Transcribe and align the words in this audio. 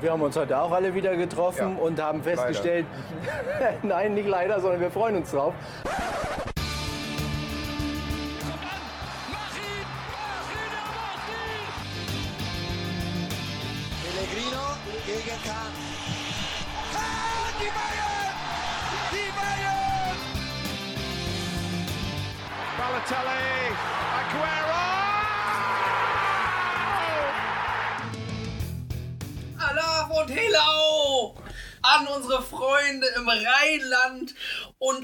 Wir 0.00 0.12
haben 0.12 0.22
uns 0.22 0.36
heute 0.36 0.56
auch 0.56 0.70
alle 0.70 0.94
wieder 0.94 1.16
getroffen 1.16 1.76
Ja, 1.76 1.82
und 1.82 2.00
haben 2.00 2.22
festgestellt, 2.22 2.86
nein, 3.82 4.14
nicht 4.14 4.28
leider, 4.28 4.60
sondern 4.60 4.80
wir 4.80 4.90
freuen 4.90 5.16
uns 5.16 5.30
drauf. 5.30 5.54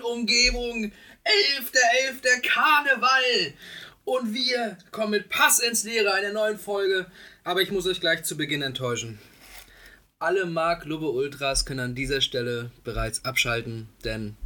Umgebung. 0.05 0.93
11.11. 1.25 2.43
Karneval. 2.43 3.55
Und 4.05 4.35
wir 4.35 4.77
kommen 4.91 5.13
mit 5.13 5.29
Pass 5.31 5.59
ins 5.59 5.85
Leere 5.85 6.13
einer 6.13 6.33
neuen 6.33 6.59
Folge. 6.59 7.07
Aber 7.43 7.63
ich 7.63 7.71
muss 7.71 7.87
euch 7.87 8.01
gleich 8.01 8.25
zu 8.25 8.37
Beginn 8.37 8.63
enttäuschen. 8.63 9.19
Alle 10.19 10.47
Mark 10.47 10.85
Lubbe 10.85 11.11
Ultras 11.11 11.67
können 11.67 11.81
an 11.81 11.95
dieser 11.95 12.21
Stelle 12.21 12.71
bereits 12.83 13.25
abschalten, 13.25 13.89
denn 14.05 14.37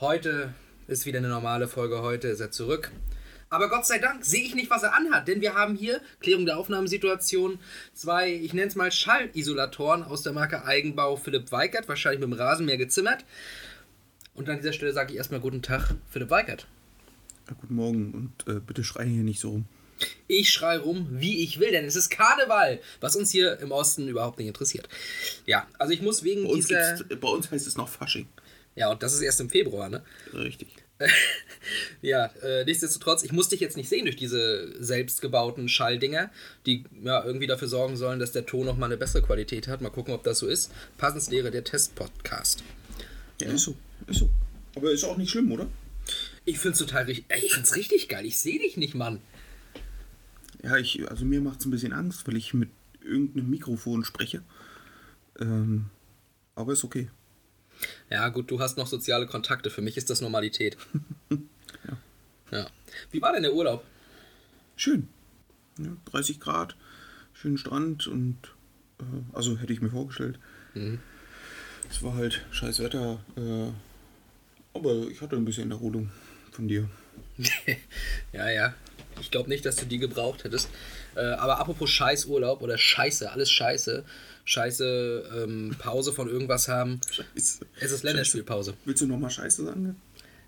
heute 0.00 0.54
ist 0.86 1.04
wieder 1.04 1.18
eine 1.18 1.28
normale 1.28 1.68
Folge. 1.68 2.00
Heute 2.00 2.28
ist 2.28 2.40
er 2.40 2.50
zurück. 2.50 2.90
Aber 3.50 3.68
Gott 3.68 3.86
sei 3.86 3.98
Dank 3.98 4.24
sehe 4.24 4.44
ich 4.44 4.54
nicht, 4.54 4.70
was 4.70 4.82
er 4.82 4.94
anhat, 4.94 5.28
denn 5.28 5.40
wir 5.40 5.54
haben 5.54 5.76
hier, 5.76 6.00
Klärung 6.20 6.46
der 6.46 6.58
Aufnahmesituation, 6.58 7.58
zwei, 7.92 8.32
ich 8.32 8.52
nenne 8.52 8.68
es 8.68 8.74
mal 8.74 8.90
Schallisolatoren 8.90 10.02
aus 10.02 10.22
der 10.22 10.32
Marke 10.32 10.64
Eigenbau 10.64 11.16
Philipp 11.16 11.52
Weikert, 11.52 11.88
wahrscheinlich 11.88 12.20
mit 12.20 12.30
dem 12.30 12.40
Rasenmäher 12.40 12.78
gezimmert. 12.78 13.24
Und 14.34 14.48
an 14.48 14.58
dieser 14.58 14.72
Stelle 14.72 14.92
sage 14.92 15.12
ich 15.12 15.16
erstmal 15.18 15.40
guten 15.40 15.62
Tag, 15.62 15.94
Philipp 16.10 16.30
Weikert. 16.30 16.66
Ja, 17.48 17.54
guten 17.60 17.74
Morgen 17.74 18.12
und 18.46 18.52
äh, 18.52 18.60
bitte 18.60 18.82
schrei 18.82 19.06
hier 19.06 19.22
nicht 19.22 19.40
so 19.40 19.50
rum. 19.50 19.66
Ich 20.26 20.50
schrei 20.50 20.76
rum, 20.76 21.06
wie 21.12 21.44
ich 21.44 21.60
will, 21.60 21.70
denn 21.70 21.84
es 21.84 21.94
ist 21.94 22.10
Karneval, 22.10 22.80
was 23.00 23.14
uns 23.14 23.30
hier 23.30 23.60
im 23.60 23.70
Osten 23.70 24.08
überhaupt 24.08 24.38
nicht 24.38 24.48
interessiert. 24.48 24.88
Ja, 25.46 25.68
also 25.78 25.92
ich 25.92 26.02
muss 26.02 26.24
wegen 26.24 26.44
Bei 26.44 26.50
uns, 26.50 26.66
dieser... 26.66 26.96
gibt's, 26.96 27.20
bei 27.20 27.28
uns 27.28 27.50
heißt 27.50 27.66
es 27.66 27.76
noch 27.76 27.88
Fasching. 27.88 28.26
Ja, 28.74 28.90
und 28.90 29.02
das 29.04 29.14
ist 29.14 29.20
erst 29.20 29.40
im 29.40 29.50
Februar, 29.50 29.88
ne? 29.88 30.02
Richtig. 30.32 30.68
Ja, 32.02 32.26
äh, 32.42 32.66
nichtsdestotrotz, 32.66 33.22
ich 33.22 33.32
muss 33.32 33.48
dich 33.48 33.58
jetzt 33.60 33.78
nicht 33.78 33.88
sehen 33.88 34.04
durch 34.04 34.16
diese 34.16 34.74
selbstgebauten 34.82 35.70
Schalldinger, 35.70 36.30
die 36.66 36.84
ja 37.02 37.24
irgendwie 37.24 37.46
dafür 37.46 37.68
sorgen 37.68 37.96
sollen, 37.96 38.18
dass 38.18 38.32
der 38.32 38.44
Ton 38.44 38.66
nochmal 38.66 38.90
eine 38.90 38.98
bessere 38.98 39.22
Qualität 39.22 39.66
hat. 39.66 39.80
Mal 39.80 39.88
gucken, 39.88 40.12
ob 40.12 40.24
das 40.24 40.40
so 40.40 40.46
ist. 40.46 40.70
Passenslehre 40.98 41.50
der 41.50 41.64
Test-Podcast. 41.64 42.62
Ja, 43.40 43.48
ist 43.48 43.62
so. 43.62 43.76
Ist 44.06 44.20
so. 44.20 44.30
Aber 44.76 44.90
ist 44.90 45.04
auch 45.04 45.16
nicht 45.16 45.30
schlimm, 45.30 45.52
oder? 45.52 45.68
Ich 46.44 46.58
find's 46.58 46.78
total 46.78 47.04
richtig. 47.04 47.26
Ich 47.42 47.54
find's 47.54 47.76
richtig 47.76 48.08
geil. 48.08 48.26
Ich 48.26 48.38
sehe 48.38 48.58
dich 48.58 48.76
nicht, 48.76 48.94
Mann. 48.94 49.20
Ja, 50.62 50.76
ich, 50.76 51.08
also 51.10 51.24
mir 51.24 51.40
macht 51.40 51.60
es 51.60 51.66
ein 51.66 51.70
bisschen 51.70 51.92
Angst, 51.92 52.26
weil 52.26 52.36
ich 52.36 52.54
mit 52.54 52.70
irgendeinem 53.02 53.50
Mikrofon 53.50 54.04
spreche. 54.04 54.42
Ähm, 55.40 55.86
aber 56.54 56.72
ist 56.72 56.84
okay. 56.84 57.10
Ja, 58.10 58.28
gut, 58.28 58.50
du 58.50 58.60
hast 58.60 58.76
noch 58.76 58.86
soziale 58.86 59.26
Kontakte. 59.26 59.70
Für 59.70 59.82
mich 59.82 59.96
ist 59.96 60.10
das 60.10 60.20
Normalität. 60.20 60.76
ja. 62.50 62.66
Wie 63.10 63.20
war 63.20 63.32
denn 63.32 63.42
der 63.42 63.54
Urlaub? 63.54 63.84
Schön. 64.76 65.08
Ja, 65.78 65.96
30 66.06 66.40
Grad, 66.40 66.76
schönen 67.32 67.58
Strand 67.58 68.06
und 68.06 68.36
äh, 69.00 69.04
also 69.32 69.58
hätte 69.58 69.72
ich 69.72 69.80
mir 69.80 69.90
vorgestellt. 69.90 70.38
Es 71.90 72.02
war 72.02 72.14
halt 72.14 72.44
scheiß 72.50 72.80
Wetter, 72.80 73.20
äh, 73.36 73.70
aber 74.76 75.06
ich 75.08 75.20
hatte 75.20 75.36
ein 75.36 75.44
bisschen 75.44 75.70
Erholung 75.70 76.10
von 76.52 76.68
dir. 76.68 76.88
ja, 78.32 78.50
ja. 78.50 78.74
Ich 79.20 79.30
glaube 79.30 79.48
nicht, 79.48 79.64
dass 79.64 79.76
du 79.76 79.86
die 79.86 79.98
gebraucht 79.98 80.42
hättest. 80.44 80.68
Äh, 81.14 81.20
aber 81.20 81.60
apropos 81.60 81.88
Scheißurlaub 81.90 82.62
oder 82.62 82.76
Scheiße, 82.76 83.30
alles 83.30 83.50
Scheiße. 83.50 84.04
Scheiße, 84.44 85.44
ähm, 85.44 85.74
Pause 85.78 86.12
von 86.12 86.28
irgendwas 86.28 86.68
haben. 86.68 87.00
Scheiße. 87.10 87.64
Es 87.80 87.92
ist 87.92 88.02
Länderspielpause. 88.02 88.74
Willst 88.84 89.02
du 89.02 89.06
nochmal 89.06 89.30
Scheiße 89.30 89.64
sagen? 89.64 89.96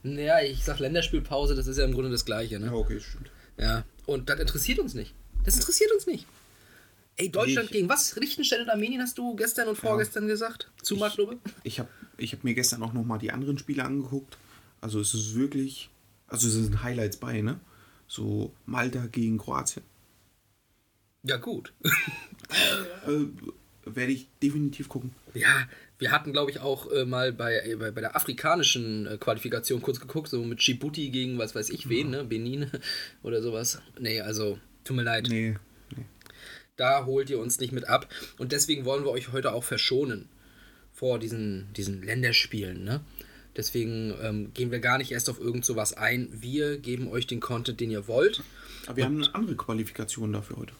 Naja, 0.03 0.41
ich 0.41 0.65
sag 0.65 0.81
Länderspielpause, 0.81 1.55
das 1.55 1.67
ist 1.67 1.79
ja 1.79 1.85
im 1.85 1.93
Grunde 1.93 2.11
das 2.11 2.25
Gleiche, 2.25 2.55
Ja, 2.55 2.61
ne? 2.61 2.73
okay, 2.73 3.01
stimmt. 3.01 3.31
Ja. 3.59 3.85
Und 4.05 4.29
das 4.29 4.39
interessiert 4.41 4.79
uns 4.81 4.95
nicht. 4.95 5.15
Das 5.45 5.55
interessiert 5.57 5.93
uns 5.93 6.07
nicht. 6.07 6.27
Ey, 7.19 7.31
Deutschland 7.31 7.67
Ich- 7.67 7.73
gegen 7.73 7.89
was? 7.89 8.15
Liechtenstein 8.17 8.61
und 8.63 8.69
Armenien 8.69 9.01
hast 9.01 9.17
du 9.19 9.35
gestern 9.37 9.69
und 9.69 9.77
vorgestern 9.77 10.27
gesagt? 10.27 10.71
Zu 10.83 10.97
Lubbe? 10.97 11.39
Ich 11.63 11.79
habe 11.79 11.89
ich 12.19 12.33
hab 12.33 12.45
mir 12.45 12.55
gestern 12.55 12.83
auch 12.83 12.93
nochmal 12.93 13.19
die 13.19 13.31
anderen 13.33 13.59
Spiele 13.59 13.85
angeguckt. 13.85 14.37
Also 14.81 15.01
es 15.01 15.15
ist 15.15 15.35
wirklich, 15.35 15.89
also 16.29 16.47
es 16.47 16.55
sind 16.55 16.83
Highlights 16.83 17.17
bei, 17.17 17.41
ne? 17.41 17.59
So 18.09 18.53
Malta 18.67 19.07
gegen 19.07 19.39
Kroatien. 19.39 19.85
Ja, 21.23 21.37
gut. 21.37 21.73
Äh, 23.07 23.27
Werde 23.85 24.13
ich 24.13 24.29
definitiv 24.43 24.89
gucken. 24.89 25.13
Ja, 25.35 25.69
wir 25.99 26.13
hatten, 26.13 26.33
glaube 26.33 26.51
ich, 26.53 26.61
auch 26.61 26.91
äh, 26.93 27.05
mal 27.05 27.33
bei, 27.33 27.59
äh, 27.61 27.75
bei, 27.77 27.91
bei 27.91 28.01
der 28.01 28.15
afrikanischen 28.15 29.07
äh, 29.07 29.17
Qualifikation 29.19 29.83
kurz 29.83 29.99
geguckt, 30.01 30.29
so 30.29 30.43
mit 30.45 30.61
Djibouti 30.65 31.11
gegen 31.11 31.39
was 31.39 31.55
weiß 31.57 31.71
ich 31.71 31.89
wen, 31.89 32.11
ne? 32.11 32.25
Benin 32.25 32.71
oder 33.25 33.43
sowas. 33.43 33.81
Nee, 33.99 34.21
also, 34.21 34.59
tut 34.85 34.97
mir 34.97 35.03
leid. 35.03 35.27
Nee. 35.29 35.57
Da 36.77 37.07
holt 37.07 37.31
ihr 37.31 37.39
uns 37.39 37.59
nicht 37.59 37.73
mit 37.73 37.89
ab. 37.89 38.09
Und 38.39 38.53
deswegen 38.53 38.85
wollen 38.85 39.05
wir 39.05 39.11
euch 39.11 39.33
heute 39.33 39.53
auch 39.53 39.65
verschonen 39.65 40.29
vor 40.93 41.19
diesen, 41.19 41.73
diesen 41.75 42.03
Länderspielen, 42.03 42.85
ne? 42.85 43.01
Deswegen 43.57 44.15
ähm, 44.23 44.53
gehen 44.53 44.71
wir 44.71 44.81
gar 44.81 44.99
nicht 44.99 45.13
erst 45.13 45.31
auf 45.31 45.41
irgend 45.41 45.65
sowas 45.65 45.95
ein. 45.95 46.29
Wir 46.31 46.77
geben 46.77 47.09
euch 47.09 47.27
den 47.27 47.41
Content, 47.41 47.81
den 47.81 47.91
ihr 47.91 48.07
wollt. 48.07 48.43
Aber 48.87 48.99
wir 48.99 49.05
haben 49.07 49.23
eine 49.23 49.35
andere 49.35 49.57
Qualifikation 49.57 50.31
dafür 50.35 50.59
heute. 50.59 50.75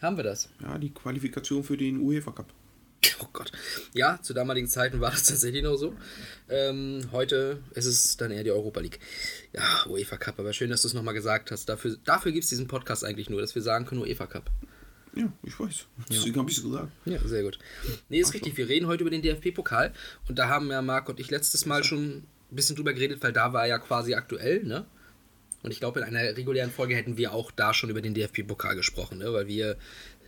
Haben 0.00 0.16
wir 0.16 0.22
das? 0.22 0.48
Ja, 0.62 0.78
die 0.78 0.94
Qualifikation 0.94 1.64
für 1.64 1.76
den 1.76 2.00
UEFA 2.00 2.30
Cup. 2.30 2.52
Oh 3.18 3.26
Gott. 3.32 3.50
Ja, 3.94 4.20
zu 4.22 4.34
damaligen 4.34 4.68
Zeiten 4.68 5.00
war 5.00 5.10
das 5.10 5.24
tatsächlich 5.24 5.62
noch 5.62 5.76
so. 5.76 5.94
Ähm, 6.48 7.08
heute 7.12 7.62
ist 7.74 7.86
es 7.86 8.16
dann 8.16 8.30
eher 8.30 8.44
die 8.44 8.50
Europa 8.50 8.78
League. 8.80 9.00
Ja, 9.52 9.86
UEFA 9.88 10.16
Cup. 10.18 10.38
Aber 10.38 10.52
schön, 10.52 10.70
dass 10.70 10.82
du 10.82 10.88
es 10.88 10.94
nochmal 10.94 11.14
gesagt 11.14 11.50
hast. 11.50 11.68
Dafür, 11.68 11.96
dafür 12.04 12.30
gibt 12.32 12.44
es 12.44 12.50
diesen 12.50 12.68
Podcast 12.68 13.04
eigentlich 13.04 13.30
nur, 13.30 13.40
dass 13.40 13.54
wir 13.54 13.62
sagen 13.62 13.86
können, 13.86 14.02
UEFA 14.02 14.26
Cup. 14.26 14.50
Ja, 15.16 15.32
ich 15.42 15.58
weiß. 15.58 15.86
Deswegen 16.10 16.38
habe 16.38 16.50
ich 16.50 16.58
es 16.58 16.62
gesagt. 16.62 16.92
Ja, 17.06 17.18
sehr 17.26 17.42
gut. 17.42 17.58
Nee, 18.10 18.20
ist 18.20 18.34
richtig. 18.34 18.56
Wir 18.56 18.68
reden 18.68 18.86
heute 18.86 19.02
über 19.02 19.10
den 19.10 19.22
DFB-Pokal. 19.22 19.92
Und 20.28 20.38
da 20.38 20.48
haben 20.48 20.70
ja 20.70 20.82
Marc 20.82 21.08
und 21.08 21.18
ich 21.18 21.30
letztes 21.30 21.64
Mal 21.64 21.84
schon 21.84 22.18
ein 22.18 22.26
bisschen 22.50 22.76
drüber 22.76 22.92
geredet, 22.92 23.22
weil 23.22 23.32
da 23.32 23.54
war 23.54 23.66
ja 23.66 23.78
quasi 23.78 24.14
aktuell, 24.14 24.62
ne? 24.64 24.84
Und 25.62 25.70
ich 25.70 25.80
glaube, 25.80 26.00
in 26.00 26.04
einer 26.04 26.36
regulären 26.36 26.70
Folge 26.70 26.94
hätten 26.94 27.16
wir 27.16 27.32
auch 27.32 27.50
da 27.50 27.72
schon 27.72 27.88
über 27.90 28.02
den 28.02 28.12
DFB-Pokal 28.12 28.76
gesprochen, 28.76 29.18
ne? 29.18 29.32
Weil 29.32 29.46
wir, 29.46 29.78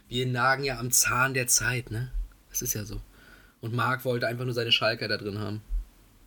wir 0.09 0.27
nagen 0.27 0.65
ja 0.65 0.78
am 0.78 0.91
Zahn 0.91 1.34
der 1.34 1.48
Zeit, 1.48 1.91
ne? 1.91 2.10
Das 2.48 2.62
ist 2.62 2.72
ja 2.72 2.84
so. 2.84 3.00
Und 3.60 3.75
Marc 3.75 4.06
wollte 4.06 4.27
einfach 4.27 4.47
nur 4.47 4.54
seine 4.54 4.72
Schalker 4.72 5.06
da 5.06 5.19
drin 5.19 5.38
haben. 5.38 5.60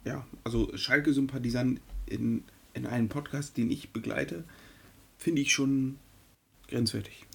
Ja, 0.06 0.26
also 0.44 0.72
Schalke-Sympathisant 0.78 1.82
in, 2.06 2.44
in 2.74 2.86
einem 2.86 3.10
Podcast, 3.10 3.58
den 3.58 3.72
ich 3.72 3.90
begleite, 3.90 4.44
finde 5.18 5.42
ich 5.42 5.52
schon 5.52 5.98
grenzwertig. 6.68 7.26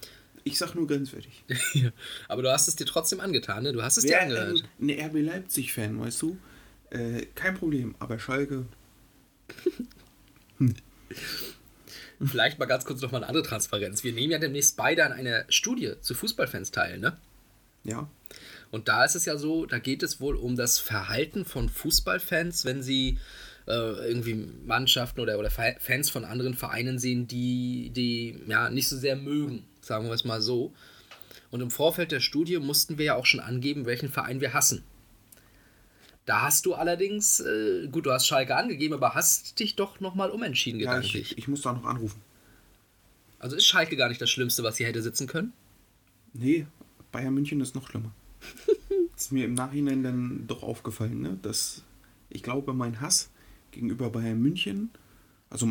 Ich 0.47 0.59
sag 0.59 0.75
nur 0.77 0.87
grenzwertig. 0.87 1.43
Aber 2.29 2.43
du 2.43 2.53
hast 2.53 2.69
es 2.69 2.77
dir 2.77 2.87
trotzdem 2.87 3.19
angetan, 3.21 3.65
ne? 3.65 3.73
Du 3.73 3.83
hast 3.83 3.97
es 3.97 4.05
dir 4.05 4.11
Wer 4.11 4.23
angehört. 4.23 4.63
ein 4.81 4.91
RB 4.91 5.15
Leipzig-Fan, 5.23 5.99
weißt 6.01 6.23
du? 6.23 6.39
Äh, 6.91 7.27
kein 7.35 7.55
Problem, 7.57 7.97
aber 7.99 8.19
Schalke, 8.21 8.65
Vielleicht 12.25 12.59
mal 12.59 12.67
ganz 12.67 12.85
kurz 12.85 13.01
noch 13.03 13.11
mal 13.13 13.19
eine 13.19 13.29
andere 13.29 13.45
Transparenz. 13.45 14.03
Wir 14.05 14.13
nehmen 14.13 14.31
ja 14.33 14.39
demnächst 14.39 14.77
beide 14.77 15.05
an 15.05 15.13
einer 15.13 15.45
Studie 15.49 15.93
zu 16.01 16.15
Fußballfans 16.15 16.71
teil, 16.71 16.99
ne? 16.99 17.17
ja. 17.85 18.09
Und 18.73 18.89
da 18.89 19.05
ist 19.05 19.15
es 19.15 19.25
ja 19.27 19.39
so, 19.39 19.65
da 19.65 19.79
geht 19.79 20.03
es 20.03 20.21
wohl 20.21 20.35
um 20.35 20.57
das 20.57 20.81
Verhalten 20.81 21.45
von 21.45 21.69
Fußballfans, 21.69 22.65
wenn 22.65 22.83
sie 22.83 23.19
äh, 23.69 23.71
irgendwie 24.09 24.35
Mannschaften 24.65 25.21
oder, 25.21 25.39
oder 25.39 25.51
Fa- 25.51 25.77
Fans 25.79 26.11
von 26.11 26.25
anderen 26.25 26.55
Vereinen 26.55 26.99
sehen, 26.99 27.29
die 27.29 27.91
die 27.95 28.41
ja 28.49 28.69
nicht 28.69 28.89
so 28.89 28.97
sehr 28.97 29.15
mögen, 29.15 29.65
sagen 29.87 30.07
wir 30.07 30.13
es 30.15 30.25
mal 30.25 30.43
so. 30.43 30.73
Und 31.51 31.61
im 31.61 31.71
Vorfeld 31.71 32.13
der 32.13 32.21
Studie 32.21 32.59
mussten 32.59 32.99
wir 32.99 33.07
ja 33.07 33.15
auch 33.15 33.27
schon 33.27 33.41
angeben, 33.41 33.87
welchen 33.87 34.11
Verein 34.11 34.41
wir 34.41 34.53
hassen. 34.53 34.83
Da 36.25 36.43
hast 36.43 36.67
du 36.67 36.75
allerdings, 36.75 37.39
äh, 37.39 37.87
gut, 37.89 38.05
du 38.05 38.11
hast 38.11 38.27
Schalke 38.27 38.57
angegeben, 38.57 38.95
aber 38.95 39.15
hast 39.15 39.61
dich 39.61 39.77
doch 39.77 40.01
nochmal 40.01 40.31
umentschieden 40.31 40.81
Ja, 40.81 40.95
gedanklich. 40.95 41.33
ich, 41.33 41.39
ich 41.39 41.49
muss 41.49 41.63
da 41.63 41.73
noch 41.73 41.85
anrufen. 41.85 42.21
Also 43.39 43.55
ist 43.55 43.67
Schalke 43.67 43.97
gar 43.97 44.09
nicht 44.09 44.21
das 44.21 44.29
Schlimmste, 44.31 44.65
was 44.65 44.77
hier 44.77 44.89
hätte 44.89 45.03
sitzen 45.03 45.29
können? 45.29 45.53
Nee, 46.33 46.67
Bayern 47.13 47.33
München 47.33 47.61
ist 47.61 47.77
noch 47.77 47.89
schlimmer. 47.89 48.13
ist 49.17 49.31
mir 49.31 49.45
im 49.45 49.55
Nachhinein 49.55 50.03
dann 50.03 50.47
doch 50.49 50.65
aufgefallen, 50.65 51.21
ne? 51.21 51.39
dass 51.43 51.83
ich 52.29 52.43
glaube, 52.43 52.75
mein 52.75 53.01
Hass 53.01 53.31
gegenüber 53.71 54.11
Bayern 54.11 54.43
München, 54.43 54.91
also, 55.51 55.71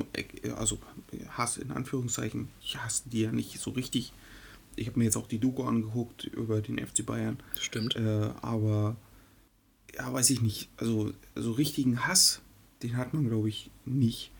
also 0.57 0.79
Hass 1.29 1.57
in 1.57 1.71
Anführungszeichen, 1.71 2.47
ich 2.61 2.77
hasse 2.77 3.03
die 3.09 3.21
ja 3.21 3.31
nicht 3.31 3.59
so 3.59 3.71
richtig, 3.71 4.13
ich 4.75 4.87
habe 4.87 4.99
mir 4.99 5.05
jetzt 5.05 5.17
auch 5.17 5.27
die 5.27 5.39
Doku 5.39 5.63
angeguckt 5.63 6.23
über 6.25 6.61
den 6.61 6.85
FC 6.85 7.05
Bayern. 7.05 7.37
Stimmt. 7.59 7.95
Äh, 7.95 8.29
aber 8.41 8.95
ja, 9.95 10.11
weiß 10.11 10.29
ich 10.31 10.41
nicht. 10.41 10.69
Also 10.77 11.13
so 11.35 11.51
richtigen 11.53 12.05
Hass, 12.07 12.41
den 12.83 12.97
hat 12.97 13.13
man, 13.13 13.27
glaube 13.27 13.49
ich, 13.49 13.69
nicht. 13.85 14.31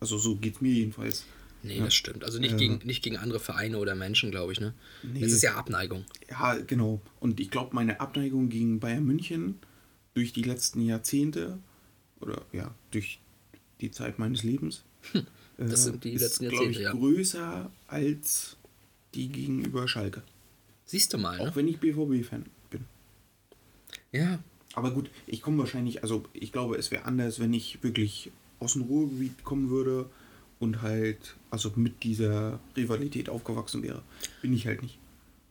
Also 0.00 0.18
so 0.18 0.36
geht 0.36 0.62
mir 0.62 0.72
jedenfalls. 0.72 1.24
Nee, 1.64 1.78
Ja. 1.78 1.84
das 1.84 1.94
stimmt. 1.94 2.24
Also 2.24 2.40
nicht, 2.40 2.54
Äh, 2.54 2.56
gegen, 2.56 2.80
nicht 2.84 3.04
gegen 3.04 3.16
andere 3.16 3.38
Vereine 3.38 3.78
oder 3.78 3.94
Menschen, 3.94 4.30
glaube 4.32 4.52
ich, 4.52 4.60
ne? 4.60 4.74
Nee. 5.04 5.20
Das 5.20 5.30
ist 5.32 5.42
ja 5.42 5.54
Abneigung. 5.54 6.04
Ja, 6.28 6.54
genau. 6.54 7.00
Und 7.20 7.38
ich 7.38 7.50
glaube, 7.52 7.74
meine 7.74 8.00
Abneigung 8.00 8.48
gegen 8.48 8.80
Bayern 8.80 9.04
München 9.04 9.60
durch 10.14 10.32
die 10.32 10.42
letzten 10.42 10.80
Jahrzehnte 10.82 11.58
oder 12.20 12.42
ja, 12.52 12.74
durch 12.90 13.20
die 13.82 13.90
Zeit 13.90 14.18
meines 14.18 14.42
Lebens 14.42 14.84
Hm, 15.12 15.26
das 15.58 15.84
sind 15.84 16.02
die 16.04 16.12
ist, 16.12 16.22
letzten 16.22 16.48
glaube 16.48 16.70
ich, 16.70 16.78
Jahrzehnte, 16.78 16.82
ja. 16.82 16.92
größer 16.92 17.70
als 17.88 18.56
die 19.14 19.28
gegenüber 19.28 19.86
Schalke. 19.86 20.22
Siehst 20.86 21.12
du 21.12 21.18
mal, 21.18 21.36
ne? 21.36 21.42
Auch 21.42 21.56
wenn 21.56 21.68
ich 21.68 21.78
BVB-Fan 21.78 22.46
bin. 22.70 22.84
Ja, 24.12 24.38
Aber 24.74 24.92
gut, 24.92 25.10
ich 25.26 25.42
komme 25.42 25.58
wahrscheinlich, 25.58 26.02
also 26.02 26.24
ich 26.32 26.52
glaube, 26.52 26.76
es 26.76 26.90
wäre 26.90 27.04
anders, 27.04 27.38
wenn 27.40 27.52
ich 27.52 27.82
wirklich 27.82 28.30
aus 28.60 28.72
dem 28.74 28.82
Ruhrgebiet 28.82 29.44
kommen 29.44 29.68
würde 29.70 30.08
und 30.60 30.80
halt, 30.82 31.34
also 31.50 31.72
mit 31.76 32.02
dieser 32.04 32.60
Rivalität 32.76 33.28
aufgewachsen 33.28 33.82
wäre. 33.82 34.02
Bin 34.40 34.52
ich 34.54 34.66
halt 34.66 34.82
nicht. 34.82 34.98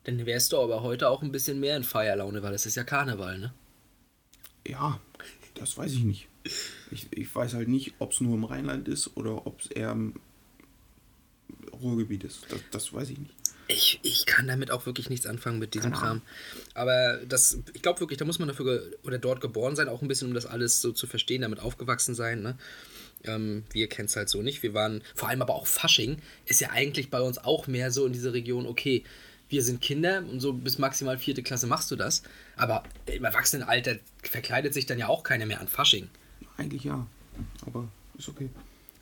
dann 0.06 0.25
wärst 0.25 0.54
du 0.54 0.57
aber 0.60 0.81
heute 0.81 1.10
auch 1.10 1.22
ein 1.22 1.31
bisschen 1.31 1.60
mehr 1.60 1.78
in 1.78 1.83
Feierlaune, 1.83 2.42
weil 2.42 2.54
es 2.54 2.66
ist 2.66 2.75
ja 2.75 2.83
Karneval, 2.83 3.38
ne? 3.38 3.54
Ja, 4.66 5.00
das 5.56 5.78
weiß 5.78 5.92
ich 5.94 6.04
nicht. 6.04 6.28
Ich, 6.92 7.08
ich 7.12 7.34
weiß 7.34 7.54
halt 7.54 7.68
nicht, 7.68 7.94
ob 8.00 8.12
es 8.12 8.22
nur 8.22 8.36
im 8.36 8.44
Rheinland 8.44 8.88
ist 8.88 9.16
oder 9.16 9.48
ob 9.48 9.62
es 9.62 9.68
eher 9.68 9.92
im 9.92 10.16
Ruhrgebiet 11.82 12.24
ist. 12.24 12.46
Das, 12.50 12.60
das 12.72 12.94
weiß 12.94 13.10
ich 13.10 13.18
nicht. 13.18 13.34
Ich, 13.68 14.00
ich 14.04 14.26
kann 14.26 14.48
damit 14.48 14.70
auch 14.72 14.86
wirklich 14.86 15.10
nichts 15.10 15.26
anfangen 15.26 15.60
mit 15.60 15.74
diesem. 15.74 15.94
Kram. 15.94 16.22
Aber 16.74 17.20
das, 17.28 17.60
ich 17.74 17.82
glaube 17.82 18.02
wirklich, 18.02 18.20
da 18.20 18.26
muss 18.26 18.40
man 18.40 18.50
dafür 18.50 18.84
oder 19.04 19.18
dort 19.18 19.40
geboren 19.40 19.76
sein, 19.76 19.88
auch 19.88 20.02
ein 20.02 20.08
bisschen, 20.10 20.28
um 20.28 20.34
das 20.34 20.46
alles 20.46 20.82
so 20.82 20.92
zu 20.92 21.08
verstehen, 21.08 21.42
damit 21.42 21.60
aufgewachsen 21.60 22.14
sein. 22.14 22.42
Ne? 22.42 22.58
Ähm, 23.24 23.64
wir 23.72 23.88
kennen 23.88 24.08
es 24.08 24.16
halt 24.16 24.28
so 24.28 24.42
nicht. 24.42 24.62
Wir 24.64 24.74
waren, 24.74 25.02
vor 25.16 25.30
allem 25.30 25.42
aber 25.42 25.56
auch 25.56 25.68
Fasching, 25.68 26.18
ist 26.46 26.60
ja 26.60 26.72
eigentlich 26.72 27.10
bei 27.10 27.22
uns 27.22 27.38
auch 27.38 27.68
mehr 27.68 27.92
so 27.92 28.06
in 28.06 28.14
dieser 28.14 28.34
Region, 28.34 28.66
okay, 28.66 29.04
wir 29.48 29.64
sind 29.64 29.82
Kinder 29.82 30.20
und 30.20 30.40
so 30.40 30.54
bis 30.54 30.78
maximal 30.78 31.18
vierte 31.18 31.44
Klasse 31.44 31.68
machst 31.68 31.92
du 31.92 31.96
das. 31.96 32.24
Aber 32.56 32.84
im 33.06 33.24
Erwachsenenalter 33.24 33.98
verkleidet 34.24 34.74
sich 34.74 34.86
dann 34.86 34.98
ja 34.98 35.08
auch 35.08 35.24
keiner 35.24 35.46
mehr 35.46 35.62
an 35.62 35.68
Fasching. 35.68 36.10
Eigentlich 36.62 36.84
ja, 36.84 37.08
aber 37.66 37.88
ist 38.18 38.30
okay. 38.30 38.50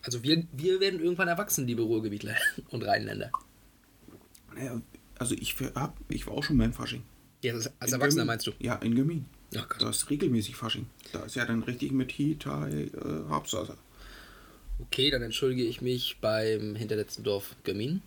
Also 0.01 0.23
wir, 0.23 0.45
wir 0.53 0.79
werden 0.79 1.01
irgendwann 1.01 1.27
erwachsen, 1.27 1.67
liebe 1.67 1.81
Ruhrgebietler 1.81 2.35
und 2.69 2.83
Rheinländer. 2.83 3.31
Naja, 4.55 4.81
also 5.17 5.35
ich, 5.35 5.55
hab, 5.75 5.97
ich 6.07 6.25
war 6.25 6.35
auch 6.35 6.43
schon 6.43 6.57
beim 6.57 6.71
Fasching. 6.71 7.03
Ja, 7.41 7.53
als, 7.53 7.65
In 7.65 7.71
Erwachsener 7.81 7.99
Gömmingen. 7.99 8.27
meinst 8.27 8.47
du? 8.47 8.51
Ja, 8.59 8.75
in 8.75 8.95
Gemin. 8.95 9.25
Oh 9.55 9.59
Gott. 9.67 9.81
Da 9.81 9.89
ist 9.89 10.09
regelmäßig 10.09 10.55
Fasching. 10.55 10.87
Da 11.11 11.23
ist 11.23 11.35
ja 11.35 11.45
dann 11.45 11.63
richtig 11.63 11.91
mit 11.91 12.13
Hitai 12.13 12.69
äh, 12.93 13.29
Hauptsache. 13.29 13.75
Okay, 14.79 15.09
dann 15.09 15.21
entschuldige 15.21 15.63
ich 15.63 15.81
mich 15.81 16.17
beim 16.21 16.75
hinterletzten 16.75 17.25
Dorf 17.25 17.57
Gömin, 17.65 18.01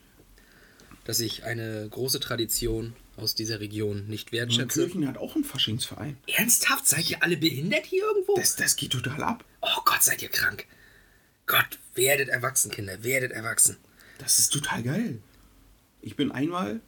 dass 1.04 1.20
ich 1.20 1.44
eine 1.44 1.86
große 1.90 2.20
Tradition 2.20 2.94
aus 3.16 3.34
dieser 3.34 3.60
Region 3.60 4.06
nicht 4.06 4.32
wertschätze. 4.32 4.84
Kirchen 4.84 5.06
hat 5.06 5.18
auch 5.18 5.34
einen 5.34 5.44
Faschingsverein. 5.44 6.16
Ernsthaft? 6.26 6.86
Seid 6.86 7.10
ihr 7.10 7.22
alle 7.22 7.36
behindert 7.36 7.86
hier 7.86 8.04
irgendwo? 8.04 8.34
Das, 8.36 8.56
das 8.56 8.76
geht 8.76 8.92
total 8.92 9.22
ab. 9.22 9.44
oh 9.60 9.82
Gott, 9.84 10.02
seid 10.02 10.22
ihr 10.22 10.28
krank. 10.28 10.66
Gott, 11.46 11.78
werdet 11.94 12.28
erwachsen, 12.28 12.70
Kinder, 12.70 13.02
werdet 13.02 13.32
erwachsen. 13.32 13.76
Das 14.18 14.38
ist 14.38 14.52
total 14.52 14.82
geil. 14.82 15.18
Ich 16.00 16.16
bin 16.16 16.32
einmal, 16.32 16.80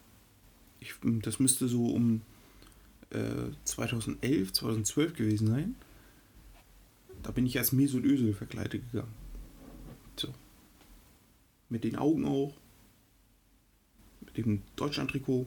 ich, 0.80 0.94
das 1.02 1.38
müsste 1.38 1.68
so 1.68 1.86
um 1.86 2.22
äh, 3.10 3.50
2011, 3.64 4.52
2012 4.52 5.14
gewesen 5.14 5.48
sein. 5.48 5.76
Da 7.22 7.30
bin 7.30 7.46
ich 7.46 7.58
als 7.58 7.72
Mesut 7.72 8.04
Özil 8.04 8.34
verkleidet 8.34 8.82
gegangen. 8.90 9.14
So. 10.16 10.32
Mit 11.68 11.84
den 11.84 11.96
Augen 11.96 12.26
auch. 12.26 12.54
Mit 14.20 14.36
dem 14.36 14.62
Deutschland-Trikot. 14.76 15.46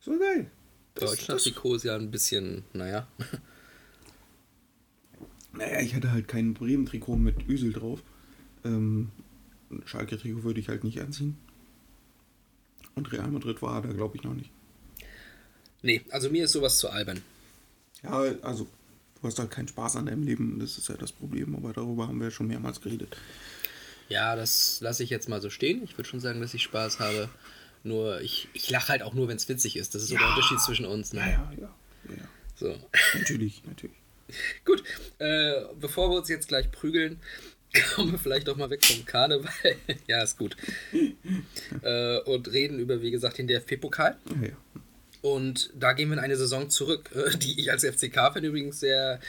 So 0.00 0.18
geil. 0.18 0.50
Das- 0.94 1.10
Deutschland-Trikot 1.10 1.76
ist 1.76 1.84
ja 1.84 1.94
ein 1.96 2.10
bisschen, 2.10 2.64
naja. 2.72 3.06
Naja, 5.52 5.80
ich 5.80 5.94
hatte 5.96 6.12
halt 6.12 6.28
kein 6.28 6.54
Bremen-Trikot 6.54 7.16
mit 7.16 7.48
Ösel 7.48 7.72
drauf. 7.72 8.02
Ähm, 8.64 9.10
ein 9.70 9.82
Schalke-Trikot 9.84 10.44
würde 10.44 10.60
ich 10.60 10.68
halt 10.68 10.84
nicht 10.84 11.00
anziehen. 11.00 11.36
Und 12.94 13.10
Real 13.12 13.28
Madrid 13.30 13.60
war 13.60 13.82
da, 13.82 13.92
glaube 13.92 14.16
ich, 14.16 14.22
noch 14.22 14.34
nicht. 14.34 14.50
Nee, 15.82 16.02
also 16.10 16.30
mir 16.30 16.44
ist 16.44 16.52
sowas 16.52 16.78
zu 16.78 16.88
albern. 16.90 17.20
Ja, 18.02 18.12
also, 18.42 18.68
du 19.20 19.26
hast 19.26 19.38
halt 19.40 19.50
keinen 19.50 19.66
Spaß 19.68 19.96
an 19.96 20.06
deinem 20.06 20.22
Leben, 20.22 20.60
das 20.60 20.78
ist 20.78 20.88
ja 20.88 20.96
das 20.96 21.10
Problem, 21.12 21.54
aber 21.56 21.72
darüber 21.72 22.06
haben 22.06 22.18
wir 22.18 22.26
ja 22.26 22.30
schon 22.30 22.46
mehrmals 22.46 22.80
geredet. 22.80 23.16
Ja, 24.08 24.36
das 24.36 24.80
lasse 24.80 25.02
ich 25.02 25.10
jetzt 25.10 25.28
mal 25.28 25.40
so 25.40 25.50
stehen. 25.50 25.82
Ich 25.82 25.98
würde 25.98 26.08
schon 26.08 26.20
sagen, 26.20 26.40
dass 26.40 26.54
ich 26.54 26.62
Spaß 26.62 27.00
habe. 27.00 27.28
Nur, 27.82 28.20
ich, 28.20 28.48
ich 28.52 28.68
lache 28.70 28.88
halt 28.88 29.02
auch 29.02 29.14
nur, 29.14 29.28
wenn 29.28 29.36
es 29.36 29.48
witzig 29.48 29.76
ist. 29.76 29.94
Das 29.94 30.02
ist 30.02 30.08
so 30.08 30.16
der 30.16 30.24
Ja. 30.26 30.34
Unterschied 30.34 30.60
zwischen 30.60 30.84
uns. 30.84 31.12
Ne? 31.12 31.20
Ja, 31.20 31.52
ja, 31.58 31.74
ja. 32.16 32.28
So. 32.56 32.76
Natürlich, 33.18 33.62
natürlich. 33.66 33.96
Gut, 34.64 34.82
äh, 35.18 35.62
bevor 35.80 36.10
wir 36.10 36.18
uns 36.18 36.28
jetzt 36.28 36.48
gleich 36.48 36.70
prügeln, 36.70 37.18
kommen 37.94 38.12
wir 38.12 38.18
vielleicht 38.18 38.48
doch 38.48 38.56
mal 38.56 38.70
weg 38.70 38.84
vom 38.84 39.04
Karneval. 39.04 39.50
ja, 40.06 40.22
ist 40.22 40.38
gut. 40.38 40.56
äh, 41.82 42.18
und 42.20 42.48
reden 42.52 42.78
über, 42.78 43.00
wie 43.02 43.10
gesagt, 43.10 43.38
den 43.38 43.46
DFB-Pokal. 43.46 44.16
Ja, 44.40 44.48
ja. 44.48 44.56
Und 45.22 45.70
da 45.74 45.92
gehen 45.92 46.08
wir 46.08 46.14
in 46.14 46.18
eine 46.24 46.36
Saison 46.36 46.70
zurück, 46.70 47.10
die 47.42 47.60
ich 47.60 47.70
als 47.70 47.84
FCK-Fan 47.84 48.42
übrigens 48.42 48.80
sehr 48.80 49.20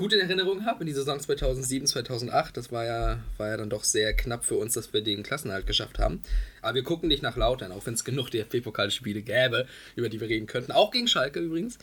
gut 0.00 0.14
in 0.14 0.20
Erinnerung 0.20 0.64
habe, 0.64 0.80
in 0.80 0.86
die 0.86 0.94
Saison 0.94 1.20
2007, 1.20 1.86
2008. 1.86 2.56
Das 2.56 2.72
war 2.72 2.86
ja, 2.86 3.18
war 3.36 3.48
ja 3.48 3.58
dann 3.58 3.68
doch 3.68 3.84
sehr 3.84 4.16
knapp 4.16 4.46
für 4.46 4.56
uns, 4.56 4.72
dass 4.72 4.94
wir 4.94 5.02
den 5.02 5.22
Klassenhalt 5.22 5.66
geschafft 5.66 5.98
haben. 5.98 6.22
Aber 6.62 6.76
wir 6.76 6.82
gucken 6.82 7.08
nicht 7.08 7.22
nach 7.22 7.36
Lautern, 7.36 7.70
auch 7.70 7.84
wenn 7.84 7.92
es 7.92 8.02
genug 8.02 8.30
DFB-Pokalspiele 8.30 9.20
gäbe, 9.20 9.66
über 9.96 10.08
die 10.08 10.18
wir 10.18 10.28
reden 10.28 10.46
könnten. 10.46 10.72
Auch 10.72 10.90
gegen 10.90 11.06
Schalke 11.06 11.40
übrigens. 11.40 11.76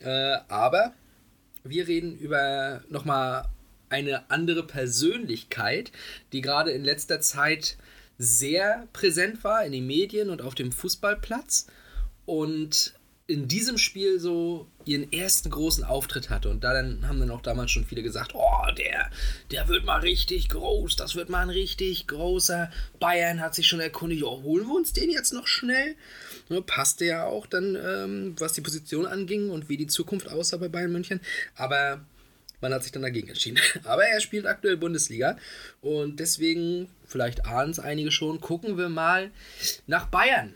Äh, 0.00 0.38
aber 0.48 0.92
wir 1.62 1.86
reden 1.86 2.18
über 2.18 2.82
nochmal 2.88 3.44
eine 3.90 4.28
andere 4.28 4.66
Persönlichkeit, 4.66 5.92
die 6.32 6.40
gerade 6.40 6.72
in 6.72 6.82
letzter 6.82 7.20
Zeit 7.20 7.76
sehr 8.18 8.88
präsent 8.92 9.44
war 9.44 9.64
in 9.64 9.70
den 9.70 9.86
Medien 9.86 10.30
und 10.30 10.42
auf 10.42 10.56
dem 10.56 10.72
Fußballplatz 10.72 11.68
und 12.26 12.94
in 13.32 13.48
diesem 13.48 13.78
Spiel 13.78 14.20
so 14.20 14.66
ihren 14.84 15.10
ersten 15.10 15.48
großen 15.48 15.84
Auftritt 15.84 16.28
hatte. 16.28 16.50
Und 16.50 16.62
da 16.64 16.74
dann 16.74 17.08
haben 17.08 17.18
dann 17.18 17.30
auch 17.30 17.40
damals 17.40 17.70
schon 17.70 17.86
viele 17.86 18.02
gesagt, 18.02 18.32
oh, 18.34 18.70
der, 18.76 19.10
der 19.50 19.68
wird 19.68 19.86
mal 19.86 20.00
richtig 20.00 20.50
groß, 20.50 20.96
das 20.96 21.14
wird 21.14 21.30
mal 21.30 21.40
ein 21.40 21.48
richtig 21.48 22.06
großer. 22.08 22.70
Bayern 23.00 23.40
hat 23.40 23.54
sich 23.54 23.66
schon 23.66 23.80
erkundigt, 23.80 24.22
oh, 24.22 24.42
holen 24.42 24.66
wir 24.66 24.74
uns 24.74 24.92
den 24.92 25.10
jetzt 25.10 25.32
noch 25.32 25.46
schnell? 25.46 25.96
Ne, 26.50 26.60
passte 26.60 27.06
ja 27.06 27.24
auch 27.24 27.46
dann, 27.46 27.74
ähm, 27.74 28.34
was 28.38 28.52
die 28.52 28.60
Position 28.60 29.06
anging 29.06 29.48
und 29.48 29.70
wie 29.70 29.78
die 29.78 29.86
Zukunft 29.86 30.28
aussah 30.28 30.58
bei 30.58 30.68
Bayern 30.68 30.92
München. 30.92 31.20
Aber 31.56 32.04
man 32.60 32.74
hat 32.74 32.82
sich 32.82 32.92
dann 32.92 33.02
dagegen 33.02 33.28
entschieden. 33.28 33.60
Aber 33.84 34.04
er 34.04 34.20
spielt 34.20 34.44
aktuell 34.44 34.76
Bundesliga 34.76 35.38
und 35.80 36.20
deswegen, 36.20 36.90
vielleicht 37.06 37.46
ahnen 37.46 37.70
es 37.70 37.78
einige 37.78 38.12
schon, 38.12 38.42
gucken 38.42 38.76
wir 38.76 38.90
mal 38.90 39.30
nach 39.86 40.06
Bayern. 40.08 40.52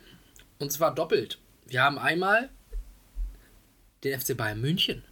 Und 0.58 0.72
zwar 0.72 0.94
doppelt. 0.94 1.38
Wir 1.66 1.82
haben 1.82 1.98
einmal 1.98 2.50
den 4.06 4.18
FC 4.18 4.36
Bayern 4.36 4.60
München, 4.60 5.02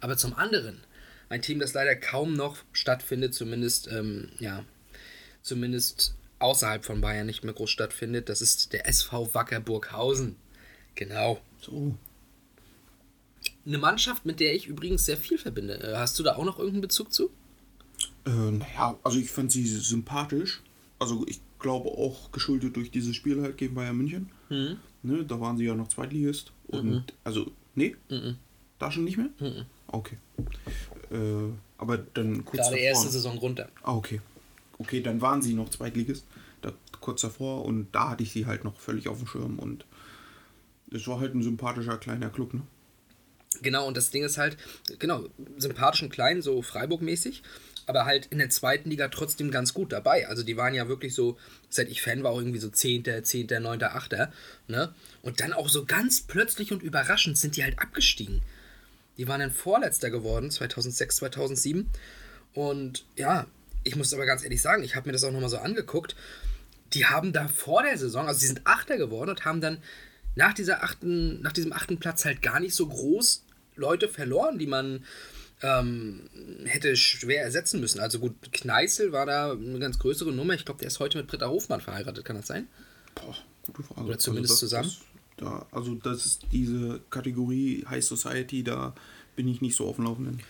aber 0.00 0.16
zum 0.16 0.34
anderen 0.34 0.80
ein 1.28 1.42
Team, 1.42 1.58
das 1.58 1.74
leider 1.74 1.96
kaum 1.96 2.34
noch 2.34 2.58
stattfindet, 2.72 3.34
zumindest, 3.34 3.88
ähm, 3.90 4.28
ja, 4.38 4.64
zumindest 5.42 6.14
außerhalb 6.38 6.84
von 6.84 7.00
Bayern 7.00 7.26
nicht 7.26 7.44
mehr 7.44 7.54
groß 7.54 7.70
stattfindet. 7.70 8.28
Das 8.28 8.42
ist 8.42 8.72
der 8.72 8.86
SV 8.86 9.34
Wacker 9.34 9.60
Burghausen. 9.60 10.36
Genau. 10.94 11.40
So. 11.60 11.94
Eine 13.66 13.78
Mannschaft, 13.78 14.26
mit 14.26 14.40
der 14.40 14.54
ich 14.54 14.66
übrigens 14.66 15.06
sehr 15.06 15.16
viel 15.16 15.38
verbinde. 15.38 15.82
Äh, 15.82 15.96
Hast 15.96 16.18
du 16.18 16.22
da 16.22 16.36
auch 16.36 16.44
noch 16.44 16.58
irgendeinen 16.58 16.82
Bezug 16.82 17.12
zu? 17.12 17.30
Äh, 18.26 18.30
naja, 18.30 18.98
also 19.02 19.18
ich 19.18 19.30
fand 19.30 19.50
sie 19.50 19.66
sympathisch. 19.66 20.62
Also 20.98 21.24
ich 21.26 21.40
glaube 21.58 21.88
auch 21.88 22.30
geschuldet 22.30 22.76
durch 22.76 22.90
dieses 22.90 23.16
Spiel 23.16 23.40
halt 23.42 23.56
gegen 23.56 23.74
Bayern 23.74 23.96
München. 23.96 24.30
Mhm. 24.50 24.76
Ne, 25.02 25.24
da 25.24 25.40
waren 25.40 25.56
sie 25.56 25.64
ja 25.64 25.74
noch 25.74 25.88
Zweitligist. 25.88 26.52
Und 26.68 27.12
also, 27.24 27.52
nee? 27.74 27.96
Da 28.78 28.90
schon 28.90 29.04
nicht 29.04 29.16
mehr? 29.16 29.30
Okay. 29.88 30.16
Äh, 31.10 31.52
aber 31.78 31.98
dann 31.98 32.44
kurz 32.44 32.62
Gerade 32.62 32.78
erste 32.78 33.06
davor. 33.06 33.12
Saison 33.12 33.38
runter. 33.38 33.68
Ah, 33.82 33.94
okay. 33.94 34.20
Okay, 34.78 35.00
dann 35.00 35.20
waren 35.20 35.42
sie 35.42 35.54
noch 35.54 35.68
Zweitligist. 35.68 36.24
Da, 36.62 36.72
kurz 37.00 37.20
davor 37.20 37.64
und 37.64 37.92
da 37.92 38.10
hatte 38.10 38.22
ich 38.22 38.32
sie 38.32 38.46
halt 38.46 38.64
noch 38.64 38.80
völlig 38.80 39.08
auf 39.08 39.18
dem 39.18 39.26
Schirm 39.26 39.58
und 39.58 39.84
es 40.90 41.06
war 41.06 41.20
halt 41.20 41.34
ein 41.34 41.42
sympathischer 41.42 41.98
kleiner 41.98 42.30
Club, 42.30 42.54
ne? 42.54 42.62
Genau, 43.62 43.86
und 43.86 43.96
das 43.96 44.10
Ding 44.10 44.24
ist 44.24 44.36
halt, 44.38 44.56
genau, 44.98 45.24
sympathisch 45.58 46.02
und 46.02 46.10
klein, 46.10 46.42
so 46.42 46.60
Freiburg-mäßig, 46.62 47.42
aber 47.86 48.04
halt 48.04 48.26
in 48.26 48.38
der 48.38 48.50
zweiten 48.50 48.90
Liga 48.90 49.08
trotzdem 49.08 49.50
ganz 49.50 49.74
gut 49.74 49.92
dabei. 49.92 50.28
Also 50.28 50.42
die 50.42 50.56
waren 50.56 50.74
ja 50.74 50.88
wirklich 50.88 51.14
so, 51.14 51.38
seit 51.68 51.88
ich 51.88 52.02
Fan 52.02 52.22
war, 52.22 52.32
auch 52.32 52.38
irgendwie 52.38 52.58
so 52.58 52.68
10., 52.68 53.24
10., 53.24 53.46
9., 53.60 53.82
8., 53.82 54.14
ne? 54.68 54.94
Und 55.22 55.40
dann 55.40 55.52
auch 55.52 55.68
so 55.68 55.84
ganz 55.84 56.22
plötzlich 56.22 56.72
und 56.72 56.82
überraschend 56.82 57.38
sind 57.38 57.56
die 57.56 57.64
halt 57.64 57.78
abgestiegen. 57.78 58.42
Die 59.18 59.28
waren 59.28 59.40
dann 59.40 59.52
Vorletzter 59.52 60.10
geworden, 60.10 60.50
2006, 60.50 61.16
2007. 61.16 61.88
Und 62.54 63.04
ja, 63.16 63.46
ich 63.84 63.96
muss 63.96 64.14
aber 64.14 64.26
ganz 64.26 64.42
ehrlich 64.42 64.62
sagen, 64.62 64.82
ich 64.82 64.96
habe 64.96 65.08
mir 65.08 65.12
das 65.12 65.24
auch 65.24 65.32
nochmal 65.32 65.50
so 65.50 65.58
angeguckt. 65.58 66.16
Die 66.94 67.06
haben 67.06 67.32
da 67.32 67.48
vor 67.48 67.82
der 67.82 67.98
Saison, 67.98 68.26
also 68.26 68.40
sie 68.40 68.46
sind 68.46 68.62
Achter 68.64 68.96
geworden 68.96 69.30
und 69.30 69.44
haben 69.44 69.60
dann 69.60 69.78
nach, 70.36 70.54
dieser 70.54 70.82
achten, 70.82 71.40
nach 71.42 71.52
diesem 71.52 71.72
achten 71.72 71.98
Platz 71.98 72.24
halt 72.24 72.42
gar 72.42 72.60
nicht 72.60 72.74
so 72.74 72.86
groß 72.88 73.44
Leute 73.76 74.08
verloren, 74.08 74.58
die 74.58 74.66
man 74.66 75.04
ähm, 75.62 76.28
hätte 76.64 76.96
schwer 76.96 77.42
ersetzen 77.42 77.80
müssen. 77.80 78.00
Also 78.00 78.18
gut, 78.18 78.34
Kneißl 78.52 79.12
war 79.12 79.26
da 79.26 79.52
eine 79.52 79.78
ganz 79.78 79.98
größere 79.98 80.32
Nummer. 80.32 80.54
Ich 80.54 80.64
glaube, 80.64 80.80
der 80.80 80.88
ist 80.88 81.00
heute 81.00 81.18
mit 81.18 81.26
Britta 81.26 81.48
Hofmann 81.48 81.80
verheiratet, 81.80 82.24
kann 82.24 82.36
das 82.36 82.46
sein? 82.46 82.68
Boah, 83.14 83.36
gute 83.66 83.82
Frage. 83.82 84.08
Oder 84.08 84.18
zumindest 84.18 84.62
also 84.62 84.76
das, 84.76 84.86
zusammen? 84.86 85.06
Das, 85.36 85.48
da, 85.48 85.66
also 85.70 85.94
das 85.94 86.26
ist 86.26 86.42
diese 86.52 87.00
Kategorie 87.10 87.84
High 87.88 88.04
Society, 88.04 88.62
da 88.62 88.94
bin 89.36 89.48
ich 89.48 89.60
nicht 89.60 89.76
so 89.76 89.86
auf 89.88 89.96
dem 89.96 90.04
Laufenden. 90.04 90.42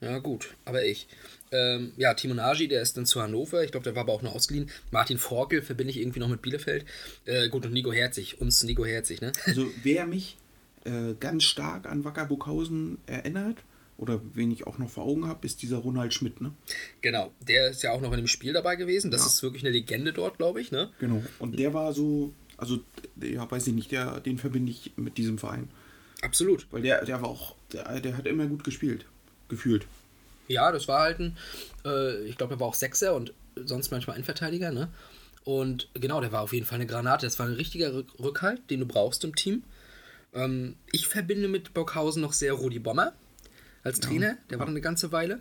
Ja, 0.00 0.18
gut, 0.18 0.54
aber 0.64 0.84
ich. 0.84 1.08
Ähm, 1.52 1.92
ja, 1.96 2.14
Timo 2.14 2.34
Nagy, 2.34 2.68
der 2.68 2.80
ist 2.80 2.96
dann 2.96 3.06
zu 3.06 3.20
Hannover. 3.20 3.64
Ich 3.64 3.70
glaube, 3.70 3.84
der 3.84 3.94
war 3.94 4.02
aber 4.02 4.12
auch 4.12 4.22
nur 4.22 4.34
ausgeliehen. 4.34 4.70
Martin 4.90 5.18
Forkel 5.18 5.62
verbinde 5.62 5.90
ich 5.90 5.98
irgendwie 5.98 6.20
noch 6.20 6.28
mit 6.28 6.42
Bielefeld. 6.42 6.86
Äh, 7.26 7.48
gut, 7.48 7.66
und 7.66 7.72
Nico 7.72 7.92
Herzig, 7.92 8.40
uns 8.40 8.62
Nico 8.62 8.86
Herzig, 8.86 9.20
ne? 9.20 9.32
Also 9.44 9.66
wer 9.82 10.06
mich 10.06 10.38
äh, 10.84 11.14
ganz 11.18 11.44
stark 11.44 11.86
an 11.86 12.04
Wacker 12.04 12.24
Burghausen 12.26 12.98
erinnert, 13.06 13.58
oder 14.00 14.20
wen 14.34 14.50
ich 14.50 14.66
auch 14.66 14.78
noch 14.78 14.88
vor 14.88 15.04
Augen 15.04 15.26
habe, 15.28 15.46
ist 15.46 15.60
dieser 15.62 15.76
Ronald 15.76 16.14
Schmidt, 16.14 16.40
ne? 16.40 16.52
Genau, 17.02 17.32
der 17.46 17.68
ist 17.70 17.82
ja 17.82 17.92
auch 17.92 18.00
noch 18.00 18.10
in 18.12 18.16
dem 18.16 18.26
Spiel 18.26 18.52
dabei 18.54 18.76
gewesen. 18.76 19.10
Das 19.10 19.20
Ja. 19.20 19.26
ist 19.26 19.42
wirklich 19.42 19.62
eine 19.62 19.72
Legende 19.72 20.12
dort, 20.12 20.38
glaube 20.38 20.60
ich, 20.60 20.72
ne? 20.72 20.90
Genau. 21.00 21.22
Und 21.38 21.58
der 21.58 21.74
war 21.74 21.92
so, 21.92 22.32
also, 22.56 22.80
ja, 23.20 23.48
weiß 23.50 23.66
ich 23.66 23.74
nicht, 23.74 23.92
der, 23.92 24.20
den 24.20 24.38
verbinde 24.38 24.72
ich 24.72 24.92
mit 24.96 25.18
diesem 25.18 25.36
Verein. 25.38 25.68
Absolut. 26.22 26.66
Weil 26.70 26.82
der, 26.82 27.04
der 27.04 27.20
war 27.20 27.28
auch, 27.28 27.54
der, 27.72 28.00
der 28.00 28.16
hat 28.16 28.26
immer 28.26 28.46
gut 28.46 28.64
gespielt. 28.64 29.04
Gefühlt. 29.48 29.86
Ja, 30.48 30.72
das 30.72 30.88
war 30.88 31.00
halt 31.00 31.18
ein, 31.20 31.36
äh, 31.84 32.24
ich 32.24 32.36
glaube, 32.38 32.54
er 32.54 32.60
war 32.60 32.68
auch 32.68 32.74
Sechser 32.74 33.14
und 33.14 33.32
sonst 33.56 33.90
manchmal 33.90 34.16
Innenverteidiger, 34.16 34.70
ne? 34.72 34.88
Und 35.44 35.88
genau, 35.94 36.20
der 36.20 36.32
war 36.32 36.42
auf 36.42 36.52
jeden 36.52 36.66
Fall 36.66 36.76
eine 36.76 36.86
Granate. 36.86 37.26
Das 37.26 37.38
war 37.38 37.46
ein 37.46 37.54
richtiger 37.54 37.94
Rück 37.94 38.08
Rückhalt, 38.18 38.60
den 38.70 38.80
du 38.80 38.86
brauchst 38.86 39.24
im 39.24 39.34
Team. 39.34 39.62
Ähm, 40.34 40.76
ich 40.92 41.06
verbinde 41.08 41.48
mit 41.48 41.74
Bockhausen 41.74 42.22
noch 42.22 42.32
sehr 42.32 42.52
Rudi 42.52 42.78
Bommer 42.78 43.12
als 43.82 44.00
Trainer. 44.00 44.36
Der 44.50 44.58
war 44.58 44.66
eine 44.66 44.80
ganze 44.80 45.12
Weile. 45.12 45.40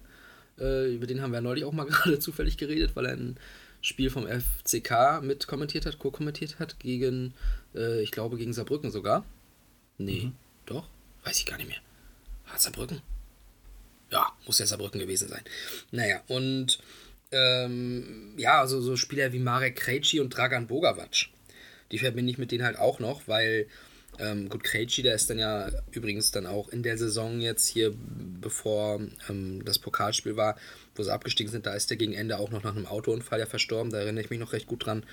Äh, 0.60 0.94
über 0.94 1.08
den 1.08 1.22
haben 1.22 1.32
wir 1.34 1.42
neulich 1.42 1.64
auch 1.64 1.72
mal 1.72 1.86
gerade 1.88 2.20
zufällig 2.20 2.58
geredet, 2.58 2.96
weil 2.96 3.06
er 3.06 3.14
ein 3.14 3.38
Spiel 3.82 4.10
vom 4.10 4.28
FCK 4.28 5.22
mit 5.22 5.48
kommentiert 5.48 5.86
hat, 5.86 6.00
co-kommentiert 6.00 6.60
hat, 6.60 6.80
gegen, 6.80 7.34
äh, 7.74 8.02
ich 8.02 8.12
glaube, 8.12 8.38
gegen 8.38 8.54
Saarbrücken 8.54 8.92
sogar. 8.92 9.26
Nee, 9.98 10.32
doch? 10.66 10.88
Weiß 11.24 11.38
ich 11.38 11.46
gar 11.46 11.58
nicht 11.58 11.70
mehr. 11.70 11.78
Hat 12.46 12.62
Saarbrücken? 12.62 13.02
Ja, 14.12 14.32
muss 14.46 14.60
ja 14.60 14.66
Saarbrücken 14.66 15.00
gewesen 15.00 15.30
sein. 15.30 15.44
Naja, 15.92 16.22
und 16.28 16.80
ähm, 17.32 18.34
ja, 18.38 18.60
also 18.60 18.82
so 18.82 18.96
Spieler 18.96 19.34
wie 19.34 19.40
Marek 19.40 19.76
Krejci 19.76 20.20
und 20.20 20.36
Dragan 20.36 20.68
Bogawac, 20.68 21.28
die 21.92 22.00
verbinde 22.00 22.32
ich 22.32 22.38
mit 22.38 22.52
denen 22.52 22.64
halt 22.64 22.78
auch 22.78 23.00
noch, 23.00 23.28
weil 23.28 23.68
ähm, 24.20 24.50
gut, 24.50 24.64
Krejci, 24.64 25.02
der 25.02 25.16
ist 25.16 25.30
dann 25.30 25.40
ja 25.40 25.70
übrigens 25.92 26.32
dann 26.32 26.46
auch 26.46 26.70
in 26.70 26.84
der 26.84 26.98
Saison 26.98 27.40
jetzt 27.40 27.68
hier, 27.68 27.94
bevor 27.96 29.00
ähm, 29.30 29.64
das 29.64 29.80
Pokalspiel 29.80 30.36
war, 30.36 30.58
wo 30.96 31.04
sie 31.04 31.14
abgestiegen 31.14 31.52
sind, 31.52 31.66
da 31.66 31.74
ist 31.74 31.90
der 31.90 31.98
gegen 31.98 32.14
Ende 32.14 32.38
auch 32.38 32.52
noch 32.52 32.64
nach 32.64 32.76
einem 32.76 32.86
Autounfall 32.86 33.40
ja 33.40 33.46
verstorben, 33.46 33.92
da 33.92 34.00
erinnere 34.00 34.24
ich 34.24 34.30
mich 34.30 34.40
noch 34.40 34.54
recht 34.54 34.68
gut 34.68 34.86
dran. 34.86 35.06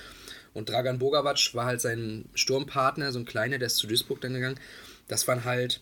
Und 0.54 0.68
Dragan 0.70 0.98
Bogawac 0.98 1.54
war 1.54 1.66
halt 1.66 1.80
sein 1.80 2.24
Sturmpartner, 2.34 3.12
so 3.12 3.18
ein 3.18 3.26
kleiner, 3.26 3.58
der 3.58 3.66
ist 3.66 3.76
zu 3.76 3.86
Duisburg 3.86 4.20
dann 4.20 4.34
gegangen. 4.34 4.58
Das 5.06 5.28
waren 5.28 5.44
halt 5.44 5.80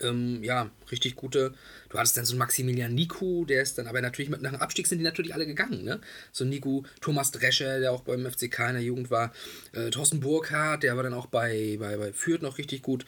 ähm, 0.00 0.42
ja, 0.42 0.70
richtig 0.90 1.16
gute. 1.16 1.54
Du 1.96 2.00
hattest 2.00 2.18
dann 2.18 2.26
so 2.26 2.34
einen 2.34 2.40
Maximilian 2.40 2.94
Niku, 2.94 3.46
der 3.46 3.62
ist 3.62 3.78
dann, 3.78 3.86
aber 3.86 4.02
natürlich 4.02 4.28
mit, 4.28 4.42
nach 4.42 4.50
dem 4.50 4.60
Abstieg 4.60 4.86
sind 4.86 4.98
die 4.98 5.04
natürlich 5.04 5.32
alle 5.32 5.46
gegangen, 5.46 5.82
ne? 5.82 5.98
So 6.30 6.44
Niku, 6.44 6.82
Thomas 7.00 7.30
Drescher, 7.30 7.80
der 7.80 7.90
auch 7.90 8.02
beim 8.02 8.30
FCK 8.30 8.58
in 8.68 8.74
der 8.74 8.82
Jugend 8.82 9.10
war, 9.10 9.32
äh, 9.72 9.88
Thorsten 9.88 10.20
Burkhardt, 10.20 10.82
der 10.82 10.94
war 10.98 11.04
dann 11.04 11.14
auch 11.14 11.24
bei, 11.24 11.78
bei, 11.80 11.96
bei 11.96 12.12
Fürth 12.12 12.42
noch 12.42 12.58
richtig 12.58 12.82
gut. 12.82 13.06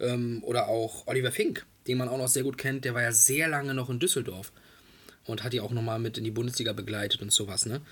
Ähm, 0.00 0.42
oder 0.44 0.68
auch 0.68 1.06
Oliver 1.08 1.30
Fink, 1.30 1.66
den 1.86 1.98
man 1.98 2.08
auch 2.08 2.16
noch 2.16 2.28
sehr 2.28 2.42
gut 2.42 2.56
kennt, 2.56 2.86
der 2.86 2.94
war 2.94 3.02
ja 3.02 3.12
sehr 3.12 3.48
lange 3.48 3.74
noch 3.74 3.90
in 3.90 3.98
Düsseldorf 3.98 4.50
und 5.26 5.44
hat 5.44 5.52
die 5.52 5.60
auch 5.60 5.72
nochmal 5.72 5.98
mit 5.98 6.16
in 6.16 6.24
die 6.24 6.30
Bundesliga 6.30 6.72
begleitet 6.72 7.20
und 7.20 7.32
sowas, 7.32 7.66
ne? 7.66 7.82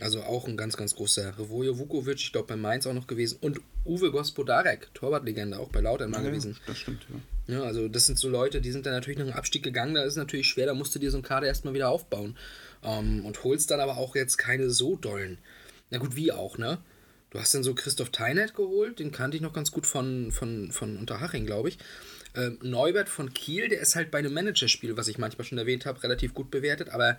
Also 0.00 0.22
auch 0.22 0.48
ein 0.48 0.56
ganz, 0.56 0.78
ganz 0.78 0.96
großer 0.96 1.38
Revoje 1.38 1.78
Vukovic, 1.78 2.16
ich 2.18 2.32
glaube 2.32 2.48
bei 2.48 2.56
Mainz 2.56 2.86
auch 2.86 2.94
noch 2.94 3.06
gewesen. 3.06 3.36
Und 3.42 3.60
Uwe 3.84 4.10
Gospodarek, 4.10 4.88
Torwartlegende, 4.94 5.58
auch 5.58 5.68
bei 5.68 5.80
Lautern 5.82 6.10
mal 6.10 6.24
Ja, 6.24 6.30
gewesen. 6.30 6.56
das 6.66 6.78
stimmt, 6.78 7.02
ja. 7.10 7.16
Ja, 7.48 7.62
also 7.62 7.88
das 7.88 8.06
sind 8.06 8.18
so 8.18 8.28
Leute, 8.28 8.60
die 8.60 8.70
sind 8.70 8.86
dann 8.86 8.92
natürlich 8.92 9.18
nach 9.18 9.26
dem 9.26 9.34
Abstieg 9.34 9.62
gegangen, 9.62 9.94
da 9.94 10.02
ist 10.02 10.12
es 10.12 10.16
natürlich 10.16 10.48
schwer, 10.48 10.66
da 10.66 10.74
musst 10.74 10.94
du 10.94 10.98
dir 10.98 11.10
so 11.10 11.16
einen 11.16 11.24
Kader 11.24 11.48
erstmal 11.48 11.74
wieder 11.74 11.88
aufbauen. 11.88 12.36
Ähm, 12.84 13.24
und 13.24 13.42
holst 13.44 13.70
dann 13.70 13.80
aber 13.80 13.96
auch 13.96 14.14
jetzt 14.14 14.36
keine 14.36 14.70
so 14.70 14.96
dollen. 14.96 15.38
Na 15.90 15.98
gut, 15.98 16.16
wie 16.16 16.32
auch, 16.32 16.58
ne? 16.58 16.78
Du 17.30 17.40
hast 17.40 17.54
dann 17.54 17.62
so 17.62 17.74
Christoph 17.74 18.10
Teinert 18.10 18.54
geholt, 18.54 18.98
den 18.98 19.10
kannte 19.10 19.36
ich 19.36 19.42
noch 19.42 19.54
ganz 19.54 19.70
gut 19.72 19.86
von, 19.86 20.30
von, 20.32 20.70
von 20.70 20.98
Unterhaching, 20.98 21.46
glaube 21.46 21.70
ich. 21.70 21.78
Ähm, 22.34 22.58
Neubert 22.62 23.08
von 23.08 23.32
Kiel, 23.32 23.68
der 23.68 23.80
ist 23.80 23.96
halt 23.96 24.10
bei 24.10 24.18
einem 24.18 24.34
Managerspiel, 24.34 24.96
was 24.96 25.08
ich 25.08 25.18
manchmal 25.18 25.46
schon 25.46 25.58
erwähnt 25.58 25.86
habe, 25.86 26.02
relativ 26.02 26.34
gut 26.34 26.50
bewertet, 26.50 26.90
aber 26.90 27.18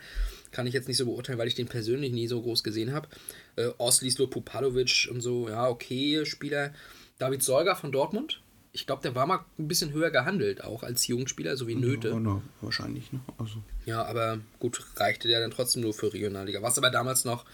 kann 0.52 0.68
ich 0.68 0.74
jetzt 0.74 0.88
nicht 0.88 0.98
so 0.98 1.06
beurteilen, 1.06 1.40
weil 1.40 1.48
ich 1.48 1.56
den 1.56 1.68
persönlich 1.68 2.12
nie 2.12 2.28
so 2.28 2.42
groß 2.42 2.64
gesehen 2.64 2.94
habe. 2.94 3.08
Äh, 3.56 3.70
Oslislo 3.78 4.28
Pupalovic 4.28 5.10
und 5.12 5.22
so, 5.22 5.50
ja, 5.50 5.68
okay, 5.68 6.26
Spieler. 6.26 6.74
David 7.18 7.44
Solger 7.44 7.76
von 7.76 7.92
Dortmund, 7.92 8.42
ich 8.74 8.88
glaube, 8.88 9.04
der 9.04 9.14
war 9.14 9.28
mal 9.28 9.46
ein 9.60 9.68
bisschen 9.68 9.94
höher 9.94 10.10
gehandelt, 10.10 10.64
auch 10.64 10.82
als 10.82 11.06
Jugendspieler, 11.06 11.56
so 11.56 11.68
wie 11.68 11.76
Nöte. 11.76 12.10
Ja, 12.10 12.20
na, 12.20 12.42
wahrscheinlich, 12.60 13.14
ne? 13.14 13.20
Also, 13.38 13.64
Ja, 13.86 14.04
aber 14.04 14.40
gut, 14.60 14.84
reichte 14.96 15.28
der 15.28 15.42
dann 15.42 15.52
trotzdem 15.52 15.84
nur 15.84 15.94
für 15.94 16.12
Regionalliga. 16.12 16.62
Was 16.64 16.80
aber 16.80 16.90
damals 16.90 17.24
noch 17.24 17.46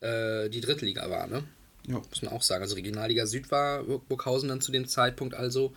äh, 0.00 0.48
die 0.50 0.60
Drittliga 0.60 1.08
war, 1.08 1.28
ne? 1.28 1.44
ja. 1.86 1.98
Muss 1.98 2.22
man 2.22 2.32
auch 2.32 2.42
sagen. 2.42 2.62
Also 2.62 2.74
Regionalliga 2.74 3.26
Süd 3.26 3.50
war 3.50 3.84
Burghausen 3.84 4.48
dann 4.48 4.60
zu 4.60 4.72
dem 4.72 4.88
Zeitpunkt 4.88 5.34
also. 5.34 5.74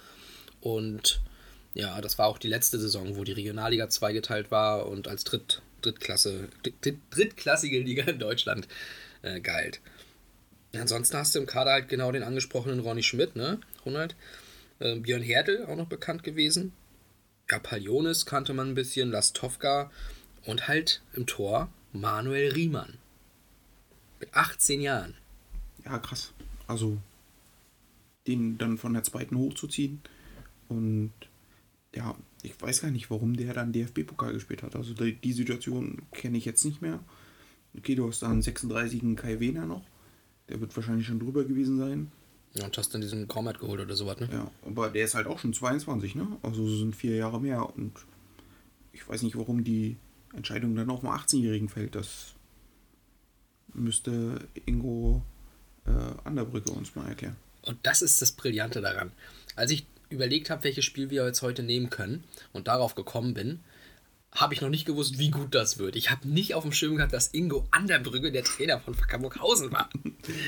Und 0.62 1.22
ja, 1.74 2.02
das 2.02 2.18
war 2.18 2.28
auch 2.28 2.40
die 2.40 2.48
letzte 2.48 2.80
Saison, 2.80 3.16
wo 3.16 3.24
die 3.24 3.34
Regionalliga 3.34 3.90
zweigeteilt 3.90 4.50
war 4.52 4.88
und 4.88 5.08
als 5.08 5.24
Dritt, 5.24 5.62
Drittklasse, 5.82 6.50
Dritt, 6.64 6.98
drittklassige 7.12 7.80
Liga 7.80 8.04
in 8.06 8.20
Deutschland 8.20 8.68
äh, 9.22 9.40
galt. 9.42 9.80
Ansonsten 10.74 11.18
hast 11.18 11.36
du 11.36 11.40
im 11.40 11.46
Kader 11.46 11.72
halt 11.72 11.90
genau 11.90 12.12
den 12.12 12.24
angesprochenen 12.24 12.80
Ronny 12.80 13.04
Schmidt, 13.04 13.36
ne? 13.36 13.60
Ronald. 13.86 14.16
Äh, 14.80 15.00
Björn 15.00 15.22
Hertel 15.22 15.66
auch 15.66 15.76
noch 15.76 15.88
bekannt 15.88 16.24
gewesen. 16.24 16.74
Ja, 17.50 17.60
Palionis 17.60 18.26
kannte 18.26 18.54
man 18.54 18.70
ein 18.70 18.76
bisschen, 18.76 19.12
Lastovka 19.12 19.92
und 20.46 20.68
halt 20.68 21.02
im 21.14 21.26
Tor 21.26 21.70
Manuel 21.94 22.52
Riemann. 22.52 22.98
Mit 24.20 24.34
18 24.34 24.82
Jahren. 24.82 25.16
ja, 25.86 26.00
krass. 26.00 26.34
Also, 26.68 26.98
den 28.28 28.58
dann 28.58 28.78
von 28.78 28.94
der 28.94 29.04
zweiten 29.04 29.38
hochzuziehen. 29.38 30.02
Und 30.68 31.14
ja, 31.96 32.16
ich 32.44 32.62
weiß 32.62 32.82
gar 32.82 32.92
nicht, 32.92 33.10
warum 33.10 33.38
der 33.38 33.54
dann 33.54 33.72
DFB-Pokal 33.72 34.34
gespielt 34.34 34.64
hat. 34.64 34.76
Also 34.76 34.94
die, 34.94 35.14
die 35.14 35.34
Situation 35.34 36.02
kenne 36.12 36.38
ich 36.38 36.46
jetzt 36.46 36.66
nicht 36.66 36.82
mehr. 36.82 37.00
Okay, 37.78 37.96
du 37.96 38.08
hast 38.08 38.22
da 38.22 38.30
einen 38.30 38.42
36. 38.42 39.16
Kai 39.16 39.40
Wehner 39.40 39.66
noch. 39.66 39.86
Der 40.50 40.60
wird 40.60 40.76
wahrscheinlich 40.76 41.08
schon 41.08 41.20
drüber 41.20 41.46
gewesen 41.46 41.78
sein. 41.78 42.12
Ja, 42.58 42.66
und 42.66 42.78
hast 42.78 42.94
dann 42.94 43.02
diesen 43.02 43.28
Cormat 43.28 43.60
geholt 43.60 43.80
oder 43.80 43.96
sowas, 43.96 44.20
ne? 44.20 44.30
Ja, 44.32 44.52
aber 44.66 44.90
der 44.90 45.06
ist 45.06 45.16
halt 45.16 45.28
auch 45.28 45.40
schon 45.40 45.54
22, 45.54 46.16
ne? 46.16 46.28
Also 46.42 46.68
sind 46.68 46.96
vier 46.96 47.16
Jahre 47.16 47.40
mehr. 47.40 47.76
Und 47.76 47.94
ich 48.94 49.08
weiß 49.08 49.22
nicht, 49.22 49.38
warum 49.38 49.64
die 49.64 49.98
Entscheidung 50.34 50.76
dann 50.76 50.90
auf 50.90 51.02
dem 51.02 51.10
18-Jährigen 51.10 51.70
fällt. 51.70 51.96
Das 51.96 52.34
müsste 53.74 54.48
Ingo 54.66 55.22
äh, 55.86 55.92
Anderbrücke 56.24 56.72
uns 56.72 56.96
mal 56.96 57.08
erklären. 57.08 57.36
Und 57.62 57.78
das 57.84 58.02
ist 58.02 58.22
das 58.22 58.32
Brillante 58.32 58.82
daran. 58.82 59.12
Als 59.56 59.72
ich 59.72 59.86
überlegt 60.10 60.50
habe, 60.50 60.64
welches 60.64 60.86
Spiel 60.86 61.10
wir 61.10 61.26
jetzt 61.26 61.42
heute 61.42 61.64
nehmen 61.64 61.90
können 61.90 62.24
und 62.54 62.68
darauf 62.68 62.96
gekommen 62.96 63.34
bin, 63.34 63.60
habe 64.32 64.54
ich 64.54 64.62
noch 64.62 64.70
nicht 64.70 64.86
gewusst, 64.86 65.18
wie 65.18 65.32
gut 65.32 65.56
das 65.56 65.78
wird. 65.78 65.96
Ich 65.96 66.12
habe 66.12 66.28
nicht 66.28 66.54
auf 66.54 66.64
dem 66.64 66.72
Schirm 66.72 66.96
gehabt, 66.96 67.14
dass 67.14 67.34
Ingo 67.34 67.68
Anderbrügge 67.72 68.32
der 68.32 68.44
Trainer 68.44 68.80
von 68.80 68.96
Burghausen 69.22 69.72
war. 69.72 69.90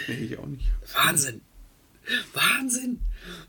Nee, 0.08 0.16
ich 0.16 0.38
auch 0.38 0.46
nicht. 0.46 0.66
Wahnsinn. 0.94 1.42
Wahnsinn. 2.34 3.02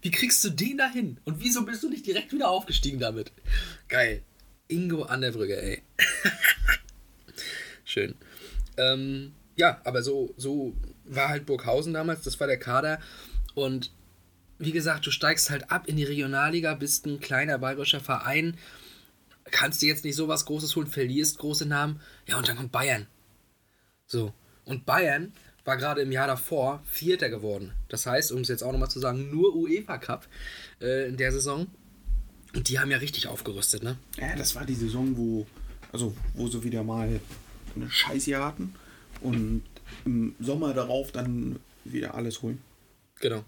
Wie 0.03 0.11
kriegst 0.11 0.43
du 0.45 0.51
den 0.51 0.79
da 0.79 0.89
hin? 0.91 1.19
Und 1.25 1.41
wieso 1.41 1.65
bist 1.65 1.83
du 1.83 1.89
nicht 1.89 2.07
direkt 2.07 2.33
wieder 2.33 2.49
aufgestiegen 2.49 2.99
damit? 2.99 3.33
Geil. 3.89 4.23
Ingo 4.69 5.03
Anderbrügge, 5.03 5.61
ey. 5.61 5.83
Schön. 7.85 8.15
Ähm, 8.77 9.35
ja, 9.57 9.81
aber 9.85 10.03
so, 10.03 10.33
so 10.37 10.75
war 11.05 11.29
halt 11.29 11.47
Burghausen 11.47 11.93
damals, 11.93 12.23
das 12.23 12.39
war 12.39 12.47
der 12.47 12.59
Kader. 12.59 13.01
Und 13.55 13.91
wie 14.59 14.73
gesagt, 14.73 15.07
du 15.07 15.11
steigst 15.11 15.51
halt 15.51 15.71
ab 15.71 15.89
in 15.89 15.97
die 15.97 16.05
Regionalliga, 16.05 16.75
bist 16.75 17.07
ein 17.07 17.21
kleiner 17.21 17.59
bayerischer 17.59 18.01
Verein, 18.01 18.57
kannst 19.51 19.83
dir 19.83 19.89
jetzt 19.89 20.05
nicht 20.05 20.17
so 20.17 20.29
was 20.29 20.45
Großes 20.45 20.77
holen, 20.77 20.87
verlierst 20.87 21.39
große 21.39 21.67
Namen. 21.67 22.01
Ja, 22.27 22.39
und 22.39 22.49
dann 22.49 22.57
kommt 22.57 22.73
Bayern. 22.73 23.07
So. 24.07 24.33
Und 24.65 24.87
Bayern 24.87 25.33
war 25.65 25.77
gerade 25.77 26.01
im 26.03 26.13
Jahr 26.13 26.27
davor 26.27 26.83
Vierter 26.85 27.29
geworden. 27.29 27.73
Das 27.89 28.07
heißt, 28.07 28.33
um 28.33 28.41
es 28.41 28.49
jetzt 28.49 28.63
auch 28.63 28.73
nochmal 28.73 28.91
zu 28.91 29.01
sagen, 29.01 29.31
nur 29.31 29.55
UEFA 29.55 29.99
Cup 29.99 30.27
äh, 30.81 31.09
in 31.09 31.17
der 31.17 31.33
Saison. 31.33 31.67
Und 32.55 32.69
die 32.69 32.79
haben 32.81 32.91
ja 32.91 32.97
richtig 32.99 33.29
aufgerüstet, 33.29 33.83
ne? 33.83 33.97
Ja, 34.19 34.35
das 34.37 34.57
war 34.57 34.65
die 34.65 34.75
Saison, 34.75 35.17
wo, 35.17 35.47
also, 35.93 36.15
wo 36.35 36.49
sie 36.49 36.63
wieder 36.65 36.83
mal 36.83 37.21
eine 37.77 37.91
Scheißjahr 37.91 38.45
hatten 38.45 38.75
und 39.21 39.63
im 40.05 40.35
Sommer 40.41 40.75
darauf 40.75 41.13
dann 41.13 41.61
wieder 41.85 42.15
alles 42.15 42.43
holen. 42.43 42.61
Genau. 43.21 43.45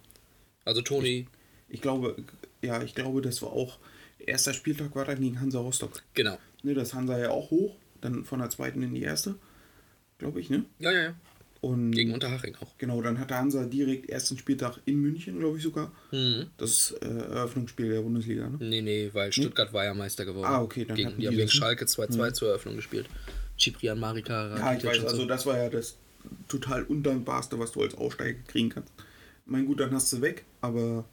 Also 0.65 0.83
Toni, 0.83 1.27
Ich 1.69 1.81
glaube, 1.81 2.17
ja, 2.61 2.83
ich 2.83 2.95
glaube, 2.95 3.23
das 3.23 3.43
war 3.43 3.51
auch, 3.53 3.79
erster 4.19 4.55
Spieltag 4.55 4.95
war 4.95 5.05
dann 5.05 5.21
gegen 5.21 5.41
Hansa 5.41 5.59
Rostock. 5.59 6.03
genau. 6.15 6.39
Ne, 6.63 6.75
das 6.75 6.95
Hansa 6.95 7.19
ja 7.19 7.31
auch 7.31 7.51
hoch, 7.51 7.75
dann 8.01 8.25
von 8.25 8.39
der 8.39 8.49
zweiten 8.51 8.83
in 8.85 8.95
die 8.95 9.03
erste, 9.03 9.35
glaube 10.19 10.39
ich, 10.41 10.49
ne? 10.49 10.65
Ja, 10.79 10.93
ja, 10.93 11.03
ja. 11.03 11.15
Und 11.63 11.93
Gegen 11.93 12.13
Unterhaching 12.13 12.57
auch. 12.57 12.77
genau, 12.77 13.01
dann 13.03 13.19
hatte 13.21 13.37
Hansa 13.39 13.65
direkt 13.65 14.11
ersten 14.11 14.37
Spieltag 14.37 14.79
in 14.85 14.97
München, 15.01 15.39
glaube 15.39 15.59
ich 15.59 15.63
sogar. 15.63 15.93
Mhm. 16.11 16.47
Das 16.59 16.91
äh, 17.01 17.07
Eröffnungsspiel 17.07 17.89
der 17.89 18.01
Bundesliga, 18.03 18.49
ne? 18.51 18.57
Nee, 18.61 18.83
nee, 18.83 19.11
weil 19.13 19.33
Stuttgart 19.33 19.73
war 19.73 19.85
ja 19.85 19.95
Meister 19.95 20.25
geworden. 20.25 20.47
Ah, 20.47 20.61
okay, 20.61 20.85
dann 20.85 20.97
gegen, 20.97 21.17
Die 21.19 21.27
haben 21.29 21.37
gegen 21.37 21.47
ne? 21.47 21.49
Schalke 21.51 21.85
2-2 21.85 22.33
zur 22.33 22.49
Eröffnung 22.49 22.75
gespielt. 22.75 23.07
Ciprian 23.59 23.99
Marika, 24.01 24.57
Ja, 24.59 24.75
ich 24.77 24.85
weiß, 24.85 24.99
so. 25.03 25.07
also 25.07 25.25
das 25.25 25.47
war 25.47 25.57
ja 25.57 25.69
das 25.69 25.97
total 26.49 26.83
undankbarste, 26.83 27.57
was 27.61 27.71
du 27.71 27.83
als 27.83 27.95
Aussteiger 27.95 28.41
kriegen 28.49 28.71
kannst. 28.71 28.93
Mein 29.47 29.65
gut, 29.67 29.79
dann 29.79 29.93
hast 29.95 30.13
du 30.13 30.21
weg, 30.21 30.45
aber 30.61 31.05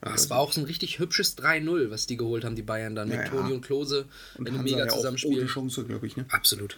Ah, 0.00 0.14
es 0.16 0.28
war 0.30 0.38
auch 0.40 0.52
so 0.52 0.60
ein 0.60 0.66
richtig 0.66 0.98
hübsches 0.98 1.38
3-0, 1.38 1.90
was 1.90 2.06
die 2.06 2.16
geholt 2.16 2.44
haben, 2.44 2.56
die 2.56 2.62
Bayern 2.62 2.94
dann. 2.96 3.08
Ja, 3.08 3.18
mit 3.18 3.26
ja. 3.26 3.30
Toni 3.30 3.52
und 3.54 3.60
Klose 3.64 4.06
und 4.36 4.48
in 4.48 4.54
einem 4.54 4.62
Hansa 4.62 4.74
mega 4.76 4.86
ja 4.86 4.92
auch 4.92 4.96
Zusammenspiel. 4.96 5.38
ohne 5.38 5.46
Chance, 5.46 5.84
glaube 5.84 6.06
ich, 6.08 6.16
ne? 6.16 6.26
Absolut. 6.30 6.76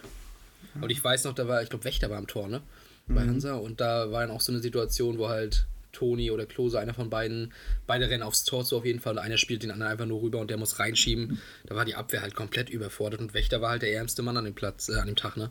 Und 0.75 0.89
ich 0.89 1.03
weiß 1.03 1.23
noch, 1.25 1.33
da 1.33 1.47
war, 1.47 1.61
ich 1.63 1.69
glaube, 1.69 1.85
Wächter 1.85 2.09
war 2.09 2.17
am 2.17 2.27
Tor, 2.27 2.47
ne? 2.47 2.61
Bei 3.07 3.23
Mhm. 3.23 3.29
Hansa. 3.29 3.55
Und 3.55 3.79
da 3.81 4.11
war 4.11 4.21
dann 4.21 4.31
auch 4.35 4.41
so 4.41 4.51
eine 4.51 4.61
Situation, 4.61 5.17
wo 5.17 5.29
halt 5.29 5.65
Toni 5.93 6.29
oder 6.29 6.45
Klose, 6.45 6.79
einer 6.79 6.93
von 6.93 7.09
beiden, 7.09 7.53
beide 7.87 8.09
rennen 8.09 8.21
aufs 8.23 8.43
Tor 8.43 8.63
zu 8.65 8.77
auf 8.77 8.85
jeden 8.85 8.99
Fall 8.99 9.13
und 9.13 9.19
einer 9.19 9.37
spielt 9.37 9.63
den 9.63 9.71
anderen 9.71 9.91
einfach 9.91 10.05
nur 10.05 10.21
rüber 10.21 10.39
und 10.39 10.49
der 10.49 10.57
muss 10.57 10.77
reinschieben. 10.79 11.39
Da 11.65 11.75
war 11.75 11.85
die 11.85 11.95
Abwehr 11.95 12.21
halt 12.21 12.35
komplett 12.35 12.69
überfordert 12.69 13.19
und 13.19 13.33
Wächter 13.33 13.61
war 13.61 13.71
halt 13.71 13.81
der 13.81 13.93
ärmste 13.93 14.21
Mann 14.21 14.37
an 14.37 14.45
dem 14.45 14.53
Platz, 14.53 14.89
äh, 14.89 14.95
an 14.95 15.07
dem 15.07 15.15
Tag, 15.15 15.37
ne? 15.37 15.49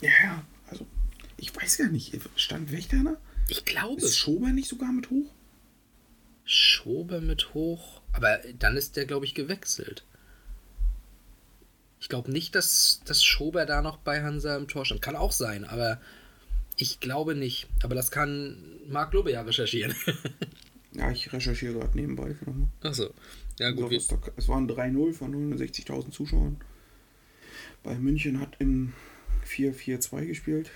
Ja, 0.00 0.10
ja, 0.24 0.42
also 0.68 0.86
ich 1.36 1.54
weiß 1.54 1.78
gar 1.78 1.88
nicht, 1.88 2.18
stand 2.34 2.72
Wächter 2.72 2.96
da? 3.04 3.16
Ich 3.48 3.64
glaube, 3.64 4.00
Ist 4.00 4.18
Schober 4.18 4.48
nicht 4.48 4.68
sogar 4.68 4.90
mit 4.90 5.08
hoch? 5.10 5.30
Schober 6.44 7.20
mit 7.20 7.54
hoch. 7.54 8.00
Aber 8.12 8.38
dann 8.58 8.76
ist 8.76 8.96
der, 8.96 9.04
glaube 9.04 9.26
ich, 9.26 9.34
gewechselt. 9.34 10.04
Ich 12.06 12.08
glaube 12.08 12.30
nicht, 12.30 12.54
dass, 12.54 13.00
dass 13.04 13.24
Schober 13.24 13.66
da 13.66 13.82
noch 13.82 13.96
bei 13.96 14.22
Hansa 14.22 14.56
im 14.56 14.68
Tor 14.68 14.84
stand. 14.84 15.02
Kann 15.02 15.16
auch 15.16 15.32
sein, 15.32 15.64
aber 15.64 16.00
ich 16.76 17.00
glaube 17.00 17.34
nicht. 17.34 17.66
Aber 17.82 17.96
das 17.96 18.12
kann 18.12 18.58
Marc 18.88 19.12
Lobe 19.12 19.32
ja 19.32 19.42
recherchieren. 19.42 19.92
Ja, 20.92 21.10
ich 21.10 21.30
recherchiere 21.32 21.74
gerade 21.74 21.98
nebenbei. 21.98 22.36
Achso. 22.82 23.12
Ja, 23.58 23.70
gut. 23.72 23.80
So, 23.80 23.90
Wir, 23.90 23.98
was 23.98 24.06
da- 24.08 24.18
Es 24.36 24.48
waren 24.48 24.66
3-0 24.70 25.12
von 25.14 25.52
69.000 25.54 26.10
Zuschauern. 26.12 26.56
Bei 27.82 27.94
München 27.96 28.40
hat 28.40 28.54
im 28.60 28.94
4-4-2 29.46 30.24
gespielt. 30.26 30.70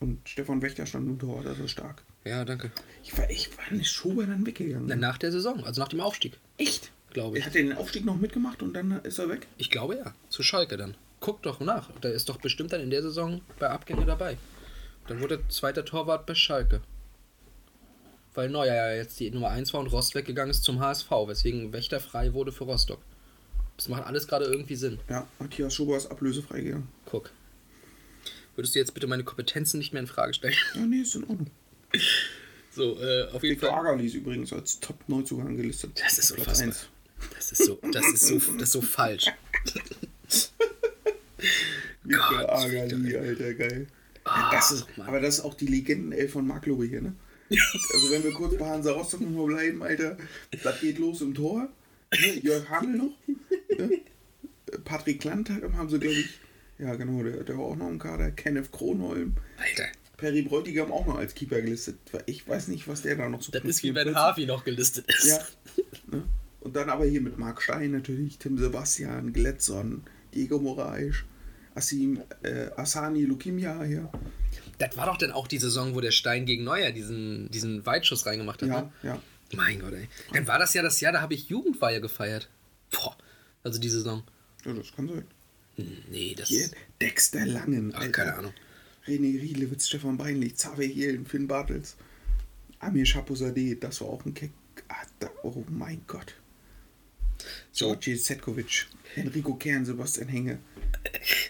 Und 0.00 0.26
Stefan 0.28 0.62
Wächter 0.62 0.84
stand 0.86 1.06
im 1.06 1.18
Tor, 1.18 1.44
das 1.44 1.58
ist 1.60 1.70
stark. 1.70 2.02
ja, 2.24 2.44
danke. 2.46 2.72
Ich 3.04 3.16
war, 3.16 3.28
ich 3.30 3.56
war 3.56 3.70
nicht 3.72 3.90
Schober 3.92 4.26
dann 4.26 4.44
weggegangen. 4.46 4.86
Na, 4.88 4.96
Nach 4.96 5.18
der 5.18 5.30
Saison, 5.30 5.62
also 5.64 5.80
nach 5.80 5.88
dem 5.90 6.00
Aufstieg, 6.00 6.36
Echt? 6.56 6.90
Glaube 7.10 7.38
ich. 7.38 7.46
Hat 7.46 7.54
er 7.54 7.62
den 7.62 7.76
Aufstieg 7.76 8.04
noch 8.04 8.16
mitgemacht 8.16 8.62
und 8.62 8.74
dann 8.74 9.00
ist 9.02 9.18
er 9.18 9.28
weg? 9.28 9.46
Ich 9.58 9.70
glaube 9.70 9.96
ja. 9.96 10.14
Zu 10.28 10.42
Schalke 10.42 10.76
dann. 10.76 10.96
Guck 11.20 11.42
doch 11.42 11.60
nach. 11.60 11.90
Da 12.00 12.08
ist 12.08 12.28
doch 12.28 12.38
bestimmt 12.38 12.72
dann 12.72 12.80
in 12.80 12.90
der 12.90 13.02
Saison 13.02 13.40
bei 13.58 13.68
Abgänge 13.68 14.06
dabei. 14.06 14.36
Dann 15.06 15.20
wurde 15.20 15.36
er 15.36 15.48
zweiter 15.48 15.84
Torwart 15.84 16.26
bei 16.26 16.34
Schalke. 16.34 16.80
Weil 18.34 18.48
Neuer 18.48 18.74
ja 18.74 18.94
jetzt 18.94 19.18
die 19.20 19.30
Nummer 19.30 19.50
1 19.50 19.72
war 19.72 19.80
und 19.80 19.88
Rost 19.88 20.14
weggegangen 20.14 20.50
ist 20.50 20.62
zum 20.62 20.80
HSV, 20.80 21.10
weswegen 21.26 21.72
Wächter 21.72 22.00
frei 22.00 22.32
wurde 22.32 22.52
für 22.52 22.64
Rostock. 22.64 23.00
Das 23.76 23.88
macht 23.88 24.04
alles 24.04 24.28
gerade 24.28 24.44
irgendwie 24.44 24.76
Sinn. 24.76 24.98
Ja, 25.08 25.26
Matthias 25.38 25.74
Schober 25.74 25.96
ist 25.96 26.06
ablösefrei 26.10 26.60
gegangen. 26.60 26.88
Guck. 27.06 27.30
Würdest 28.54 28.74
du 28.74 28.78
jetzt 28.78 28.94
bitte 28.94 29.06
meine 29.06 29.24
Kompetenzen 29.24 29.78
nicht 29.78 29.92
mehr 29.92 30.02
in 30.02 30.06
Frage 30.06 30.34
stellen? 30.34 30.54
Ja, 30.74 30.82
nee, 30.82 30.98
ist 30.98 31.14
in 31.14 31.22
Ordnung. 31.22 31.50
So, 32.70 33.00
äh, 33.00 33.24
auf 33.32 33.42
jeden 33.42 33.56
Victor 33.56 33.70
Fall. 33.70 33.80
Agali 33.80 34.06
ist 34.06 34.14
übrigens 34.14 34.52
als 34.52 34.78
Top-Neuzugang 34.80 35.56
gelistet. 35.56 36.00
Das 36.00 36.18
ist 36.18 36.30
unfassbar. 36.32 36.74
Das 37.34 37.52
ist 37.52 37.64
so, 37.64 37.78
das 37.92 38.06
ist 38.12 38.26
so, 38.26 38.38
das 38.54 38.62
ist 38.62 38.72
so 38.72 38.82
falsch. 38.82 39.26
Gott, 42.08 42.48
Agali, 42.48 43.16
Alter, 43.16 43.54
geil. 43.54 43.86
Ja, 44.26 44.50
das 44.52 44.70
ist, 44.72 44.98
Mann. 44.98 45.08
aber 45.08 45.20
das 45.20 45.38
ist 45.38 45.44
auch 45.44 45.54
die 45.54 45.66
Legendenelf 45.66 46.32
von 46.32 46.46
Lobe 46.64 46.84
hier, 46.84 47.02
ne? 47.02 47.14
Also 47.94 48.10
wenn 48.10 48.22
wir 48.22 48.32
kurz 48.32 48.56
bei 48.56 48.66
Hansa 48.68 48.92
Rostock 48.92 49.22
nochmal 49.22 49.46
bleiben, 49.46 49.82
Alter, 49.82 50.16
das 50.62 50.80
geht 50.80 50.98
los 50.98 51.20
im 51.20 51.34
Tor. 51.34 51.68
Ne? 52.12 52.40
Jörg 52.42 52.68
Hamel 52.68 52.96
noch. 52.96 53.16
Ne? 53.76 54.02
Patrick 54.84 55.24
Landtag 55.24 55.62
haben 55.72 55.88
sie, 55.88 55.98
glaube 55.98 56.14
ich, 56.14 56.38
ja 56.78 56.94
genau, 56.94 57.22
der, 57.22 57.42
der 57.42 57.58
war 57.58 57.64
auch 57.64 57.76
noch 57.76 57.88
im 57.88 57.98
Kader. 57.98 58.30
Kenneth 58.30 58.70
Kronholm. 58.70 59.34
Alter, 59.56 59.88
Perry 60.16 60.42
Bräutigam 60.42 60.92
auch 60.92 61.06
noch 61.06 61.18
als 61.18 61.34
Keeper 61.34 61.60
gelistet. 61.60 61.98
Ich 62.26 62.46
weiß 62.46 62.68
nicht, 62.68 62.86
was 62.86 63.02
der 63.02 63.16
da 63.16 63.28
noch 63.28 63.42
so 63.42 63.50
das 63.50 63.64
ist 63.64 63.82
wie 63.82 63.90
Ben 63.92 64.04
44 64.04 64.16
Harvey 64.16 64.46
noch 64.46 64.64
gelistet 64.64 65.06
ist. 65.08 65.26
Ja. 65.26 65.38
Ne? 66.12 66.24
Und 66.60 66.76
dann 66.76 66.90
aber 66.90 67.06
hier 67.06 67.20
mit 67.20 67.38
Marc 67.38 67.62
Stein 67.62 67.92
natürlich, 67.92 68.38
Tim 68.38 68.58
Sebastian, 68.58 69.32
Gletson, 69.32 70.02
Diego 70.34 70.58
Moraes, 70.58 71.16
Asim, 71.74 72.20
äh, 72.42 72.68
Asani 72.76 73.22
Lukimia 73.22 73.82
hier. 73.84 74.10
Das 74.78 74.96
war 74.96 75.06
doch 75.06 75.16
dann 75.16 75.30
auch 75.32 75.46
die 75.48 75.58
Saison, 75.58 75.94
wo 75.94 76.00
der 76.00 76.10
Stein 76.10 76.44
gegen 76.46 76.64
Neuer 76.64 76.90
diesen, 76.90 77.50
diesen 77.50 77.84
Weitschuss 77.86 78.26
reingemacht 78.26 78.62
hat. 78.62 78.68
Ja, 78.68 78.80
Ne? 78.82 78.92
ja. 79.02 79.22
Mein 79.56 79.80
Gott, 79.80 79.92
ey. 79.94 80.08
Dann 80.32 80.46
war 80.46 80.58
das 80.58 80.74
ja 80.74 80.82
das 80.82 81.00
Jahr, 81.00 81.12
da 81.12 81.20
habe 81.20 81.34
ich 81.34 81.48
Jugendweihe 81.48 82.00
gefeiert. 82.00 82.48
Boah. 82.90 83.16
Also 83.64 83.80
die 83.80 83.88
Saison. 83.88 84.22
Ja, 84.64 84.72
das 84.72 84.92
kann 84.92 85.08
sein. 85.08 85.24
Nee, 86.10 86.34
das. 86.36 86.48
Hier, 86.48 86.68
Dexter 87.00 87.46
Langen. 87.46 87.92
Ach, 87.96 88.10
keine 88.12 88.34
Ahnung. 88.34 88.52
René 89.06 89.40
Riedlewitz, 89.40 89.88
Stefan 89.88 90.18
Beinlich, 90.18 90.54
Xaver 90.54 90.84
Jelen, 90.84 91.24
Finn 91.26 91.48
Bartels, 91.48 91.96
Amir 92.78 93.04
Chapouzadeh, 93.06 93.76
das 93.80 94.00
war 94.02 94.08
auch 94.08 94.24
ein 94.24 94.34
Keck. 94.34 94.52
Ah, 94.88 94.94
da, 95.18 95.30
oh 95.42 95.64
mein 95.68 96.02
Gott. 96.06 96.34
Georgi 97.74 98.16
Zetkovic, 98.16 98.86
Enrico 99.16 99.54
Kern, 99.54 99.84
Sebastian 99.84 100.28
Henge. 100.28 100.58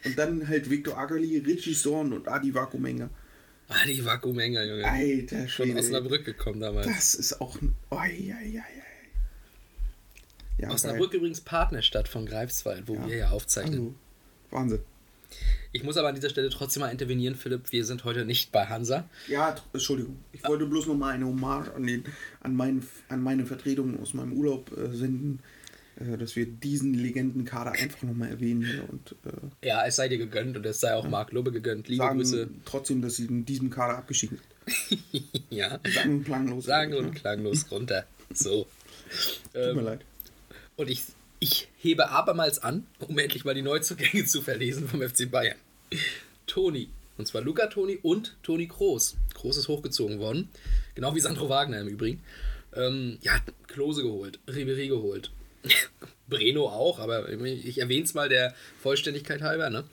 Und 0.04 0.16
dann 0.18 0.46
halt 0.48 0.68
Viktor 0.70 0.96
Agali, 0.98 1.38
Richie 1.38 1.74
Sorn 1.74 2.12
und 2.12 2.28
Adi 2.28 2.54
Vakuumenga. 2.54 3.10
Ah, 3.68 3.86
die 3.86 4.04
Vakuumenger, 4.04 4.64
Junge. 4.64 4.84
Alter 4.84 5.38
Von 5.38 5.48
Schwede. 5.48 5.78
Osnabrück 5.78 6.24
gekommen 6.24 6.60
damals. 6.60 6.86
Das 6.86 7.14
ist 7.14 7.40
auch 7.40 7.60
ein. 7.60 7.74
Oi, 7.90 7.98
oi, 7.98 8.58
oi. 8.58 8.62
Ja, 10.58 10.70
Osnabrück 10.70 11.14
übrigens 11.14 11.40
Partnerstadt 11.40 12.08
von 12.08 12.26
Greifswald, 12.26 12.86
wo 12.86 12.94
Ja. 12.96 13.08
wir 13.08 13.16
ja 13.16 13.30
aufzeichnen. 13.30 13.78
Also, 13.78 13.94
Wahnsinn. 14.50 14.80
Ich 15.72 15.84
muss 15.84 15.96
aber 15.96 16.08
an 16.08 16.16
dieser 16.16 16.28
Stelle 16.30 16.50
trotzdem 16.50 16.80
mal 16.80 16.88
intervenieren, 16.90 17.36
Philipp. 17.36 17.70
Wir 17.70 17.84
sind 17.84 18.02
heute 18.04 18.24
nicht 18.24 18.50
bei 18.50 18.66
Hansa. 18.66 19.08
Ja, 19.28 19.54
Entschuldigung. 19.72 20.18
Ich 20.32 20.42
wollte 20.44 20.66
bloß 20.66 20.86
noch 20.88 20.96
mal 20.96 21.14
eine 21.14 21.26
Hommage 21.26 21.72
an, 21.72 21.86
den, 21.86 22.04
an, 22.40 22.56
mein, 22.56 22.84
an 23.08 23.22
meine 23.22 23.46
Vertretung 23.46 24.00
aus 24.02 24.12
meinem 24.12 24.32
Urlaub 24.32 24.76
äh, 24.76 24.92
senden, 24.94 25.38
dass 26.18 26.34
wir 26.36 26.46
diesen 26.46 26.94
Legendenkader 26.94 27.72
einfach 27.72 28.02
noch 28.02 28.14
mal 28.14 28.28
erwähnen 28.28 28.62
hier 28.64 28.88
und 28.88 29.14
äh, 29.62 29.66
Ja, 29.68 29.84
es 29.86 29.96
sei 29.96 30.08
dir 30.08 30.18
gegönnt 30.18 30.56
und 30.56 30.64
es 30.66 30.80
sei 30.80 30.94
auch 30.94 31.06
Marc 31.08 31.32
Lubbe 31.32 31.52
gegönnt. 31.52 31.88
Liebe 31.88 32.02
sagen 32.04 32.18
Grüße. 32.18 32.48
trotzdem, 32.64 33.02
dass 33.02 33.16
sie 33.16 33.26
in 33.26 33.44
diesem 33.44 33.70
Kader 33.70 33.98
abgeschieden 33.98 34.38
sind. 34.38 35.00
Ja. 35.50 35.80
Sagen 35.94 36.16
und 36.18 36.24
klanglos. 36.24 36.64
Sagen 36.64 36.90
ne? 36.92 36.98
und 36.98 37.14
klanglos 37.14 37.70
runter. 37.70 38.06
So. 38.32 38.66
Tut 39.52 39.62
mir 39.62 39.70
Ähm, 39.70 39.84
leid. 39.84 40.00
Und 40.76 40.88
ich, 40.88 41.02
ich 41.40 41.68
hebe 41.78 42.08
abermals 42.10 42.60
an, 42.60 42.86
um 43.00 43.18
endlich 43.18 43.44
mal 43.44 43.54
die 43.54 43.62
Neuzugänge 43.62 44.24
zu 44.26 44.40
verlesen 44.42 44.88
vom 44.88 45.02
FC 45.02 45.30
Bayern. 45.30 45.56
Toni. 46.46 46.88
Und 47.18 47.26
zwar 47.26 47.42
Luca 47.42 47.66
Toni 47.66 47.98
und 48.00 48.36
Toni 48.42 48.68
Kroos. 48.68 49.16
Kroos 49.34 49.56
ist 49.56 49.68
hochgezogen 49.68 50.18
worden. 50.20 50.48
Genau 50.94 51.14
wie 51.14 51.20
Sandro 51.20 51.48
Wagner 51.48 51.80
im 51.80 51.88
Übrigen. 51.88 52.22
Ähm, 52.74 53.18
ja, 53.22 53.32
Klose 53.66 54.02
geholt, 54.02 54.38
Ribery 54.46 54.88
geholt. 54.88 55.30
Breno 56.28 56.68
auch, 56.68 56.98
aber 56.98 57.28
ich 57.28 57.78
erwähne 57.78 58.04
es 58.04 58.14
mal 58.14 58.28
der 58.28 58.54
Vollständigkeit 58.82 59.42
halber. 59.42 59.70
Ne? 59.70 59.84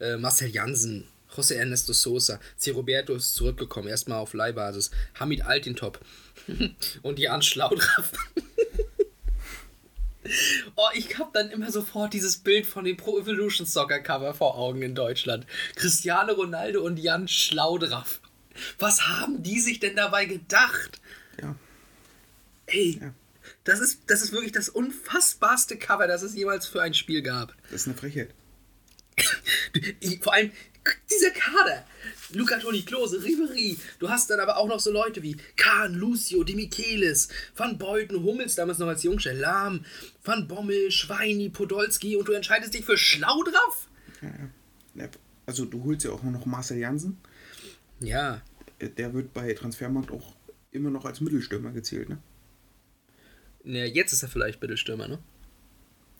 Äh, 0.00 0.16
Marcel 0.16 0.48
Jansen, 0.50 1.06
José 1.34 1.54
Ernesto 1.54 1.92
Sosa, 1.92 2.40
C. 2.56 2.72
Roberto 2.72 3.14
ist 3.14 3.34
zurückgekommen, 3.34 3.88
erstmal 3.88 4.18
auf 4.18 4.34
Leihbasis. 4.34 4.90
Hamid 5.14 5.42
Altintop 5.42 6.00
und 7.02 7.18
Jan 7.18 7.42
Schlaudraff. 7.42 8.12
Oh, 10.74 10.88
ich 10.94 11.18
hab 11.18 11.32
dann 11.32 11.50
immer 11.50 11.70
sofort 11.70 12.12
dieses 12.12 12.38
Bild 12.38 12.66
von 12.66 12.84
dem 12.84 12.96
Pro 12.96 13.16
Evolution 13.18 13.64
Soccer 13.64 14.00
Cover 14.00 14.34
vor 14.34 14.56
Augen 14.58 14.82
in 14.82 14.96
Deutschland. 14.96 15.46
Cristiano 15.76 16.32
Ronaldo 16.32 16.82
und 16.82 16.98
Jan 16.98 17.28
Schlaudraff. 17.28 18.20
Was 18.80 19.06
haben 19.06 19.44
die 19.44 19.60
sich 19.60 19.78
denn 19.78 19.94
dabei 19.94 20.24
gedacht? 20.24 21.00
Ja. 21.40 21.54
Ey, 22.66 22.98
Ja. 23.00 23.14
Das, 23.66 23.80
ist, 23.80 24.00
das 24.06 24.22
ist 24.22 24.32
wirklich 24.32 24.52
das 24.52 24.68
unfassbarste 24.70 25.76
Cover, 25.76 26.06
das 26.06 26.22
es 26.22 26.34
jemals 26.34 26.66
für 26.66 26.80
ein 26.80 26.94
Spiel 26.94 27.20
gab. 27.22 27.54
Das 27.70 27.82
ist 27.82 27.88
eine 27.88 27.96
Frechheit. 27.96 28.30
Vor 30.22 30.32
allem 30.34 30.50
dieser 31.10 31.30
Kader. 31.30 31.84
Luca 32.32 32.58
Toni 32.58 32.82
Klose, 32.82 33.22
Ribery. 33.22 33.76
Du 33.98 34.08
hast 34.08 34.30
dann 34.30 34.40
aber 34.40 34.56
auch 34.56 34.68
noch 34.68 34.78
so 34.80 34.92
Leute 34.92 35.22
wie 35.22 35.36
Kahn, 35.56 35.94
Lucio, 35.94 36.44
De 36.44 36.54
Michelis, 36.54 37.28
Van 37.56 37.76
Beuten, 37.78 38.22
Hummels, 38.22 38.54
damals 38.54 38.78
noch 38.78 38.86
als 38.88 39.02
Jungscher, 39.02 39.32
Lahm, 39.34 39.84
Van 40.24 40.46
Bommel, 40.46 40.90
Schweini, 40.90 41.48
Podolski 41.48 42.16
und 42.16 42.28
du 42.28 42.32
entscheidest 42.32 42.74
dich 42.74 42.84
für 42.84 42.96
Schlaudraff? 42.96 43.88
Ja, 44.22 44.28
ja. 44.28 44.50
Ja, 45.04 45.08
Also 45.46 45.64
du 45.64 45.82
holst 45.84 46.04
ja 46.04 46.10
auch 46.12 46.22
noch 46.22 46.46
Marcel 46.46 46.78
Jansen. 46.78 47.18
Ja, 48.00 48.42
Äh, 48.78 48.90
Der 48.90 49.12
wird 49.14 49.32
bei 49.34 49.52
Transfermarkt 49.54 50.10
auch 50.10 50.36
immer 50.70 50.90
noch 50.90 51.04
als 51.04 51.20
Mittelstürmer 51.20 51.72
gezählt, 51.72 52.08
ne? 52.08 52.18
Na, 53.68 53.84
jetzt 53.84 54.12
ist 54.12 54.22
er 54.22 54.28
vielleicht 54.28 54.62
Mittelstürmer, 54.62 55.08
ne? 55.08 55.18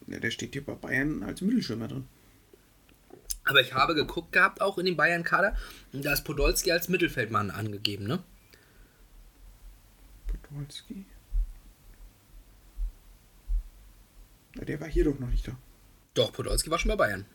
Ja, 0.09 0.19
der 0.19 0.33
steht 0.33 0.53
hier 0.55 0.67
bei 0.67 0.75
Bayern 0.75 1.23
als 1.23 1.41
Mittelstürmer 1.41 1.87
drin. 1.87 2.09
Aber 3.45 3.61
ich 3.61 3.73
habe 3.73 3.95
geguckt 3.95 4.33
gehabt, 4.33 4.61
auch 4.61 4.79
in 4.79 4.87
dem 4.87 4.97
Bayern-Kader, 4.97 5.57
und 5.93 6.05
da 6.05 6.13
ist 6.13 6.25
Podolski 6.25 6.73
als 6.73 6.89
Mittelfeldmann 6.89 7.53
angegeben, 7.53 8.09
ne? 8.09 8.21
Podolski. 10.27 11.05
Ja, 14.57 14.65
der 14.65 14.81
war 14.81 14.89
hier 14.89 15.05
doch 15.05 15.19
noch 15.21 15.31
nicht 15.31 15.47
da. 15.47 15.57
Doch, 16.15 16.33
Podolski 16.33 16.69
war 16.71 16.81
schon 16.81 16.89
bei 16.89 16.97
Bayern. 16.97 17.27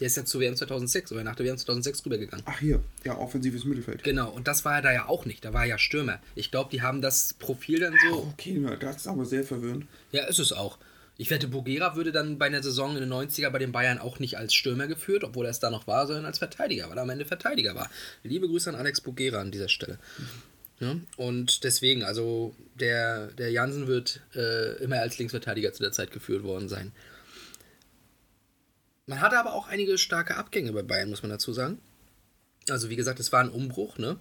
Der 0.00 0.06
ist 0.06 0.16
ja 0.16 0.24
zur 0.24 0.40
WM 0.40 0.56
2006 0.56 1.12
oder 1.12 1.22
nach 1.22 1.36
der 1.36 1.46
WM 1.46 1.58
2006 1.58 2.06
rübergegangen. 2.06 2.44
Ach 2.48 2.58
hier, 2.58 2.82
ja, 3.04 3.16
offensives 3.16 3.64
Mittelfeld. 3.64 4.02
Genau, 4.02 4.30
und 4.30 4.48
das 4.48 4.64
war 4.64 4.76
er 4.76 4.82
da 4.82 4.92
ja 4.92 5.08
auch 5.08 5.26
nicht. 5.26 5.44
Da 5.44 5.52
war 5.52 5.62
er 5.62 5.68
ja 5.68 5.78
Stürmer. 5.78 6.20
Ich 6.34 6.50
glaube, 6.50 6.70
die 6.70 6.82
haben 6.82 7.02
das 7.02 7.34
Profil 7.34 7.80
dann 7.80 7.94
so. 8.08 8.32
Okay, 8.32 8.58
na, 8.58 8.76
das 8.76 8.96
ist 8.96 9.06
aber 9.06 9.26
sehr 9.26 9.44
verwirrend. 9.44 9.86
Ja, 10.10 10.24
ist 10.24 10.38
es 10.38 10.52
auch. 10.52 10.78
Ich 11.18 11.28
wette, 11.28 11.48
Bogera 11.48 11.96
würde 11.96 12.12
dann 12.12 12.38
bei 12.38 12.46
einer 12.46 12.62
Saison 12.62 12.96
in 12.96 13.00
den 13.00 13.12
90er 13.12 13.50
bei 13.50 13.58
den 13.58 13.72
Bayern 13.72 13.98
auch 13.98 14.20
nicht 14.20 14.38
als 14.38 14.54
Stürmer 14.54 14.86
geführt, 14.86 15.22
obwohl 15.22 15.44
er 15.44 15.50
es 15.50 15.60
da 15.60 15.68
noch 15.68 15.86
war, 15.86 16.06
sondern 16.06 16.24
als 16.24 16.38
Verteidiger, 16.38 16.88
weil 16.88 16.96
er 16.96 17.02
am 17.02 17.10
Ende 17.10 17.26
Verteidiger 17.26 17.74
war. 17.74 17.90
Liebe 18.22 18.48
Grüße 18.48 18.70
an 18.70 18.76
Alex 18.76 19.02
Bogera 19.02 19.38
an 19.38 19.50
dieser 19.50 19.68
Stelle. 19.68 19.98
Ja, 20.80 20.96
und 21.18 21.62
deswegen, 21.64 22.04
also 22.04 22.54
der, 22.78 23.26
der 23.32 23.50
Jansen 23.50 23.86
wird 23.86 24.22
äh, 24.34 24.82
immer 24.82 25.00
als 25.00 25.18
Linksverteidiger 25.18 25.74
zu 25.74 25.82
der 25.82 25.92
Zeit 25.92 26.10
geführt 26.10 26.42
worden 26.42 26.70
sein. 26.70 26.92
Man 29.10 29.20
hatte 29.20 29.40
aber 29.40 29.54
auch 29.54 29.66
einige 29.66 29.98
starke 29.98 30.36
Abgänge 30.36 30.72
bei 30.72 30.82
Bayern, 30.82 31.10
muss 31.10 31.24
man 31.24 31.32
dazu 31.32 31.52
sagen. 31.52 31.80
Also 32.68 32.90
wie 32.90 32.96
gesagt, 32.96 33.18
es 33.18 33.32
war 33.32 33.40
ein 33.40 33.50
Umbruch, 33.50 33.98
ne? 33.98 34.20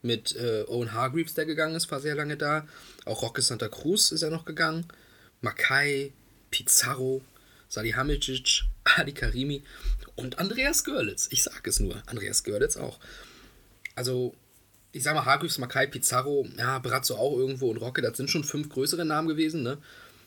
Mit 0.00 0.34
äh, 0.36 0.64
Owen 0.68 0.94
Hargreaves, 0.94 1.34
der 1.34 1.44
gegangen 1.44 1.74
ist, 1.74 1.90
war 1.90 2.00
sehr 2.00 2.14
lange 2.14 2.38
da. 2.38 2.66
Auch 3.04 3.20
Roque 3.20 3.42
Santa 3.42 3.68
Cruz 3.68 4.10
ist 4.10 4.22
er 4.22 4.30
noch 4.30 4.46
gegangen. 4.46 4.86
Makai, 5.42 6.14
Pizarro, 6.50 7.20
Salihamidzic, 7.68 8.62
Ali 8.96 9.12
Karimi 9.12 9.64
und 10.16 10.38
Andreas 10.38 10.82
Görlitz. 10.82 11.28
Ich 11.30 11.42
sag 11.42 11.66
es 11.66 11.78
nur, 11.78 12.02
Andreas 12.06 12.42
Görlitz 12.42 12.78
auch. 12.78 13.00
Also, 13.96 14.34
ich 14.92 15.02
sag 15.02 15.14
mal, 15.14 15.26
Hargreaves, 15.26 15.58
Makai, 15.58 15.88
Pizarro, 15.88 16.48
ja, 16.56 16.78
Brazzo 16.78 17.16
auch 17.16 17.36
irgendwo 17.36 17.70
und 17.70 17.76
Rocke, 17.76 18.00
das 18.00 18.16
sind 18.16 18.30
schon 18.30 18.44
fünf 18.44 18.70
größere 18.70 19.04
Namen 19.04 19.28
gewesen, 19.28 19.62
ne? 19.62 19.76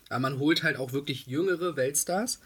Aber 0.10 0.20
man 0.20 0.38
holt 0.38 0.62
halt 0.62 0.78
auch 0.78 0.94
wirklich 0.94 1.26
jüngere 1.26 1.76
Weltstars. 1.76 2.40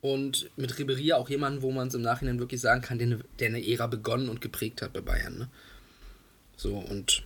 Und 0.00 0.50
mit 0.56 0.78
Ribery 0.78 1.12
auch 1.12 1.28
jemanden, 1.28 1.62
wo 1.62 1.72
man 1.72 1.88
es 1.88 1.94
im 1.94 2.02
Nachhinein 2.02 2.38
wirklich 2.38 2.60
sagen 2.60 2.82
kann, 2.82 2.98
der 2.98 3.08
eine, 3.08 3.24
der 3.40 3.48
eine 3.48 3.66
Ära 3.66 3.88
begonnen 3.88 4.28
und 4.28 4.40
geprägt 4.40 4.80
hat 4.80 4.92
bei 4.92 5.00
Bayern. 5.00 5.38
Ne? 5.38 5.48
So, 6.56 6.76
und 6.76 7.24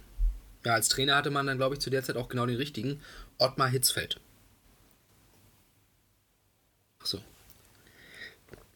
ja, 0.64 0.74
als 0.74 0.88
Trainer 0.88 1.16
hatte 1.16 1.30
man 1.30 1.46
dann, 1.46 1.58
glaube 1.58 1.74
ich, 1.74 1.80
zu 1.80 1.90
der 1.90 2.02
Zeit 2.02 2.16
auch 2.16 2.28
genau 2.28 2.46
den 2.46 2.56
richtigen, 2.56 3.00
Ottmar 3.38 3.68
Hitzfeld. 3.68 4.20
Achso. 7.00 7.18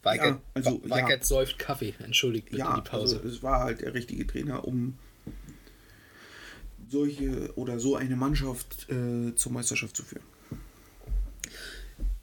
Weigert, 0.02 0.26
Ja, 0.26 0.40
also, 0.54 0.82
Weigert 0.84 1.20
ja. 1.20 1.24
säuft 1.24 1.58
Kaffee, 1.58 1.94
entschuldigt 1.98 2.46
bitte 2.46 2.58
Ja, 2.58 2.76
die 2.76 2.88
Pause. 2.88 3.16
also 3.16 3.28
es 3.28 3.42
war 3.42 3.60
halt 3.60 3.80
der 3.80 3.94
richtige 3.94 4.26
Trainer, 4.26 4.66
um 4.66 4.98
solche 6.88 7.52
oder 7.56 7.78
so 7.78 7.96
eine 7.96 8.16
Mannschaft 8.16 8.88
äh, 8.88 9.34
zur 9.34 9.52
Meisterschaft 9.52 9.96
zu 9.96 10.04
führen. 10.04 10.24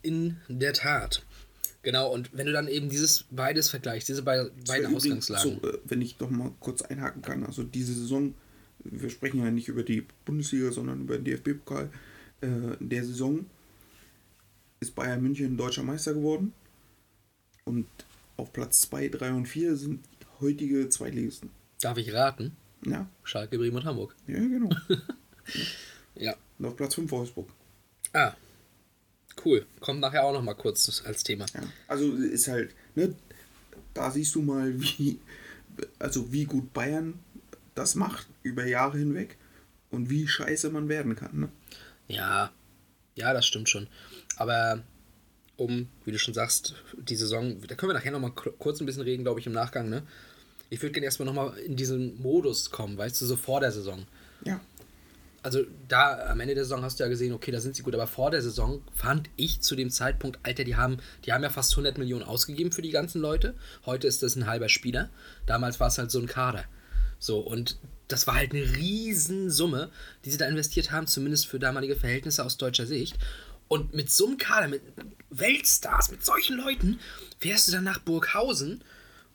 In 0.02 0.36
der 0.48 0.72
Tat. 0.72 1.22
Genau, 1.84 2.12
und 2.12 2.30
wenn 2.32 2.46
du 2.46 2.52
dann 2.52 2.66
eben 2.66 2.88
dieses 2.88 3.26
beides 3.30 3.68
vergleichst, 3.70 4.08
diese 4.08 4.22
beiden 4.22 4.50
Ausgangslagen. 4.94 5.60
So, 5.62 5.68
äh, 5.68 5.78
wenn 5.84 6.00
ich 6.00 6.16
doch 6.16 6.30
mal 6.30 6.50
kurz 6.60 6.82
einhaken 6.82 7.22
kann, 7.22 7.44
also 7.44 7.62
diese 7.62 7.92
Saison, 7.92 8.34
wir 8.80 9.10
sprechen 9.10 9.44
ja 9.44 9.50
nicht 9.50 9.68
über 9.68 9.82
die 9.82 10.06
Bundesliga, 10.24 10.72
sondern 10.72 11.02
über 11.02 11.18
den 11.18 11.24
DFB-Pokal. 11.24 11.90
Äh, 12.40 12.46
in 12.46 12.88
der 12.88 13.04
Saison 13.04 13.46
ist 14.80 14.94
Bayern 14.94 15.22
München 15.22 15.56
deutscher 15.56 15.82
Meister 15.82 16.14
geworden. 16.14 16.52
Und 17.64 17.86
auf 18.36 18.52
Platz 18.52 18.80
2, 18.82 19.08
3 19.08 19.32
und 19.32 19.46
4 19.46 19.76
sind 19.76 20.04
heutige 20.40 20.88
Zweitligisten. 20.88 21.50
Darf 21.80 21.98
ich 21.98 22.12
raten? 22.12 22.56
Ja, 22.86 23.08
Schalke, 23.22 23.58
Bremen 23.58 23.76
und 23.76 23.84
Hamburg. 23.84 24.14
ja, 24.26 24.38
genau. 24.38 24.70
Ja. 26.16 26.36
Und 26.58 26.66
auf 26.66 26.76
Platz 26.76 26.94
5 26.94 27.10
Wolfsburg. 27.10 27.50
Ah, 28.12 28.34
cool. 29.44 29.66
Kommt 29.80 30.00
nachher 30.00 30.24
auch 30.24 30.32
noch 30.32 30.42
mal 30.42 30.54
kurz 30.54 31.02
als 31.04 31.22
Thema. 31.22 31.46
Ja. 31.54 31.62
Also 31.88 32.12
ist 32.12 32.48
halt, 32.48 32.74
ne, 32.94 33.14
da 33.92 34.10
siehst 34.10 34.34
du 34.34 34.42
mal, 34.42 34.72
wie, 34.80 35.18
also 35.98 36.32
wie 36.32 36.44
gut 36.44 36.72
Bayern 36.72 37.18
das 37.74 37.94
macht 37.94 38.26
über 38.42 38.66
Jahre 38.66 38.98
hinweg 38.98 39.36
und 39.90 40.10
wie 40.10 40.28
scheiße 40.28 40.70
man 40.70 40.88
werden 40.88 41.16
kann. 41.16 41.40
Ne? 41.40 41.48
Ja, 42.08 42.52
ja, 43.14 43.32
das 43.32 43.46
stimmt 43.46 43.68
schon. 43.68 43.88
Aber 44.36 44.82
um, 45.56 45.88
wie 46.04 46.12
du 46.12 46.18
schon 46.18 46.34
sagst, 46.34 46.74
die 46.96 47.16
Saison, 47.16 47.60
da 47.66 47.74
können 47.74 47.90
wir 47.90 47.94
nachher 47.94 48.12
noch 48.12 48.20
mal 48.20 48.30
kurz 48.30 48.80
ein 48.80 48.86
bisschen 48.86 49.02
reden, 49.02 49.22
glaube 49.22 49.40
ich, 49.40 49.46
im 49.46 49.52
Nachgang, 49.52 49.88
ne? 49.88 50.02
Ich 50.70 50.82
würde 50.82 50.92
gerne 50.92 51.04
erstmal 51.04 51.26
noch 51.26 51.34
mal 51.34 51.56
in 51.58 51.76
diesen 51.76 52.20
Modus 52.20 52.70
kommen, 52.70 52.96
weißt 52.98 53.20
du, 53.20 53.26
so 53.26 53.36
vor 53.36 53.60
der 53.60 53.70
Saison. 53.70 54.06
Ja, 54.44 54.60
Also 55.44 55.60
da 55.88 56.30
am 56.30 56.40
Ende 56.40 56.54
der 56.54 56.64
Saison 56.64 56.82
hast 56.82 56.98
du 56.98 57.04
ja 57.04 57.10
gesehen, 57.10 57.34
okay, 57.34 57.50
da 57.50 57.60
sind 57.60 57.76
sie 57.76 57.82
gut, 57.82 57.92
aber 57.92 58.06
vor 58.06 58.30
der 58.30 58.40
Saison 58.40 58.82
fand 58.94 59.28
ich 59.36 59.60
zu 59.60 59.76
dem 59.76 59.90
Zeitpunkt, 59.90 60.38
Alter, 60.42 60.64
die 60.64 60.74
haben, 60.74 60.96
die 61.26 61.34
haben 61.34 61.42
ja 61.42 61.50
fast 61.50 61.72
100 61.72 61.98
Millionen 61.98 62.22
ausgegeben 62.22 62.72
für 62.72 62.80
die 62.80 62.90
ganzen 62.90 63.20
Leute. 63.20 63.54
Heute 63.84 64.06
ist 64.06 64.22
das 64.22 64.36
ein 64.36 64.46
halber 64.46 64.70
Spieler. 64.70 65.10
Damals 65.44 65.78
war 65.80 65.88
es 65.88 65.98
halt 65.98 66.10
so 66.10 66.18
ein 66.18 66.26
Kader. 66.26 66.64
So, 67.18 67.40
und 67.40 67.76
das 68.08 68.26
war 68.26 68.36
halt 68.36 68.52
eine 68.52 68.62
Riesensumme, 68.62 69.90
die 70.24 70.30
sie 70.30 70.38
da 70.38 70.46
investiert 70.46 70.92
haben, 70.92 71.06
zumindest 71.06 71.46
für 71.46 71.58
damalige 71.58 71.96
Verhältnisse 71.96 72.42
aus 72.42 72.56
deutscher 72.56 72.86
Sicht. 72.86 73.18
Und 73.68 73.92
mit 73.92 74.10
so 74.10 74.26
einem 74.26 74.38
Kader, 74.38 74.68
mit 74.68 74.80
Weltstars, 75.28 76.10
mit 76.10 76.24
solchen 76.24 76.56
Leuten, 76.56 76.98
fährst 77.38 77.68
du 77.68 77.72
dann 77.72 77.84
nach 77.84 77.98
Burghausen 77.98 78.82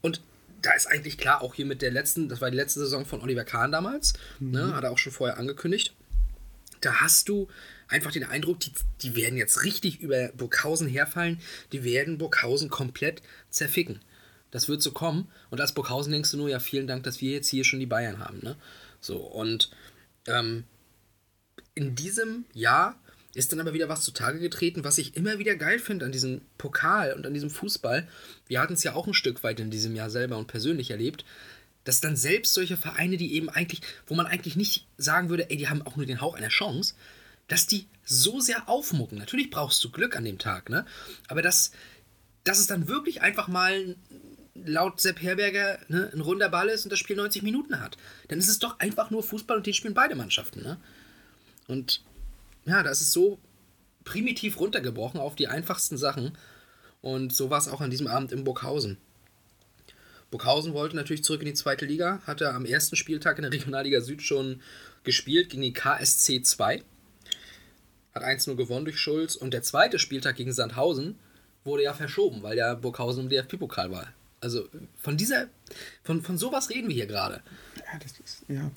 und 0.02 0.22
da 0.62 0.74
ist 0.74 0.88
eigentlich 0.88 1.17
klar, 1.17 1.41
auch 1.41 1.54
hier 1.54 1.65
mit 1.65 1.82
der 1.82 1.91
letzten, 1.91 2.30
das 2.30 2.41
war 2.41 2.52
die 2.52 2.58
letzte 2.58 2.80
Saison 2.80 3.06
von 3.06 3.22
Oliver 3.22 3.45
Kahn 3.45 3.72
damals, 3.72 4.13
ne, 4.39 4.76
hat 4.76 4.84
er 4.84 4.91
auch 4.91 4.98
schon 4.98 5.13
vorher 5.13 5.38
angekündigt. 5.38 5.93
Da 6.82 7.02
hast 7.02 7.30
du 7.30 7.48
einfach 7.88 8.12
den 8.12 8.24
Eindruck, 8.24 8.60
die, 8.60 8.72
die 9.02 9.15
werden 9.15 9.38
jetzt 9.38 9.63
richtig 9.63 10.00
über 10.00 10.30
Burghausen 10.30 10.88
herfallen, 10.88 11.39
die 11.72 11.84
werden 11.84 12.18
Burghausen 12.18 12.70
komplett 12.70 13.22
zerficken. 13.50 14.02
Das 14.52 14.68
wird 14.68 14.82
so 14.82 14.92
kommen. 14.92 15.28
Und 15.50 15.62
als 15.62 15.74
Burghausen 15.74 16.12
denkst 16.12 16.32
du 16.32 16.38
nur, 16.38 16.50
ja, 16.50 16.60
vielen 16.60 16.88
Dank, 16.88 17.04
dass 17.04 17.22
wir 17.22 17.32
jetzt 17.32 17.50
hier 17.50 17.63
schon 17.63 17.80
die 17.80 17.86
Bayern 17.86 18.20
haben. 18.20 18.39
Ne? 18.42 18.56
So, 19.00 19.18
und 19.18 19.70
ähm, 20.28 20.63
in 21.76 21.96
diesem 21.96 22.46
Jahr 22.54 23.00
ist 23.36 23.52
dann 23.52 23.60
aber 23.60 23.74
wieder 23.74 23.89
was 23.89 24.02
zutage 24.02 24.39
getreten, 24.39 24.84
was 24.84 24.98
ich 24.98 25.15
immer 25.15 25.38
wieder 25.38 25.56
geil 25.56 25.78
finde 25.78 26.06
an 26.06 26.12
diesem 26.12 26.42
Pokal 26.58 27.13
und 27.13 27.28
an 27.28 27.34
diesem 27.34 27.52
Fußball. 27.52 28.08
Wir 28.48 28.60
hatten 28.60 28.74
es 28.74 28.84
ja 28.84 28.94
auch 28.96 29.08
ein 29.08 29.13
Stück 29.13 29.44
weit 29.44 29.60
in 29.60 29.70
diesem 29.70 29.96
Jahr 29.96 30.10
selber 30.10 30.38
und 30.38 30.48
persönlich 30.48 30.89
erlebt, 30.89 31.26
dass 31.89 32.02
dann 32.02 32.15
selbst 32.15 32.54
solche 32.54 32.78
Vereine, 32.78 33.17
die 33.17 33.34
eben 33.34 33.49
eigentlich, 33.49 33.82
wo 34.06 34.13
man 34.13 34.28
eigentlich 34.28 34.56
nicht 34.56 34.86
sagen 34.97 35.30
würde, 35.30 35.49
ey, 35.49 35.58
die 35.58 35.69
haben 35.69 35.82
auch 35.82 35.95
nur 35.95 36.06
den 36.06 36.21
Hauch 36.21 36.36
einer 36.36 36.49
Chance, 36.49 36.93
dass 37.47 37.65
die 37.65 37.88
so 38.06 38.39
sehr 38.39 38.69
aufmucken. 38.69 39.17
Natürlich 39.17 39.49
brauchst 39.49 39.84
du 39.84 39.89
Glück 39.89 40.15
an 40.15 40.23
dem 40.23 40.38
Tag, 40.38 40.69
ne? 40.69 40.86
Aber 41.30 41.41
dass, 41.41 41.71
dass 42.43 42.60
es 42.60 42.67
dann 42.67 42.88
wirklich 42.88 43.23
einfach 43.23 43.47
mal 43.47 43.95
laut 44.54 45.02
Sepp 45.02 45.19
Herberger 45.19 45.80
ne, 45.88 46.12
ein 46.13 46.21
runder 46.21 46.49
Ball 46.49 46.69
ist 46.69 46.84
und 46.84 46.91
das 46.91 46.99
Spiel 46.99 47.15
90 47.15 47.41
Minuten 47.41 47.80
hat. 47.82 47.97
Dann 48.28 48.38
ist 48.38 48.49
es 48.49 48.60
doch 48.60 48.80
einfach 48.80 49.10
nur 49.10 49.23
Fußball 49.23 49.58
und 49.58 49.65
den 49.65 49.73
spielen 49.73 49.95
beide 49.95 50.13
Mannschaften, 50.13 50.62
ne? 50.62 50.78
Und 51.67 52.04
ja, 52.65 52.84
das 52.84 53.02
ist 53.02 53.13
so 53.13 53.39
primitiv 54.04 54.60
runtergebrochen 54.60 55.19
auf 55.19 55.36
die 55.36 55.47
einfachsten 55.47 55.97
Sachen. 55.97 56.38
Und 57.02 57.36
so 57.36 57.49
war 57.49 57.58
es 57.58 57.67
auch 57.67 57.82
an 57.82 57.89
diesem 57.89 58.06
Abend 58.06 58.32
in 58.32 58.43
Burghausen. 58.43 58.97
Burghausen 60.32 60.74
wollte 60.74 60.96
natürlich 60.96 61.24
zurück 61.24 61.42
in 61.42 61.48
die 61.48 61.54
zweite 61.54 61.86
Liga, 61.86 62.22
hatte 62.26 62.54
am 62.54 62.65
ersten 62.65 62.96
Spieltag 62.96 63.38
in 63.38 63.44
der 63.44 63.52
Regionalliga 63.52 64.02
Süd 64.02 64.22
schon 64.22 64.62
gespielt 65.04 65.50
gegen 65.50 65.63
die 65.63 65.74
KSC 65.74 66.42
2. 66.42 66.84
Hat 68.13 68.24
1-0 68.24 68.56
gewonnen 68.56 68.86
durch 68.86 69.00
Schulz 69.00 69.36
und 69.36 69.54
der 69.54 69.63
zweite 69.63 69.98
Spieltag 69.98 70.36
gegen 70.36 70.54
Sandhausen 70.54 71.18
wurde 71.63 71.84
ja 71.84 71.94
verschoben, 71.94 72.44
weil 72.44 72.58
ja 72.58 72.76
Burghausen 72.76 73.24
im 73.24 73.30
DFB-Pokal 73.30 73.92
war. 73.92 74.13
Also 74.42 74.70
von 75.00 75.18
dieser, 75.18 75.48
von, 76.04 76.22
von 76.22 76.38
sowas 76.38 76.70
reden 76.70 76.88
wir 76.88 76.96
hier 76.96 77.08
gerade. 77.08 77.42
ja, 77.78 78.00
das 78.00 78.20
ist, 78.20 78.44
ja. 78.48 78.72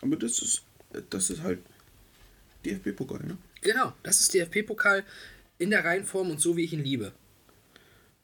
Aber 0.00 0.16
das 0.16 0.40
ist, 0.40 0.62
das 1.10 1.30
ist 1.30 1.42
halt 1.42 1.60
DFB-Pokal, 2.64 3.24
ne? 3.24 3.36
Genau, 3.62 3.92
das 4.02 4.20
ist 4.20 4.34
DFB-Pokal 4.34 5.04
in 5.58 5.70
der 5.70 5.84
Reihenform 5.84 6.30
und 6.30 6.40
so, 6.40 6.56
wie 6.56 6.64
ich 6.64 6.72
ihn 6.72 6.84
liebe. 6.84 7.12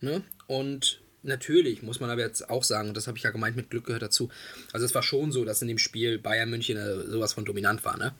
Ne? 0.00 0.22
Und 0.46 1.00
natürlich 1.24 1.82
muss 1.82 2.00
man 2.00 2.10
aber 2.10 2.20
jetzt 2.20 2.48
auch 2.50 2.64
sagen, 2.64 2.88
und 2.88 2.96
das 2.96 3.06
habe 3.06 3.16
ich 3.16 3.24
ja 3.24 3.30
gemeint, 3.30 3.56
mit 3.56 3.70
Glück 3.70 3.86
gehört 3.86 4.02
dazu. 4.02 4.30
Also 4.72 4.86
es 4.86 4.94
war 4.94 5.02
schon 5.02 5.32
so, 5.32 5.44
dass 5.44 5.62
in 5.62 5.68
dem 5.68 5.78
Spiel 5.78 6.18
Bayern 6.18 6.50
München 6.50 6.76
äh, 6.76 7.06
sowas 7.06 7.32
von 7.32 7.44
dominant 7.44 7.84
war, 7.84 7.96
ne? 7.96 8.14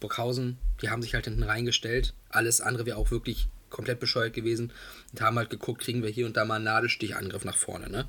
Burghausen, 0.00 0.58
die 0.80 0.90
haben 0.90 1.02
sich 1.02 1.14
halt 1.14 1.24
hinten 1.24 1.42
reingestellt. 1.42 2.14
Alles 2.30 2.60
andere 2.60 2.86
wäre 2.86 2.98
auch 2.98 3.10
wirklich 3.10 3.48
komplett 3.68 4.00
bescheuert 4.00 4.32
gewesen. 4.32 4.72
Und 5.12 5.20
haben 5.20 5.36
halt 5.36 5.50
geguckt, 5.50 5.82
kriegen 5.82 6.02
wir 6.02 6.10
hier 6.10 6.26
und 6.26 6.36
da 6.36 6.44
mal 6.44 6.56
einen 6.56 6.64
Nadelstichangriff 6.64 7.44
nach 7.44 7.56
vorne, 7.56 7.90
ne? 7.90 8.06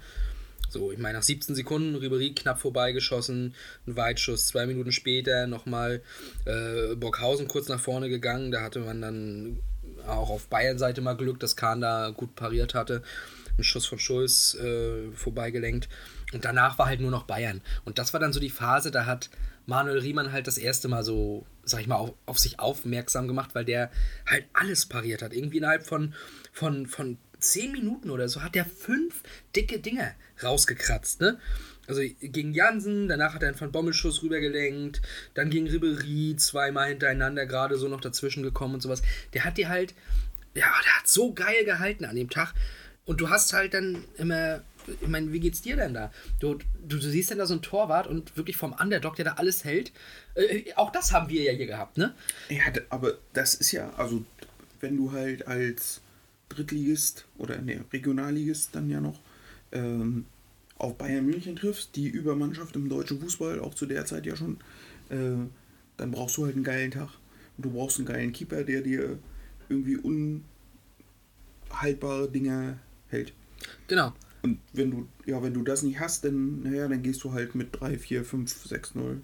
So, 0.69 0.91
ich 0.91 0.99
meine, 0.99 1.17
nach 1.17 1.23
17 1.23 1.55
Sekunden 1.55 1.95
Ribery 1.95 2.33
knapp 2.35 2.59
vorbeigeschossen, 2.59 3.55
ein 3.87 3.95
Weitschuss, 3.95 4.47
zwei 4.47 4.67
Minuten 4.67 4.91
später 4.91 5.47
nochmal 5.47 6.03
äh, 6.45 6.95
Burghausen 6.95 7.47
kurz 7.47 7.69
nach 7.69 7.79
vorne 7.79 8.07
gegangen. 8.07 8.51
Da 8.51 8.61
hatte 8.61 8.81
man 8.81 9.01
dann 9.01 9.59
auch 10.07 10.29
auf 10.29 10.47
Bayern-Seite 10.47 11.01
mal 11.01 11.17
Glück, 11.17 11.39
dass 11.39 11.55
Kahn 11.55 11.81
da 11.81 12.11
gut 12.15 12.35
pariert 12.35 12.75
hatte. 12.75 13.01
Ein 13.59 13.63
Schuss 13.63 13.85
von 13.85 13.99
Schulz 13.99 14.55
äh, 14.55 15.11
vorbeigelenkt. 15.13 15.89
Und 16.33 16.45
danach 16.45 16.77
war 16.79 16.87
halt 16.87 17.01
nur 17.01 17.11
noch 17.11 17.23
Bayern. 17.23 17.61
Und 17.85 17.99
das 17.99 18.13
war 18.13 18.19
dann 18.19 18.33
so 18.33 18.39
die 18.39 18.49
Phase, 18.49 18.91
da 18.91 19.05
hat 19.05 19.29
Manuel 19.65 19.99
Riemann 19.99 20.31
halt 20.31 20.47
das 20.47 20.57
erste 20.57 20.87
Mal 20.87 21.03
so, 21.03 21.45
sag 21.63 21.81
ich 21.81 21.87
mal, 21.87 21.95
auf, 21.95 22.13
auf 22.25 22.39
sich 22.39 22.59
aufmerksam 22.59 23.27
gemacht, 23.27 23.51
weil 23.53 23.65
der 23.65 23.91
halt 24.25 24.45
alles 24.53 24.87
pariert 24.87 25.21
hat. 25.21 25.33
Irgendwie 25.33 25.57
innerhalb 25.57 25.85
von, 25.85 26.13
von, 26.51 26.87
von 26.87 27.17
zehn 27.39 27.71
Minuten 27.71 28.09
oder 28.09 28.27
so 28.27 28.41
hat 28.41 28.55
er 28.55 28.65
fünf 28.65 29.23
dicke 29.55 29.79
Dinge 29.79 30.13
rausgekratzt, 30.43 31.21
ne? 31.21 31.39
Also 31.87 32.01
gegen 32.21 32.53
Jansen, 32.53 33.07
danach 33.07 33.33
hat 33.33 33.41
er 33.41 33.49
einen 33.49 33.59
Van 33.59 33.71
Bommelschuss 33.71 34.21
rübergelenkt, 34.21 35.01
dann 35.33 35.49
gegen 35.49 35.67
Ribery 35.67 36.35
zweimal 36.37 36.89
hintereinander 36.89 37.47
gerade 37.47 37.77
so 37.77 37.87
noch 37.87 38.01
dazwischen 38.01 38.43
gekommen 38.43 38.75
und 38.75 38.81
sowas. 38.81 39.01
Der 39.33 39.43
hat 39.43 39.57
die 39.57 39.67
halt, 39.67 39.95
ja, 40.53 40.67
der 40.85 40.97
hat 40.97 41.07
so 41.07 41.33
geil 41.33 41.65
gehalten 41.65 42.05
an 42.05 42.15
dem 42.15 42.29
Tag. 42.29 42.53
Und 43.09 43.19
du 43.19 43.31
hast 43.31 43.53
halt 43.53 43.73
dann 43.73 44.03
immer, 44.19 44.61
ich 45.01 45.07
meine, 45.07 45.33
wie 45.33 45.39
geht's 45.39 45.63
dir 45.63 45.75
denn 45.75 45.95
da? 45.95 46.11
Du, 46.39 46.59
du, 46.87 46.99
du 46.99 46.99
siehst 46.99 47.31
dann 47.31 47.39
da 47.39 47.47
so 47.47 47.55
einen 47.55 47.63
Torwart 47.63 48.05
und 48.05 48.37
wirklich 48.37 48.55
vom 48.55 48.71
Underdog, 48.71 49.15
der 49.15 49.25
da 49.25 49.31
alles 49.31 49.63
hält. 49.63 49.91
Äh, 50.35 50.71
auch 50.75 50.91
das 50.91 51.11
haben 51.11 51.27
wir 51.27 51.41
ja 51.41 51.53
hier 51.53 51.65
gehabt, 51.65 51.97
ne? 51.97 52.13
Ja, 52.49 52.61
aber 52.89 53.17
das 53.33 53.55
ist 53.55 53.71
ja, 53.71 53.89
also 53.97 54.23
wenn 54.79 54.95
du 54.95 55.11
halt 55.11 55.47
als 55.47 56.01
Drittligist 56.49 57.25
oder 57.39 57.59
ne, 57.59 57.83
Regionalligist 57.91 58.75
dann 58.75 58.91
ja 58.91 59.01
noch 59.01 59.19
ähm, 59.71 60.27
auf 60.77 60.95
Bayern 60.95 61.25
München 61.25 61.55
triffst, 61.55 61.95
die 61.95 62.09
Übermannschaft 62.09 62.75
im 62.75 62.89
deutschen 62.89 63.19
Fußball, 63.21 63.59
auch 63.59 63.73
zu 63.73 63.87
der 63.87 64.05
Zeit 64.05 64.27
ja 64.27 64.35
schon, 64.35 64.57
äh, 65.09 65.49
dann 65.97 66.11
brauchst 66.11 66.37
du 66.37 66.45
halt 66.45 66.53
einen 66.53 66.63
geilen 66.63 66.91
Tag. 66.91 67.09
Und 67.57 67.65
du 67.65 67.71
brauchst 67.71 67.97
einen 67.97 68.05
geilen 68.05 68.33
Keeper, 68.33 68.63
der 68.63 68.81
dir 68.81 69.17
irgendwie 69.67 69.97
unhaltbare 71.71 72.29
Dinge 72.29 72.77
hält. 73.09 73.33
Genau. 73.87 74.13
Und 74.41 74.59
wenn 74.73 74.91
du, 74.91 75.07
ja, 75.25 75.41
wenn 75.43 75.53
du 75.53 75.63
das 75.63 75.83
nicht 75.83 75.99
hast, 75.99 76.23
dann, 76.23 76.61
naja, 76.61 76.87
dann 76.87 77.03
gehst 77.03 77.23
du 77.23 77.33
halt 77.33 77.55
mit 77.55 77.79
3, 77.79 77.97
4, 77.97 78.23
5, 78.23 78.67
6, 78.67 78.95
0 78.95 79.21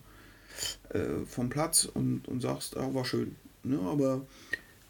äh, 0.89 1.25
vom 1.25 1.49
Platz 1.49 1.85
und, 1.85 2.27
und 2.27 2.41
sagst, 2.41 2.75
ah, 2.77 2.93
war 2.93 3.05
schön. 3.05 3.35
Ne? 3.63 3.79
Aber 3.79 4.25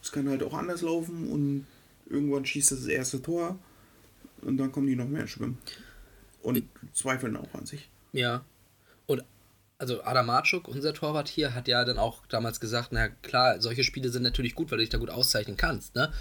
es 0.01 0.11
kann 0.11 0.29
halt 0.29 0.43
auch 0.43 0.53
anders 0.53 0.81
laufen 0.81 1.29
und 1.29 1.67
irgendwann 2.09 2.45
schießt 2.45 2.71
das 2.71 2.87
erste 2.87 3.21
Tor 3.21 3.59
und 4.41 4.57
dann 4.57 4.71
kommen 4.71 4.87
die 4.87 4.95
noch 4.95 5.07
mehr 5.07 5.27
Schwimmen. 5.27 5.57
Und 6.41 6.63
zweifeln 6.93 7.35
auch 7.37 7.53
an 7.53 7.65
sich. 7.65 7.89
Ja. 8.13 8.45
Und 9.07 9.23
also 9.77 10.03
Adam 10.03 10.27
Marczuk, 10.27 10.67
unser 10.67 10.93
Torwart 10.93 11.27
hier, 11.27 11.53
hat 11.53 11.67
ja 11.67 11.83
dann 11.83 11.97
auch 11.97 12.25
damals 12.27 12.59
gesagt, 12.59 12.89
na 12.91 13.09
klar, 13.09 13.59
solche 13.61 13.83
Spiele 13.83 14.09
sind 14.09 14.23
natürlich 14.23 14.55
gut, 14.55 14.71
weil 14.71 14.77
du 14.77 14.83
dich 14.83 14.89
da 14.89 14.97
gut 14.97 15.09
auszeichnen 15.09 15.57
kannst, 15.57 15.95
ne? 15.95 16.11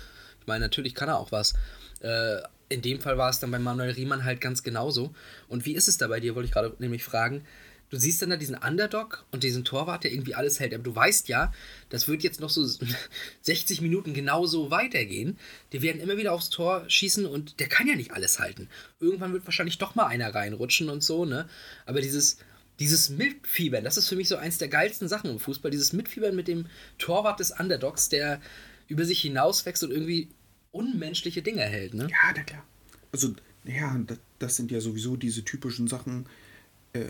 Ich 0.41 0.47
meine, 0.47 0.65
natürlich 0.65 0.95
kann 0.95 1.09
er 1.09 1.19
auch 1.19 1.33
was. 1.33 1.55
Äh, 2.01 2.43
in 2.69 2.83
dem 2.83 3.01
Fall 3.01 3.19
war 3.19 3.31
es 3.31 3.41
dann 3.41 3.51
bei 3.51 3.59
Manuel 3.59 3.93
Riemann 3.93 4.25
halt 4.25 4.41
ganz 4.41 4.63
genauso. 4.63 5.15
Und 5.49 5.67
wie 5.67 5.75
ist 5.75 5.89
es 5.89 5.99
da 5.99 6.09
bei 6.09 6.21
dir, 6.21 6.35
wollte 6.35 6.47
ich 6.47 6.53
gerade 6.53 6.75
nämlich 6.79 7.05
fragen. 7.05 7.45
Du 7.91 7.99
siehst 7.99 8.23
dann 8.23 8.31
da 8.31 8.37
diesen 8.37 8.57
Underdog 8.57 9.25
und 9.31 9.45
diesen 9.45 9.65
Torwart, 9.65 10.05
der 10.05 10.13
irgendwie 10.13 10.35
alles 10.35 10.59
hält. 10.59 10.75
Aber 10.75 10.83
du 10.83 10.97
weißt 10.97 11.29
ja, 11.29 11.53
das 11.91 12.09
wird 12.09 12.23
jetzt 12.23 12.41
noch 12.41 12.51
so 12.51 12.67
60 13.43 13.81
Minuten 13.83 14.15
genauso 14.15 14.71
weitergehen. 14.71 15.39
Die 15.73 15.83
werden 15.83 16.01
immer 16.01 16.17
wieder 16.17 16.33
aufs 16.33 16.51
Tor 16.51 16.85
schießen 16.89 17.27
und 17.27 17.61
der 17.61 17.69
kann 17.69 17.87
ja 17.87 17.95
nicht 17.95 18.11
alles 18.11 18.41
halten. 18.41 18.69
Irgendwann 19.01 19.33
wird 19.33 19.45
wahrscheinlich 19.45 19.79
doch 19.79 19.95
mal 19.95 20.07
einer 20.07 20.35
reinrutschen 20.35 20.89
und 20.89 21.05
so, 21.05 21.25
ne? 21.25 21.49
Aber 21.87 22.01
dieses, 22.01 22.39
dieses 22.81 23.11
Mitfiebern, 23.11 23.85
das 23.85 23.97
ist 23.97 24.09
für 24.09 24.17
mich 24.17 24.29
so 24.29 24.37
eins 24.37 24.59
der 24.59 24.69
geilsten 24.69 25.07
Sachen 25.07 25.31
im 25.31 25.39
Fußball. 25.39 25.71
Dieses 25.71 25.93
Mitfiebern 25.93 26.35
mit 26.35 26.49
dem 26.49 26.67
Torwart 26.99 27.39
des 27.39 27.53
Underdogs, 27.53 28.09
der 28.09 28.41
über 28.89 29.05
sich 29.05 29.21
hinauswächst 29.21 29.85
und 29.85 29.93
irgendwie 29.93 30.31
unmenschliche 30.75 31.43
Dinge 31.43 31.63
hält, 31.63 31.95
ne? 31.95 32.09
Ja, 32.11 32.33
na 32.37 32.43
klar. 32.43 32.65
Also, 33.13 33.35
ja, 33.65 33.97
das, 34.07 34.19
das 34.39 34.57
sind 34.57 34.71
ja 34.71 34.81
sowieso 34.81 35.17
diese 35.17 35.45
typischen 35.45 35.89
Sachen. 35.89 36.27
Äh, 36.93 37.07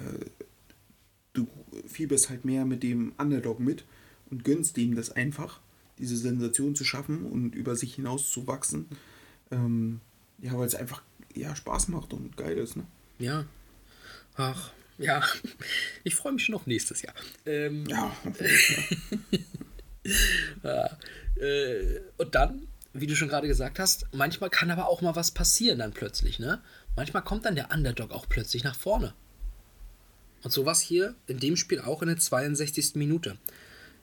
du 1.33 1.49
fieberst 1.87 2.31
halt 2.31 2.45
mehr 2.45 2.65
mit 2.65 2.83
dem 2.83 3.13
Underdog 3.19 3.61
mit 3.61 3.85
und 4.31 4.45
gönnst 4.45 4.79
ihm 4.79 4.95
das 4.95 5.11
einfach, 5.11 5.61
diese 5.99 6.17
Sensation 6.17 6.75
zu 6.75 6.85
schaffen 6.85 7.25
und 7.25 7.55
über 7.55 7.77
sich 7.77 7.95
hinaus 7.95 8.31
zu 8.31 8.47
wachsen. 8.47 8.87
Ähm, 9.51 10.01
ja, 10.39 10.57
weil 10.59 10.67
es 10.67 10.75
einfach 10.75 11.03
ja, 11.35 11.57
Spaß 11.57 11.89
macht 11.89 12.13
und 12.13 12.37
geil 12.37 12.59
ist, 12.59 12.77
ne? 12.77 12.87
Ja. 13.19 13.47
Ach, 14.37 14.73
ja. 14.99 15.23
Ich 16.05 16.15
freue 16.15 16.33
mich 16.33 16.45
schon 16.45 16.55
auf 16.55 16.67
nächstes 16.67 17.03
Jahr. 17.03 17.15
Ähm, 17.47 17.85
Ja, 17.87 18.15
äh, 21.37 22.01
und 22.19 22.35
dann, 22.35 22.69
wie 22.95 23.07
du 23.07 23.17
schon 23.17 23.29
gerade 23.29 23.49
gesagt 23.49 23.79
hast, 23.79 24.07
manchmal 24.13 24.51
kann 24.51 24.71
aber 24.71 24.89
auch 24.89 25.03
mal 25.03 25.17
was 25.17 25.33
passieren 25.33 25.81
dann 25.81 25.93
plötzlich, 25.93 26.39
ne? 26.39 26.63
Manchmal 26.97 27.25
kommt 27.25 27.45
dann 27.45 27.57
der 27.57 27.71
Underdog 27.73 28.13
auch 28.13 28.29
plötzlich 28.29 28.63
nach 28.63 28.77
vorne. 28.77 29.15
Und 30.43 30.53
sowas 30.53 30.81
hier 30.81 31.15
in 31.27 31.41
dem 31.41 31.57
Spiel 31.57 31.81
auch 31.81 32.03
in 32.03 32.09
der 32.09 32.19
62. 32.19 32.95
Minute. 32.95 33.37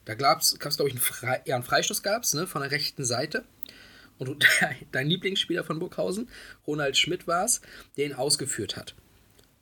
Da 0.05 0.15
gab 0.15 0.41
es, 0.41 0.59
glaube 0.59 0.89
ich, 0.89 0.95
einen, 0.95 1.01
Fre 1.01 1.41
ja, 1.45 1.55
einen 1.55 1.63
Freistoß 1.63 2.03
gab's, 2.03 2.33
ne, 2.33 2.47
von 2.47 2.61
der 2.61 2.71
rechten 2.71 3.05
Seite. 3.05 3.45
Und 4.17 4.45
dein 4.91 5.07
Lieblingsspieler 5.07 5.63
von 5.63 5.79
Burghausen, 5.79 6.27
Ronald 6.67 6.97
Schmidt 6.97 7.27
war 7.27 7.45
es, 7.45 7.61
der 7.95 8.07
ihn 8.07 8.13
ausgeführt 8.13 8.75
hat. 8.75 8.95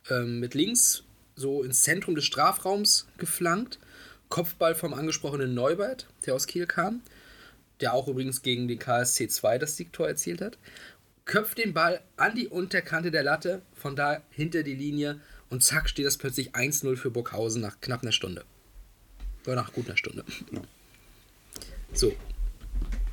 Ähm, 0.08 0.40
mit 0.40 0.54
links 0.54 1.04
so 1.36 1.62
ins 1.62 1.82
Zentrum 1.82 2.14
des 2.16 2.24
Strafraums 2.24 3.06
geflankt. 3.18 3.78
Kopfball 4.28 4.74
vom 4.74 4.94
angesprochenen 4.94 5.54
Neubert, 5.54 6.08
der 6.26 6.34
aus 6.34 6.46
Kiel 6.46 6.66
kam. 6.66 7.02
Der 7.80 7.94
auch 7.94 8.08
übrigens 8.08 8.42
gegen 8.42 8.68
den 8.68 8.78
KSC 8.78 9.28
2 9.28 9.58
das 9.58 9.76
Siegtor 9.76 10.06
erzielt 10.06 10.40
hat. 10.40 10.58
Köpft 11.24 11.58
den 11.58 11.74
Ball 11.74 12.00
an 12.16 12.34
die 12.34 12.48
Unterkante 12.48 13.10
der 13.10 13.22
Latte, 13.22 13.62
von 13.74 13.96
da 13.96 14.22
hinter 14.30 14.62
die 14.62 14.74
Linie 14.74 15.20
und 15.48 15.62
zack 15.62 15.88
steht 15.88 16.06
das 16.06 16.16
plötzlich 16.16 16.54
1-0 16.54 16.96
für 16.96 17.10
Burghausen 17.10 17.60
nach 17.60 17.80
knapp 17.80 18.02
einer 18.02 18.12
Stunde. 18.12 18.44
Oder 19.46 19.56
nach 19.56 19.72
gut 19.72 19.86
einer 19.86 19.96
Stunde. 19.96 20.24
So. 21.92 22.14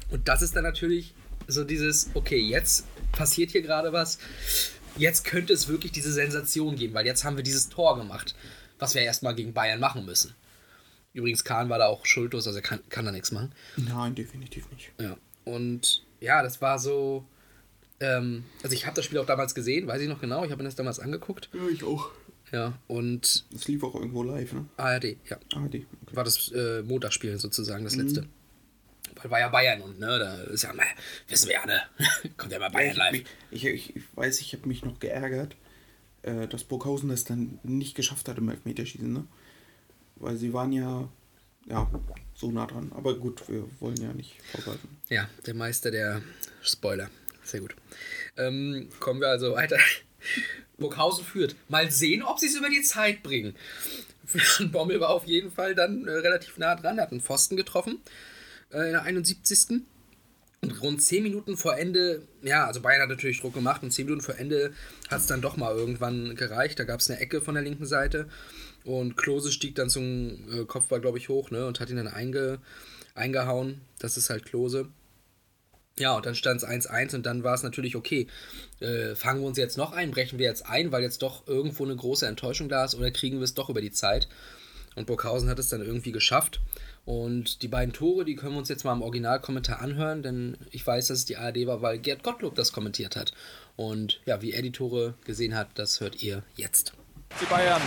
Und 0.09 0.27
das 0.27 0.41
ist 0.41 0.55
dann 0.55 0.63
natürlich 0.63 1.13
so 1.47 1.63
dieses, 1.63 2.09
okay, 2.13 2.39
jetzt 2.39 2.85
passiert 3.11 3.51
hier 3.51 3.61
gerade 3.61 3.93
was. 3.93 4.19
Jetzt 4.97 5.25
könnte 5.25 5.53
es 5.53 5.67
wirklich 5.67 5.91
diese 5.91 6.11
Sensation 6.11 6.75
geben, 6.75 6.93
weil 6.93 7.05
jetzt 7.05 7.23
haben 7.23 7.37
wir 7.37 7.43
dieses 7.43 7.69
Tor 7.69 7.97
gemacht, 7.97 8.35
was 8.79 8.95
wir 8.95 9.01
erstmal 9.01 9.35
gegen 9.35 9.53
Bayern 9.53 9.79
machen 9.79 10.05
müssen. 10.05 10.35
Übrigens, 11.17 11.43
Kahn 11.43 11.67
war 11.69 11.79
da 11.79 11.87
auch 11.87 12.05
schuldlos, 12.05 12.45
also 12.45 12.59
er 12.59 12.63
kann, 12.63 12.79
kann 12.89 13.05
da 13.05 13.11
nichts 13.11 13.31
machen. 13.31 13.51
Nein, 13.75 14.13
definitiv 14.13 14.69
nicht. 14.71 14.91
Ja. 15.01 15.17
Und 15.45 16.03
ja, 16.19 16.43
das 16.43 16.61
war 16.61 16.77
so. 16.77 17.25
Ähm, 17.99 18.43
also 18.61 18.75
ich 18.75 18.85
habe 18.85 18.95
das 18.95 19.05
Spiel 19.05 19.17
auch 19.17 19.25
damals 19.25 19.55
gesehen, 19.55 19.87
weiß 19.87 19.99
ich 20.01 20.07
noch 20.07 20.21
genau. 20.21 20.43
Ich 20.45 20.51
habe 20.51 20.61
mir 20.61 20.67
das 20.69 20.75
damals 20.75 20.99
angeguckt. 20.99 21.49
Ja, 21.53 21.67
ich 21.67 21.83
auch. 21.83 22.11
Ja. 22.51 22.77
Und 22.87 23.45
Das 23.51 23.67
lief 23.67 23.83
auch 23.83 23.95
irgendwo 23.95 24.21
live, 24.21 24.53
ne? 24.53 24.65
ARD, 24.77 25.17
ja. 25.27 25.37
Die. 25.67 25.85
Okay. 26.05 26.15
War 26.15 26.23
das 26.23 26.51
äh, 26.51 26.83
Montagsspiel 26.83 27.35
sozusagen, 27.39 27.83
das 27.83 27.95
letzte. 27.95 28.27
Weil 29.15 29.31
war 29.31 29.39
ja 29.39 29.49
Bayern 29.49 29.81
und 29.81 29.99
ne, 29.99 30.19
da 30.19 30.35
ist 30.43 30.61
ja, 30.61 30.71
wissen 31.27 31.47
wir 31.47 31.55
ja, 31.55 31.65
ne? 31.65 31.81
Kommt 32.37 32.51
ja 32.51 32.59
mal 32.59 32.69
Bayern 32.69 32.95
Ja, 32.95 33.09
live. 33.09 33.23
ich, 33.49 33.65
ich, 33.65 33.95
ich 33.95 34.03
weiß, 34.15 34.39
ich 34.41 34.53
habe 34.53 34.67
mich 34.67 34.85
noch 34.85 34.99
geärgert, 34.99 35.55
äh, 36.21 36.47
dass 36.47 36.63
Burghausen 36.63 37.09
das 37.09 37.23
dann 37.23 37.57
nicht 37.63 37.95
geschafft 37.95 38.29
hat 38.29 38.37
im 38.37 38.47
Elfmeterschießen, 38.49 39.11
ne? 39.11 39.25
Weil 40.19 40.37
sie 40.37 40.53
waren 40.53 40.71
ja, 40.71 41.07
ja, 41.67 41.89
so 42.33 42.51
nah 42.51 42.65
dran. 42.65 42.91
Aber 42.95 43.17
gut, 43.17 43.47
wir 43.47 43.65
wollen 43.79 43.97
ja 44.01 44.13
nicht 44.13 44.35
vorgreifen. 44.51 44.89
Ja, 45.09 45.29
der 45.45 45.53
Meister 45.53 45.91
der 45.91 46.21
Spoiler. 46.61 47.09
Sehr 47.43 47.61
gut. 47.61 47.75
Ähm, 48.35 48.89
kommen 48.99 49.21
wir 49.21 49.29
also 49.29 49.53
weiter. 49.53 49.77
Burghausen 50.77 51.25
führt. 51.25 51.55
Mal 51.69 51.91
sehen, 51.91 52.23
ob 52.23 52.39
sie 52.39 52.47
es 52.47 52.55
über 52.55 52.69
die 52.69 52.81
Zeit 52.81 53.23
bringen. 53.23 53.55
Bommel 54.71 54.99
war 54.99 55.09
auf 55.09 55.25
jeden 55.25 55.51
Fall 55.51 55.73
dann 55.73 56.07
äh, 56.07 56.11
relativ 56.11 56.57
nah 56.57 56.75
dran, 56.75 56.99
hat 56.99 57.11
einen 57.11 57.21
Pfosten 57.21 57.55
getroffen 57.55 57.99
äh, 58.71 58.87
in 58.87 58.91
der 58.91 59.03
71. 59.03 59.81
Und 60.61 60.81
rund 60.81 61.01
10 61.01 61.23
Minuten 61.23 61.55
vor 61.55 61.77
Ende, 61.77 62.23
ja, 62.41 62.65
also 62.65 62.81
Bayern 62.81 63.03
hat 63.03 63.09
natürlich 63.09 63.39
Druck 63.39 63.53
gemacht 63.53 63.83
und 63.83 63.91
10 63.91 64.05
Minuten 64.05 64.23
vor 64.23 64.37
Ende 64.37 64.73
hat 65.09 65.21
es 65.21 65.27
dann 65.27 65.41
doch 65.41 65.55
mal 65.55 65.75
irgendwann 65.75 66.35
gereicht. 66.35 66.79
Da 66.79 66.83
gab 66.83 66.99
es 66.99 67.09
eine 67.09 67.19
Ecke 67.19 67.41
von 67.41 67.53
der 67.53 67.63
linken 67.63 67.85
Seite 67.85 68.27
und 68.87 69.17
Klose 69.17 69.51
stieg 69.51 69.75
dann 69.75 69.89
zum 69.89 70.49
äh, 70.49 70.63
Kopfball, 70.65 71.01
glaube 71.01 71.17
ich, 71.17 71.27
hoch 71.27 71.51
ne? 71.51 71.67
und 71.67 71.81
hat 71.81 71.89
ihn 71.89 71.97
dann 71.97 72.07
einge, 72.07 72.59
eingehauen. 73.15 73.81
Das 73.99 74.15
ist 74.15 74.29
halt 74.29 74.45
Klose. 74.45 74.87
Ja, 75.99 76.15
und 76.15 76.25
dann 76.25 76.35
stand 76.35 76.61
es 76.61 76.67
1-1 76.67 77.15
und 77.15 77.25
dann 77.25 77.43
war 77.43 77.53
es 77.53 77.63
natürlich 77.63 77.97
okay. 77.97 78.27
Äh, 78.79 79.13
fangen 79.15 79.41
wir 79.41 79.47
uns 79.47 79.57
jetzt 79.57 79.77
noch 79.77 79.91
ein, 79.91 80.11
brechen 80.11 80.39
wir 80.39 80.45
jetzt 80.45 80.65
ein, 80.65 80.93
weil 80.93 81.01
jetzt 81.01 81.21
doch 81.21 81.47
irgendwo 81.47 81.83
eine 81.83 81.97
große 81.97 82.25
Enttäuschung 82.25 82.69
da 82.69 82.85
ist 82.85 82.95
oder 82.95 83.11
kriegen 83.11 83.37
wir 83.37 83.43
es 83.43 83.55
doch 83.55 83.69
über 83.69 83.81
die 83.81 83.91
Zeit? 83.91 84.29
Und 84.95 85.05
Burghausen 85.05 85.49
hat 85.49 85.59
es 85.59 85.67
dann 85.67 85.81
irgendwie 85.81 86.13
geschafft. 86.13 86.61
Und 87.03 87.61
die 87.63 87.67
beiden 87.67 87.93
Tore, 87.93 88.23
die 88.23 88.35
können 88.35 88.53
wir 88.53 88.59
uns 88.59 88.69
jetzt 88.69 88.85
mal 88.85 88.93
im 88.93 89.01
Originalkommentar 89.01 89.81
anhören, 89.81 90.23
denn 90.23 90.57
ich 90.71 90.85
weiß, 90.87 91.07
dass 91.07 91.19
es 91.19 91.25
die 91.25 91.35
ARD 91.35 91.67
war, 91.67 91.81
weil 91.81 91.99
Gerd 91.99 92.23
Gottlob 92.23 92.55
das 92.55 92.71
kommentiert 92.71 93.17
hat. 93.17 93.33
Und 93.75 94.21
ja, 94.25 94.41
wie 94.41 94.53
er 94.53 94.61
die 94.61 94.71
Tore 94.71 95.15
gesehen 95.25 95.55
hat, 95.55 95.69
das 95.75 95.99
hört 95.99 96.23
ihr 96.23 96.43
jetzt. 96.55 96.93
Die 97.39 97.45
Bayern 97.45 97.81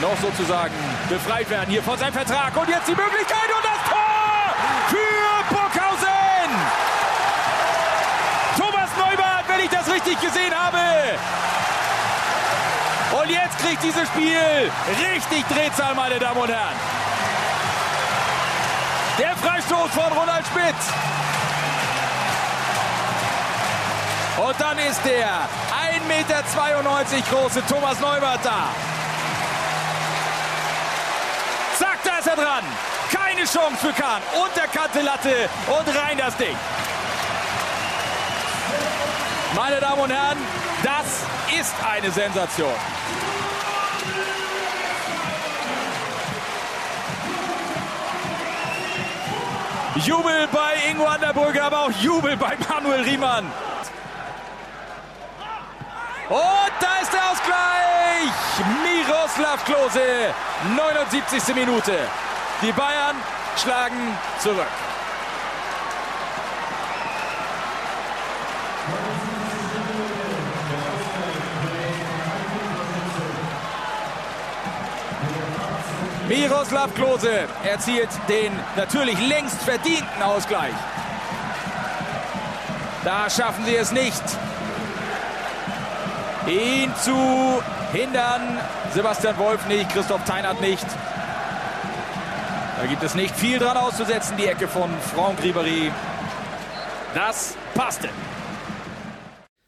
noch 0.00 0.16
sozusagen 0.20 0.74
befreit 1.08 1.48
werden 1.50 1.70
hier 1.70 1.82
von 1.82 1.98
seinem 1.98 2.12
Vertrag. 2.12 2.56
Und 2.56 2.68
jetzt 2.68 2.88
die 2.88 2.94
Möglichkeit 2.94 3.48
und 3.56 3.64
das 3.64 3.90
Tor 3.90 4.54
für 4.88 5.54
Burghausen! 5.54 6.50
Thomas 8.56 8.90
Neubert, 8.96 9.48
wenn 9.48 9.60
ich 9.64 9.70
das 9.70 9.88
richtig 9.92 10.20
gesehen 10.20 10.54
habe. 10.54 10.78
Und 13.20 13.30
jetzt 13.30 13.58
kriegt 13.58 13.82
dieses 13.82 14.08
Spiel 14.08 14.70
richtig 15.12 15.44
Drehzahl, 15.48 15.94
meine 15.94 16.18
Damen 16.18 16.40
und 16.40 16.50
Herren. 16.50 16.76
Der 19.18 19.36
Freistoß 19.36 19.90
von 19.90 20.12
Ronald 20.12 20.44
Schmidt. 20.46 20.74
Und 24.36 24.60
dann 24.60 24.78
ist 24.78 25.00
der 25.04 25.48
1,92 25.94 26.08
Meter 26.08 26.42
große 27.30 27.62
Thomas 27.68 28.00
Neubert 28.00 28.40
da. 28.44 28.68
Zack, 31.78 31.98
da 32.02 32.18
ist 32.18 32.26
er 32.26 32.36
dran. 32.36 32.64
Keine 33.12 33.44
Chance 33.44 33.76
für 33.80 33.92
Kahn. 33.92 34.20
Unterkante 34.42 35.02
Latte 35.02 35.48
und 35.68 35.96
rein 35.96 36.18
das 36.18 36.36
Ding. 36.36 36.56
Meine 39.54 39.78
Damen 39.78 40.00
und 40.00 40.10
Herren, 40.10 40.38
das 40.82 41.60
ist 41.60 41.74
eine 41.88 42.10
Sensation. 42.10 42.74
Jubel 49.96 50.48
bei 50.48 50.90
Ingo 50.90 51.04
Anderbrügge, 51.06 51.62
aber 51.62 51.82
auch 51.82 51.90
Jubel 51.92 52.36
bei 52.36 52.56
Manuel 52.68 53.02
Riemann. 53.02 53.50
Und 56.28 56.72
da 56.80 57.02
ist 57.02 57.12
der 57.12 57.30
Ausgleich. 57.30 58.32
Miroslav 58.82 59.62
Klose, 59.66 60.32
79. 60.74 61.54
Minute. 61.54 61.92
Die 62.62 62.72
Bayern 62.72 63.16
schlagen 63.56 64.16
zurück. 64.38 64.66
Miroslav 76.26 76.94
Klose 76.94 77.46
erzielt 77.64 78.08
den 78.30 78.58
natürlich 78.76 79.20
längst 79.28 79.62
verdienten 79.62 80.22
Ausgleich. 80.22 80.72
Da 83.04 83.28
schaffen 83.28 83.66
sie 83.66 83.76
es 83.76 83.92
nicht, 83.92 84.22
ihn 86.48 86.92
zu 87.02 87.62
hindern. 87.92 88.58
Sebastian 88.92 89.36
Wolf 89.38 89.66
nicht, 89.66 89.90
Christoph 89.90 90.24
Teinert 90.24 90.60
nicht. 90.60 90.86
Da 92.80 92.86
gibt 92.86 93.02
es 93.02 93.14
nicht 93.14 93.34
viel 93.34 93.58
dran 93.58 93.76
auszusetzen, 93.76 94.36
die 94.36 94.46
Ecke 94.46 94.68
von 94.68 94.90
Franck 95.14 95.40
Ribéry. 95.40 95.90
Das 97.14 97.56
passte. 97.74 98.08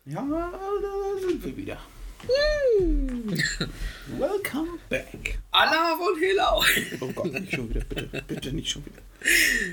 Ja, 0.05 0.23
da 0.23 1.27
sind 1.27 1.45
wir 1.45 1.57
wieder. 1.57 1.79
Welcome 4.19 4.79
back. 4.89 5.39
Allah 5.53 5.97
von 5.97 6.19
Helau. 6.21 6.63
Oh 7.01 7.13
Gott, 7.13 7.33
nicht 7.33 7.55
schon 7.55 7.71
wieder, 7.71 7.81
bitte, 7.81 8.23
bitte 8.27 8.53
nicht 8.53 8.71
schon 8.71 8.85
wieder. 8.85 9.03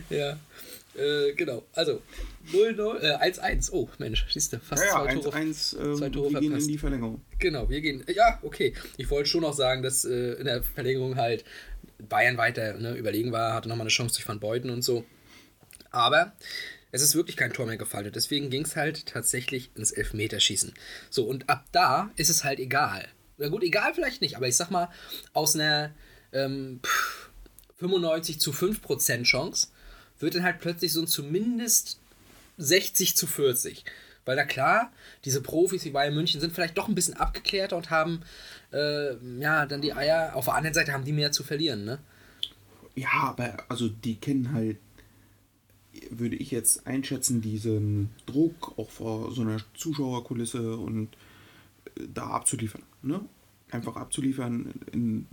ja, 0.10 0.38
äh, 0.96 1.34
genau. 1.34 1.64
Also 1.74 2.02
0-0, 2.52 3.00
äh, 3.02 3.32
1-1. 3.32 3.72
Oh, 3.72 3.90
Mensch, 3.98 4.26
siehst 4.32 4.54
du, 4.54 4.60
fast 4.60 4.84
Ja, 4.84 4.90
ja, 4.90 5.04
zwei 5.04 5.22
Tore. 5.22 5.38
1-1, 5.38 5.80
ähm, 5.80 5.96
zwei 5.96 6.10
Tore 6.10 6.32
wir 6.32 6.40
gehen 6.40 6.50
verpasst. 6.50 6.68
in 6.68 6.74
die 6.74 6.78
Verlängerung. 6.78 7.22
Genau, 7.40 7.70
wir 7.70 7.82
gehen. 7.82 8.04
Ja, 8.14 8.40
okay. 8.42 8.74
Ich 8.98 9.10
wollte 9.10 9.30
schon 9.30 9.42
noch 9.42 9.54
sagen, 9.54 9.82
dass 9.82 10.06
äh, 10.06 10.34
in 10.34 10.46
der 10.46 10.64
Verlängerung 10.64 11.16
halt 11.16 11.44
Bayern 12.10 12.38
weiter 12.38 12.74
ne, 12.74 12.96
überlegen 12.96 13.32
war, 13.32 13.54
hatte 13.54 13.70
nochmal 13.70 13.84
eine 13.84 13.90
Chance 13.90 14.16
durch 14.16 14.28
Van 14.28 14.40
Beuten 14.40 14.70
und 14.70 14.82
so. 14.82 15.06
Aber 15.92 16.34
es 16.92 17.02
ist 17.02 17.16
wirklich 17.16 17.38
kein 17.38 17.54
Tor 17.54 17.66
mehr 17.66 17.78
gefallen. 17.78 18.12
Deswegen 18.14 18.50
ging 18.50 18.64
es 18.64 18.76
halt 18.76 19.06
tatsächlich 19.08 19.72
ins 19.76 19.92
Elfmeterschießen. 19.92 20.74
So, 21.10 21.26
und 21.26 21.50
ab 21.50 21.66
da 21.72 22.12
ist 22.16 22.30
es 22.30 22.44
halt 22.44 22.60
egal. 22.60 23.08
Na 23.38 23.48
gut, 23.50 23.64
egal 23.64 23.94
vielleicht 23.94 24.22
nicht, 24.22 24.38
aber 24.38 24.48
ich 24.48 24.56
sag 24.56 24.70
mal, 24.70 24.90
aus 25.34 25.56
einer 25.56 25.92
ähm, 26.32 26.80
pff, 26.84 27.32
95 27.78 28.40
zu 28.40 28.52
5% 28.52 29.24
Chance 29.24 29.70
wird 30.24 30.36
dann 30.36 30.44
halt 30.44 30.60
plötzlich 30.60 30.92
so 30.94 31.02
ein 31.02 31.08
zumindest 31.08 32.00
60 32.58 33.16
zu 33.16 33.28
40. 33.28 33.86
Weil 34.26 34.36
da 34.38 34.46
klar, 34.46 34.92
diese 35.26 35.42
Profis 35.42 35.84
wie 35.86 35.90
Bayern 35.90 36.16
München 36.16 36.40
sind 36.40 36.54
vielleicht 36.54 36.78
doch 36.78 36.88
ein 36.88 36.96
bisschen 36.96 37.16
abgeklärter 37.16 37.76
und 37.76 37.90
haben 37.90 38.22
äh, 38.72 39.16
ja 39.40 39.66
dann 39.66 39.82
die 39.82 39.94
Eier. 39.94 40.36
Auf 40.36 40.46
der 40.46 40.56
anderen 40.56 40.74
Seite 40.74 40.94
haben 40.94 41.04
die 41.04 41.12
mehr 41.12 41.32
zu 41.32 41.44
verlieren, 41.44 41.84
ne? 41.84 42.00
Ja, 42.96 43.10
aber 43.12 43.58
also 43.70 43.90
die 43.90 44.16
kennen 44.16 44.54
halt, 44.54 44.78
würde 46.10 46.36
ich 46.36 46.52
jetzt 46.52 46.88
einschätzen, 46.88 47.42
diesen 47.42 48.12
Druck 48.26 48.78
auch 48.78 48.90
vor 48.90 49.32
so 49.32 49.42
einer 49.42 49.58
Zuschauerkulisse 49.74 50.78
und 50.78 51.10
äh, 51.96 52.02
da 52.14 52.28
abzuliefern. 52.28 52.84
Ne? 53.02 53.20
Einfach 53.72 53.96
abzuliefern 53.96 54.74
in, 54.92 55.28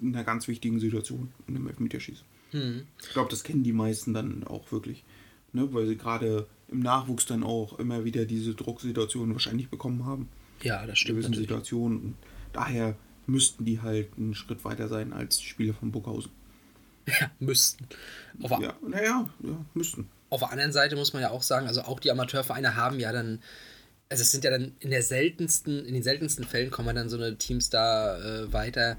in 0.00 0.14
einer 0.14 0.24
ganz 0.24 0.48
wichtigen 0.48 0.80
Situation, 0.80 1.32
in 1.48 1.56
einem 1.56 1.68
Elfmeterschießen. 1.68 2.24
Ich 2.52 3.10
glaube, 3.12 3.30
das 3.30 3.42
kennen 3.44 3.62
die 3.64 3.72
meisten 3.72 4.12
dann 4.14 4.44
auch 4.44 4.70
wirklich. 4.72 5.04
Ne? 5.52 5.72
Weil 5.72 5.86
sie 5.86 5.96
gerade 5.96 6.46
im 6.68 6.80
Nachwuchs 6.80 7.26
dann 7.26 7.42
auch 7.42 7.78
immer 7.78 8.04
wieder 8.04 8.24
diese 8.24 8.54
Drucksituationen 8.54 9.34
wahrscheinlich 9.34 9.68
bekommen 9.68 10.04
haben. 10.06 10.28
Ja, 10.62 10.86
das 10.86 10.98
stimmt 10.98 11.18
gewissen. 11.20 11.34
Situationen. 11.34 11.98
Und 12.00 12.14
daher 12.52 12.96
müssten 13.26 13.64
die 13.64 13.80
halt 13.80 14.08
einen 14.16 14.34
Schritt 14.34 14.64
weiter 14.64 14.88
sein 14.88 15.12
als 15.12 15.38
die 15.38 15.44
Spieler 15.46 15.74
von 15.74 15.92
Burghausen. 15.92 16.30
Ja, 17.20 17.30
müssten. 17.40 17.88
Auf, 18.42 18.50
der- 18.50 18.60
Ja, 18.60 18.76
naja, 18.88 19.28
ja, 19.42 19.64
müssten. 19.74 20.08
auf 20.30 20.38
der 20.40 20.52
anderen 20.52 20.72
Seite 20.72 20.94
muss 20.94 21.12
man 21.12 21.20
ja 21.22 21.30
auch 21.30 21.42
sagen, 21.42 21.66
also 21.66 21.82
auch 21.82 21.98
die 21.98 22.12
Amateurvereine 22.12 22.76
haben 22.76 23.00
ja 23.00 23.10
dann, 23.12 23.40
also 24.08 24.22
es 24.22 24.30
sind 24.30 24.44
ja 24.44 24.52
dann 24.52 24.76
in 24.78 24.90
der 24.90 25.02
seltensten, 25.02 25.84
in 25.84 25.94
den 25.94 26.04
seltensten 26.04 26.44
Fällen 26.44 26.70
kommen 26.70 26.94
dann 26.94 27.08
so 27.08 27.16
eine 27.16 27.36
Teams 27.38 27.70
da 27.70 28.18
äh, 28.44 28.52
weiter, 28.52 28.98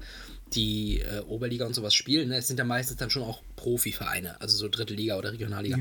die 0.52 1.00
äh, 1.00 1.20
Oberliga 1.20 1.66
und 1.66 1.74
sowas 1.74 1.94
spielen. 1.94 2.28
Ne? 2.28 2.36
Es 2.36 2.46
sind 2.46 2.58
ja 2.58 2.64
meistens 2.64 2.96
dann 2.96 3.10
schon 3.10 3.22
auch 3.22 3.42
Profivereine, 3.56 4.40
also 4.40 4.56
so 4.56 4.68
dritte 4.68 4.94
Liga 4.94 5.16
oder 5.16 5.32
Regionalliga. 5.32 5.76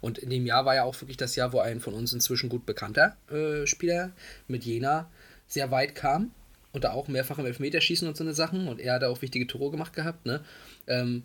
Und 0.00 0.18
in 0.18 0.30
dem 0.30 0.46
Jahr 0.46 0.64
war 0.64 0.74
ja 0.74 0.84
auch 0.84 0.98
wirklich 1.00 1.16
das 1.16 1.36
Jahr, 1.36 1.52
wo 1.52 1.58
ein 1.60 1.80
von 1.80 1.94
uns 1.94 2.12
inzwischen 2.12 2.48
gut 2.48 2.64
bekannter 2.64 3.16
äh, 3.30 3.66
Spieler 3.66 4.12
mit 4.48 4.64
Jena 4.64 5.10
sehr 5.46 5.70
weit 5.70 5.94
kam 5.94 6.30
und 6.72 6.84
da 6.84 6.92
auch 6.92 7.08
mehrfach 7.08 7.38
im 7.38 7.46
Elfmeterschießen 7.46 8.08
und 8.08 8.16
so 8.16 8.24
eine 8.24 8.34
Sachen 8.34 8.68
und 8.68 8.80
er 8.80 8.94
hat 8.94 9.02
da 9.02 9.08
auch 9.08 9.22
wichtige 9.22 9.46
Tore 9.46 9.70
gemacht 9.70 9.92
gehabt. 9.92 10.26
Ne? 10.26 10.42
Ähm, 10.86 11.24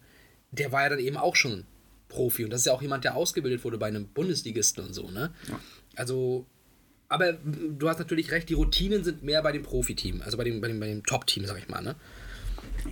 der 0.52 0.72
war 0.72 0.84
ja 0.84 0.90
dann 0.90 1.00
eben 1.00 1.18
auch 1.18 1.36
schon 1.36 1.66
Profi 2.10 2.44
und 2.44 2.52
das 2.52 2.62
ist 2.62 2.66
ja 2.66 2.74
auch 2.74 2.82
jemand, 2.82 3.04
der 3.04 3.16
ausgebildet 3.16 3.64
wurde 3.64 3.78
bei 3.78 3.88
einem 3.88 4.08
Bundesligisten 4.08 4.84
und 4.84 4.94
so, 4.94 5.10
ne? 5.12 5.32
Also, 5.96 6.46
aber 7.08 7.34
du 7.34 7.88
hast 7.88 8.00
natürlich 8.00 8.32
recht, 8.32 8.50
die 8.50 8.56
Routinen 8.56 9.04
sind 9.04 9.24
mehr 9.24 9.44
bei 9.44 9.52
dem 9.52 9.64
Profiteam, 9.64 10.22
also 10.24 10.36
bei 10.36 10.44
dem, 10.44 10.60
bei 10.60 10.68
dem, 10.68 10.80
bei 10.80 10.88
dem 10.88 11.06
Top-Team, 11.06 11.46
sag 11.46 11.60
ich 11.60 11.68
mal, 11.68 11.82
ne? 11.82 11.96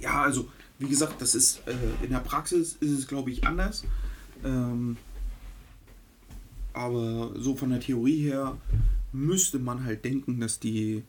Ja, 0.02 0.22
also, 0.22 0.50
wie 0.80 0.88
gesagt, 0.88 1.22
das 1.22 1.36
ist 1.36 1.62
äh, 1.68 2.04
in 2.04 2.12
der 2.12 2.20
Praxis 2.20 2.78
ist 2.80 2.92
es, 2.92 3.08
glaube 3.08 3.32
ich, 3.32 3.46
anders. 3.46 3.84
Ähm, 4.44 4.98
aber 6.74 7.32
so 7.36 7.56
von 7.56 7.72
der 7.72 7.80
Theorie 7.80 8.22
her 8.22 8.58
müsste 9.12 9.58
man 9.58 9.84
halt 9.84 10.06
denken, 10.06 10.40
dass 10.40 10.60
die 10.60 11.04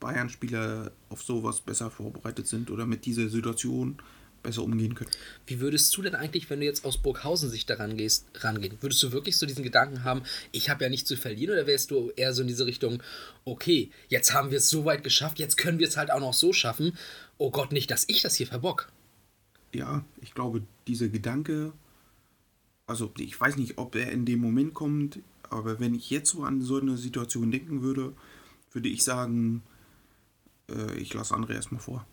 Bayern-Spieler 0.00 0.92
auf 1.10 1.22
sowas 1.22 1.60
besser 1.60 1.90
vorbereitet 1.90 2.46
sind 2.46 2.70
oder 2.70 2.86
mit 2.86 3.04
dieser 3.04 3.28
Situation 3.28 3.96
besser 4.42 4.62
umgehen 4.62 4.94
können. 4.94 5.10
Wie 5.46 5.60
würdest 5.60 5.96
du 5.96 6.02
denn 6.02 6.14
eigentlich, 6.14 6.48
wenn 6.50 6.60
du 6.60 6.66
jetzt 6.66 6.84
aus 6.84 6.98
Burghausen 6.98 7.50
Sicht 7.50 7.68
daran 7.68 7.96
gehst, 7.96 8.26
rangehen? 8.34 8.76
Würdest 8.80 9.02
du 9.02 9.12
wirklich 9.12 9.36
so 9.36 9.46
diesen 9.46 9.64
Gedanken 9.64 10.04
haben, 10.04 10.22
ich 10.52 10.70
habe 10.70 10.84
ja 10.84 10.90
nichts 10.90 11.08
zu 11.08 11.16
verlieren, 11.16 11.52
oder 11.52 11.66
wärst 11.66 11.90
du 11.90 12.10
eher 12.16 12.32
so 12.32 12.42
in 12.42 12.48
diese 12.48 12.66
Richtung, 12.66 13.02
okay, 13.44 13.90
jetzt 14.08 14.32
haben 14.32 14.50
wir 14.50 14.58
es 14.58 14.70
so 14.70 14.84
weit 14.84 15.04
geschafft, 15.04 15.38
jetzt 15.38 15.56
können 15.56 15.78
wir 15.78 15.88
es 15.88 15.96
halt 15.96 16.10
auch 16.10 16.20
noch 16.20 16.34
so 16.34 16.52
schaffen. 16.52 16.96
Oh 17.38 17.50
Gott, 17.50 17.72
nicht, 17.72 17.90
dass 17.90 18.08
ich 18.08 18.22
das 18.22 18.34
hier 18.34 18.46
verbock. 18.46 18.90
Ja, 19.72 20.04
ich 20.20 20.34
glaube, 20.34 20.62
dieser 20.86 21.08
Gedanke, 21.08 21.72
also 22.86 23.12
ich 23.18 23.40
weiß 23.40 23.56
nicht, 23.56 23.78
ob 23.78 23.94
er 23.94 24.10
in 24.10 24.24
dem 24.24 24.40
Moment 24.40 24.74
kommt, 24.74 25.20
aber 25.48 25.80
wenn 25.80 25.94
ich 25.94 26.10
jetzt 26.10 26.30
so 26.30 26.42
an 26.42 26.62
so 26.62 26.80
eine 26.80 26.96
Situation 26.96 27.50
denken 27.50 27.82
würde, 27.82 28.14
würde 28.72 28.88
ich 28.88 29.04
sagen, 29.04 29.62
äh, 30.68 30.94
ich 30.96 31.12
lasse 31.14 31.34
André 31.34 31.54
erstmal 31.54 31.80
vor. 31.80 32.06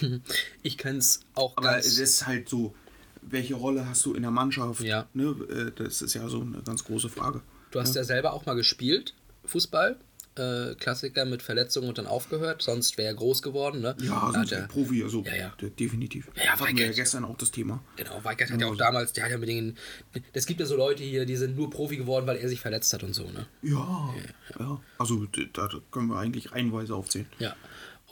Ich 0.62 0.78
kann 0.78 0.96
es 0.96 1.20
auch 1.34 1.56
Aber 1.56 1.72
ganz. 1.72 1.86
es 1.86 1.98
ist 1.98 2.26
halt 2.26 2.48
so, 2.48 2.74
welche 3.22 3.54
Rolle 3.54 3.86
hast 3.88 4.04
du 4.06 4.14
in 4.14 4.22
der 4.22 4.30
Mannschaft? 4.30 4.80
Ja. 4.82 5.06
Ne? 5.14 5.34
äh, 5.48 5.70
Das 5.82 6.02
ist 6.02 6.14
ja 6.14 6.28
so 6.28 6.40
eine 6.40 6.62
ganz 6.62 6.84
große 6.84 7.08
Frage. 7.08 7.40
Du 7.70 7.80
hast 7.80 7.94
ja, 7.96 8.04
selber 8.04 8.32
auch 8.32 8.46
mal 8.46 8.54
gespielt, 8.54 9.14
Fußball. 9.44 9.96
Äh, 10.36 10.74
Klassiker 10.80 11.24
mit 11.26 11.42
Verletzungen 11.42 11.88
und 11.88 11.96
dann 11.96 12.08
aufgehört, 12.08 12.60
sonst 12.60 12.98
wäre 12.98 13.06
er 13.06 13.14
groß 13.14 13.40
geworden, 13.40 13.80
ne? 13.82 13.94
Ja, 14.00 14.14
Da 14.14 14.32
sonst 14.32 14.36
hat 14.50 14.52
er- 14.52 14.66
Profi, 14.66 15.00
also 15.04 15.22
Ja, 15.24 15.36
ja. 15.36 15.52
de- 15.60 15.70
definitiv. 15.70 16.26
Ja, 16.34 16.46
Hatten 16.58 16.60
wir 16.64 16.70
ja 16.70 16.76
Weigert. 16.88 16.96
gestern 16.96 17.24
auch 17.24 17.36
das 17.36 17.52
Thema. 17.52 17.80
Genau, 17.94 18.18
Weigert 18.24 18.50
hat 18.50 18.60
ja 18.60 18.66
auch 18.66 18.74
damals, 18.76 19.12
der 19.12 19.24
hat 19.26 19.30
ja 19.30 19.38
mit 19.38 19.48
den. 19.48 19.76
Es 20.32 20.46
gibt 20.46 20.58
ja 20.58 20.66
so 20.66 20.76
Leute 20.76 21.04
hier, 21.04 21.24
die 21.24 21.36
sind 21.36 21.54
nur 21.56 21.70
Profi 21.70 21.96
geworden, 21.98 22.26
weil 22.26 22.38
er 22.38 22.48
sich 22.48 22.58
verletzt 22.60 22.92
hat 22.92 23.04
und 23.04 23.12
so, 23.14 23.30
ne? 23.30 23.46
Ja, 23.62 24.12
ja. 24.58 24.80
Also 24.98 25.24
da 25.52 25.68
können 25.92 26.08
wir 26.08 26.18
eigentlich 26.18 26.50
reihenweise 26.50 26.96
aufzählen. 26.96 27.26
Ja. 27.38 27.54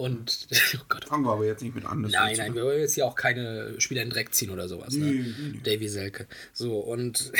Und, 0.03 0.49
oh 0.75 0.85
Gott. 0.89 1.05
Fangen 1.05 1.25
wir 1.25 1.31
aber 1.31 1.47
jetzt 1.47 1.63
nicht 1.63 1.77
mit 1.77 1.85
an. 1.85 2.01
Nein, 2.01 2.37
nein, 2.37 2.57
wir 2.57 2.65
wollen 2.65 2.81
jetzt 2.81 2.95
hier 2.95 3.07
auch 3.07 3.15
keine 3.15 3.81
Spieler 3.81 4.03
in 4.03 4.09
den 4.09 4.15
Dreck 4.15 4.35
ziehen 4.35 4.51
oder 4.51 4.67
sowas. 4.67 4.95
Ne? 4.95 5.05
Nee, 5.05 5.13
nee, 5.13 5.35
nee. 5.53 5.61
Davy 5.63 5.89
Selke. 5.89 6.27
So, 6.53 6.81
und. 6.81 7.31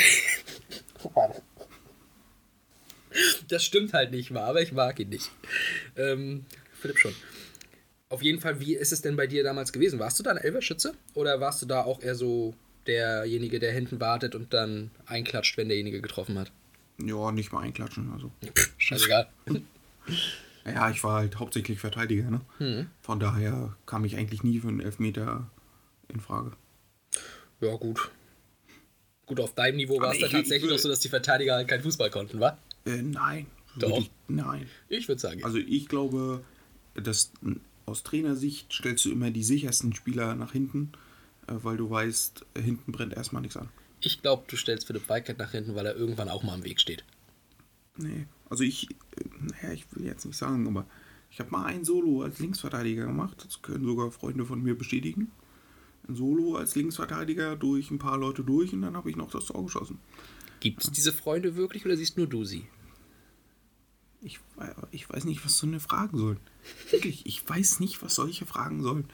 das 3.49 3.65
stimmt 3.65 3.91
halt 3.91 4.11
nicht 4.11 4.31
mal, 4.31 4.45
aber 4.45 4.61
ich 4.61 4.71
mag 4.71 4.97
ihn 4.97 5.09
nicht. 5.09 5.29
Ähm, 5.97 6.45
Philipp 6.79 6.99
schon. 6.99 7.13
Auf 8.07 8.21
jeden 8.21 8.39
Fall, 8.39 8.61
wie 8.61 8.75
ist 8.75 8.93
es 8.93 9.01
denn 9.01 9.17
bei 9.17 9.27
dir 9.27 9.43
damals 9.43 9.73
gewesen? 9.73 9.99
Warst 9.99 10.17
du 10.19 10.23
da 10.23 10.31
ein 10.31 10.37
Elberschütze? 10.37 10.93
Oder 11.15 11.41
warst 11.41 11.61
du 11.61 11.65
da 11.65 11.83
auch 11.83 12.01
eher 12.01 12.15
so 12.15 12.53
derjenige, 12.87 13.59
der 13.59 13.73
hinten 13.73 13.99
wartet 13.99 14.35
und 14.35 14.53
dann 14.53 14.89
einklatscht, 15.05 15.57
wenn 15.57 15.67
derjenige 15.67 16.01
getroffen 16.01 16.39
hat? 16.39 16.49
Ja, 16.97 17.33
nicht 17.33 17.51
mal 17.51 17.59
einklatschen. 17.59 18.09
Also. 18.13 18.31
Pff, 18.55 18.71
scheißegal. 18.77 19.27
Ja, 20.65 20.89
ich 20.89 21.03
war 21.03 21.15
halt 21.15 21.39
hauptsächlich 21.39 21.79
Verteidiger. 21.79 22.29
Ne? 22.29 22.41
Hm. 22.59 22.87
Von 23.01 23.19
daher 23.19 23.75
kam 23.85 24.05
ich 24.05 24.15
eigentlich 24.15 24.43
nie 24.43 24.59
für 24.59 24.69
einen 24.69 24.79
Elfmeter 24.79 25.49
in 26.07 26.19
Frage. 26.19 26.51
ja, 27.61 27.75
gut. 27.75 28.11
Gut, 29.25 29.39
auf 29.39 29.53
deinem 29.55 29.77
Niveau 29.77 29.99
war 30.01 30.11
es 30.11 30.19
dann 30.19 30.27
ich- 30.29 30.33
ich 30.33 30.39
tatsächlich 30.41 30.69
noch 30.71 30.77
so, 30.77 30.89
dass 30.89 30.99
die 30.99 31.07
Verteidiger 31.09 31.55
halt 31.55 31.67
kein 31.69 31.81
Fußball 31.81 32.09
konnten, 32.09 32.39
wa? 32.41 32.57
Äh, 32.85 33.01
nein. 33.01 33.45
Doch. 33.77 33.89
Wirklich, 33.89 34.11
nein. 34.27 34.69
Ich 34.89 35.07
würde 35.07 35.19
sagen, 35.21 35.39
ja. 35.39 35.45
Also 35.45 35.57
ich 35.59 35.87
glaube, 35.87 36.43
dass 36.95 37.31
aus 37.85 38.03
Trainersicht 38.03 38.71
stellst 38.73 39.05
du 39.05 39.11
immer 39.11 39.31
die 39.31 39.43
sichersten 39.43 39.95
Spieler 39.95 40.35
nach 40.35 40.51
hinten, 40.51 40.91
äh, 41.47 41.53
weil 41.55 41.77
du 41.77 41.89
weißt, 41.89 42.45
hinten 42.61 42.91
brennt 42.91 43.13
erstmal 43.13 43.41
nichts 43.41 43.55
an. 43.57 43.69
Ich 44.01 44.21
glaube, 44.21 44.43
du 44.47 44.57
stellst 44.57 44.87
Philipp 44.87 45.07
Weikert 45.07 45.39
nach 45.39 45.51
hinten, 45.51 45.73
weil 45.75 45.85
er 45.85 45.95
irgendwann 45.95 46.27
auch 46.29 46.43
mal 46.43 46.55
im 46.55 46.63
Weg 46.65 46.81
steht. 46.81 47.05
Nee, 47.95 48.27
also 48.53 48.63
ich, 48.63 48.89
äh, 48.91 49.23
naja, 49.41 49.73
ich 49.73 49.85
will 49.91 50.05
jetzt 50.05 50.25
nicht 50.25 50.37
sagen, 50.37 50.67
aber 50.67 50.85
ich 51.31 51.39
habe 51.39 51.49
mal 51.49 51.65
ein 51.65 51.83
Solo 51.83 52.21
als 52.21 52.37
Linksverteidiger 52.37 53.07
gemacht. 53.07 53.43
Das 53.43 53.63
können 53.63 53.83
sogar 53.83 54.11
Freunde 54.11 54.45
von 54.45 54.61
mir 54.61 54.77
bestätigen. 54.77 55.31
Ein 56.07 56.15
Solo 56.15 56.55
als 56.57 56.75
Linksverteidiger 56.75 57.55
durch 57.55 57.89
ein 57.89 57.97
paar 57.97 58.19
Leute 58.19 58.43
durch 58.43 58.71
und 58.73 58.83
dann 58.83 58.95
habe 58.95 59.09
ich 59.09 59.15
noch 59.15 59.31
das 59.31 59.45
Tor 59.47 59.63
geschossen. 59.63 59.97
Gibt 60.59 60.83
es 60.83 60.91
diese 60.91 61.11
Freunde 61.11 61.55
wirklich 61.55 61.83
oder 61.85 61.97
siehst 61.97 62.17
nur 62.17 62.27
du 62.27 62.45
sie? 62.45 62.67
Ich, 64.21 64.39
wei- 64.55 64.75
ich 64.91 65.09
weiß 65.09 65.25
nicht, 65.25 65.43
was 65.43 65.57
so 65.57 65.65
eine 65.65 65.79
fragen 65.79 66.17
sollen. 66.17 66.39
Wirklich, 66.91 67.25
ich 67.25 67.49
weiß 67.49 67.79
nicht, 67.79 68.03
was 68.03 68.13
solche 68.13 68.45
fragen 68.45 68.83
sollen. 68.83 69.05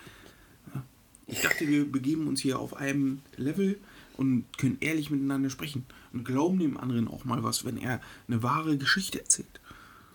Ich 1.27 1.41
dachte, 1.41 1.67
wir 1.67 1.89
begeben 1.89 2.27
uns 2.27 2.41
hier 2.41 2.59
auf 2.59 2.75
einem 2.75 3.21
Level 3.37 3.79
und 4.17 4.45
können 4.57 4.77
ehrlich 4.81 5.09
miteinander 5.09 5.49
sprechen 5.49 5.85
und 6.13 6.23
glauben 6.23 6.59
dem 6.59 6.77
anderen 6.77 7.07
auch 7.07 7.25
mal 7.25 7.43
was, 7.43 7.65
wenn 7.65 7.77
er 7.77 8.01
eine 8.27 8.43
wahre 8.43 8.77
Geschichte 8.77 9.19
erzählt. 9.19 9.47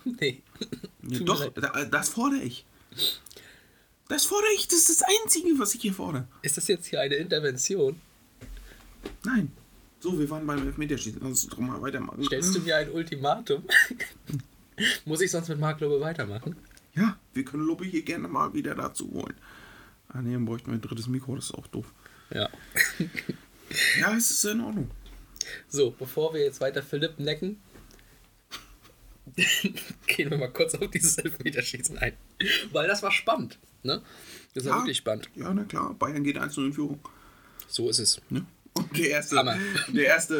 Nee. 0.20 0.42
Ja, 1.08 1.20
doch, 1.20 1.50
das 1.90 2.10
fordere 2.10 2.42
ich. 2.42 2.66
Das 4.08 4.26
fordere 4.26 4.50
ich, 4.54 4.68
das 4.68 4.80
ist 4.80 5.00
das 5.00 5.08
Einzige, 5.22 5.58
was 5.58 5.74
ich 5.74 5.80
hier 5.80 5.94
fordere. 5.94 6.28
Ist 6.42 6.58
das 6.58 6.68
jetzt 6.68 6.86
hier 6.86 7.00
eine 7.00 7.14
Intervention? 7.14 7.98
Nein. 9.24 9.50
So, 10.00 10.18
wir 10.18 10.28
waren 10.28 10.46
beim 10.46 10.66
Elfmeterschießen. 10.66 11.20
Lass 11.22 11.30
uns 11.30 11.46
doch 11.46 11.56
mal 11.58 11.80
weitermachen. 11.80 12.22
Stellst 12.22 12.54
du 12.54 12.60
mir 12.60 12.76
ein 12.76 12.90
Ultimatum? 12.90 13.62
Muss 15.06 15.22
ich 15.22 15.30
sonst 15.30 15.48
mit 15.48 15.58
Mark 15.58 15.80
Lobe 15.80 15.98
weitermachen? 16.00 16.54
Ja, 16.94 17.18
wir 17.32 17.44
können 17.46 17.64
Lobby 17.64 17.90
hier 17.90 18.02
gerne 18.02 18.28
mal 18.28 18.52
wieder 18.52 18.74
dazu 18.74 19.10
holen. 19.10 19.34
Ah, 20.08 20.20
nee, 20.20 20.34
dann 20.34 20.44
bräuchten 20.44 20.66
wir 20.66 20.74
ein 20.74 20.82
drittes 20.82 21.06
Mikro, 21.06 21.34
das 21.36 21.46
ist 21.46 21.54
auch 21.54 21.66
doof. 21.68 21.86
Ja. 22.30 22.50
Ja, 23.98 24.14
es 24.14 24.30
ist 24.30 24.44
in 24.44 24.60
Ordnung. 24.60 24.90
So, 25.68 25.90
bevor 25.90 26.34
wir 26.34 26.42
jetzt 26.42 26.60
weiter 26.60 26.82
Philipp 26.82 27.18
necken, 27.18 27.60
gehen 30.06 30.30
wir 30.30 30.38
mal 30.38 30.52
kurz 30.52 30.74
auf 30.74 30.90
dieses 30.90 31.18
Elfmeterschießen 31.18 31.98
ein. 31.98 32.12
Weil 32.72 32.86
das 32.88 33.02
war 33.02 33.10
spannend. 33.10 33.58
Ne? 33.82 34.02
Das 34.54 34.64
war 34.64 34.72
Ja. 34.72 34.78
wirklich 34.78 34.98
spannend. 34.98 35.28
Ja, 35.34 35.52
na 35.52 35.64
klar, 35.64 35.94
Bayern 35.94 36.24
geht 36.24 36.38
1 36.38 36.56
in 36.58 36.72
Führung. 36.72 37.00
So 37.68 37.88
ist 37.88 37.98
es. 37.98 38.20
Ne? 38.30 38.44
Und 38.74 38.96
der 38.96 39.08
erste, 39.10 39.36
Hammer. 39.36 39.56
der 39.88 40.06
erste 40.06 40.34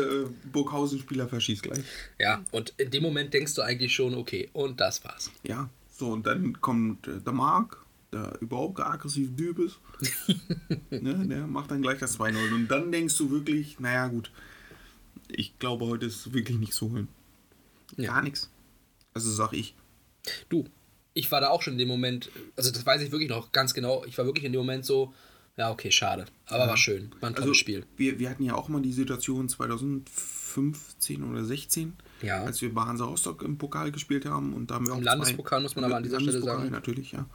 äh, 0.45 0.49
Burghausen-Spieler 0.49 1.29
verschießt 1.29 1.63
gleich. 1.63 1.85
Ja, 2.19 2.45
und 2.51 2.75
in 2.77 2.91
dem 2.91 3.03
Moment 3.03 3.33
denkst 3.33 3.55
du 3.55 3.63
eigentlich 3.63 3.95
schon, 3.95 4.15
okay, 4.15 4.49
und 4.53 4.81
das 4.81 5.05
war's. 5.05 5.31
Ja, 5.45 5.69
so, 5.97 6.11
und 6.11 6.27
dann 6.27 6.61
kommt 6.61 7.07
äh, 7.07 7.21
der 7.21 7.33
Marc, 7.33 7.79
der 8.13 8.37
überhaupt 8.41 8.77
kein 8.77 8.87
aggressiv 8.87 9.37
Typ 9.37 9.59
ist. 9.61 9.79
ne, 10.91 11.27
der 11.29 11.47
macht 11.47 11.71
dann 11.71 11.83
gleich 11.83 11.99
das 11.99 12.19
2-0. 12.19 12.53
Und 12.55 12.69
dann 12.69 12.91
denkst 12.93 13.17
du 13.19 13.31
wirklich, 13.31 13.79
naja, 13.81 14.09
gut, 14.09 14.31
ich 15.37 15.59
glaube, 15.59 15.87
heute 15.87 16.07
ist 16.07 16.33
wirklich 16.33 16.59
nichts 16.59 16.77
zu 16.77 16.91
holen. 16.91 17.09
Ja. 17.97 18.13
Gar 18.15 18.23
nichts. 18.23 18.51
Also 19.13 19.31
sag 19.31 19.53
ich. 19.53 19.75
Du, 20.49 20.65
ich 21.13 21.31
war 21.31 21.41
da 21.41 21.49
auch 21.51 21.63
schon 21.63 21.75
in 21.75 21.79
dem 21.79 21.89
Moment, 21.89 22.31
also 22.57 22.71
das 22.71 22.85
weiß 22.85 23.03
ich 23.03 23.13
wirklich 23.13 23.29
noch 23.31 23.53
ganz 23.53 23.75
genau, 23.75 24.05
ich 24.07 24.17
war 24.19 24.25
wirklich 24.25 24.45
in 24.45 24.53
dem 24.53 24.61
Moment 24.61 24.85
so, 24.85 25.13
ja, 25.57 25.71
okay, 25.71 25.93
schade. 25.93 26.25
Aber 26.47 26.67
war 26.67 26.77
schön. 26.77 27.11
War 27.21 27.29
ein 27.31 27.35
tolles 27.35 27.51
Also, 27.51 27.55
Spiel. 27.55 27.87
Wir, 27.97 28.19
wir 28.19 28.29
hatten 28.31 28.43
ja 28.43 28.55
auch 28.57 28.69
mal 28.69 28.83
die 28.83 28.93
Situation 28.93 29.49
2015 29.49 31.23
oder 31.23 31.45
16, 31.45 31.93
Ja. 32.23 32.43
als 32.43 32.61
wir 32.61 32.75
bei 32.75 32.83
Hansa 32.83 33.05
Rostock 33.05 33.43
im 33.43 33.57
Pokal 33.57 33.93
gespielt 33.93 34.25
haben. 34.27 34.53
Und 34.53 34.71
da 34.71 34.75
haben 34.77 34.87
wir 34.87 34.95
Im 34.95 34.99
auch 35.01 35.05
Landespokal 35.05 35.61
muss 35.61 35.77
man 35.77 35.85
aber 35.85 35.97
an 35.97 36.03
dieser 36.03 36.17
Stelle 36.21 36.39
Landespokal 36.39 36.61
sagen. 36.63 36.73
natürlich, 36.73 37.13
ja. 37.13 37.27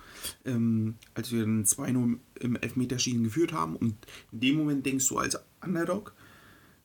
Ähm, 0.45 0.95
als 1.14 1.32
wir 1.32 1.43
ein 1.43 1.64
2-0 1.66 2.18
im 2.41 2.56
Elfmeterschießen 2.58 3.24
geführt 3.24 3.54
haben. 3.54 3.78
Und 3.78 3.95
in 4.34 4.39
dem 4.41 4.58
Moment 4.58 4.86
denkst 4.86 5.08
du 5.08 5.18
als 5.18 5.39
Underdog, 5.64 6.14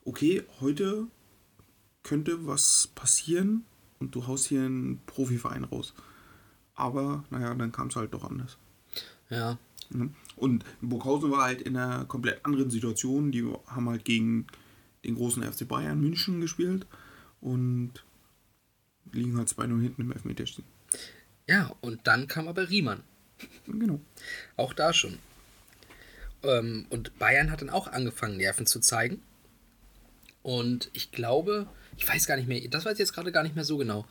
okay, 0.04 0.42
heute 0.60 1.06
könnte 2.02 2.46
was 2.46 2.88
passieren 2.94 3.64
und 3.98 4.14
du 4.14 4.26
haust 4.26 4.46
hier 4.46 4.62
einen 4.62 5.00
Profiverein 5.06 5.64
raus. 5.64 5.94
Aber, 6.74 7.24
naja, 7.30 7.54
dann 7.54 7.72
kam 7.72 7.88
es 7.88 7.96
halt 7.96 8.12
doch 8.12 8.24
anders. 8.24 8.58
Ja. 9.30 9.58
Ne? 9.90 10.10
Und 10.36 10.64
Burghausen 10.80 11.30
war 11.30 11.44
halt 11.44 11.62
in 11.62 11.76
einer 11.76 12.04
komplett 12.04 12.44
anderen 12.44 12.70
Situation. 12.70 13.32
Die 13.32 13.44
haben 13.66 13.88
halt 13.88 14.04
gegen 14.04 14.46
den 15.04 15.14
großen 15.14 15.42
FC 15.42 15.68
Bayern 15.68 16.00
München 16.00 16.40
gespielt 16.40 16.86
und 17.40 17.92
liegen 19.12 19.36
halt 19.36 19.48
2-0 19.48 19.80
hinten 19.80 20.02
im 20.02 20.12
Elfmeterschießen. 20.12 20.64
Ja, 21.46 21.74
und 21.80 22.06
dann 22.06 22.26
kam 22.26 22.48
aber 22.48 22.70
Riemann. 22.70 23.02
Genau. 23.66 24.00
Auch 24.56 24.72
da 24.72 24.92
schon. 24.92 25.18
Ähm, 26.42 26.86
und 26.90 27.18
Bayern 27.18 27.50
hat 27.50 27.60
dann 27.60 27.70
auch 27.70 27.88
angefangen, 27.88 28.36
Nerven 28.36 28.66
zu 28.66 28.80
zeigen. 28.80 29.22
Und 30.44 30.90
ich 30.92 31.10
glaube, 31.10 31.66
ich 31.96 32.06
weiß 32.06 32.26
gar 32.26 32.36
nicht 32.36 32.46
mehr, 32.46 32.60
das 32.68 32.84
weiß 32.84 32.92
ich 32.92 32.98
jetzt 33.00 33.14
gerade 33.14 33.32
gar 33.32 33.42
nicht 33.42 33.56
mehr 33.56 33.64
so 33.64 33.78
genau. 33.78 34.06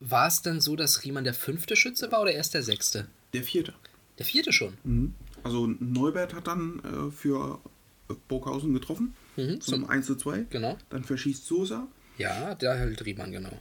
War 0.00 0.26
es 0.26 0.40
dann 0.42 0.60
so, 0.60 0.76
dass 0.76 1.04
Riemann 1.04 1.24
der 1.24 1.34
fünfte 1.34 1.76
Schütze 1.76 2.10
war 2.10 2.22
oder 2.22 2.32
erst 2.32 2.54
der 2.54 2.62
sechste? 2.62 3.06
Der 3.34 3.42
vierte. 3.44 3.74
Der 4.18 4.24
vierte 4.26 4.52
schon. 4.52 4.78
Mhm. 4.82 5.14
Also 5.42 5.66
Neubert 5.78 6.32
hat 6.34 6.46
dann 6.46 6.80
äh, 6.80 7.10
für 7.12 7.60
Burghausen 8.28 8.72
getroffen 8.72 9.14
Mhm, 9.36 9.60
zum 9.60 9.88
1 9.88 10.06
zu 10.06 10.16
2. 10.16 10.46
Genau. 10.48 10.78
Dann 10.88 11.04
verschießt 11.04 11.44
Sosa. 11.46 11.86
Ja, 12.16 12.54
da 12.54 12.74
hält 12.74 13.04
Riemann, 13.04 13.30
genau. 13.32 13.52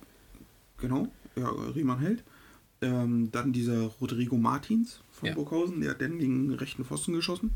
Genau. 0.78 1.10
Ja, 1.36 1.50
Riemann 1.50 2.00
hält. 2.00 2.24
Ähm, 2.82 3.30
dann 3.34 3.52
dieser 3.52 3.82
Rodrigo 4.00 4.38
Martins 4.38 5.02
von 5.12 5.28
Ja. 5.30 5.36
Burghausen, 5.36 5.82
der 5.82 5.92
hat 5.92 6.02
dann 6.02 6.18
gegen 6.20 6.48
den 6.48 6.58
rechten 6.58 6.86
Pfosten 6.86 7.12
geschossen. 7.14 7.52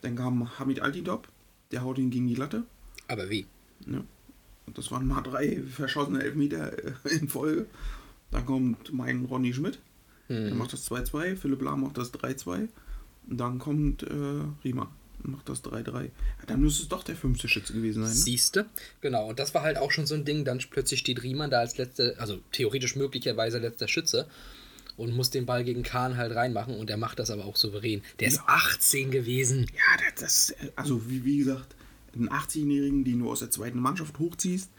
Dann 0.00 0.16
kam 0.16 0.58
Hamid 0.58 0.80
Altidop, 0.80 1.28
der 1.72 1.82
haut 1.82 1.98
ihn 1.98 2.10
gegen 2.10 2.26
die 2.26 2.34
Latte. 2.34 2.64
Aber 3.08 3.28
wie? 3.30 3.46
Ja. 3.86 4.02
Und 4.66 4.78
das 4.78 4.90
waren 4.90 5.06
mal 5.06 5.20
drei 5.22 5.62
verschossene 5.62 6.22
Elfmeter 6.22 6.72
äh, 6.78 6.92
in 7.18 7.28
Folge. 7.28 7.66
Dann 8.30 8.46
kommt 8.46 8.92
mein 8.92 9.24
Ronny 9.26 9.52
Schmidt, 9.54 9.78
der 10.28 10.54
macht 10.54 10.72
das 10.72 10.90
2-2, 10.90 11.36
Philipp 11.36 11.60
Lahm 11.62 11.82
macht 11.82 11.98
das 11.98 12.12
3-2. 12.14 12.68
Und 13.28 13.38
dann 13.38 13.58
kommt 13.58 14.02
äh, 14.02 14.06
Riemann 14.64 14.88
und 15.22 15.32
macht 15.32 15.48
das 15.48 15.62
3-3. 15.62 16.04
Ja, 16.04 16.10
dann 16.46 16.60
müsste 16.60 16.82
es 16.82 16.88
doch 16.88 17.04
der 17.04 17.14
fünfte 17.14 17.46
Schütze 17.46 17.74
gewesen 17.74 18.02
sein. 18.02 18.10
Ne? 18.10 18.16
Siehste? 18.16 18.66
Genau, 19.02 19.28
und 19.28 19.38
das 19.38 19.54
war 19.54 19.62
halt 19.62 19.76
auch 19.76 19.90
schon 19.90 20.06
so 20.06 20.14
ein 20.14 20.24
Ding. 20.24 20.44
Dann 20.44 20.58
plötzlich 20.70 21.00
steht 21.00 21.22
Riemann 21.22 21.50
da 21.50 21.60
als 21.60 21.76
letzter, 21.76 22.14
also 22.18 22.38
theoretisch 22.52 22.96
möglicherweise 22.96 23.58
letzter 23.58 23.86
Schütze 23.86 24.26
und 24.96 25.14
muss 25.14 25.30
den 25.30 25.44
Ball 25.46 25.62
gegen 25.62 25.82
Kahn 25.82 26.16
halt 26.16 26.34
reinmachen 26.34 26.74
und 26.76 26.88
er 26.90 26.96
macht 26.96 27.18
das 27.18 27.30
aber 27.30 27.44
auch 27.44 27.56
souverän. 27.56 28.02
Der 28.20 28.28
ist 28.28 28.36
Ja. 28.36 28.44
18 28.46 29.10
gewesen. 29.10 29.66
Ja, 29.74 30.04
das, 30.18 30.54
das 30.56 30.68
also 30.76 31.08
wie, 31.08 31.24
wie 31.24 31.38
gesagt, 31.38 31.74
einen 32.16 32.28
18-Jährigen, 32.28 33.04
den 33.04 33.20
du 33.20 33.30
aus 33.30 33.40
der 33.40 33.50
zweiten 33.50 33.78
Mannschaft 33.78 34.18
hochziehst, 34.18 34.70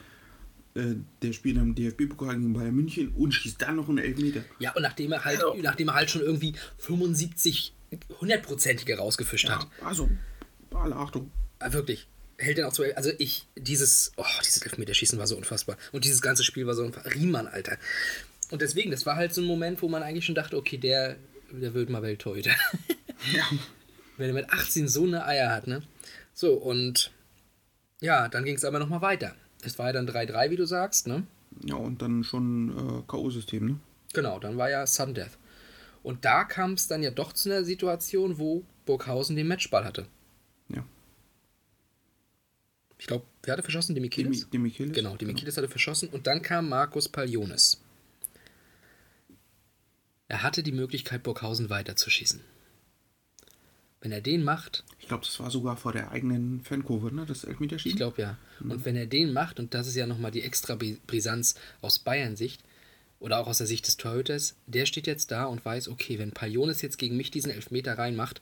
äh, 0.76 0.96
der 1.22 1.34
spielt 1.34 1.58
am 1.58 1.74
DFB-Pokal 1.76 2.36
gegen 2.38 2.54
Bayern 2.54 2.76
München 2.76 3.10
und 3.16 3.32
schießt 3.32 3.62
dann 3.62 3.78
noch 3.78 3.88
einen 3.90 4.00
Elfmeter. 4.00 4.44
Ja, 4.60 4.74
und 4.74 4.82
nachdem 4.82 5.12
er 5.12 5.24
halt, 5.24 5.42
nachdem 5.62 5.88
er 5.90 5.94
halt 5.96 6.10
schon 6.10 6.22
irgendwie 6.22 6.54
75 6.80 7.74
hundertprozentige 8.20 8.98
rausgefischt 8.98 9.48
Ja, 9.48 9.60
hat. 9.60 9.68
also, 9.84 10.10
alle 10.74 10.96
Achtung. 10.96 11.32
Ah, 11.60 11.72
Wirklich. 11.72 12.08
Hält 12.38 12.58
den 12.58 12.66
auch 12.66 12.74
zu. 12.74 12.84
Also 12.98 13.12
ich, 13.18 13.48
dieses, 13.56 14.12
oh, 14.18 14.26
dieses 14.46 14.62
Elfmeterschießen 14.62 15.18
war 15.18 15.26
so 15.26 15.38
unfassbar. 15.38 15.78
Und 15.94 16.04
dieses 16.04 16.22
ganze 16.22 16.44
Spiel 16.44 16.68
war 16.68 16.74
so 16.74 16.84
unfassbar. 16.84 17.14
Riemann, 17.14 17.48
Alter. 17.48 17.78
Und 18.52 18.62
deswegen, 18.62 18.92
das 18.92 19.06
war 19.06 19.16
halt 19.16 19.34
so 19.34 19.40
ein 19.40 19.48
Moment, 19.48 19.82
wo 19.82 19.88
man 19.88 20.04
eigentlich 20.04 20.26
schon 20.26 20.36
dachte, 20.36 20.58
okay, 20.58 20.78
der, 20.78 21.16
der 21.52 21.74
wird 21.74 21.90
mal 21.90 22.02
Welttorhüter. 22.02 22.52
Ja. 23.34 23.46
Wenn 24.18 24.28
er 24.28 24.34
mit 24.34 24.50
18 24.50 24.90
so 24.90 25.04
eine 25.06 25.26
Eier 25.26 25.50
hat, 25.50 25.68
ne? 25.68 25.82
So, 26.34 26.54
und 26.56 27.12
ja, 28.06 28.30
dann 28.30 28.46
ging 28.46 28.56
es 28.56 28.64
aber 28.64 28.80
nochmal 28.80 29.02
weiter. 29.02 29.36
Es 29.64 29.80
war 29.80 29.88
ja 29.88 29.94
dann 29.94 30.08
3-3, 30.08 30.52
wie 30.52 30.56
du 30.56 30.66
sagst, 30.66 31.08
ne? 31.08 31.26
Ja, 31.64 31.76
und 31.76 32.02
dann 32.02 32.24
schon 32.24 32.70
äh, 32.70 33.04
K.O.-System, 33.08 33.62
ne? 33.66 33.80
Genau, 34.14 34.40
dann 34.40 34.58
war 34.58 34.70
ja 34.70 34.86
Sudden 34.86 35.16
Death. 35.16 35.38
Und 36.04 36.24
da 36.24 36.44
kam 36.44 36.74
es 36.74 36.88
dann 36.88 37.02
ja 37.02 37.10
doch 37.10 37.34
zu 37.34 37.50
einer 37.50 37.64
Situation, 37.66 38.38
wo 38.38 38.64
Burghausen 38.86 39.36
den 39.36 39.48
Matchball 39.48 39.84
hatte. 39.84 40.06
Ja. 40.70 40.86
Ich 43.00 43.08
glaube, 43.08 43.26
wer 43.44 43.54
hatte 43.54 43.64
verschossen? 43.64 43.96
Die, 43.96 44.02
Demichelis? 44.02 44.48
die 44.50 44.58
Michelis. 44.60 44.94
Genau, 44.94 45.18
Demichelis 45.18 45.58
hatte 45.58 45.68
verschossen. 45.68 46.10
Und 46.10 46.28
dann 46.28 46.44
kam 46.44 46.70
Markus 46.70 47.10
Palionis. 47.10 47.82
Er 50.28 50.44
hatte 50.44 50.62
die 50.62 50.72
Möglichkeit, 50.72 51.24
Burghausen 51.24 51.70
weiterzuschießen. 51.72 52.42
Wenn 54.06 54.12
er 54.12 54.22
den 54.22 54.44
macht, 54.44 54.84
Ich 55.00 55.08
glaube, 55.08 55.26
das 55.26 55.40
war 55.40 55.50
sogar 55.50 55.78
vor 55.78 55.92
der 55.92 56.12
eigenen 56.12 56.62
Fankurve, 56.62 57.12
ne? 57.12 57.26
Das 57.26 57.44
Elfmeterschießen. 57.44 57.90
ich 57.90 57.98
glaube 57.98 58.22
ja, 58.22 58.38
und 58.60 58.86
wenn 58.86 58.96
er 58.96 59.08
den 59.08 59.34
macht, 59.34 59.60
und 59.60 59.74
das 59.74 59.88
ist 59.88 59.96
ja 59.96 60.06
nochmal 60.06 60.30
die 60.30 60.44
extra 60.44 60.76
Bri- 60.76 61.00
Brisanz 61.08 61.56
aus 61.82 61.98
Bayern-Sicht, 61.98 62.62
oder 63.20 63.40
auch 63.40 63.48
aus 63.48 63.58
der 63.58 63.66
Sicht 63.66 63.88
des 63.88 63.98
Torhüters, 63.98 64.56
der 64.68 64.86
steht 64.86 65.08
jetzt 65.08 65.32
da 65.32 65.46
und 65.46 65.66
weiß, 65.66 65.88
okay, 65.88 66.20
wenn 66.20 66.34
Palionis 66.34 66.84
jetzt 66.84 67.00
gegen 67.00 67.18
mich 67.18 67.32
diesen 67.32 67.50
Elfmeter 67.50 67.98
reinmacht, 67.98 68.42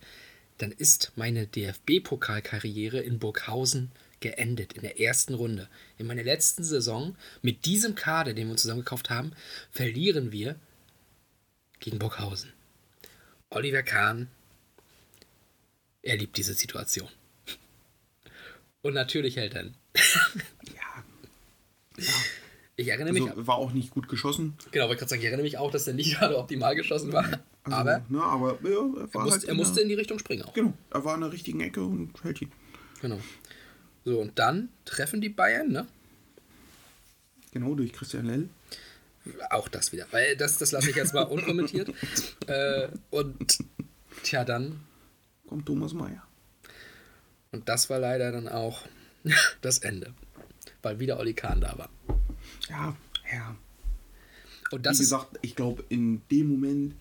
dann 0.58 0.74
ist 0.74 1.14
meine 1.16 1.48
DFB-Pokalkarriere 1.48 3.00
in 3.00 3.20
Burghausen 3.20 3.92
geendet, 4.20 4.74
in 4.74 4.82
der 4.82 5.00
ersten 5.00 5.34
Runde. 5.34 5.70
In 5.98 6.08
meiner 6.08 6.24
letzten 6.24 6.66
Saison, 6.66 7.16
mit 7.42 7.66
diesem 7.66 7.96
Kader, 7.96 8.34
den 8.34 8.48
wir 8.48 8.52
uns 8.52 8.64
zusammengekauft 8.64 9.10
haben, 9.10 9.32
verlieren 9.72 10.34
wir 10.34 10.58
gegen 11.80 12.00
Burghausen. 12.00 12.52
Oliver 13.50 13.84
Kahn, 13.84 14.28
er 16.04 16.18
liebt 16.18 16.38
diese 16.38 16.54
Situation. 16.54 17.10
Und 18.84 18.94
natürlich 18.94 19.38
hält 19.38 19.56
er 19.56 19.64
ihn. 19.64 19.76
Ja. 20.76 22.04
Ich 22.76 22.88
erinnere 22.88 23.14
mich, 23.14 23.30
Also, 23.30 23.46
war 23.46 23.58
auch 23.58 23.72
nicht 23.72 23.92
gut 23.92 24.10
geschossen. 24.10 24.58
genau, 24.72 24.86
wollte 24.86 24.96
ich 24.96 25.00
gerade 25.02 25.10
sagen, 25.12 25.22
ich 25.22 25.28
erinnere 25.28 25.44
mich 25.44 25.60
auch, 25.60 25.70
dass 25.70 25.86
er 25.86 25.94
nicht 25.94 26.16
gerade 26.18 26.40
optimal 26.40 26.76
geschossen 26.76 27.14
war. 27.14 27.24
Also, 27.64 27.78
aber 27.78 28.04
Ne, 28.10 28.22
aber 28.22 28.58
ja, 28.64 28.70
er, 28.70 28.74
er, 28.74 28.80
musste, 28.82 29.20
halt 29.32 29.44
er 29.44 29.50
in 29.52 29.58
musste 29.58 29.82
in 29.82 29.90
die 29.90 29.94
Richtung 29.94 30.18
springen 30.18 30.42
auch. 30.42 30.54
Genau, 30.54 30.74
er 30.90 31.06
war 31.06 31.14
in 31.14 31.22
der 31.22 31.32
richtigen 31.32 31.62
Ecke 31.62 31.84
und 31.84 32.12
hält 32.24 32.42
ihn. 32.42 32.52
Genau. 33.00 33.20
So, 34.06 34.20
und 34.20 34.40
dann 34.40 34.70
treffen 34.86 35.22
die 35.22 35.30
Bayern, 35.30 35.72
ne? 35.72 35.88
Genau, 37.52 37.76
durch 37.76 37.94
Christian 37.94 38.26
Lell. 38.26 38.50
Auch 39.52 39.68
das 39.68 39.92
wieder. 39.92 40.08
Weil 40.10 40.36
das, 40.36 40.58
das 40.58 40.72
lasse 40.72 40.90
ich 40.90 40.96
jetzt 40.96 41.14
mal 41.14 41.22
unkommentiert. 41.22 41.90
äh, 42.48 42.88
und 43.12 43.60
tja, 44.24 44.44
dann, 44.44 44.80
Kommt 45.48 45.66
Thomas 45.66 45.94
Meyer. 45.94 46.24
und 47.52 47.68
das 47.70 47.90
war 47.90 48.00
leider 48.00 48.32
dann 48.32 48.48
auch 48.48 48.82
das 49.62 49.80
Ende. 49.80 50.14
Weil 50.82 51.00
wieder 51.00 51.20
Oli 51.20 51.34
Kahn 51.34 51.62
da 51.62 51.78
war. 51.78 51.90
Ja, 52.70 52.96
ja. 53.32 53.56
Und 54.72 54.86
das 54.86 54.98
Wie 54.98 55.04
gesagt, 55.04 55.38
ich 55.42 55.56
glaube, 55.56 55.84
in 55.90 56.22
dem 56.32 56.48
Moment, 56.48 56.96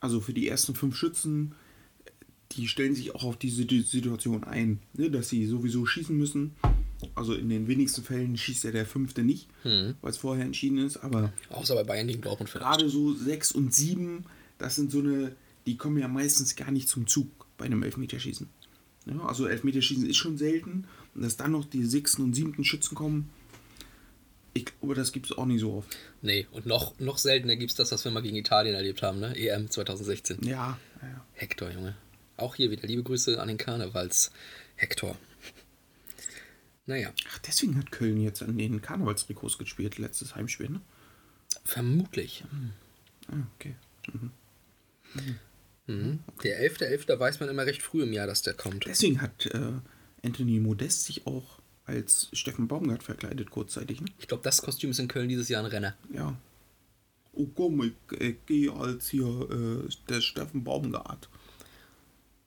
also 0.00 0.20
für 0.20 0.32
die 0.34 0.48
ersten 0.48 0.74
fünf 0.74 0.96
Schützen, 0.96 1.54
die 2.52 2.68
stellen 2.68 2.94
sich 2.94 3.14
auch 3.14 3.24
auf 3.24 3.36
diese 3.38 3.64
die 3.66 3.82
Situation 3.82 4.44
ein, 4.44 4.80
ne, 4.94 5.10
dass 5.10 5.28
sie 5.28 5.46
sowieso 5.46 5.86
schießen 5.86 6.16
müssen. 6.16 6.54
Also 7.14 7.34
in 7.34 7.48
den 7.48 7.66
wenigsten 7.68 8.02
Fällen 8.02 8.36
schießt 8.36 8.64
ja 8.64 8.70
der 8.72 8.86
fünfte 8.86 9.22
nicht, 9.22 9.48
Hm. 9.62 9.94
weil 10.00 10.10
es 10.10 10.16
vorher 10.18 10.44
entschieden 10.44 10.78
ist. 10.78 10.98
Aber 10.98 11.32
Außer 11.50 11.74
bei 11.74 11.84
Bayern 11.84 12.08
gegen 12.08 12.22
Dortmund 12.22 12.50
vielleicht. 12.50 12.64
gerade 12.66 12.88
so 12.88 13.14
sechs 13.14 13.52
und 13.52 13.74
sieben, 13.74 14.24
das 14.58 14.76
sind 14.76 14.90
so 14.90 15.00
eine, 15.00 15.34
die 15.66 15.76
kommen 15.76 15.98
ja 15.98 16.08
meistens 16.08 16.56
gar 16.56 16.70
nicht 16.70 16.88
zum 16.88 17.06
Zug 17.06 17.28
bei 17.56 17.66
einem 17.66 17.82
Elfmeterschießen. 17.82 18.48
Ja, 19.06 19.26
also 19.26 19.46
Elfmeterschießen 19.46 20.08
ist 20.08 20.16
schon 20.16 20.38
selten. 20.38 20.86
Und 21.14 21.22
dass 21.22 21.36
dann 21.36 21.52
noch 21.52 21.64
die 21.64 21.84
sechsten 21.84 22.22
und 22.22 22.34
siebten 22.34 22.64
Schützen 22.64 22.94
kommen, 22.94 23.30
ich 24.54 24.66
glaube, 24.66 24.94
das 24.94 25.12
gibt 25.12 25.26
es 25.26 25.32
auch 25.36 25.46
nicht 25.46 25.60
so 25.60 25.74
oft. 25.74 25.96
Nee, 26.22 26.46
und 26.52 26.64
noch, 26.64 26.98
noch 27.00 27.18
seltener 27.18 27.56
gibt 27.56 27.72
es 27.72 27.76
das, 27.76 27.90
was 27.90 28.04
wir 28.04 28.12
mal 28.12 28.22
gegen 28.22 28.36
Italien 28.36 28.74
erlebt 28.74 29.02
haben, 29.02 29.18
ne? 29.18 29.36
EM 29.36 29.68
2016. 29.68 30.38
Ja, 30.42 30.78
ja. 31.02 31.24
Hector, 31.32 31.70
Junge. 31.70 31.96
Auch 32.36 32.54
hier 32.54 32.70
wieder 32.70 32.86
liebe 32.86 33.02
Grüße 33.02 33.40
an 33.40 33.48
den 33.48 33.58
Karnevals 33.58 34.30
Hector. 34.76 35.16
Naja, 36.86 37.12
Ach, 37.30 37.38
deswegen 37.38 37.76
hat 37.78 37.90
Köln 37.90 38.20
jetzt 38.20 38.42
an 38.42 38.58
den 38.58 38.82
Karnevalstrikots 38.82 39.58
gespielt, 39.58 39.98
letztes 39.98 40.36
Heimspiel, 40.36 40.68
ne? 40.68 40.80
vermutlich. 41.64 42.44
Ah, 43.28 43.46
okay. 43.56 43.74
Mhm. 44.12 44.30
Der 45.86 46.62
11.11. 46.62 47.06
.11. 47.06 47.18
weiß 47.18 47.40
man 47.40 47.48
immer 47.48 47.66
recht 47.66 47.82
früh 47.82 48.02
im 48.02 48.12
Jahr, 48.12 48.26
dass 48.26 48.42
der 48.42 48.54
kommt. 48.54 48.86
Deswegen 48.86 49.20
hat 49.20 49.46
äh, 49.46 49.72
Anthony 50.24 50.58
Modest 50.60 51.04
sich 51.04 51.26
auch 51.26 51.58
als 51.84 52.28
Steffen 52.32 52.68
Baumgart 52.68 53.02
verkleidet, 53.02 53.50
kurzzeitig, 53.50 54.00
ne? 54.00 54.06
Ich 54.18 54.26
glaube, 54.26 54.42
das 54.42 54.62
Kostüm 54.62 54.90
ist 54.90 54.98
in 54.98 55.08
Köln 55.08 55.28
dieses 55.28 55.50
Jahr 55.50 55.62
ein 55.62 55.70
Renner. 55.70 55.94
Ja. 56.12 56.34
Oh 57.34 57.46
komm, 57.54 57.82
ich, 57.82 58.18
ich 58.20 58.36
gehe 58.46 58.72
als 58.72 59.08
hier 59.08 59.26
äh, 59.26 59.88
der 60.08 60.20
Steffen 60.22 60.64
Baumgart. 60.64 61.28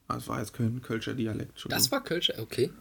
Das 0.07 0.27
war 0.27 0.39
jetzt 0.39 0.53
kein 0.53 0.81
Kölscher 0.81 1.13
Dialekt. 1.13 1.59
schon. 1.59 1.69
Das 1.69 1.91
war 1.91 2.03
Kölscher, 2.03 2.35
okay. 2.39 2.71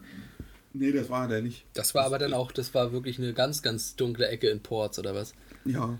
Nee, 0.73 0.91
das 0.91 1.09
war 1.09 1.27
der 1.27 1.41
nicht. 1.41 1.65
Das 1.73 1.93
war 1.93 2.05
aber 2.05 2.17
dann 2.17 2.33
auch, 2.33 2.51
das 2.51 2.73
war 2.73 2.91
wirklich 2.91 3.19
eine 3.19 3.33
ganz, 3.33 3.61
ganz 3.61 3.95
dunkle 3.95 4.27
Ecke 4.27 4.49
in 4.49 4.61
Ports 4.61 4.97
oder 4.97 5.13
was. 5.13 5.33
Ja. 5.65 5.99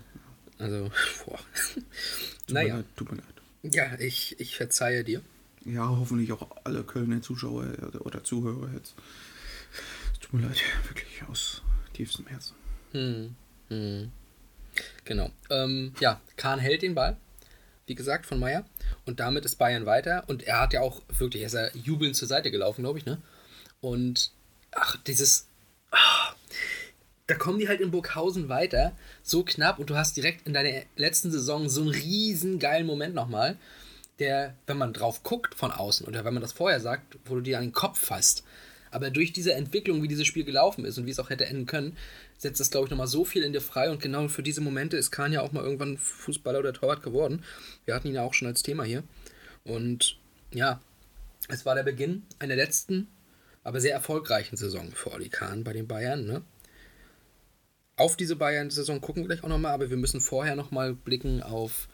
Also, 0.58 0.90
boah. 1.26 1.38
Tut 1.74 1.84
mir 2.48 2.54
Naja, 2.54 2.76
leid, 2.76 2.84
tut 2.96 3.10
mir 3.12 3.18
leid. 3.18 3.37
Ja, 3.72 3.98
ich, 3.98 4.38
ich 4.40 4.56
verzeihe 4.56 5.04
dir. 5.04 5.22
Ja, 5.64 5.88
hoffentlich 5.88 6.32
auch 6.32 6.48
alle 6.64 6.82
Kölner 6.84 7.20
Zuschauer 7.22 7.66
oder- 8.00 8.24
Zuhörer 8.24 8.70
jetzt. 8.74 8.94
Es 10.12 10.18
tut 10.20 10.32
mir 10.34 10.46
leid, 10.46 10.60
wirklich 10.88 11.22
aus 11.28 11.62
tiefstem 11.92 12.26
Herzen. 12.26 12.54
Hm. 12.92 13.34
Hm. 13.68 14.12
Genau. 15.04 15.30
Ähm, 15.50 15.92
ja, 16.00 16.20
Kahn 16.36 16.58
hält 16.58 16.82
den 16.82 16.94
Ball, 16.94 17.16
wie 17.86 17.94
gesagt, 17.94 18.26
von 18.26 18.38
Meier. 18.38 18.64
Und 19.04 19.20
damit 19.20 19.44
ist 19.44 19.56
Bayern 19.56 19.86
weiter. 19.86 20.24
Und 20.28 20.42
er 20.44 20.60
hat 20.60 20.72
ja 20.72 20.80
auch 20.80 21.02
wirklich, 21.08 21.42
er 21.42 21.46
ist 21.48 21.54
ja 21.54 21.68
jubelnd 21.74 22.16
zur 22.16 22.28
Seite 22.28 22.50
gelaufen, 22.50 22.82
glaube 22.82 22.98
ich, 22.98 23.04
ne? 23.06 23.20
Und 23.80 24.32
ach, 24.72 24.96
dieses. 25.06 25.48
ah, 25.90 26.32
da 27.28 27.34
kommen 27.34 27.58
die 27.58 27.68
halt 27.68 27.80
in 27.80 27.90
Burghausen 27.90 28.48
weiter, 28.48 28.96
so 29.22 29.44
knapp, 29.44 29.78
und 29.78 29.90
du 29.90 29.96
hast 29.96 30.16
direkt 30.16 30.46
in 30.46 30.54
deiner 30.54 30.82
letzten 30.96 31.30
Saison 31.30 31.68
so 31.68 31.82
einen 31.82 31.90
riesen 31.90 32.58
geilen 32.58 32.86
Moment 32.86 33.14
nochmal, 33.14 33.58
der, 34.18 34.54
wenn 34.66 34.78
man 34.78 34.94
drauf 34.94 35.22
guckt 35.22 35.54
von 35.54 35.70
außen 35.70 36.06
oder 36.06 36.24
wenn 36.24 36.32
man 36.32 36.40
das 36.40 36.52
vorher 36.52 36.80
sagt, 36.80 37.18
wo 37.26 37.36
du 37.36 37.42
dir 37.42 37.58
an 37.58 37.64
den 37.64 37.72
Kopf 37.72 37.98
fasst. 37.98 38.44
Aber 38.90 39.10
durch 39.10 39.34
diese 39.34 39.52
Entwicklung, 39.52 40.02
wie 40.02 40.08
dieses 40.08 40.26
Spiel 40.26 40.44
gelaufen 40.44 40.86
ist 40.86 40.96
und 40.96 41.04
wie 41.04 41.10
es 41.10 41.20
auch 41.20 41.28
hätte 41.28 41.44
enden 41.44 41.66
können, 41.66 41.98
setzt 42.38 42.60
das, 42.60 42.70
glaube 42.70 42.86
ich, 42.86 42.90
nochmal 42.90 43.06
so 43.06 43.26
viel 43.26 43.42
in 43.42 43.52
dir 43.52 43.60
frei. 43.60 43.90
Und 43.90 44.00
genau 44.00 44.26
für 44.28 44.42
diese 44.42 44.62
Momente 44.62 44.96
ist 44.96 45.10
Kahn 45.10 45.30
ja 45.30 45.42
auch 45.42 45.52
mal 45.52 45.62
irgendwann 45.62 45.98
Fußballer 45.98 46.60
oder 46.60 46.72
Torwart 46.72 47.02
geworden. 47.02 47.44
Wir 47.84 47.94
hatten 47.94 48.08
ihn 48.08 48.14
ja 48.14 48.22
auch 48.22 48.32
schon 48.32 48.48
als 48.48 48.62
Thema 48.62 48.84
hier. 48.84 49.04
Und 49.64 50.16
ja, 50.52 50.80
es 51.48 51.66
war 51.66 51.74
der 51.74 51.82
Beginn 51.82 52.22
einer 52.38 52.56
letzten, 52.56 53.08
aber 53.62 53.82
sehr 53.82 53.92
erfolgreichen 53.92 54.56
Saison 54.56 54.90
für 54.92 55.12
Oli 55.12 55.28
Kahn 55.28 55.64
bei 55.64 55.74
den 55.74 55.86
Bayern. 55.86 56.24
Ne? 56.24 56.42
Auf 57.98 58.16
diese 58.16 58.36
Bayern-Saison 58.36 59.00
gucken 59.00 59.24
wir 59.24 59.28
gleich 59.28 59.44
auch 59.44 59.48
nochmal, 59.48 59.72
aber 59.72 59.90
wir 59.90 59.96
müssen 59.96 60.20
vorher 60.20 60.54
nochmal 60.54 60.94
blicken 60.94 61.42
auf 61.42 61.88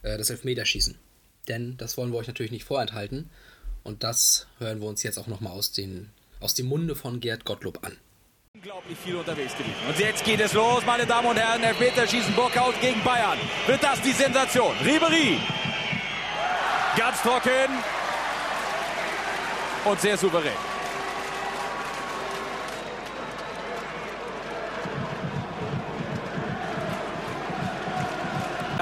äh, 0.00 0.16
das 0.16 0.30
Elfmeterschießen. 0.30 0.96
Denn 1.46 1.76
das 1.76 1.98
wollen 1.98 2.10
wir 2.10 2.18
euch 2.18 2.26
natürlich 2.26 2.52
nicht 2.52 2.64
vorenthalten. 2.64 3.28
Und 3.82 4.02
das 4.02 4.46
hören 4.58 4.80
wir 4.80 4.88
uns 4.88 5.02
jetzt 5.02 5.18
auch 5.18 5.26
nochmal 5.26 5.52
aus, 5.52 5.72
aus 6.40 6.54
dem 6.54 6.66
Munde 6.66 6.96
von 6.96 7.20
Gerd 7.20 7.44
Gottlob 7.44 7.84
an. 7.84 7.98
Unglaublich 8.54 8.96
viel 8.96 9.16
unterwegs 9.16 9.52
gewesen. 9.52 9.74
Und 9.86 9.98
jetzt 9.98 10.24
geht 10.24 10.40
es 10.40 10.54
los, 10.54 10.86
meine 10.86 11.04
Damen 11.04 11.28
und 11.28 11.36
Herren. 11.36 11.62
Elfmeterschießen 11.62 12.34
Burkhaus 12.34 12.74
gegen 12.80 13.02
Bayern. 13.04 13.38
Wird 13.66 13.82
das 13.82 14.00
die 14.00 14.12
Sensation? 14.12 14.74
Ribery. 14.78 15.38
Ganz 16.96 17.20
trocken. 17.20 17.68
Und 19.84 20.00
sehr 20.00 20.16
souverän. 20.16 20.71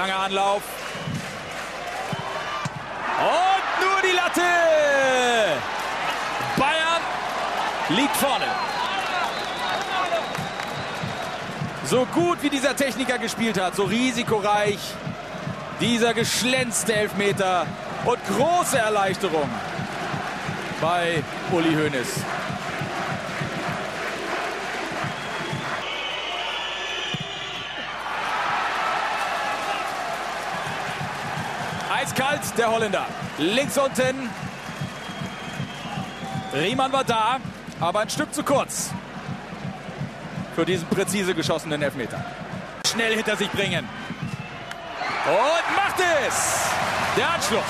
Langer 0.01 0.19
Anlauf. 0.19 0.63
Und 3.19 3.85
nur 3.85 4.01
die 4.01 4.15
Latte. 4.15 4.41
Bayern 6.57 7.01
liegt 7.89 8.17
vorne. 8.17 8.45
So 11.85 12.07
gut 12.07 12.41
wie 12.41 12.49
dieser 12.49 12.75
Techniker 12.75 13.19
gespielt 13.19 13.61
hat, 13.61 13.75
so 13.75 13.83
risikoreich, 13.83 14.79
dieser 15.79 16.15
geschlänzte 16.15 16.95
Elfmeter 16.95 17.67
Und 18.05 18.17
große 18.25 18.79
Erleichterung 18.79 19.49
bei 20.81 21.23
Uli 21.51 21.75
Hoeneß. 21.75 22.15
Eiskalt 32.01 32.41
der 32.57 32.71
Holländer. 32.71 33.05
Links 33.37 33.77
unten. 33.77 34.27
Riemann 36.51 36.91
war 36.91 37.03
da, 37.03 37.37
aber 37.79 37.99
ein 37.99 38.09
Stück 38.09 38.33
zu 38.33 38.43
kurz 38.43 38.89
für 40.55 40.65
diesen 40.65 40.87
präzise 40.87 41.35
geschossenen 41.35 41.79
Elfmeter. 41.81 42.23
Schnell 42.87 43.15
hinter 43.15 43.35
sich 43.35 43.49
bringen. 43.51 43.87
Und 45.25 45.75
macht 45.75 45.99
es! 46.25 46.71
Der 47.15 47.29
Anschluss. 47.29 47.61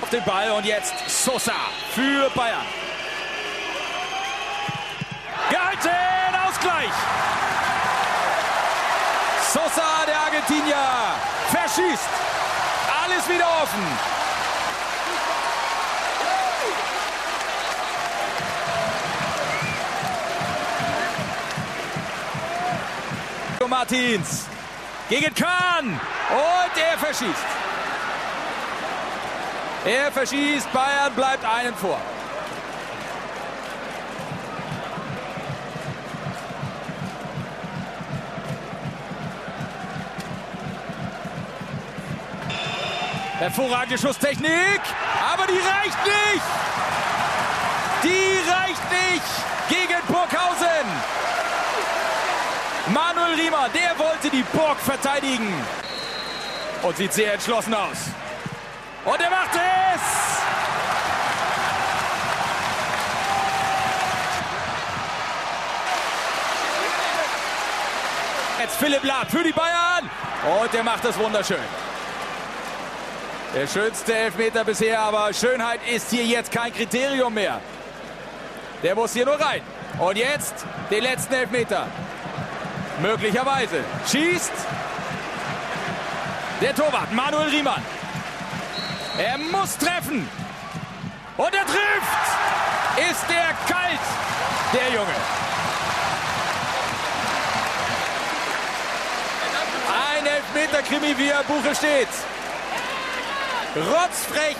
Auf 0.00 0.10
den 0.10 0.24
Ball 0.24 0.52
und 0.52 0.64
jetzt 0.64 0.94
Sosa 1.08 1.52
für 1.92 2.30
Bayern. 2.36 2.85
Ausgleich. 6.76 6.92
Sosa, 9.52 10.06
der 10.06 10.20
Argentinier, 10.20 10.76
verschießt. 11.50 12.08
Alles 13.04 13.28
wieder 13.28 13.46
offen. 13.62 14.16
Martins 23.68 24.46
gegen 25.08 25.34
Kahn 25.34 25.88
und 25.88 26.82
er 26.82 26.98
verschießt. 26.98 27.46
Er 29.84 30.12
verschießt, 30.12 30.72
Bayern 30.72 31.12
bleibt 31.14 31.44
einen 31.44 31.74
vor. 31.74 32.00
Hervorragende 43.46 43.96
Schusstechnik, 43.96 44.80
aber 45.32 45.46
die 45.46 45.52
reicht 45.52 46.04
nicht. 46.04 46.46
Die 48.02 48.50
reicht 48.50 48.90
nicht 48.90 49.22
gegen 49.68 50.04
Burghausen. 50.08 50.84
Manuel 52.88 53.40
Riemer, 53.40 53.68
der 53.68 53.96
wollte 54.00 54.30
die 54.30 54.42
Burg 54.42 54.80
verteidigen. 54.80 55.46
Und 56.82 56.96
sieht 56.96 57.12
sehr 57.12 57.34
entschlossen 57.34 57.72
aus. 57.72 58.08
Und 59.04 59.20
er 59.20 59.30
macht 59.30 59.54
es! 59.54 60.02
Jetzt 68.60 68.76
Philipp 68.76 69.04
Lahm 69.04 69.28
für 69.28 69.44
die 69.44 69.52
Bayern. 69.52 70.10
Und 70.60 70.74
er 70.74 70.82
macht 70.82 71.04
das 71.04 71.16
wunderschön. 71.16 71.85
Der 73.56 73.66
schönste 73.66 74.14
Elfmeter 74.14 74.64
bisher, 74.64 75.00
aber 75.00 75.32
Schönheit 75.32 75.80
ist 75.90 76.10
hier 76.10 76.26
jetzt 76.26 76.52
kein 76.52 76.74
Kriterium 76.74 77.32
mehr. 77.32 77.58
Der 78.82 78.94
muss 78.94 79.14
hier 79.14 79.24
nur 79.24 79.40
rein. 79.40 79.62
Und 79.98 80.18
jetzt 80.18 80.66
den 80.90 81.02
letzten 81.02 81.32
Elfmeter. 81.32 81.86
Möglicherweise. 83.00 83.82
Schießt. 84.12 84.52
Der 86.60 86.74
Torwart 86.74 87.10
Manuel 87.14 87.48
Riemann. 87.48 87.82
Er 89.16 89.38
muss 89.38 89.78
treffen. 89.78 90.28
Und 91.38 91.54
er 91.54 91.64
trifft. 91.64 93.10
Ist 93.10 93.24
der 93.30 93.54
kalt, 93.74 94.00
der 94.74 94.88
Junge. 94.94 95.16
Ein 100.14 100.26
Elfmeter-Krimi, 100.26 101.16
wie 101.16 101.28
er 101.30 101.42
Buche 101.44 101.74
steht. 101.74 102.08
Rotzfrech. 103.76 104.56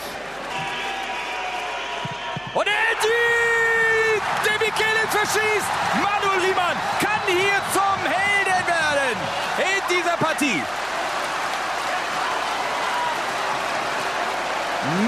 Und 2.53 2.67
die! 2.67 4.21
Der 4.45 4.59
Michelis 4.59 5.11
verschießt. 5.11 5.71
Manuel 6.03 6.41
Riemann 6.41 6.77
kann 7.01 7.23
hier 7.27 7.61
zum 7.73 7.99
Helden 8.05 8.67
werden 8.67 9.17
in 9.59 9.97
dieser 9.97 10.17
Partie. 10.19 10.63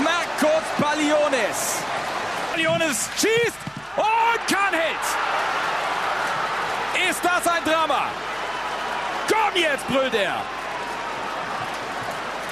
Marcos 0.03 0.65
Paliones. 0.81 1.83
Paliones 2.51 3.11
schießt 3.21 3.59
und 3.97 4.55
Kahn 4.55 4.73
hält. 4.73 5.07
Ist 7.11 7.23
das 7.23 7.47
ein 7.47 7.63
Drama? 7.65 8.07
Komm 9.29 9.61
jetzt, 9.61 9.87
brüllt 9.87 10.15
er. 10.15 10.58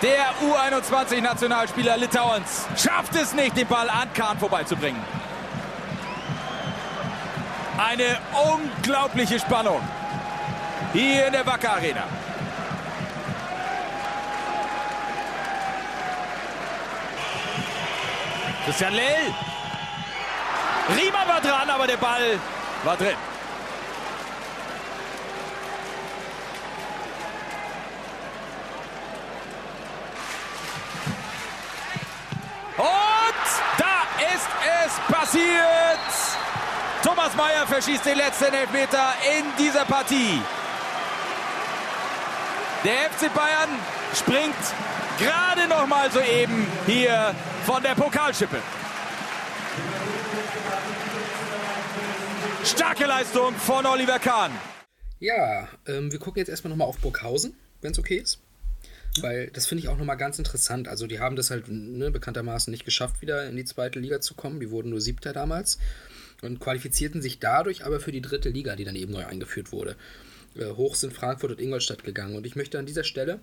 Der 0.02 0.26
U21-Nationalspieler 0.42 1.96
Litauens 1.96 2.66
schafft 2.76 3.14
es 3.14 3.32
nicht, 3.32 3.56
den 3.56 3.66
Ball 3.66 3.88
an 3.88 4.12
Kahn 4.12 4.38
vorbeizubringen. 4.38 5.02
Eine 7.78 8.18
unglaubliche 8.52 9.38
Spannung 9.38 9.80
hier 10.92 11.26
in 11.26 11.32
der 11.32 11.46
Wacker 11.46 11.72
Arena. 11.72 12.04
Christian 18.64 18.94
Lell. 18.94 19.34
Riemann 20.98 21.28
war 21.28 21.40
dran, 21.40 21.70
aber 21.70 21.86
der 21.86 21.96
Ball 21.96 22.38
war 22.84 22.96
drin. 22.96 23.16
Und 32.76 32.86
da 33.78 34.34
ist 34.34 34.48
es 34.84 35.14
passiert. 35.14 35.76
Meyer 37.36 37.66
verschießt 37.66 38.06
den 38.06 38.16
letzten 38.16 38.54
Elfmeter 38.54 39.14
in 39.38 39.44
dieser 39.58 39.84
Partie. 39.84 40.40
Der 42.82 43.10
FC 43.10 43.32
Bayern 43.34 43.68
springt 44.14 44.54
gerade 45.18 45.68
noch 45.68 45.86
mal 45.86 46.10
soeben 46.10 46.66
hier 46.86 47.34
von 47.66 47.82
der 47.82 47.94
Pokalschippe. 47.94 48.56
Starke 52.64 53.04
Leistung 53.04 53.54
von 53.54 53.84
Oliver 53.84 54.18
Kahn. 54.18 54.52
Ja, 55.18 55.68
ähm, 55.86 56.10
wir 56.10 56.18
gucken 56.18 56.38
jetzt 56.38 56.48
erstmal 56.48 56.70
nochmal 56.70 56.88
auf 56.88 56.98
Burghausen, 56.98 57.54
wenn 57.82 57.92
es 57.92 57.98
okay 57.98 58.16
ist. 58.16 58.40
Weil 59.20 59.48
das 59.48 59.66
finde 59.66 59.82
ich 59.82 59.88
auch 59.88 59.96
nochmal 59.98 60.16
ganz 60.16 60.38
interessant. 60.38 60.88
Also 60.88 61.06
die 61.06 61.20
haben 61.20 61.36
das 61.36 61.50
halt 61.50 61.68
ne, 61.68 62.10
bekanntermaßen 62.10 62.70
nicht 62.70 62.84
geschafft, 62.84 63.20
wieder 63.20 63.46
in 63.46 63.56
die 63.56 63.64
zweite 63.64 63.98
Liga 63.98 64.20
zu 64.20 64.34
kommen. 64.34 64.60
Die 64.60 64.70
wurden 64.70 64.90
nur 64.90 65.00
siebter 65.00 65.32
damals 65.32 65.78
und 66.42 66.60
qualifizierten 66.60 67.22
sich 67.22 67.38
dadurch 67.38 67.84
aber 67.84 68.00
für 68.00 68.12
die 68.12 68.20
dritte 68.20 68.50
Liga, 68.50 68.76
die 68.76 68.84
dann 68.84 68.96
eben 68.96 69.12
neu 69.12 69.24
eingeführt 69.26 69.72
wurde. 69.72 69.96
Äh, 70.54 70.70
hoch 70.72 70.94
sind 70.94 71.12
Frankfurt 71.12 71.52
und 71.52 71.60
Ingolstadt 71.60 72.04
gegangen. 72.04 72.36
Und 72.36 72.46
ich 72.46 72.56
möchte 72.56 72.78
an 72.78 72.86
dieser 72.86 73.04
Stelle 73.04 73.40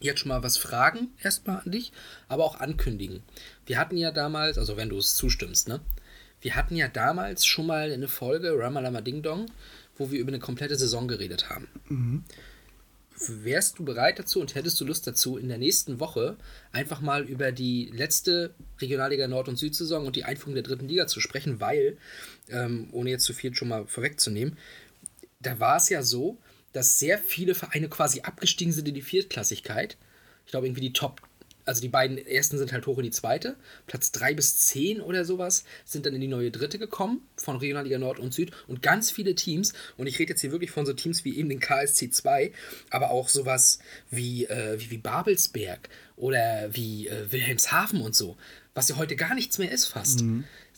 jetzt 0.00 0.20
schon 0.20 0.28
mal 0.28 0.42
was 0.42 0.56
fragen, 0.56 1.08
erstmal 1.22 1.60
an 1.60 1.72
dich, 1.72 1.92
aber 2.28 2.44
auch 2.44 2.60
ankündigen. 2.60 3.22
Wir 3.66 3.78
hatten 3.78 3.96
ja 3.96 4.10
damals, 4.10 4.58
also 4.58 4.76
wenn 4.76 4.88
du 4.88 4.98
es 4.98 5.16
zustimmst, 5.16 5.68
ne? 5.68 5.80
Wir 6.40 6.54
hatten 6.54 6.76
ja 6.76 6.86
damals 6.86 7.44
schon 7.44 7.66
mal 7.66 7.90
eine 7.90 8.06
Folge 8.06 8.56
Ramalama 8.56 9.00
Ding 9.00 9.22
Dong, 9.22 9.46
wo 9.96 10.12
wir 10.12 10.20
über 10.20 10.28
eine 10.28 10.38
komplette 10.38 10.76
Saison 10.76 11.08
geredet 11.08 11.50
haben. 11.50 11.66
Wärst 13.26 13.78
du 13.78 13.84
bereit 13.84 14.18
dazu 14.18 14.40
und 14.40 14.54
hättest 14.54 14.80
du 14.80 14.84
Lust 14.84 15.06
dazu, 15.06 15.38
in 15.38 15.48
der 15.48 15.58
nächsten 15.58 15.98
Woche 15.98 16.36
einfach 16.70 17.00
mal 17.00 17.24
über 17.24 17.50
die 17.50 17.90
letzte 17.92 18.54
Regionalliga 18.80 19.26
Nord- 19.26 19.48
und 19.48 19.56
Südsaison 19.56 20.06
und 20.06 20.14
die 20.14 20.24
Einführung 20.24 20.54
der 20.54 20.62
dritten 20.62 20.88
Liga 20.88 21.06
zu 21.08 21.20
sprechen, 21.20 21.60
weil, 21.60 21.98
ähm, 22.48 22.88
ohne 22.92 23.10
jetzt 23.10 23.24
zu 23.24 23.34
viel 23.34 23.54
schon 23.54 23.68
mal 23.68 23.86
vorwegzunehmen, 23.86 24.56
da 25.40 25.58
war 25.58 25.76
es 25.76 25.88
ja 25.88 26.02
so, 26.02 26.38
dass 26.72 26.98
sehr 26.98 27.18
viele 27.18 27.54
Vereine 27.54 27.88
quasi 27.88 28.20
abgestiegen 28.20 28.72
sind 28.72 28.88
in 28.88 28.94
die 28.94 29.02
Viertklassigkeit. 29.02 29.96
Ich 30.44 30.50
glaube, 30.50 30.66
irgendwie 30.66 30.82
die 30.82 30.92
Top, 30.92 31.22
also 31.68 31.82
die 31.82 31.88
beiden 31.88 32.16
ersten 32.16 32.56
sind 32.56 32.72
halt 32.72 32.86
hoch 32.86 32.96
in 32.96 33.04
die 33.04 33.10
zweite. 33.10 33.54
Platz 33.86 34.10
3 34.12 34.32
bis 34.32 34.56
10 34.68 35.02
oder 35.02 35.26
sowas 35.26 35.64
sind 35.84 36.06
dann 36.06 36.14
in 36.14 36.20
die 36.22 36.26
neue 36.26 36.50
dritte 36.50 36.78
gekommen, 36.78 37.20
von 37.36 37.56
Regionalliga 37.56 37.98
Nord 37.98 38.18
und 38.18 38.32
Süd. 38.32 38.52
Und 38.66 38.80
ganz 38.80 39.10
viele 39.10 39.34
Teams, 39.34 39.74
und 39.98 40.06
ich 40.06 40.18
rede 40.18 40.30
jetzt 40.30 40.40
hier 40.40 40.50
wirklich 40.50 40.70
von 40.70 40.86
so 40.86 40.94
Teams 40.94 41.26
wie 41.26 41.36
eben 41.36 41.50
den 41.50 41.60
KSC 41.60 42.08
2, 42.08 42.52
aber 42.88 43.10
auch 43.10 43.28
sowas 43.28 43.80
wie, 44.10 44.46
äh, 44.46 44.80
wie, 44.80 44.90
wie 44.90 44.98
Babelsberg 44.98 45.90
oder 46.16 46.70
wie 46.72 47.06
äh, 47.08 47.30
Wilhelmshaven 47.30 48.00
und 48.00 48.16
so, 48.16 48.38
was 48.72 48.88
ja 48.88 48.96
heute 48.96 49.14
gar 49.14 49.34
nichts 49.34 49.58
mehr 49.58 49.70
ist 49.70 49.84
fast. 49.84 50.20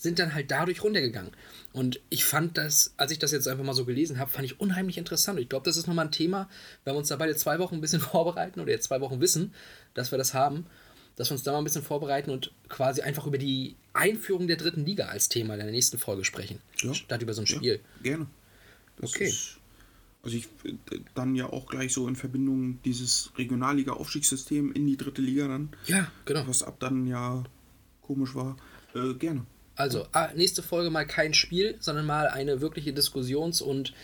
sind 0.00 0.18
dann 0.18 0.34
halt 0.34 0.50
dadurch 0.50 0.82
runtergegangen. 0.82 1.32
Und 1.72 2.00
ich 2.08 2.24
fand 2.24 2.56
das, 2.56 2.94
als 2.96 3.12
ich 3.12 3.18
das 3.18 3.32
jetzt 3.32 3.46
einfach 3.46 3.64
mal 3.64 3.74
so 3.74 3.84
gelesen 3.84 4.18
habe, 4.18 4.30
fand 4.30 4.46
ich 4.46 4.58
unheimlich 4.58 4.96
interessant. 4.96 5.36
Und 5.36 5.42
ich 5.42 5.48
glaube, 5.48 5.66
das 5.66 5.76
ist 5.76 5.86
nochmal 5.86 6.06
ein 6.06 6.12
Thema, 6.12 6.48
wenn 6.84 6.94
wir 6.94 6.98
uns 6.98 7.08
da 7.08 7.16
beide 7.16 7.36
zwei 7.36 7.58
Wochen 7.58 7.76
ein 7.76 7.80
bisschen 7.80 8.00
vorbereiten 8.00 8.60
oder 8.60 8.70
jetzt 8.70 8.84
zwei 8.84 9.00
Wochen 9.00 9.20
wissen, 9.20 9.54
dass 9.94 10.10
wir 10.10 10.18
das 10.18 10.32
haben, 10.32 10.66
dass 11.20 11.30
wir 11.30 11.34
uns 11.34 11.42
da 11.42 11.52
mal 11.52 11.58
ein 11.58 11.64
bisschen 11.64 11.82
vorbereiten 11.82 12.30
und 12.30 12.50
quasi 12.68 13.02
einfach 13.02 13.26
über 13.26 13.36
die 13.38 13.76
Einführung 13.92 14.46
der 14.46 14.56
dritten 14.56 14.86
Liga 14.86 15.04
als 15.06 15.28
Thema 15.28 15.52
in 15.54 15.60
der 15.60 15.70
nächsten 15.70 15.98
Folge 15.98 16.24
sprechen. 16.24 16.60
Ja. 16.78 16.94
Statt 16.94 17.20
über 17.22 17.34
so 17.34 17.42
ein 17.42 17.46
Ja, 17.46 17.56
Spiel. 17.56 17.80
gerne. 18.02 18.26
Das 18.96 19.10
Okay. 19.14 19.28
Ist, 19.28 19.58
also 20.22 20.36
ich 20.36 20.46
äh, 20.64 20.72
dann 21.14 21.34
ja 21.34 21.46
auch 21.46 21.66
gleich 21.66 21.92
so 21.92 22.08
in 22.08 22.16
Verbindung 22.16 22.78
dieses 22.84 23.32
Regionalliga-Aufstiegssystem 23.36 24.72
in 24.72 24.86
die 24.86 24.96
dritte 24.96 25.20
Liga 25.22 25.46
dann, 25.48 25.70
Ja, 25.86 26.10
genau. 26.24 26.46
was 26.46 26.62
ab 26.62 26.76
dann 26.80 27.06
ja 27.06 27.44
komisch 28.02 28.34
war, 28.34 28.56
äh, 28.94 29.14
gerne. 29.14 29.44
Also, 29.80 30.06
ah, 30.12 30.28
nächste 30.36 30.62
Folge 30.62 30.90
mal 30.90 31.06
kein 31.06 31.32
Spiel, 31.32 31.76
sondern 31.80 32.04
mal 32.04 32.28
eine 32.28 32.60
wirkliche 32.60 32.92
Diskussions- 32.92 33.62
und 33.62 33.94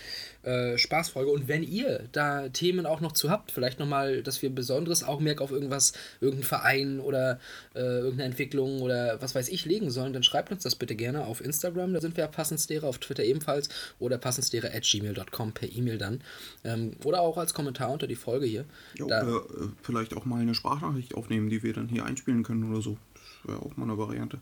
äh, 0.42 0.78
Spaßfolge. 0.78 1.30
Und 1.30 1.48
wenn 1.48 1.62
ihr 1.62 2.08
da 2.12 2.48
Themen 2.48 2.86
auch 2.86 3.02
noch 3.02 3.12
zu 3.12 3.28
habt, 3.28 3.52
vielleicht 3.52 3.78
nochmal, 3.78 4.22
dass 4.22 4.40
wir 4.40 4.48
besonderes 4.48 5.04
Augenmerk 5.04 5.42
auf 5.42 5.50
irgendwas, 5.50 5.92
irgendeinen 6.22 6.44
Verein 6.48 7.00
oder 7.00 7.40
äh, 7.74 7.80
irgendeine 7.80 8.24
Entwicklung 8.24 8.80
oder 8.80 9.20
was 9.20 9.34
weiß 9.34 9.50
ich 9.50 9.66
legen 9.66 9.90
sollen, 9.90 10.14
dann 10.14 10.22
schreibt 10.22 10.50
uns 10.50 10.62
das 10.62 10.76
bitte 10.76 10.96
gerne 10.96 11.26
auf 11.26 11.44
Instagram, 11.44 11.92
da 11.92 12.00
sind 12.00 12.16
wir 12.16 12.24
ja 12.24 12.30
passenslehre, 12.30 12.86
auf 12.86 12.96
Twitter 12.96 13.24
ebenfalls 13.24 13.68
oder 13.98 14.16
passenslehre.gmail.com 14.16 15.52
per 15.52 15.70
E-Mail 15.70 15.98
dann. 15.98 16.22
Ähm, 16.64 16.92
oder 17.04 17.20
auch 17.20 17.36
als 17.36 17.52
Kommentar 17.52 17.90
unter 17.90 18.06
die 18.06 18.16
Folge 18.16 18.46
hier. 18.46 18.64
Ja, 18.94 19.06
Da- 19.08 19.26
oder 19.26 19.36
äh, 19.40 19.68
vielleicht 19.82 20.16
auch 20.16 20.24
mal 20.24 20.40
eine 20.40 20.54
Sprachnachricht 20.54 21.14
aufnehmen, 21.14 21.50
die 21.50 21.62
wir 21.62 21.74
dann 21.74 21.88
hier 21.88 22.06
einspielen 22.06 22.44
können 22.44 22.72
oder 22.72 22.80
so. 22.80 22.96
Das 23.12 23.52
wäre 23.52 23.60
auch 23.60 23.76
mal 23.76 23.84
eine 23.84 23.98
Variante. 23.98 24.38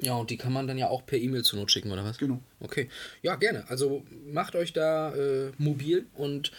Ja, 0.00 0.14
und 0.14 0.30
die 0.30 0.36
kann 0.36 0.52
man 0.52 0.66
dann 0.66 0.78
ja 0.78 0.88
auch 0.88 1.04
per 1.04 1.18
E-Mail 1.18 1.44
zur 1.44 1.58
Not 1.58 1.70
schicken, 1.70 1.92
oder 1.92 2.04
was? 2.04 2.18
Genau. 2.18 2.40
Okay. 2.60 2.88
Ja, 3.22 3.36
gerne. 3.36 3.68
Also 3.68 4.04
macht 4.26 4.56
euch 4.56 4.72
da 4.72 5.14
äh, 5.14 5.52
mobil 5.58 6.06
und 6.14 6.52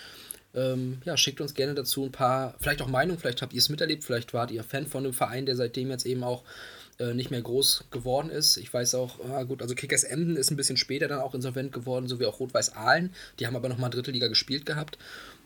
ähm, 0.54 1.02
ja, 1.06 1.16
schickt 1.18 1.42
uns 1.42 1.54
gerne 1.54 1.74
dazu 1.74 2.04
ein 2.06 2.12
paar, 2.12 2.56
vielleicht 2.60 2.82
auch 2.82 2.88
Meinungen, 2.88 3.20
vielleicht 3.20 3.42
habt 3.42 3.54
ihr 3.54 3.60
es 3.60 3.70
miterlebt, 3.70 4.04
vielleicht 4.04 4.34
wart 4.34 4.52
ihr 4.52 4.64
Fan 4.64 4.86
von 4.86 5.06
einem 5.06 5.14
Verein, 5.14 5.46
der 5.46 5.56
seitdem 5.56 5.90
jetzt 5.90 6.06
eben 6.06 6.24
auch 6.24 6.44
äh, 7.00 7.14
nicht 7.14 7.32
mehr 7.32 7.42
groß 7.42 7.86
geworden 7.90 8.30
ist. 8.30 8.58
Ich 8.58 8.72
weiß 8.72 8.96
auch, 8.96 9.20
ah, 9.26 9.44
gut, 9.44 9.62
also 9.62 9.76
Kickers 9.76 10.04
Emden 10.04 10.36
ist 10.36 10.52
ein 10.52 10.58
bisschen 10.58 10.78
später 10.78 11.08
dann 11.08 11.20
auch 11.20 11.34
insolvent 11.34 11.72
geworden, 11.72 12.08
so 12.08 12.20
wie 12.20 12.26
auch 12.26 12.40
Rot-Weiß 12.40 12.76
Aalen. 12.76 13.14
Die 13.40 13.48
haben 13.48 13.56
aber 13.56 13.70
nochmal 13.70 13.90
Drittliga 13.90 14.28
gespielt 14.28 14.66
gehabt. 14.66 14.98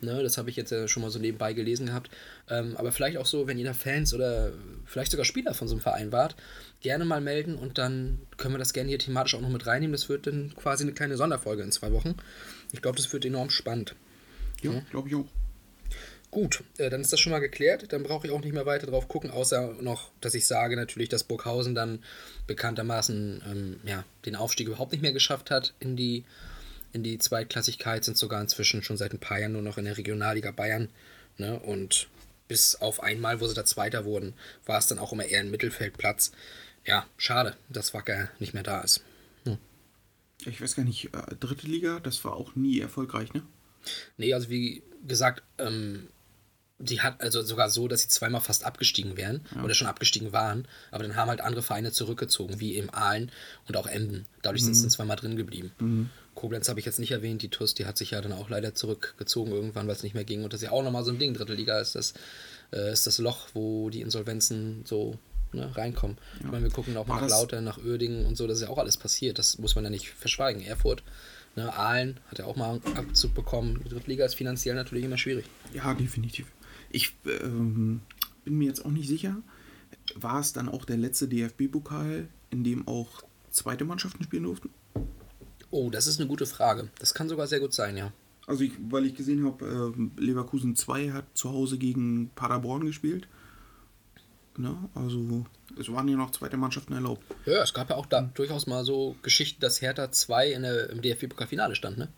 Ne, 0.02 0.22
das 0.22 0.38
habe 0.38 0.50
ich 0.50 0.56
jetzt 0.56 0.72
ja 0.72 0.88
schon 0.88 1.02
mal 1.02 1.12
so 1.12 1.20
nebenbei 1.20 1.54
gelesen 1.54 1.86
gehabt. 1.86 2.10
Ähm, 2.50 2.76
aber 2.76 2.92
vielleicht 2.92 3.18
auch 3.18 3.26
so, 3.26 3.48
wenn 3.48 3.58
ihr 3.58 3.66
da 3.66 3.74
Fans 3.74 4.14
oder 4.14 4.52
vielleicht 4.86 5.12
sogar 5.12 5.26
Spieler 5.26 5.54
von 5.54 5.68
so 5.68 5.76
einem 5.76 5.82
Verein 5.82 6.12
wart, 6.12 6.36
gerne 6.86 7.04
mal 7.04 7.20
melden 7.20 7.56
und 7.56 7.80
dann 7.80 8.20
können 8.38 8.54
wir 8.54 8.60
das 8.60 8.72
gerne 8.72 8.90
hier 8.90 9.00
thematisch 9.00 9.34
auch 9.34 9.42
noch 9.42 9.50
mit 9.50 9.66
reinnehmen. 9.66 9.92
Das 9.92 10.08
wird 10.08 10.28
dann 10.28 10.54
quasi 10.56 10.84
eine 10.84 10.94
kleine 10.94 11.18
Sonderfolge 11.18 11.64
in 11.64 11.72
zwei 11.72 11.92
Wochen. 11.92 12.14
Ich 12.74 12.82
glaube, 12.84 12.96
das 12.96 13.12
wird 13.12 13.26
enorm 13.26 13.50
spannend. 13.50 13.96
Ja, 14.62 14.72
glaube 14.92 15.10
ich 15.10 15.16
auch. 15.16 15.26
Gut, 16.30 16.64
äh, 16.78 16.92
dann 16.92 17.02
ist 17.02 17.12
das 17.12 17.20
schon 17.20 17.32
mal 17.32 17.40
geklärt. 17.40 17.92
Dann 17.92 18.04
brauche 18.04 18.28
ich 18.28 18.34
auch 18.34 18.42
nicht 18.42 18.54
mehr 18.54 18.68
weiter 18.68 18.86
drauf 18.86 19.08
gucken, 19.08 19.32
außer 19.32 19.78
noch, 19.82 20.12
dass 20.22 20.36
ich 20.36 20.46
sage 20.46 20.76
natürlich, 20.76 21.10
dass 21.10 21.24
Burghausen 21.24 21.74
dann 21.74 22.04
bekanntermaßen 22.46 23.42
ähm, 23.50 23.80
ja, 23.84 24.04
den 24.28 24.36
Aufstieg 24.36 24.68
überhaupt 24.68 24.92
nicht 24.92 25.02
mehr 25.02 25.14
geschafft 25.14 25.50
hat 25.50 25.74
in 25.80 25.96
die, 25.96 26.24
in 26.94 27.02
die 27.02 27.18
Zweitklassigkeit, 27.18 28.04
sind 28.06 28.16
sogar 28.16 28.42
inzwischen 28.42 28.84
schon 28.84 28.98
seit 28.98 29.12
ein 29.12 29.20
paar 29.20 29.40
Jahren 29.40 29.54
nur 29.54 29.64
noch 29.64 29.80
in 29.80 29.86
der 29.86 29.98
Regionalliga 29.98 30.52
Bayern. 30.52 30.90
Ne? 31.40 31.58
Und 31.58 32.10
bis 32.48 32.76
auf 32.76 33.02
einmal, 33.02 33.42
wo 33.42 33.48
sie 33.48 33.56
da 33.56 33.66
Zweiter 33.66 34.06
wurden, 34.06 34.36
war 34.68 34.78
es 34.78 34.86
dann 34.86 35.00
auch 35.00 35.14
immer 35.14 35.26
eher 35.26 35.40
ein 35.40 35.50
Mittelfeldplatz. 35.50 36.32
Ja, 36.86 37.06
schade, 37.18 37.56
dass 37.70 37.94
Wacker 37.94 38.30
nicht 38.40 38.54
mehr 38.54 38.64
da 38.64 38.82
ist. 38.82 39.04
Ich 40.46 40.62
weiß 40.62 40.76
gar 40.76 40.84
nicht, 40.84 41.06
äh, 41.14 41.36
dritte 41.40 41.68
Liga, 41.68 42.00
das 42.00 42.24
war 42.26 42.34
auch 42.34 42.56
nie 42.56 42.80
erfolgreich, 42.80 43.34
ne? 43.34 43.42
Nee, 44.18 44.34
also 44.34 44.50
wie 44.50 44.84
gesagt, 45.08 45.44
ähm, 45.60 46.08
die 46.78 47.02
hat 47.02 47.22
also 47.22 47.42
sogar 47.42 47.70
so, 47.70 47.88
dass 47.88 48.02
sie 48.02 48.10
zweimal 48.10 48.42
fast 48.42 48.66
abgestiegen 48.66 49.16
wären 49.16 49.46
oder 49.64 49.74
schon 49.74 49.88
abgestiegen 49.88 50.34
waren, 50.34 50.68
aber 50.92 51.04
dann 51.04 51.16
haben 51.16 51.30
halt 51.30 51.40
andere 51.40 51.62
Vereine 51.64 51.92
zurückgezogen, 51.94 52.60
wie 52.60 52.76
eben 52.76 52.90
Aalen 52.90 53.32
und 53.68 53.78
auch 53.78 53.88
Emden. 53.88 54.26
Dadurch 54.42 54.64
sind 54.66 54.74
sie 54.74 54.82
dann 54.82 54.90
zweimal 54.92 55.16
drin 55.16 55.38
geblieben. 55.38 55.72
Koblenz 56.36 56.68
habe 56.68 56.80
ich 56.82 56.86
jetzt 56.86 57.00
nicht 57.00 57.12
erwähnt, 57.12 57.42
die 57.44 57.50
TUS, 57.50 57.76
die 57.76 57.86
hat 57.86 57.98
sich 57.98 58.12
ja 58.12 58.20
dann 58.20 58.34
auch 58.34 58.50
leider 58.50 58.76
zurückgezogen 58.76 59.54
irgendwann, 59.54 59.88
weil 59.88 59.96
es 59.96 60.04
nicht 60.04 60.16
mehr 60.16 60.26
ging. 60.26 60.44
Und 60.44 60.52
das 60.52 60.62
ist 60.62 60.66
ja 60.66 60.72
auch 60.72 60.84
nochmal 60.84 61.06
so 61.06 61.12
ein 61.12 61.18
Ding. 61.18 61.34
Dritte 61.34 61.54
Liga 61.54 61.80
ist 61.80 61.96
das, 61.96 62.14
äh, 62.74 62.92
ist 62.92 63.08
das 63.08 63.20
Loch, 63.20 63.48
wo 63.54 63.90
die 63.90 64.02
Insolvenzen 64.02 64.84
so 64.86 65.18
ne, 65.56 65.76
reinkommen. 65.76 66.18
Ich 66.40 66.46
meine, 66.46 66.64
wir 66.64 66.72
gucken 66.72 66.96
auch 66.98 67.08
mal 67.08 67.22
nach 67.22 67.30
Lauter, 67.30 67.62
nach 67.62 67.78
Uerdingen 67.78 68.26
und 68.26 68.36
so, 68.36 68.48
das 68.48 68.58
ist 68.58 68.64
ja 68.64 68.70
auch 68.70 68.78
alles 68.78 68.98
passiert. 68.98 69.40
Das 69.40 69.58
muss 69.58 69.76
man 69.76 69.84
ja 69.84 69.90
nicht 69.90 70.10
verschweigen. 70.10 70.62
Erfurt, 70.62 71.04
ne, 71.56 71.74
Aalen 71.76 72.20
hat 72.28 72.40
ja 72.40 72.46
auch 72.46 72.56
mal 72.56 72.82
einen 72.86 72.98
Abzug 72.98 73.34
bekommen. 73.34 73.82
Die 73.86 73.90
Dritte 73.90 74.10
Liga 74.10 74.26
ist 74.26 74.36
finanziell 74.36 74.76
natürlich 74.76 75.06
immer 75.06 75.18
schwierig. 75.18 75.46
Ja, 75.74 75.94
definitiv. 75.94 76.48
Ich 76.90 77.14
ähm, 77.26 78.02
bin 78.44 78.58
mir 78.58 78.68
jetzt 78.68 78.86
auch 78.86 78.92
nicht 78.92 79.08
sicher. 79.08 79.38
War 80.16 80.40
es 80.40 80.54
dann 80.54 80.70
auch 80.70 80.86
der 80.86 80.98
letzte 80.98 81.28
DFB-Pokal, 81.28 82.28
in 82.52 82.64
dem 82.64 82.88
auch 82.88 83.24
zweite 83.50 83.86
Mannschaften 83.86 84.24
spielen 84.24 84.44
durften? 84.44 84.70
Oh, 85.72 85.90
das 85.90 86.08
ist 86.08 86.20
eine 86.20 86.30
gute 86.30 86.46
Frage. 86.46 86.90
Das 87.00 87.14
kann 87.14 87.28
sogar 87.28 87.48
sehr 87.48 87.60
gut 87.60 87.74
sein, 87.74 87.98
ja. 87.98 88.14
Also, 88.48 88.64
ich, 88.64 88.74
weil 88.90 89.06
ich 89.06 89.16
gesehen 89.16 89.46
habe, 89.46 89.66
ähm, 89.66 90.12
Leverkusen 90.18 90.76
2 90.76 91.12
hat 91.12 91.26
zu 91.34 91.52
Hause 91.52 91.78
gegen 91.78 92.30
Paderborn 92.36 92.86
gespielt. 92.86 93.28
Ne? 94.58 94.76
Also, 94.94 95.46
es 95.80 95.92
waren 95.92 96.08
ja 96.08 96.16
noch 96.16 96.32
zweite 96.32 96.58
Mannschaften 96.58 96.94
erlaubt. 96.94 97.24
Ja, 97.46 97.64
es 97.64 97.74
gab 97.74 97.90
ja 97.90 97.96
auch 97.96 98.06
da 98.06 98.30
durchaus 98.34 98.68
mal 98.68 98.84
so 98.86 99.16
Geschichten, 99.22 99.62
dass 99.62 99.82
Hertha 99.82 100.12
2 100.12 100.52
in 100.52 100.62
der, 100.64 100.90
im 100.90 101.02
DFB-Pokalfinale 101.02 101.76
stand, 101.76 101.98
ne? 101.98 102.10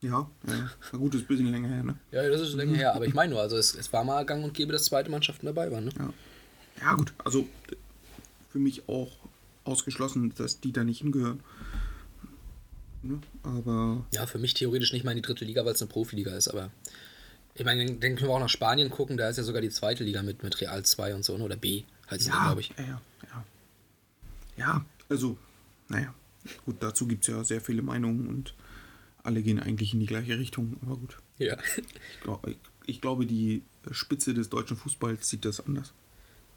Ja, 0.00 0.28
ja. 0.46 0.70
Na 0.92 0.98
gut, 0.98 1.14
ist 1.14 1.22
ein 1.22 1.26
bisschen 1.26 1.50
länger 1.50 1.68
her, 1.68 1.82
ne? 1.82 1.96
Ja, 2.10 2.28
das 2.28 2.40
ist 2.40 2.54
länger 2.54 2.76
her, 2.76 2.94
aber 2.94 3.06
ich 3.06 3.14
meine 3.14 3.32
nur, 3.32 3.40
also 3.40 3.56
es, 3.56 3.74
es 3.74 3.92
war 3.92 4.04
mal 4.04 4.24
gang 4.26 4.44
und 4.44 4.52
gäbe, 4.52 4.72
dass 4.72 4.84
zweite 4.84 5.10
Mannschaften 5.10 5.46
dabei 5.46 5.70
waren, 5.70 5.84
ne? 5.84 5.90
Ja. 5.98 6.12
Ja, 6.80 6.94
gut, 6.94 7.14
also 7.24 7.46
für 8.50 8.58
mich 8.58 8.88
auch 8.88 9.10
ausgeschlossen, 9.64 10.34
dass 10.36 10.60
die 10.60 10.72
da 10.72 10.84
nicht 10.84 10.98
hingehören. 10.98 11.40
Ne? 13.02 13.20
Aber 13.42 14.04
Ja, 14.12 14.26
für 14.26 14.38
mich 14.38 14.54
theoretisch 14.54 14.92
nicht 14.92 15.04
mal 15.04 15.12
in 15.12 15.16
die 15.18 15.22
dritte 15.22 15.44
Liga, 15.44 15.64
weil 15.64 15.74
es 15.74 15.82
eine 15.82 15.90
Profiliga 15.90 16.34
ist, 16.34 16.48
aber 16.48 16.70
ich 17.54 17.64
meine, 17.64 17.86
dann 17.86 18.16
können 18.16 18.28
wir 18.28 18.34
auch 18.34 18.40
nach 18.40 18.48
Spanien 18.48 18.90
gucken, 18.90 19.16
da 19.16 19.28
ist 19.28 19.36
ja 19.36 19.44
sogar 19.44 19.62
die 19.62 19.70
zweite 19.70 20.04
Liga 20.04 20.22
mit, 20.22 20.42
mit 20.42 20.60
Real 20.60 20.84
2 20.84 21.14
und 21.14 21.24
so, 21.24 21.36
ne? 21.38 21.44
oder 21.44 21.56
B, 21.56 21.84
heißt 22.10 22.26
ja, 22.26 22.44
glaube 22.46 22.60
ich. 22.60 22.72
ja, 22.76 23.00
ja, 23.22 23.44
ja. 24.56 24.84
Also, 25.08 25.36
naja, 25.88 26.14
gut, 26.64 26.76
dazu 26.80 27.06
gibt 27.06 27.22
es 27.22 27.28
ja 27.28 27.44
sehr 27.44 27.60
viele 27.60 27.82
Meinungen 27.82 28.26
und 28.26 28.54
alle 29.22 29.42
gehen 29.42 29.60
eigentlich 29.60 29.94
in 29.94 30.00
die 30.00 30.06
gleiche 30.06 30.38
Richtung, 30.38 30.76
aber 30.82 30.96
gut. 30.96 31.18
Ja. 31.38 31.56
Ich, 31.76 32.20
glaub, 32.22 32.46
ich, 32.46 32.56
ich 32.86 33.00
glaube, 33.00 33.26
die 33.26 33.62
Spitze 33.90 34.34
des 34.34 34.50
deutschen 34.50 34.76
Fußballs 34.76 35.28
sieht 35.28 35.44
das 35.44 35.64
anders. 35.64 35.92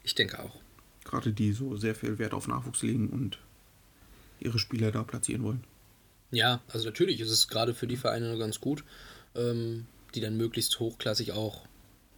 Ich 0.02 0.14
denke 0.14 0.40
auch. 0.40 0.60
Gerade 1.04 1.32
die 1.32 1.52
so 1.52 1.76
sehr 1.76 1.94
viel 1.94 2.18
Wert 2.18 2.34
auf 2.34 2.48
Nachwuchs 2.48 2.82
legen 2.82 3.08
und 3.08 3.38
ihre 4.40 4.58
Spieler 4.58 4.92
da 4.92 5.02
platzieren 5.02 5.42
wollen. 5.42 5.64
Ja, 6.30 6.60
also 6.68 6.86
natürlich 6.86 7.20
ist 7.20 7.30
es 7.30 7.48
gerade 7.48 7.74
für 7.74 7.86
die 7.86 7.96
Vereine 7.96 8.28
nur 8.28 8.38
ganz 8.38 8.60
gut, 8.60 8.84
ähm, 9.34 9.86
die 10.14 10.20
dann 10.20 10.36
möglichst 10.36 10.78
hochklassig 10.80 11.32
auch 11.32 11.66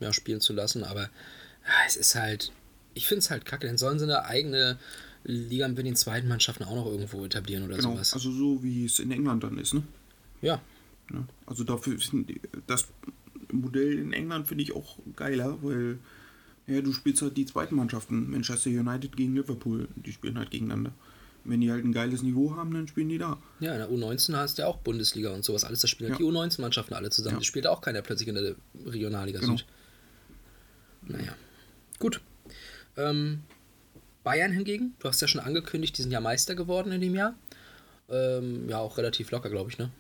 ja, 0.00 0.12
spielen 0.12 0.40
zu 0.40 0.52
lassen, 0.52 0.84
aber 0.84 1.02
ja, 1.02 1.74
es 1.86 1.96
ist 1.96 2.14
halt, 2.14 2.52
ich 2.94 3.06
finde 3.06 3.18
es 3.20 3.30
halt 3.30 3.44
kacke, 3.44 3.66
dann 3.66 3.78
sollen 3.78 3.98
sie 3.98 4.04
eine 4.04 4.24
eigene 4.24 4.78
Liga 5.24 5.68
mit 5.68 5.84
den 5.84 5.96
zweiten 5.96 6.28
Mannschaften 6.28 6.64
auch 6.64 6.74
noch 6.74 6.86
irgendwo 6.86 7.24
etablieren 7.24 7.64
oder 7.64 7.76
Genau, 7.76 7.92
sowas. 7.92 8.14
also 8.14 8.32
so 8.32 8.62
wie 8.62 8.86
es 8.86 8.98
in 8.98 9.10
England 9.10 9.44
dann 9.44 9.58
ist, 9.58 9.74
ne? 9.74 9.82
ja, 10.40 10.60
Ja, 11.12 11.26
also 11.46 11.64
dafür 11.64 11.98
das 12.66 12.86
Modell 13.52 13.98
in 13.98 14.12
England 14.12 14.46
finde 14.48 14.64
ich 14.64 14.72
auch 14.74 14.98
geiler, 15.16 15.58
weil 15.62 15.98
ja, 16.66 16.80
du 16.80 16.92
spielst 16.92 17.20
halt 17.20 17.36
die 17.36 17.46
zweiten 17.46 17.74
Mannschaften, 17.74 18.30
Manchester 18.30 18.70
United 18.70 19.16
gegen 19.16 19.34
Liverpool, 19.34 19.88
die 19.96 20.12
spielen 20.12 20.38
halt 20.38 20.50
gegeneinander. 20.50 20.92
Wenn 21.44 21.60
die 21.62 21.70
halt 21.72 21.84
ein 21.84 21.92
geiles 21.92 22.22
Niveau 22.22 22.54
haben, 22.54 22.72
dann 22.74 22.86
spielen 22.86 23.08
die 23.08 23.18
da. 23.18 23.38
ja, 23.60 23.72
in 23.72 23.78
der 23.78 23.88
U19 23.90 24.36
hast 24.36 24.58
du 24.58 24.62
ja 24.62 24.68
auch 24.68 24.76
Bundesliga 24.78 25.30
und 25.30 25.44
sowas 25.44 25.64
alles, 25.64 25.80
da 25.80 25.88
spielen 25.88 26.10
halt 26.10 26.20
Ja. 26.20 26.26
die 26.26 26.32
U19-Mannschaften 26.32 26.94
alle 26.94 27.08
zusammen, 27.10 27.36
Ja. 27.36 27.40
die 27.40 27.46
spielt 27.46 27.66
auch 27.66 27.80
keiner 27.80 28.02
plötzlich 28.02 28.28
in 28.28 28.34
der 28.34 28.54
Regionalliga 28.86 29.40
Genau. 29.40 29.56
Süd. 29.56 29.66
Naja, 31.02 31.34
gut. 31.98 32.20
Ähm, 32.96 33.40
Bayern 34.22 34.52
hingegen, 34.52 34.94
du 34.98 35.08
hast 35.08 35.20
ja 35.22 35.28
schon 35.28 35.40
angekündigt, 35.40 35.96
die 35.96 36.02
sind 36.02 36.10
ja 36.10 36.20
Meister 36.20 36.54
geworden 36.54 36.92
in 36.92 37.00
dem 37.00 37.14
Jahr. 37.14 37.34
Ähm, 38.10 38.68
ja, 38.68 38.78
auch 38.78 38.98
relativ 38.98 39.30
locker, 39.30 39.48
glaube 39.48 39.70
ich, 39.70 39.78
ne? 39.78 39.90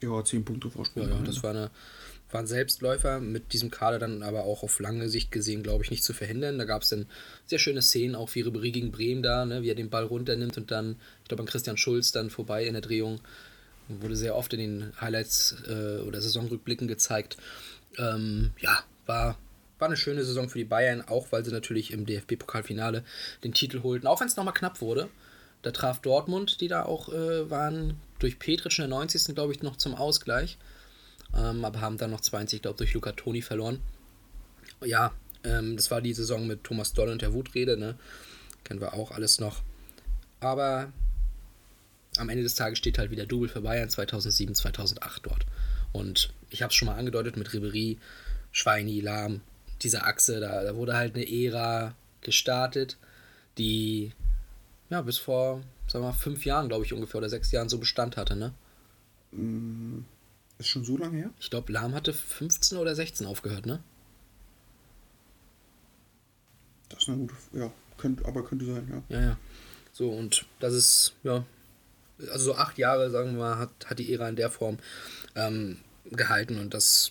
Ja, 0.00 0.22
10 0.22 0.44
Punkte 0.44 0.70
Vorsprung. 0.70 1.08
Ja, 1.08 1.16
ja, 1.16 1.22
das 1.22 1.42
war, 1.42 1.50
eine, 1.50 1.70
war 2.34 2.42
ein 2.42 2.48
Selbstläufer, 2.48 3.20
mit 3.20 3.52
diesem 3.52 3.70
Kader 3.70 4.00
dann 4.00 4.24
aber 4.24 4.42
auch 4.42 4.64
auf 4.64 4.80
lange 4.80 5.08
Sicht 5.08 5.30
gesehen, 5.30 5.62
glaube 5.62 5.84
ich, 5.84 5.90
nicht 5.92 6.02
zu 6.02 6.12
verhindern. 6.12 6.58
Da 6.58 6.64
gab 6.64 6.82
es 6.82 6.88
dann 6.88 7.06
sehr 7.46 7.60
schöne 7.60 7.80
Szenen, 7.80 8.16
auch 8.16 8.34
wie 8.34 8.40
Ribery 8.40 8.72
gegen 8.72 8.90
Bremen 8.90 9.22
da, 9.22 9.46
ne, 9.46 9.62
wie 9.62 9.70
er 9.70 9.76
den 9.76 9.88
Ball 9.88 10.04
runternimmt 10.04 10.56
und 10.58 10.72
dann, 10.72 10.96
ich 11.22 11.28
glaube, 11.28 11.44
an 11.44 11.46
Christian 11.46 11.76
Schulz 11.76 12.10
dann 12.10 12.30
vorbei 12.30 12.66
in 12.66 12.72
der 12.72 12.82
Drehung. 12.82 13.20
Wurde 13.86 14.16
sehr 14.16 14.34
oft 14.34 14.52
in 14.52 14.58
den 14.58 15.00
Highlights 15.00 15.56
äh, 15.68 16.00
oder 16.00 16.20
Saisonrückblicken 16.20 16.88
gezeigt. 16.88 17.36
Ähm, 17.98 18.50
ja, 18.58 18.82
war, 19.06 19.38
war 19.78 19.88
eine 19.88 19.96
schöne 19.96 20.24
Saison 20.24 20.48
für 20.48 20.58
die 20.58 20.64
Bayern, 20.64 21.02
auch 21.02 21.30
weil 21.30 21.44
sie 21.44 21.52
natürlich 21.52 21.92
im 21.92 22.04
DFB-Pokalfinale 22.04 23.04
den 23.44 23.52
Titel 23.52 23.82
holten, 23.84 24.08
auch 24.08 24.20
wenn 24.20 24.26
es 24.26 24.36
nochmal 24.36 24.54
knapp 24.54 24.80
wurde. 24.80 25.08
Da 25.62 25.70
traf 25.70 26.00
Dortmund, 26.00 26.60
die 26.60 26.68
da 26.68 26.84
auch 26.84 27.10
äh, 27.10 27.48
waren, 27.48 27.94
durch 28.18 28.40
Petric 28.40 28.76
in 28.78 28.82
der 28.82 28.88
90. 28.88 29.34
glaube 29.36 29.52
ich 29.52 29.62
noch 29.62 29.76
zum 29.76 29.94
Ausgleich. 29.94 30.58
Ähm, 31.36 31.64
aber 31.64 31.80
haben 31.80 31.98
dann 31.98 32.10
noch 32.10 32.20
20, 32.20 32.62
glaube 32.62 32.74
ich, 32.74 32.78
durch 32.78 32.94
Luca 32.94 33.12
Toni 33.12 33.42
verloren. 33.42 33.80
Ja, 34.84 35.12
ähm, 35.44 35.76
das 35.76 35.90
war 35.90 36.00
die 36.00 36.14
Saison 36.14 36.46
mit 36.46 36.64
Thomas 36.64 36.92
Doll 36.92 37.08
und 37.08 37.22
der 37.22 37.32
Wutrede, 37.32 37.76
ne? 37.76 37.96
Kennen 38.64 38.80
wir 38.80 38.94
auch 38.94 39.10
alles 39.10 39.40
noch. 39.40 39.62
Aber 40.40 40.92
am 42.16 42.28
Ende 42.28 42.42
des 42.42 42.54
Tages 42.54 42.78
steht 42.78 42.98
halt 42.98 43.10
wieder 43.10 43.26
Double 43.26 43.48
für 43.48 43.60
Bayern 43.60 43.88
2007, 43.88 44.54
2008 44.54 45.26
dort. 45.26 45.46
Und 45.92 46.32
ich 46.50 46.62
habe 46.62 46.70
es 46.70 46.74
schon 46.74 46.86
mal 46.86 46.96
angedeutet 46.96 47.36
mit 47.36 47.52
Ribery, 47.52 47.98
Schweini, 48.52 49.00
Lahm, 49.00 49.40
dieser 49.82 50.06
Achse, 50.06 50.40
da, 50.40 50.62
da 50.62 50.76
wurde 50.76 50.96
halt 50.96 51.14
eine 51.14 51.28
Ära 51.28 51.94
gestartet, 52.20 52.96
die 53.58 54.12
ja 54.90 55.02
bis 55.02 55.18
vor, 55.18 55.62
sagen 55.86 56.04
wir 56.04 56.10
mal, 56.10 56.16
fünf 56.16 56.44
Jahren, 56.44 56.68
glaube 56.68 56.84
ich, 56.84 56.92
ungefähr 56.92 57.18
oder 57.18 57.28
sechs 57.28 57.50
Jahren 57.52 57.68
so 57.68 57.78
Bestand 57.78 58.16
hatte, 58.16 58.36
ne? 58.36 58.52
Ist 60.58 60.68
schon 60.68 60.84
so 60.84 60.96
lange 60.96 61.18
her? 61.18 61.30
Ich 61.40 61.50
glaube, 61.50 61.72
Lahm 61.72 61.94
hatte 61.94 62.12
15 62.12 62.78
oder 62.78 62.94
16 62.94 63.26
aufgehört, 63.26 63.66
ne? 63.66 63.82
Das 66.88 67.02
ist 67.02 67.08
eine 67.08 67.18
gute, 67.18 67.34
ja, 67.52 67.72
könnte, 67.98 68.24
aber 68.24 68.44
könnte 68.44 68.64
sein, 68.66 68.88
ja. 68.88 69.16
Ja, 69.16 69.26
ja. 69.26 69.38
So, 69.92 70.10
und 70.10 70.46
das 70.60 70.74
ist, 70.74 71.14
ja, 71.24 71.44
also 72.30 72.46
so 72.46 72.54
acht 72.54 72.78
Jahre, 72.78 73.10
sagen 73.10 73.32
wir 73.32 73.38
mal, 73.38 73.58
hat, 73.58 73.70
hat 73.86 73.98
die 73.98 74.12
Ära 74.12 74.28
in 74.28 74.36
der 74.36 74.50
Form 74.50 74.78
ähm, 75.34 75.78
gehalten 76.10 76.58
und 76.58 76.74
das, 76.74 77.10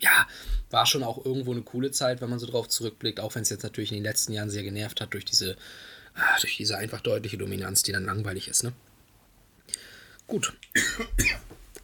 ja, 0.00 0.26
war 0.70 0.86
schon 0.86 1.04
auch 1.04 1.24
irgendwo 1.24 1.52
eine 1.52 1.62
coole 1.62 1.92
Zeit, 1.92 2.20
wenn 2.20 2.30
man 2.30 2.38
so 2.38 2.46
drauf 2.46 2.68
zurückblickt, 2.68 3.20
auch 3.20 3.34
wenn 3.34 3.42
es 3.42 3.50
jetzt 3.50 3.62
natürlich 3.62 3.92
in 3.92 3.98
den 3.98 4.04
letzten 4.04 4.32
Jahren 4.32 4.50
sehr 4.50 4.64
genervt 4.64 5.00
hat 5.00 5.14
durch 5.14 5.24
diese, 5.24 5.56
ah, 6.14 6.40
durch 6.40 6.56
diese 6.56 6.76
einfach 6.76 7.00
deutliche 7.00 7.38
Dominanz, 7.38 7.82
die 7.82 7.92
dann 7.92 8.04
langweilig 8.04 8.48
ist, 8.48 8.64
ne? 8.64 8.72
Gut. 10.26 10.54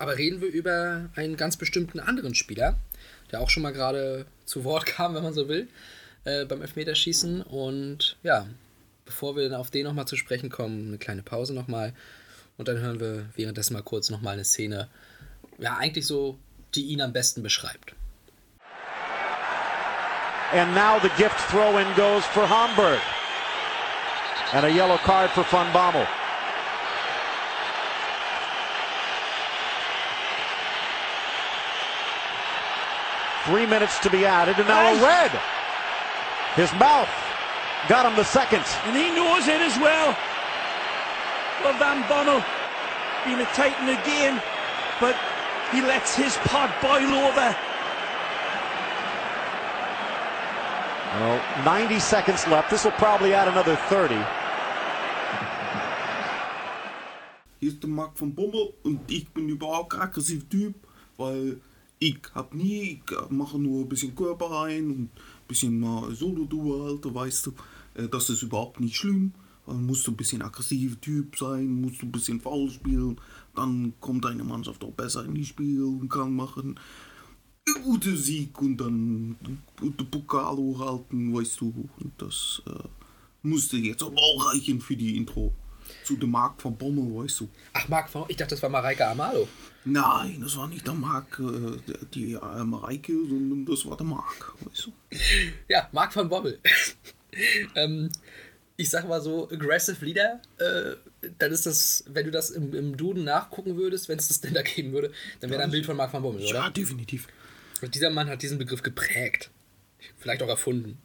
Aber 0.01 0.17
reden 0.17 0.41
wir 0.41 0.49
über 0.49 1.11
einen 1.15 1.37
ganz 1.37 1.59
bestimmten 1.59 2.01
anderen 2.01 2.35
Spieler, 2.35 2.79
der 3.31 3.43
auch 3.43 3.51
schon 3.51 3.63
mal 3.63 3.75
gerade 3.75 4.25
zu 4.47 4.65
Wort 4.65 4.87
kam, 4.97 5.15
wenn 5.15 5.23
man 5.23 5.35
so 5.35 5.47
will, 5.47 5.69
äh, 6.25 6.47
beim 6.47 6.63
Elfmeterschießen. 6.63 7.43
Und 7.43 8.17
ja, 8.23 8.47
bevor 9.05 9.37
wir 9.37 9.61
auf 9.61 9.71
den 9.71 9.85
nochmal 9.85 10.07
zu 10.07 10.17
sprechen 10.17 10.49
kommen, 10.49 10.89
eine 10.89 10.97
kleine 10.97 11.23
Pause 11.23 11.53
nochmal. 11.53 11.93
Und 12.57 12.67
dann 12.69 12.79
hören 12.79 12.99
wir 12.99 13.27
währenddessen 13.37 13.75
mal 13.75 13.83
kurz 13.83 14.09
nochmal 14.09 14.33
eine 14.33 14.45
Szene, 14.45 14.89
ja, 15.59 15.77
eigentlich 15.77 16.07
so, 16.07 16.39
die 16.75 16.87
ihn 16.87 17.03
am 17.03 17.13
besten 17.13 17.43
beschreibt. 17.43 17.95
And 20.53 20.75
now 20.75 20.99
the 21.03 21.11
gift 21.19 21.37
throw 21.51 21.79
in 21.79 21.87
goes 21.95 22.25
for 22.25 22.49
Hamburg. 22.49 22.99
And 24.55 24.65
a 24.65 24.69
yellow 24.69 24.97
card 24.97 25.31
for 25.33 25.45
Von 25.45 25.71
Bommel. 25.75 26.07
Three 33.47 33.67
minutes 33.67 33.99
to 34.01 34.11
be 34.11 34.27
added, 34.27 34.59
and 34.59 34.69
now 34.69 34.93
a 34.93 35.03
red. 35.03 35.31
His 36.57 36.73
mouth 36.75 37.09
got 37.89 38.05
him 38.05 38.17
the 38.17 38.25
second. 38.25 38.65
And 38.85 38.97
he 38.97 39.11
knows 39.15 39.49
it 39.49 39.61
as 39.61 39.79
well. 39.79 40.17
Well, 41.65 41.75
Van 41.79 42.03
Bommel 42.05 42.45
being 43.25 43.41
a 43.41 43.49
titan 43.53 43.89
again, 43.89 44.43
but 45.01 45.17
he 45.73 45.81
lets 45.81 46.15
his 46.15 46.37
pod 46.45 46.71
boil 46.83 47.15
over. 47.15 47.57
Well, 51.15 51.41
90 51.65 51.99
seconds 51.99 52.47
left. 52.47 52.71
This 52.71 52.85
will 52.85 52.93
probably 52.93 53.35
add 53.35 53.49
another 53.49 53.77
30. 53.89 54.15
Hier 57.61 57.69
ist 57.73 57.83
der 57.83 57.91
Marc 57.91 58.17
von 58.17 58.35
Bommel 58.35 58.73
und 58.85 59.11
ich 59.11 59.29
bin 59.35 59.49
überhaupt 59.49 59.91
kein 59.91 60.01
aggressiver 60.01 60.49
Typ, 60.49 60.75
weil 61.19 61.61
ich 62.01 62.19
hab 62.35 62.55
nie, 62.55 63.03
ich 63.05 63.31
mache 63.31 63.59
nur 63.59 63.83
ein 63.83 63.89
bisschen 63.89 64.15
Körper 64.17 64.47
rein 64.51 64.91
und 64.91 65.01
ein 65.03 65.11
bisschen 65.47 65.81
Solo-Duo, 66.15 66.87
Alter, 66.87 67.15
weißt 67.15 67.47
du. 67.47 67.53
Äh, 67.95 68.09
Das 68.09 68.31
ist 68.31 68.43
überhaupt 68.43 68.81
nicht 68.81 68.97
schlimm. 68.97 69.33
Dann 69.67 69.87
musst 69.87 70.07
du 70.07 70.11
ein 70.11 70.17
bisschen 70.17 70.43
aggressiver 70.43 71.01
Typ 71.01 71.37
sein, 71.37 71.81
musst 71.83 72.03
du 72.03 72.07
ein 72.07 72.13
bisschen 72.13 72.41
faul 72.41 72.71
spielen, 72.71 73.21
dann 73.55 73.93
kommt 74.01 74.25
deine 74.25 74.43
Mannschaft 74.43 74.83
auch 74.83 74.93
besser 74.93 75.25
in 75.25 75.35
die 75.35 75.45
Spiel 75.45 75.83
und 75.85 76.09
kann 76.09 76.35
machen 76.35 76.81
einen 77.69 77.85
guten 77.85 78.17
Sieg 78.17 78.61
und 78.61 78.79
dann 78.79 79.37
den 79.81 80.11
Pokal 80.11 80.57
hochhalten, 80.57 81.33
weißt 81.33 81.61
du. 81.61 81.89
Und 82.01 82.13
das 82.19 82.63
äh, 82.67 82.89
musste 83.43 83.77
jetzt 83.77 84.03
aber 84.03 84.19
auch 84.19 84.53
reichen 84.53 84.81
für 84.81 84.97
die 84.97 85.17
Intro 85.17 85.55
zu 86.05 86.17
dem 86.17 86.31
Marc 86.31 86.61
von 86.61 86.77
Bommel, 86.77 87.25
weißt 87.25 87.41
du. 87.41 87.49
Ach, 87.73 87.89
Marc, 87.89 88.09
von- 88.11 88.25
ich 88.29 88.37
dachte, 88.37 88.51
das 88.55 88.63
war 88.63 88.71
Mareike 88.71 89.07
Amalo. 89.07 89.49
Nein, 89.85 90.41
das 90.43 90.57
war 90.57 90.69
nicht 90.69 90.87
der 90.87 90.95
Marc, 90.95 91.39
äh, 91.39 91.77
der- 91.89 91.99
die 92.15 92.33
äh, 92.35 92.65
Mareike, 92.65 93.13
sondern 93.29 93.65
das 93.67 93.87
war 93.87 93.97
der 93.97 94.07
Marc, 94.07 94.55
weißt 94.65 94.87
du. 94.87 94.93
Ja, 95.69 95.89
Marc 95.93 96.13
von 96.13 96.29
Bommel. 96.29 96.59
ähm, 97.75 98.11
ich 98.77 98.89
sag 98.89 99.07
mal 99.09 99.21
so, 99.21 99.51
Aggressive 99.51 100.05
Leader, 100.05 100.41
äh, 100.59 101.29
dann 101.39 101.53
ist 101.53 101.67
das, 101.67 102.05
wenn 102.09 102.25
du 102.25 102.31
das 102.31 102.51
im, 102.51 102.75
im 102.75 102.97
Duden 102.97 103.25
nachgucken 103.25 103.77
würdest, 103.77 104.09
wenn 104.09 104.19
es 104.19 104.29
das 104.29 104.41
denn 104.41 104.55
da 104.55 104.63
geben 104.63 104.93
würde, 104.93 105.13
dann 105.41 105.51
wäre 105.51 105.59
da 105.61 105.65
ein 105.65 105.71
Bild 105.71 105.85
von 105.87 105.97
Marc 105.97 106.11
von 106.11 106.23
Bommel, 106.23 106.43
oder? 106.43 106.55
Ja, 106.55 106.71
definitiv. 106.71 107.29
Und 107.83 107.95
dieser 107.95 108.11
Mann 108.11 108.29
hat 108.29 108.43
diesen 108.43 108.59
Begriff 108.59 108.83
geprägt. 108.83 109.51
Vielleicht 110.19 110.43
auch 110.43 110.49
erfunden. 110.49 110.99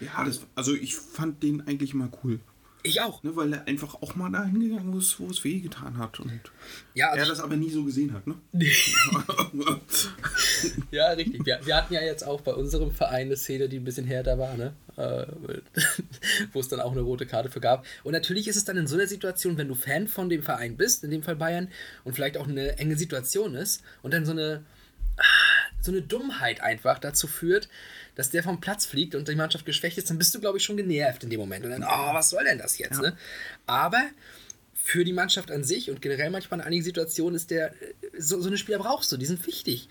Ja, 0.00 0.24
das, 0.24 0.40
also 0.54 0.74
ich 0.74 0.94
fand 0.96 1.42
den 1.42 1.66
eigentlich 1.66 1.94
mal 1.94 2.10
cool. 2.22 2.40
Ich 2.86 3.00
auch. 3.00 3.22
Ne, 3.22 3.34
weil 3.36 3.52
er 3.52 3.66
einfach 3.66 3.94
auch 4.02 4.14
mal 4.14 4.30
dahin 4.30 4.60
gegangen 4.60 4.96
ist, 4.98 5.18
wo 5.18 5.28
es 5.28 5.42
wehgetan 5.44 5.98
hat. 5.98 6.20
Und 6.20 6.32
Ja, 6.94 7.06
er 7.08 7.12
also 7.12 7.30
das 7.30 7.40
aber 7.40 7.56
nie 7.56 7.70
so 7.70 7.84
gesehen 7.84 8.12
hat, 8.12 8.26
ne? 8.26 8.34
Ja, 10.90 11.10
richtig. 11.10 11.44
Wir, 11.44 11.60
wir 11.64 11.76
hatten 11.76 11.92
ja 11.92 12.00
jetzt 12.00 12.26
auch 12.26 12.40
bei 12.40 12.52
unserem 12.54 12.90
Verein 12.90 13.26
eine 13.26 13.36
Szene, 13.36 13.68
die 13.68 13.78
ein 13.78 13.84
bisschen 13.84 14.06
härter 14.06 14.38
war, 14.38 14.56
ne? 14.56 14.72
Äh, 14.96 15.26
wo 16.52 16.60
es 16.60 16.68
dann 16.68 16.80
auch 16.80 16.92
eine 16.92 17.02
rote 17.02 17.26
Karte 17.26 17.50
für 17.50 17.60
gab. 17.60 17.84
Und 18.04 18.12
natürlich 18.12 18.48
ist 18.48 18.56
es 18.56 18.64
dann 18.64 18.76
in 18.76 18.86
so 18.86 18.96
einer 18.96 19.06
Situation, 19.06 19.58
wenn 19.58 19.68
du 19.68 19.74
Fan 19.74 20.08
von 20.08 20.28
dem 20.28 20.42
Verein 20.42 20.76
bist, 20.76 21.04
in 21.04 21.10
dem 21.10 21.22
Fall 21.22 21.36
Bayern, 21.36 21.68
und 22.04 22.14
vielleicht 22.14 22.36
auch 22.36 22.48
eine 22.48 22.78
enge 22.78 22.96
Situation 22.96 23.54
ist 23.54 23.82
und 24.02 24.14
dann 24.14 24.24
so 24.24 24.32
eine, 24.32 24.64
ah, 25.18 25.22
so 25.80 25.92
eine 25.92 26.02
Dummheit 26.02 26.60
einfach 26.60 26.98
dazu 26.98 27.26
führt, 27.26 27.68
dass 28.16 28.30
der 28.30 28.42
vom 28.42 28.60
Platz 28.60 28.86
fliegt 28.86 29.14
und 29.14 29.28
die 29.28 29.36
Mannschaft 29.36 29.64
geschwächt 29.64 29.98
ist, 29.98 30.10
dann 30.10 30.18
bist 30.18 30.34
du, 30.34 30.40
glaube 30.40 30.58
ich, 30.58 30.64
schon 30.64 30.76
genervt 30.76 31.22
in 31.22 31.30
dem 31.30 31.38
Moment. 31.38 31.64
Und 31.64 31.70
dann, 31.70 31.84
oh, 31.84 32.14
was 32.14 32.30
soll 32.30 32.42
denn 32.44 32.58
das 32.58 32.78
jetzt, 32.78 33.00
ne? 33.00 33.16
Aber 33.66 34.02
für 34.74 35.04
die 35.04 35.12
Mannschaft 35.12 35.50
an 35.50 35.64
sich 35.64 35.90
und 35.90 36.00
generell 36.00 36.30
manchmal 36.30 36.60
in 36.60 36.66
einigen 36.66 36.82
Situationen 36.82 37.36
ist 37.36 37.50
der, 37.50 37.72
so, 38.18 38.40
so 38.40 38.48
eine 38.48 38.56
Spieler 38.56 38.78
brauchst 38.78 39.12
du, 39.12 39.16
die 39.16 39.26
sind 39.26 39.46
wichtig. 39.46 39.88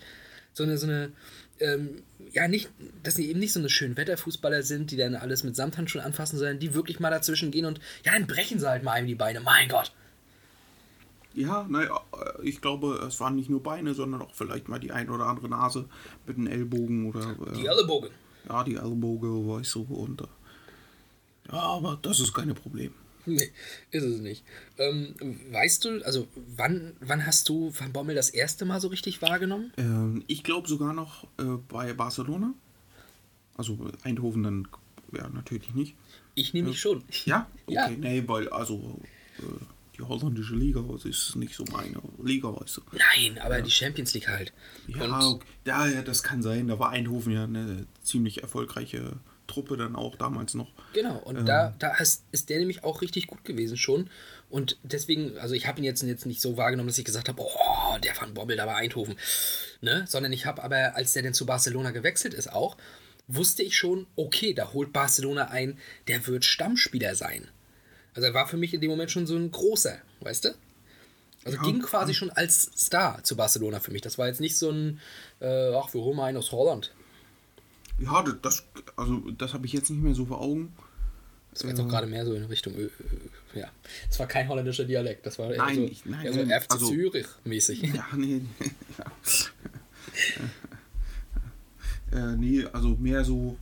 So 0.52 0.64
eine, 0.64 0.78
so 0.78 0.86
eine, 0.86 1.12
ähm, 1.60 2.02
ja, 2.32 2.48
nicht, 2.48 2.70
dass 3.02 3.14
sie 3.14 3.28
eben 3.28 3.38
nicht 3.38 3.52
so 3.52 3.60
eine 3.60 3.68
schönen 3.68 3.96
Wetterfußballer 3.96 4.62
sind, 4.62 4.90
die 4.90 4.96
dann 4.96 5.14
alles 5.14 5.44
mit 5.44 5.54
Samthandschuhen 5.54 6.04
anfassen, 6.04 6.38
sondern 6.38 6.58
die 6.58 6.74
wirklich 6.74 6.98
mal 6.98 7.10
dazwischen 7.10 7.50
gehen 7.50 7.66
und, 7.66 7.78
ja, 8.04 8.12
dann 8.12 8.26
brechen 8.26 8.58
sie 8.58 8.68
halt 8.68 8.82
mal 8.82 8.92
einem 8.92 9.06
die 9.06 9.14
Beine, 9.14 9.40
mein 9.40 9.68
Gott. 9.68 9.92
Ja, 11.36 11.66
naja, 11.68 12.00
ich 12.42 12.60
glaube, 12.62 13.04
es 13.06 13.20
waren 13.20 13.36
nicht 13.36 13.50
nur 13.50 13.62
Beine, 13.62 13.92
sondern 13.94 14.22
auch 14.22 14.34
vielleicht 14.34 14.68
mal 14.68 14.78
die 14.80 14.90
ein 14.90 15.10
oder 15.10 15.26
andere 15.26 15.48
Nase 15.50 15.84
mit 16.26 16.38
den 16.38 16.46
Ellbogen 16.46 17.06
oder. 17.10 17.36
Äh, 17.52 17.52
Die 17.56 17.66
Ellenbogen. 17.66 18.08
ja, 18.48 18.64
die 18.64 18.76
Ellbogen, 18.76 19.46
weißt 19.48 19.74
du. 19.74 19.82
Und, 19.82 20.22
äh, 20.22 20.24
ja, 21.52 21.58
aber 21.60 21.98
das 22.00 22.20
ist 22.20 22.32
kein 22.32 22.54
Problem. 22.54 22.92
Nee, 23.26 23.50
ist 23.90 24.04
es 24.04 24.20
nicht. 24.20 24.44
Ähm, 24.78 25.14
weißt 25.50 25.84
du, 25.84 26.00
also 26.06 26.26
wann, 26.56 26.96
wann 27.00 27.26
hast 27.26 27.48
du 27.48 27.72
Van 27.78 27.92
Bommel 27.92 28.14
das 28.14 28.30
erste 28.30 28.64
Mal 28.64 28.80
so 28.80 28.88
richtig 28.88 29.20
wahrgenommen? 29.20 29.72
Ähm, 29.76 30.24
ich 30.28 30.42
glaube 30.44 30.68
sogar 30.68 30.92
noch 30.94 31.24
äh, 31.38 31.42
bei 31.68 31.92
Barcelona. 31.92 32.54
Also 33.56 33.76
Eindhoven 34.04 34.42
dann, 34.44 34.68
ja, 35.12 35.28
natürlich 35.28 35.74
nicht. 35.74 35.96
Ich 36.34 36.54
nämlich 36.54 36.80
schon. 36.80 37.02
Ja? 37.24 37.46
Okay, 37.66 37.74
Ja. 37.74 37.88
nee, 37.90 38.22
weil, 38.26 38.48
also, 38.48 39.00
äh, 39.40 39.42
die 39.98 40.02
holländische 40.02 40.54
Liga 40.54 40.82
das 40.92 41.04
ist 41.04 41.36
nicht 41.36 41.54
so 41.54 41.64
meine 41.72 42.00
Liga, 42.22 42.48
weißt 42.48 42.78
du. 42.78 42.82
Nein, 42.92 43.38
aber 43.38 43.60
die 43.62 43.70
Champions 43.70 44.14
League 44.14 44.28
halt. 44.28 44.52
Ja, 44.86 45.04
Und 45.04 45.40
ja, 45.64 45.86
ja, 45.86 46.02
das 46.02 46.22
kann 46.22 46.42
sein. 46.42 46.68
Da 46.68 46.78
war 46.78 46.90
Eindhoven 46.90 47.32
ja 47.32 47.44
eine 47.44 47.86
ziemlich 48.02 48.42
erfolgreiche 48.42 49.14
Truppe 49.46 49.76
dann 49.76 49.96
auch 49.96 50.16
damals 50.16 50.54
noch. 50.54 50.68
Genau, 50.92 51.18
und 51.18 51.36
Ähm. 51.36 51.46
da, 51.46 51.74
da 51.78 51.96
ist, 51.96 52.24
ist 52.32 52.50
der 52.50 52.58
nämlich 52.58 52.84
auch 52.84 53.00
richtig 53.00 53.26
gut 53.26 53.44
gewesen 53.44 53.76
schon. 53.76 54.10
Und 54.48 54.78
deswegen, 54.82 55.38
also 55.38 55.54
ich 55.54 55.66
habe 55.66 55.78
ihn 55.78 55.84
jetzt, 55.84 56.02
jetzt 56.02 56.26
nicht 56.26 56.40
so 56.40 56.56
wahrgenommen, 56.56 56.88
dass 56.88 56.98
ich 56.98 57.04
gesagt 57.04 57.28
habe, 57.28 57.42
oh, 57.42 57.98
der 58.02 58.16
Van 58.20 58.34
Bommel 58.34 58.56
da 58.56 58.66
bei 58.66 58.74
Eindhoven. 58.74 59.16
Ne? 59.80 60.04
Sondern 60.08 60.32
ich 60.32 60.46
habe 60.46 60.62
aber, 60.62 60.96
als 60.96 61.12
der 61.12 61.22
denn 61.22 61.34
zu 61.34 61.46
Barcelona 61.46 61.90
gewechselt 61.90 62.34
ist 62.34 62.52
auch, 62.52 62.76
wusste 63.28 63.62
ich 63.62 63.76
schon, 63.76 64.06
okay, 64.14 64.54
da 64.54 64.72
holt 64.72 64.92
Barcelona 64.92 65.48
ein, 65.48 65.78
der 66.06 66.26
wird 66.26 66.44
Stammspieler 66.44 67.14
sein. 67.14 67.48
Also 68.16 68.26
er 68.28 68.34
war 68.34 68.48
für 68.48 68.56
mich 68.56 68.72
in 68.74 68.80
dem 68.80 68.90
Moment 68.90 69.10
schon 69.10 69.26
so 69.26 69.36
ein 69.36 69.50
großer, 69.50 69.98
weißt 70.20 70.46
du? 70.46 70.54
Also 71.44 71.58
Ja, 71.58 71.62
ging 71.64 71.80
quasi 71.80 72.14
schon 72.14 72.30
als 72.30 72.70
Star 72.76 73.22
zu 73.22 73.36
Barcelona 73.36 73.78
für 73.78 73.92
mich. 73.92 74.00
Das 74.02 74.16
war 74.18 74.26
jetzt 74.26 74.40
nicht 74.40 74.56
so 74.56 74.70
ein, 74.70 75.00
äh, 75.40 75.74
ach, 75.74 75.92
wir 75.94 76.00
holen 76.00 76.16
mal 76.16 76.24
einen 76.24 76.38
aus 76.38 76.50
Holland. 76.50 76.92
Ja, 77.98 78.24
das, 78.42 78.64
also 78.96 79.18
das 79.32 79.52
habe 79.54 79.66
ich 79.66 79.72
jetzt 79.72 79.90
nicht 79.90 80.02
mehr 80.02 80.14
so 80.14 80.26
vor 80.26 80.40
Augen. 80.40 80.74
Das 81.52 81.62
war 81.62 81.70
jetzt 81.70 81.80
auch 81.80 81.88
gerade 81.88 82.06
mehr 82.06 82.24
so 82.24 82.34
in 82.34 82.44
Richtung, 82.44 82.74
äh, 82.74 82.82
äh, 82.84 82.90
ja. 83.60 83.70
Das 84.08 84.18
war 84.18 84.26
kein 84.26 84.48
holländischer 84.48 84.84
Dialekt, 84.84 85.24
das 85.24 85.38
war 85.38 85.50
eher 85.52 85.58
Nein, 85.58 85.76
so, 85.76 85.82
ich- 85.84 86.04
nein, 86.04 86.26
eher 86.26 86.32
so 86.32 86.42
nein, 86.42 86.60
FC 86.60 86.72
also- 86.72 86.88
Zürich 86.88 87.26
mäßig. 87.44 87.82
Ja, 87.82 88.06
nee. 88.16 88.42
ja. 88.98 89.12
äh, 92.32 92.36
nee, 92.36 92.64
also 92.72 92.88
mehr 92.98 93.24
so. 93.24 93.56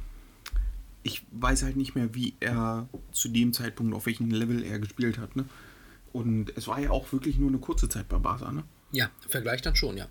Ich 1.05 1.23
weiß 1.31 1.63
halt 1.63 1.77
nicht 1.77 1.95
mehr, 1.95 2.15
wie 2.15 2.35
er 2.41 2.89
zu 3.13 3.29
dem 3.29 3.53
Zeitpunkt, 3.53 3.95
auf 3.95 4.07
welchem 4.07 4.31
Level 4.31 4.65
er 4.65 4.81
gespielt 4.81 5.19
hat, 5.19 5.37
ne? 5.37 5.45
Und 6.13 6.57
es 6.57 6.67
war 6.67 6.81
ja 6.81 6.91
auch 6.91 7.13
wirklich 7.13 7.39
nur 7.39 7.49
eine 7.49 7.59
kurze 7.59 7.89
Zeit 7.89 8.09
bei 8.09 8.19
Barca, 8.19 8.51
ne? 8.51 8.65
Ja, 8.91 9.11
im 9.23 9.31
Vergleich 9.31 9.63
dann 9.63 9.77
schon, 9.77 9.97
ja. 9.97 10.09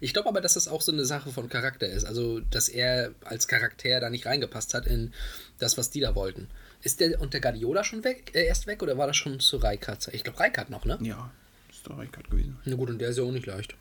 Ich 0.00 0.12
glaube 0.12 0.28
aber, 0.28 0.40
dass 0.40 0.54
das 0.54 0.68
auch 0.68 0.80
so 0.80 0.92
eine 0.92 1.04
Sache 1.04 1.30
von 1.30 1.48
Charakter 1.48 1.88
ist. 1.88 2.04
Also, 2.04 2.40
dass 2.40 2.68
er 2.68 3.14
als 3.24 3.48
Charakter 3.48 4.00
da 4.00 4.10
nicht 4.10 4.26
reingepasst 4.26 4.74
hat 4.74 4.86
in 4.86 5.12
das, 5.58 5.78
was 5.78 5.90
die 5.90 6.00
da 6.00 6.14
wollten. 6.14 6.48
Ist 6.82 7.00
der 7.00 7.20
unter 7.20 7.40
Guardiola 7.40 7.82
schon 7.82 8.04
weg, 8.04 8.32
äh, 8.34 8.46
erst 8.46 8.66
weg 8.66 8.82
oder 8.82 8.98
war 8.98 9.06
das 9.06 9.16
schon 9.16 9.40
zu 9.40 9.56
Rijkaard? 9.56 10.08
Ich 10.12 10.22
glaube, 10.22 10.38
Rijkaard 10.38 10.70
noch, 10.70 10.84
ne? 10.84 10.98
Ja, 11.02 11.30
ist 11.70 11.86
der 11.86 11.98
Reikert 11.98 12.30
gewesen. 12.30 12.58
Na 12.64 12.76
gut, 12.76 12.90
und 12.90 12.98
der 12.98 13.08
ist 13.08 13.18
ja 13.18 13.24
auch 13.24 13.32
nicht 13.32 13.46
leicht. 13.46 13.74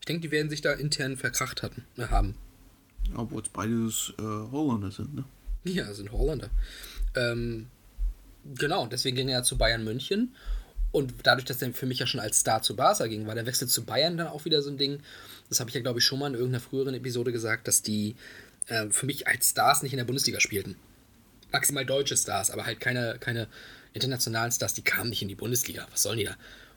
Ich 0.00 0.06
denke, 0.06 0.22
die 0.22 0.30
werden 0.30 0.50
sich 0.50 0.60
da 0.60 0.72
intern 0.72 1.16
verkracht 1.16 1.62
hatten, 1.62 1.84
äh, 1.96 2.06
haben. 2.06 2.34
Obwohl 3.14 3.42
es 3.42 3.48
beides 3.48 4.12
äh, 4.18 4.22
Holländer 4.22 4.90
sind, 4.90 5.14
ne? 5.14 5.24
Ja, 5.64 5.92
sind 5.92 6.12
Holländer. 6.12 6.50
Ähm, 7.14 7.66
genau, 8.54 8.86
deswegen 8.86 9.16
ging 9.16 9.28
er 9.28 9.42
zu 9.42 9.58
Bayern 9.58 9.84
München. 9.84 10.34
Und 10.90 11.14
dadurch, 11.22 11.44
dass 11.44 11.60
er 11.60 11.72
für 11.74 11.86
mich 11.86 11.98
ja 11.98 12.06
schon 12.06 12.20
als 12.20 12.40
Star 12.40 12.62
zu 12.62 12.74
Barca 12.74 13.06
ging, 13.06 13.26
war 13.26 13.34
der 13.34 13.46
Wechsel 13.46 13.68
zu 13.68 13.84
Bayern 13.84 14.16
dann 14.16 14.28
auch 14.28 14.44
wieder 14.44 14.62
so 14.62 14.70
ein 14.70 14.78
Ding. 14.78 15.00
Das 15.48 15.60
habe 15.60 15.68
ich 15.68 15.74
ja, 15.74 15.82
glaube 15.82 15.98
ich, 15.98 16.04
schon 16.04 16.18
mal 16.18 16.28
in 16.28 16.34
irgendeiner 16.34 16.60
früheren 16.60 16.94
Episode 16.94 17.32
gesagt, 17.32 17.68
dass 17.68 17.82
die 17.82 18.16
äh, 18.68 18.88
für 18.90 19.06
mich 19.06 19.26
als 19.26 19.50
Stars 19.50 19.82
nicht 19.82 19.92
in 19.92 19.98
der 19.98 20.04
Bundesliga 20.04 20.40
spielten. 20.40 20.76
Maximal 21.52 21.84
deutsche 21.84 22.16
Stars, 22.16 22.50
aber 22.50 22.64
halt 22.64 22.80
keine, 22.80 23.18
keine 23.18 23.48
internationalen 23.92 24.52
Stars, 24.52 24.74
die 24.74 24.82
kamen 24.82 25.10
nicht 25.10 25.22
in 25.22 25.28
die 25.28 25.34
Bundesliga. 25.34 25.86
Was 25.90 26.02
sollen 26.02 26.18
die 26.18 26.24
da? 26.24 26.36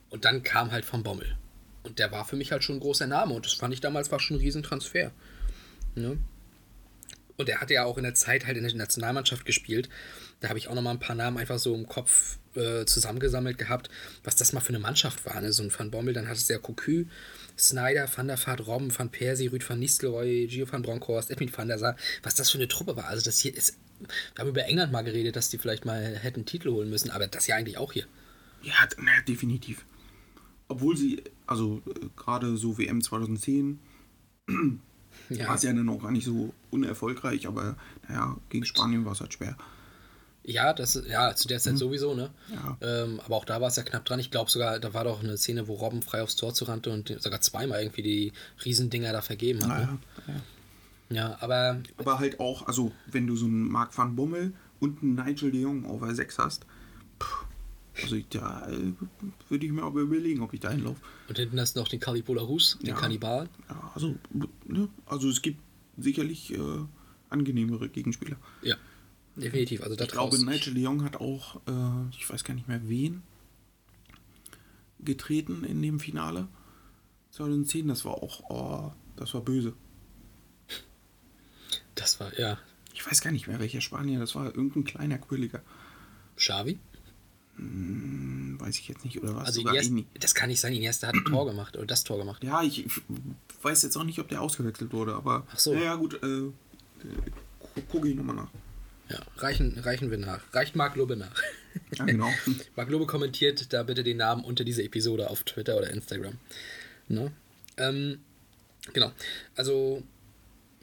Und 0.10 0.26
dann 0.26 0.44
kam 0.44 0.72
halt 0.72 0.84
von 0.84 1.04
Bommel. 1.04 1.38
Und 1.84 2.00
der 2.00 2.12
war 2.12 2.26
für 2.26 2.36
mich 2.36 2.52
halt 2.52 2.64
schon 2.64 2.78
ein 2.78 2.82
großer 2.82 3.08
Name. 3.08 3.34
Und 3.34 3.46
das 3.46 3.54
fand 3.54 3.74
ich 3.74 3.82
damals 3.82 4.12
war 4.12 4.20
schon 4.20 4.38
ein 4.38 4.42
Riesentransfer. 4.42 5.12
Ne? 5.96 6.18
Und 7.38 7.50
er 7.50 7.60
hatte 7.60 7.74
ja 7.74 7.86
auch 7.86 7.98
in 7.98 8.04
der 8.04 8.14
Zeit 8.14 8.46
halt 8.46 8.58
in 8.58 8.64
der 8.64 8.76
Nationalmannschaft 8.76 9.46
gespielt. 9.46 9.90
Da 10.40 10.50
habe 10.50 10.60
ich 10.60 10.68
auch 10.68 10.76
noch 10.76 10.82
mal 10.82 10.92
ein 10.92 11.00
paar 11.00 11.16
Namen 11.16 11.38
einfach 11.38 11.58
so 11.58 11.74
im 11.74 11.88
Kopf 11.88 12.38
äh, 12.56 12.86
zusammengesammelt 12.86 13.58
gehabt, 13.58 13.90
was 14.24 14.36
das 14.36 14.54
mal 14.54 14.60
für 14.60 14.70
eine 14.70 14.80
Mannschaft 14.80 15.26
war. 15.26 15.42
Ne? 15.42 15.52
So 15.52 15.64
ein 15.64 15.72
Van 15.76 15.90
Bommel, 15.92 16.14
dann 16.14 16.28
hat 16.28 16.38
es 16.38 16.48
ja 16.48 16.60
Cocu, 16.60 17.06
Snyder, 17.58 18.08
Van 18.16 18.28
der 18.28 18.38
Vaart, 18.38 18.68
Robben, 18.68 18.98
Van 18.98 19.10
Persie, 19.10 19.48
Rüd 19.48 19.68
van 19.68 19.80
Nistelrooy, 19.80 20.48
Gio 20.48 20.72
van 20.72 20.82
Bronckhorst, 20.84 21.32
Edwin 21.32 21.52
van 21.56 21.68
der 21.68 21.80
Sar. 21.80 21.96
Was 22.24 22.36
das 22.36 22.52
für 22.52 22.58
eine 22.58 22.68
Truppe 22.68 22.96
war. 22.96 23.06
Also 23.06 23.24
das 23.24 23.40
hier 23.40 23.56
ist... 23.56 23.78
Wir 24.00 24.42
haben 24.42 24.50
über 24.50 24.66
England 24.66 24.92
mal 24.92 25.04
geredet, 25.04 25.36
dass 25.36 25.50
die 25.50 25.58
vielleicht 25.58 25.86
mal 25.86 26.18
hätten 26.18 26.46
Titel 26.46 26.72
holen 26.72 26.90
müssen, 26.90 27.12
aber 27.12 27.28
das 27.28 27.48
ja 27.48 27.56
eigentlich 27.56 27.78
auch 27.78 27.94
hier. 27.94 28.06
Ja, 28.64 28.74
na, 28.98 29.22
definitiv. 29.28 29.86
Obwohl 30.68 30.96
sie, 30.98 31.24
also 31.46 31.82
äh, 31.88 32.08
gerade 32.16 32.58
so 32.58 32.78
WM 32.78 33.02
2010 33.02 33.80
Ja, 35.40 35.48
war 35.48 35.56
es 35.56 35.64
ja 35.64 35.74
dann 35.74 35.90
auch 35.90 36.02
gar 36.02 36.12
nicht 36.12 36.26
so 36.26 36.54
unerfolgreich, 36.72 37.48
aber 37.48 37.76
naja, 38.08 38.38
gegen 38.50 38.66
Spanien 38.66 39.06
war 39.06 39.14
es 39.14 39.22
halt 39.22 39.34
schwer. 39.34 39.56
Ja, 40.44 40.74
das 40.74 41.00
ja 41.08 41.36
zu 41.36 41.48
der 41.48 41.60
Zeit 41.60 41.78
sowieso, 41.78 42.16
ne? 42.16 42.32
Ja. 42.52 42.78
Ähm, 42.82 43.20
aber 43.24 43.36
auch 43.36 43.46
da 43.46 43.62
war 43.62 43.68
es 43.68 43.76
ja 43.76 43.84
knapp 43.84 44.06
dran. 44.06 44.20
Ich 44.20 44.32
glaube 44.32 44.50
sogar, 44.50 44.80
da 44.80 44.94
war 44.94 45.04
doch 45.04 45.24
eine 45.24 45.38
Szene, 45.38 45.68
wo 45.68 45.76
Robben 45.76 46.02
frei 46.02 46.24
aufs 46.24 46.36
Tor 46.36 46.54
zurannte 46.54 46.90
und 46.92 47.16
sogar 47.20 47.42
zweimal 47.42 47.80
irgendwie 47.80 48.02
die 48.02 48.34
Riesendinger 48.66 49.12
da 49.12 49.22
vergeben 49.22 49.62
hat. 49.62 49.68
Ne? 49.68 50.00
naja. 50.28 50.42
Ja, 51.12 51.38
aber 51.42 51.82
Aber 51.98 52.20
halt 52.20 52.40
auch, 52.40 52.68
also 52.68 52.92
wenn 53.06 53.28
du 53.28 53.36
so 53.36 53.46
einen 53.46 53.70
Marc 53.70 53.96
van 53.98 54.16
Bommel 54.16 54.54
und 54.80 55.04
einen 55.04 55.16
Nigel 55.16 55.52
de 55.52 55.62
Jong 55.62 55.86
auf 55.86 56.02
der 56.02 56.16
6 56.16 56.38
hast, 56.40 56.66
also 58.04 58.16
ich, 58.16 58.28
da 58.30 58.68
äh, 58.70 58.94
würde 59.50 59.66
ich 59.66 59.72
mir 59.72 59.84
aber 59.84 60.02
überlegen, 60.02 60.42
ob 60.42 60.54
ich 60.54 60.60
da 60.60 60.72
hinlaufe. 60.72 61.02
und 61.28 61.38
hinten 61.38 61.60
hast 61.60 61.76
du 61.76 61.80
noch 61.80 61.88
den 61.88 62.00
Calipola 62.00 62.44
Hus, 62.48 62.78
den 62.82 62.88
Ja. 62.90 62.96
Kannibal. 62.96 63.50
Ja, 63.70 63.92
also, 63.96 64.16
ne? 64.66 64.90
also 65.06 65.30
es 65.30 65.42
gibt 65.42 65.60
sicherlich 65.98 66.54
äh, 66.54 66.60
angenehmere 67.30 67.90
Gegenspieler. 67.90 68.38
Ja, 68.62 68.76
definitiv. 69.36 69.82
Also 69.84 69.96
da 69.96 70.06
Ich 70.06 70.12
glaube, 70.12 70.38
Nigel 70.44 70.74
de 70.74 70.84
Jong 70.84 71.04
hat 71.04 71.18
auch, 71.18 71.58
äh, 71.68 72.10
ich 72.18 72.30
weiß 72.30 72.44
gar 72.44 72.54
nicht 72.54 72.68
mehr 72.68 72.88
wen, 72.88 73.24
getreten 75.00 75.64
in 75.64 75.82
dem 75.82 76.00
Finale. 76.00 76.48
2010, 77.32 77.88
das 77.88 78.06
war 78.06 78.16
auch, 78.16 78.50
oh, 78.50 78.92
das 79.16 79.34
war 79.34 79.42
böse. 79.42 79.74
Das 81.96 82.20
war, 82.20 82.38
ja, 82.40 82.58
Ich 82.94 83.06
weiß 83.06 83.22
gar 83.22 83.32
nicht 83.32 83.48
mehr, 83.48 83.60
welcher 83.60 83.82
Spanier, 83.82 84.20
das 84.20 84.36
war 84.36 84.46
irgendein 84.46 84.84
kleiner 84.84 85.18
Quirliger. 85.18 85.62
Xavi. 86.36 86.80
Hm, 87.62 88.58
Weiß 88.60 88.78
ich 88.78 88.88
jetzt 88.88 89.04
nicht, 89.06 89.22
oder 89.22 89.36
was? 89.36 89.48
Also 89.48 89.62
Iniesta, 89.62 89.92
Ini. 89.92 90.06
das 90.20 90.36
kann 90.36 90.50
nicht 90.50 90.60
sein. 90.62 90.74
Iniesta 90.74 91.08
hat 91.08 91.16
ein 91.16 91.26
Tor 91.26 91.46
gemacht 91.46 91.76
oder 91.78 91.86
das 91.86 92.04
Tor 92.04 92.18
gemacht. 92.18 92.44
Ja, 92.44 92.62
ich 92.64 92.86
weiß 93.62 93.84
jetzt 93.84 93.96
auch 93.98 94.04
nicht, 94.04 94.20
ob 94.20 94.28
der 94.30 94.42
ausgewechselt 94.42 94.94
wurde, 94.94 95.14
aber 95.16 95.46
Ach 95.52 95.60
so. 95.60 95.74
ja, 95.74 95.80
ja 95.82 95.96
gut, 95.96 96.22
äh, 96.22 96.26
äh, 96.28 96.52
gu- 97.76 97.82
gucke 97.90 98.10
ich 98.10 98.16
nochmal 98.16 98.36
nach. 98.36 98.50
Ja, 99.10 99.20
reichen, 99.38 99.78
reichen 99.80 100.10
wir 100.12 100.18
nach. 100.18 100.42
Reicht 100.54 100.76
Marc 100.76 100.96
Lubbe 100.96 101.16
nach. 101.18 101.42
Ja, 101.96 102.06
genau. 102.06 102.30
Marc 102.76 102.90
Lubbe 102.90 103.06
kommentiert 103.08 103.72
da 103.74 103.84
bitte 103.84 104.04
den 104.04 104.18
Namen 104.18 104.44
unter 104.44 104.64
dieser 104.64 104.84
Episode 104.84 105.30
auf 105.30 105.44
Twitter 105.44 105.78
oder 105.78 105.90
Instagram. 105.90 106.36
Ne? 107.10 107.32
Ähm, 107.78 108.20
genau. 108.94 109.12
Also, 109.56 110.04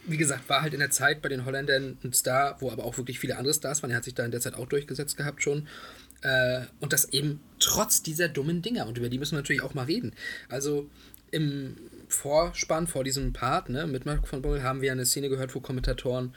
wie 0.06 0.16
gesagt, 0.16 0.48
war 0.48 0.62
halt 0.62 0.74
in 0.74 0.80
der 0.80 0.90
Zeit 0.90 1.22
bei 1.22 1.28
den 1.28 1.44
Holländern 1.44 1.96
ein 2.04 2.12
Star, 2.12 2.56
wo 2.60 2.70
aber 2.70 2.84
auch 2.84 2.96
wirklich 2.98 3.18
viele 3.18 3.36
andere 3.38 3.54
Stars 3.54 3.82
waren. 3.82 3.90
Er 3.90 3.96
hat 3.98 4.04
sich 4.04 4.14
da 4.14 4.24
in 4.24 4.30
der 4.30 4.40
Zeit 4.40 4.54
auch 4.54 4.66
durchgesetzt 4.68 5.16
gehabt 5.16 5.42
schon. 5.42 5.68
Äh, 6.22 6.62
und 6.80 6.92
das 6.92 7.12
eben 7.12 7.40
trotz 7.58 8.02
dieser 8.02 8.28
dummen 8.28 8.62
Dinger. 8.62 8.86
Und 8.86 8.98
über 8.98 9.08
die 9.08 9.18
müssen 9.18 9.32
wir 9.32 9.40
natürlich 9.40 9.62
auch 9.62 9.74
mal 9.74 9.84
reden. 9.84 10.12
Also, 10.48 10.88
im 11.30 11.76
Vorspann 12.08 12.86
vor 12.86 13.04
diesem 13.04 13.32
Part 13.32 13.68
ne, 13.68 13.86
mit 13.86 14.06
Marc 14.06 14.26
von 14.26 14.42
Bommel 14.42 14.62
haben 14.62 14.80
wir 14.80 14.92
eine 14.92 15.06
Szene 15.06 15.28
gehört, 15.28 15.54
wo 15.54 15.60
Kommentatoren 15.60 16.34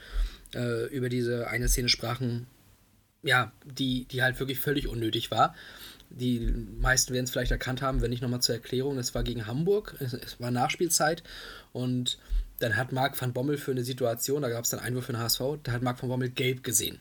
äh, 0.54 0.86
über 0.88 1.08
diese 1.08 1.48
eine 1.48 1.68
Szene 1.68 1.88
sprachen, 1.88 2.46
ja, 3.22 3.52
die, 3.64 4.04
die 4.06 4.22
halt 4.22 4.38
wirklich 4.38 4.58
völlig 4.60 4.88
unnötig 4.88 5.30
war. 5.30 5.54
Die 6.10 6.40
meisten 6.40 7.14
werden 7.14 7.24
es 7.24 7.30
vielleicht 7.30 7.52
erkannt 7.52 7.80
haben, 7.80 8.02
wenn 8.02 8.10
nicht 8.10 8.22
nochmal 8.22 8.42
zur 8.42 8.54
Erklärung. 8.54 8.98
Es 8.98 9.14
war 9.14 9.22
gegen 9.22 9.46
Hamburg, 9.46 9.96
es, 9.98 10.12
es 10.12 10.38
war 10.40 10.50
Nachspielzeit 10.50 11.22
und 11.72 12.18
dann 12.58 12.76
hat 12.76 12.92
Marc 12.92 13.20
van 13.20 13.32
Bommel 13.32 13.56
für 13.56 13.70
eine 13.70 13.82
Situation, 13.82 14.42
da 14.42 14.50
gab 14.50 14.64
es 14.64 14.70
dann 14.70 14.80
Einwurf 14.80 15.06
für 15.06 15.12
den 15.12 15.20
HSV, 15.20 15.40
da 15.62 15.72
hat 15.72 15.82
Marc 15.82 16.00
van 16.02 16.10
Bommel 16.10 16.28
gelb 16.28 16.62
gesehen. 16.62 17.00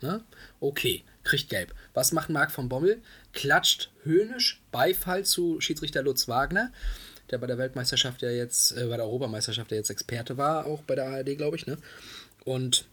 Ne? 0.00 0.22
Okay, 0.60 1.04
kriegt 1.26 1.50
gelb. 1.50 1.74
Was 1.94 2.12
macht 2.12 2.30
Marc 2.30 2.56
van 2.56 2.68
Bommel? 2.68 3.02
Klatscht 3.32 3.90
höhnisch 4.04 4.62
Beifall 4.72 5.24
zu 5.24 5.60
Schiedsrichter 5.60 6.02
Lutz 6.02 6.28
Wagner, 6.28 6.72
der 7.30 7.38
bei 7.38 7.46
der 7.46 7.58
Weltmeisterschaft 7.58 8.22
ja 8.22 8.30
jetzt, 8.30 8.72
äh, 8.72 8.86
bei 8.86 8.96
der 8.96 9.04
Europameisterschaft 9.04 9.70
ja 9.70 9.76
jetzt 9.76 9.90
Experte 9.90 10.36
war, 10.36 10.66
auch 10.66 10.82
bei 10.82 10.94
der 10.94 11.06
ARD, 11.06 11.36
glaube 11.36 11.56
ich, 11.56 11.66
ne? 11.66 11.76
Und 12.44 12.86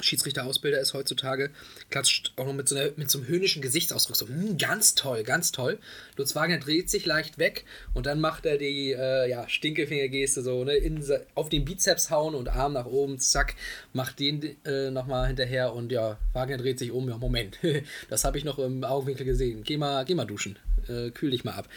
Schiedsrichterausbilder 0.00 0.80
ist 0.80 0.94
heutzutage, 0.94 1.50
klatscht 1.90 2.32
auch 2.36 2.46
noch 2.46 2.54
mit 2.54 2.68
so, 2.68 2.76
einer, 2.76 2.90
mit 2.96 3.10
so 3.10 3.18
einem 3.18 3.28
höhnischen 3.28 3.60
Gesichtsausdruck. 3.60 4.16
So, 4.16 4.26
"Hm, 4.26 4.56
ganz 4.56 4.94
toll, 4.94 5.22
ganz 5.22 5.52
toll. 5.52 5.78
Lutz 6.16 6.34
Wagner 6.34 6.58
dreht 6.58 6.88
sich 6.90 7.04
leicht 7.04 7.38
weg 7.38 7.64
und 7.92 8.06
dann 8.06 8.20
macht 8.20 8.46
er 8.46 8.56
die 8.56 8.92
äh, 8.92 9.28
ja, 9.28 9.48
Stinkefingergeste 9.48 10.42
so, 10.42 10.64
ne, 10.64 10.74
in, 10.74 11.04
auf 11.34 11.50
den 11.50 11.64
Bizeps 11.64 12.10
hauen 12.10 12.34
und 12.34 12.48
Arm 12.48 12.72
nach 12.72 12.86
oben, 12.86 13.18
zack, 13.18 13.54
macht 13.92 14.18
den 14.18 14.56
äh, 14.64 14.90
nochmal 14.90 15.26
hinterher 15.26 15.74
und 15.74 15.92
ja, 15.92 16.18
Wagner 16.32 16.56
dreht 16.56 16.78
sich 16.78 16.90
um. 16.90 17.08
Ja, 17.08 17.18
Moment, 17.18 17.58
das 18.08 18.24
habe 18.24 18.38
ich 18.38 18.44
noch 18.44 18.58
im 18.58 18.84
Augenwinkel 18.84 19.26
gesehen. 19.26 19.62
Geh 19.62 19.76
mal, 19.76 20.04
geh 20.04 20.14
mal 20.14 20.24
duschen, 20.24 20.58
äh, 20.88 21.10
kühl 21.10 21.30
dich 21.30 21.44
mal 21.44 21.52
ab. 21.52 21.68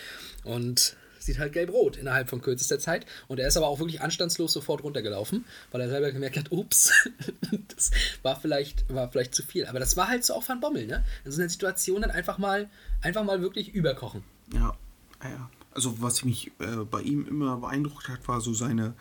Und 0.44 0.96
sieht 1.26 1.40
halt 1.40 1.54
gelb-rot 1.54 1.98
innerhalb 1.98 2.30
von 2.30 2.42
kürzester 2.42 2.80
Zeit. 2.80 3.06
Und 3.28 3.40
er 3.40 3.48
ist 3.48 3.58
aber 3.58 3.68
auch 3.68 3.80
wirklich 3.80 4.02
anstandslos 4.02 4.54
sofort 4.54 4.84
runtergelaufen, 4.84 5.46
weil 5.72 5.82
er 5.82 5.90
selber 5.90 6.12
gemerkt 6.12 6.38
hat, 6.38 6.52
ups, 6.52 6.92
das 7.76 7.92
war 8.22 8.40
vielleicht, 8.40 8.94
war 8.94 9.12
vielleicht 9.12 9.36
zu 9.36 9.44
viel. 9.44 9.66
Aber 9.66 9.80
das 9.80 9.98
war 9.98 10.08
halt 10.08 10.24
so 10.24 10.34
auch 10.34 10.48
Van 10.48 10.60
Bommel, 10.60 10.88
ne? 10.88 11.04
In 11.24 11.32
so 11.32 11.42
einer 11.42 11.50
Situation 11.50 12.02
dann 12.02 12.12
einfach 12.12 12.38
mal, 12.38 12.70
einfach 13.02 13.24
mal 13.24 13.42
wirklich 13.42 13.74
überkochen. 13.74 14.24
Ja, 14.54 14.76
ja. 15.24 15.50
Also 15.72 16.02
was 16.02 16.24
mich 16.24 16.52
äh, 16.60 16.86
bei 16.90 17.02
ihm 17.02 17.28
immer 17.28 17.58
beeindruckt 17.58 18.08
hat, 18.08 18.26
war 18.30 18.40
so 18.40 18.54
seine, 18.54 18.94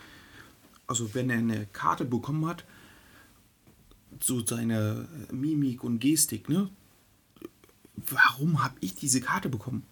also 0.89 1.15
wenn 1.15 1.31
er 1.31 1.39
eine 1.39 1.67
Karte 1.67 2.05
bekommen 2.05 2.47
hat, 2.47 2.65
so 4.21 4.45
seine 4.45 5.09
Mimik 5.31 5.85
und 5.85 6.01
Gestik, 6.01 6.49
ne? 6.49 6.69
Warum 7.97 8.63
habe 8.65 8.75
ich 8.81 8.95
diese 8.97 9.21
Karte 9.21 9.49
bekommen? 9.49 9.85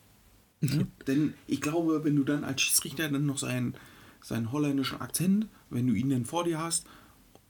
Ne? 0.63 0.87
Denn 1.07 1.35
ich 1.47 1.61
glaube, 1.61 2.05
wenn 2.05 2.17
du 2.17 2.25
dann 2.25 2.45
als 2.45 2.63
Schiedsrichter 2.63 3.09
dann 3.09 3.27
noch 3.27 3.39
seinen, 3.39 3.75
seinen 4.23 4.53
holländischen 4.53 5.01
Akzent, 5.01 5.49
wenn 5.71 5.87
du 5.89 5.95
ihn 5.95 6.11
dann 6.11 6.25
vor 6.25 6.45
dir 6.45 6.59
hast, 6.61 6.87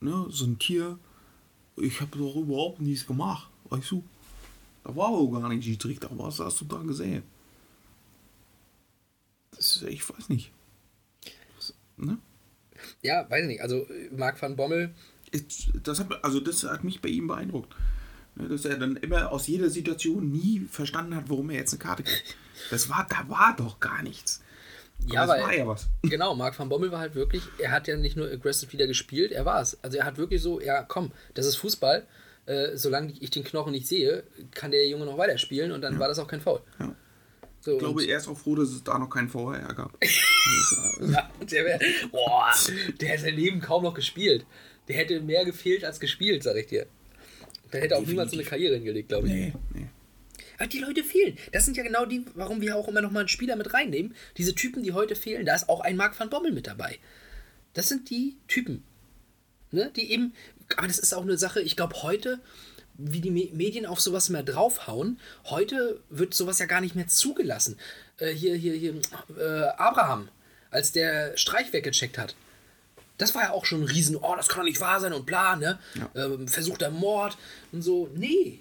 ne, 0.00 0.26
so 0.30 0.46
ein 0.46 0.58
Tier, 0.58 0.98
ich 1.76 2.00
habe 2.00 2.18
doch 2.18 2.36
überhaupt 2.36 2.80
nichts 2.80 3.06
gemacht, 3.06 3.50
weißt 3.70 3.90
du? 3.92 4.04
Da 4.84 4.96
war 4.96 5.08
aber 5.08 5.40
gar 5.40 5.48
nicht 5.50 5.64
Schiedsrichter, 5.64 6.10
was 6.12 6.40
hast 6.40 6.60
du 6.62 6.64
da 6.66 6.78
gesehen? 6.82 7.22
Das 9.52 9.76
ist, 9.76 9.82
ich 9.84 10.08
weiß 10.08 10.28
nicht. 10.28 10.52
Das, 11.56 11.74
ne? 11.96 12.18
Ja, 13.02 13.28
weiß 13.30 13.46
nicht. 13.46 13.62
Also 13.62 13.88
äh, 13.88 14.10
Marc 14.16 14.40
van 14.42 14.56
Bommel, 14.56 14.94
Ich- 15.32 15.72
Das 15.82 16.00
hat, 16.00 16.24
also 16.24 16.40
das 16.40 16.64
hat 16.64 16.84
mich 16.84 17.00
bei 17.02 17.08
ihm 17.10 17.26
beeindruckt. 17.28 17.74
Ne, 18.36 18.48
dass 18.48 18.64
er 18.64 18.78
dann 18.78 18.96
immer 18.96 19.32
aus 19.32 19.46
jeder 19.46 19.70
Situation 19.70 20.30
nie 20.30 20.60
verstanden 20.60 21.14
hat, 21.16 21.30
warum 21.30 21.50
er 21.50 21.58
jetzt 21.58 21.72
eine 21.74 21.80
Karte 21.80 22.04
kriegt. 22.04 22.36
Das 22.70 22.88
war, 22.88 23.06
da 23.08 23.28
war 23.28 23.54
doch 23.56 23.80
gar 23.80 24.02
nichts. 24.02 24.40
Aber 25.04 25.14
Ja, 25.14 25.28
war 25.28 25.54
ja 25.54 25.66
was. 25.66 25.88
Genau, 26.02 26.34
Marc 26.34 26.58
van 26.58 26.68
Bommel 26.68 26.92
war 26.92 27.00
halt 27.00 27.14
wirklich, 27.14 27.42
er 27.58 27.72
hat 27.72 27.88
ja 27.88 27.96
nicht 27.96 28.16
nur 28.16 28.30
aggressive 28.30 28.72
wieder 28.72 28.86
gespielt, 28.86 29.32
er 29.32 29.44
war 29.44 29.60
es. 29.60 29.76
Also 29.82 29.98
er 29.98 30.04
hat 30.04 30.16
wirklich 30.16 30.42
so, 30.42 30.60
ja 30.60 30.82
komm, 30.82 31.12
das 31.34 31.46
ist 31.46 31.56
Fußball, 31.56 32.06
äh, 32.46 32.76
solange 32.76 33.12
ich 33.18 33.30
den 33.30 33.44
Knochen 33.44 33.72
nicht 33.72 33.86
sehe, 33.88 34.22
kann 34.52 34.70
der 34.70 34.86
Junge 34.88 35.04
noch 35.06 35.18
weiterspielen 35.18 35.72
und 35.72 35.80
dann 35.80 35.98
war 35.98 36.08
das 36.08 36.18
auch 36.18 36.28
kein 36.28 36.40
Foul. 36.40 36.60
Ja. 36.78 36.94
So, 37.60 37.72
Ich 37.74 37.78
glaube, 37.78 38.04
er 38.04 38.18
ist 38.18 38.26
auch 38.26 38.36
froh, 38.36 38.56
dass 38.56 38.70
es 38.70 38.82
da 38.82 38.98
noch 38.98 39.08
keinen 39.08 39.28
VR 39.28 39.72
gab. 39.74 39.96
Ja, 41.00 41.30
der 41.40 41.64
wär, 41.64 41.80
boah, 42.10 42.52
der 43.00 43.12
hat 43.12 43.20
sein 43.20 43.34
Leben 43.34 43.60
kaum 43.60 43.84
noch 43.84 43.94
gespielt. 43.94 44.44
Der 44.88 44.96
hätte 44.96 45.20
mehr 45.20 45.44
gefehlt 45.44 45.84
als 45.84 46.00
gespielt, 46.00 46.42
sag 46.42 46.56
ich 46.56 46.66
dir. 46.66 46.86
Der 47.72 47.80
hätte 47.80 47.96
auch 47.96 48.04
niemals 48.04 48.32
so 48.32 48.36
eine 48.36 48.44
Karriere 48.44 48.74
hingelegt, 48.74 49.08
glaube 49.08 49.28
ich. 49.28 49.32
nee, 49.32 49.52
nee. 49.74 49.86
Aber 50.62 50.68
die 50.68 50.78
Leute 50.78 51.02
fehlen. 51.02 51.36
Das 51.50 51.64
sind 51.64 51.76
ja 51.76 51.82
genau 51.82 52.06
die, 52.06 52.24
warum 52.36 52.60
wir 52.60 52.76
auch 52.76 52.86
immer 52.86 53.00
noch 53.00 53.10
mal 53.10 53.18
einen 53.18 53.28
Spieler 53.28 53.56
mit 53.56 53.74
reinnehmen. 53.74 54.14
Diese 54.36 54.54
Typen, 54.54 54.84
die 54.84 54.92
heute 54.92 55.16
fehlen, 55.16 55.44
da 55.44 55.56
ist 55.56 55.68
auch 55.68 55.80
ein 55.80 55.96
Marc 55.96 56.16
van 56.20 56.30
Bommel 56.30 56.52
mit 56.52 56.68
dabei. 56.68 57.00
Das 57.74 57.88
sind 57.88 58.10
die 58.10 58.36
Typen. 58.46 58.84
Ne? 59.72 59.90
Die 59.96 60.12
eben, 60.12 60.34
aber 60.76 60.86
das 60.86 61.00
ist 61.00 61.14
auch 61.14 61.22
eine 61.22 61.36
Sache, 61.36 61.60
ich 61.60 61.74
glaube 61.74 62.04
heute, 62.04 62.38
wie 62.94 63.20
die 63.20 63.32
Me 63.32 63.48
Medien 63.52 63.86
auf 63.86 64.00
sowas 64.00 64.28
mehr 64.28 64.44
draufhauen, 64.44 65.18
heute 65.46 66.00
wird 66.10 66.32
sowas 66.32 66.60
ja 66.60 66.66
gar 66.66 66.80
nicht 66.80 66.94
mehr 66.94 67.08
zugelassen. 67.08 67.76
Äh, 68.18 68.30
hier, 68.30 68.54
hier, 68.54 68.74
hier, 68.74 68.94
äh, 69.36 69.64
Abraham, 69.78 70.28
als 70.70 70.92
der 70.92 71.36
Streich 71.36 71.72
weggecheckt 71.72 72.18
hat. 72.18 72.36
Das 73.18 73.34
war 73.34 73.42
ja 73.42 73.50
auch 73.50 73.64
schon 73.64 73.80
ein 73.80 73.88
Riesen, 73.88 74.14
oh, 74.14 74.36
das 74.36 74.46
kann 74.46 74.58
doch 74.58 74.66
nicht 74.66 74.80
wahr 74.80 75.00
sein 75.00 75.12
und 75.12 75.26
bla, 75.26 75.56
ne? 75.56 75.80
Ähm, 76.14 76.46
versuchter 76.46 76.92
Mord 76.92 77.36
und 77.72 77.82
so. 77.82 78.08
Nee, 78.14 78.60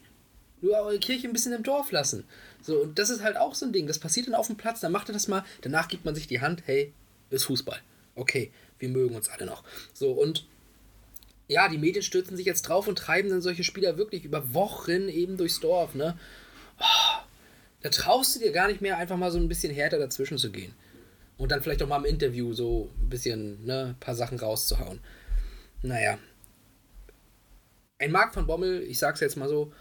nur 0.61 0.77
eure 0.77 0.99
Kirche 0.99 1.27
ein 1.27 1.33
bisschen 1.33 1.53
im 1.53 1.63
Dorf 1.63 1.91
lassen. 1.91 2.25
So, 2.61 2.81
und 2.81 2.99
das 2.99 3.09
ist 3.09 3.23
halt 3.23 3.37
auch 3.37 3.55
so 3.55 3.65
ein 3.65 3.73
Ding. 3.73 3.87
Das 3.87 3.99
passiert 3.99 4.27
dann 4.27 4.35
auf 4.35 4.47
dem 4.47 4.57
Platz, 4.57 4.79
dann 4.79 4.91
macht 4.91 5.09
er 5.09 5.13
das 5.13 5.27
mal, 5.27 5.43
danach 5.61 5.87
gibt 5.87 6.05
man 6.05 6.15
sich 6.15 6.27
die 6.27 6.41
Hand, 6.41 6.63
hey, 6.65 6.93
ist 7.29 7.45
Fußball. 7.45 7.79
Okay, 8.15 8.51
wir 8.79 8.89
mögen 8.89 9.15
uns 9.15 9.29
alle 9.29 9.45
noch. 9.45 9.63
So, 9.93 10.11
und 10.11 10.45
ja, 11.47 11.67
die 11.67 11.77
Medien 11.77 12.03
stürzen 12.03 12.37
sich 12.37 12.45
jetzt 12.45 12.63
drauf 12.63 12.87
und 12.87 12.97
treiben 12.97 13.29
dann 13.29 13.41
solche 13.41 13.63
Spieler 13.63 13.97
wirklich 13.97 14.23
über 14.23 14.53
Wochen 14.53 15.09
eben 15.09 15.37
durchs 15.37 15.59
Dorf, 15.59 15.95
ne? 15.95 16.17
Oh, 16.79 17.21
da 17.81 17.89
traust 17.89 18.35
du 18.35 18.39
dir 18.39 18.51
gar 18.51 18.67
nicht 18.67 18.81
mehr, 18.81 18.97
einfach 18.97 19.17
mal 19.17 19.31
so 19.31 19.37
ein 19.37 19.47
bisschen 19.47 19.73
härter 19.73 19.99
dazwischen 19.99 20.37
zu 20.37 20.51
gehen. 20.51 20.73
Und 21.37 21.51
dann 21.51 21.61
vielleicht 21.61 21.81
auch 21.81 21.87
mal 21.87 21.97
im 21.97 22.05
Interview 22.05 22.53
so 22.53 22.89
ein 23.01 23.09
bisschen, 23.09 23.65
ne, 23.65 23.87
ein 23.87 23.99
paar 23.99 24.15
Sachen 24.15 24.39
rauszuhauen. 24.39 24.99
Naja. 25.81 26.19
Ein 27.97 28.11
Marc 28.11 28.33
von 28.33 28.47
Bommel, 28.47 28.83
ich 28.83 28.99
sag's 28.99 29.19
jetzt 29.19 29.37
mal 29.37 29.49
so, 29.49 29.73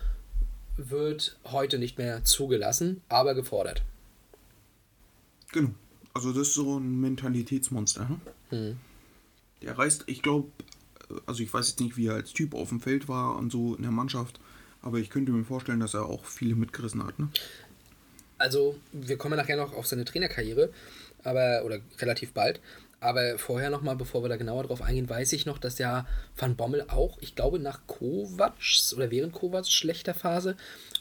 wird 0.89 1.37
heute 1.45 1.78
nicht 1.78 1.99
mehr 1.99 2.24
zugelassen, 2.24 3.03
aber 3.09 3.35
gefordert. 3.35 3.83
Genau. 5.53 5.70
Also 6.14 6.33
das 6.33 6.49
ist 6.49 6.55
so 6.55 6.78
ein 6.78 7.01
Mentalitätsmonster. 7.01 8.09
Ne? 8.09 8.20
Hm. 8.51 8.76
Der 9.62 9.76
reißt, 9.76 10.05
ich 10.07 10.22
glaube, 10.22 10.49
also 11.26 11.43
ich 11.43 11.53
weiß 11.53 11.68
jetzt 11.68 11.81
nicht, 11.81 11.97
wie 11.97 12.07
er 12.07 12.14
als 12.14 12.33
Typ 12.33 12.55
auf 12.55 12.70
dem 12.70 12.81
Feld 12.81 13.09
war 13.09 13.37
und 13.37 13.51
so 13.53 13.74
in 13.74 13.83
der 13.83 13.91
Mannschaft, 13.91 14.41
aber 14.83 14.99
ich 14.99 15.11
könnte 15.11 15.33
mir 15.33 15.45
vorstellen, 15.45 15.81
dass 15.81 15.95
er 15.95 16.07
auch 16.07 16.24
viele 16.24 16.55
mitgerissen 16.55 17.05
hat. 17.05 17.18
Ne? 17.18 17.28
Also, 18.39 18.78
wir 18.93 19.18
kommen 19.18 19.37
nachher 19.37 19.57
noch 19.57 19.74
auf 19.74 19.87
seine 19.87 20.05
Trainerkarriere, 20.07 20.72
aber, 21.24 21.62
oder 21.64 21.81
relativ 21.99 22.33
bald. 22.33 22.61
Aber 23.01 23.38
vorher 23.38 23.70
nochmal, 23.70 23.96
bevor 23.96 24.22
wir 24.22 24.28
da 24.28 24.36
genauer 24.36 24.64
drauf 24.64 24.82
eingehen, 24.82 25.09
weiß 25.09 25.32
ich 25.32 25.46
noch, 25.46 25.57
dass 25.57 25.76
der 25.76 26.07
Van 26.36 26.55
Bommel 26.55 26.84
auch, 26.88 27.16
ich 27.20 27.34
glaube, 27.34 27.59
nach 27.59 27.86
Kovacs 27.86 28.92
oder 28.94 29.11
während 29.11 29.32
Kovacs 29.32 29.72
schlechter 29.72 30.12
Phase 30.12 30.57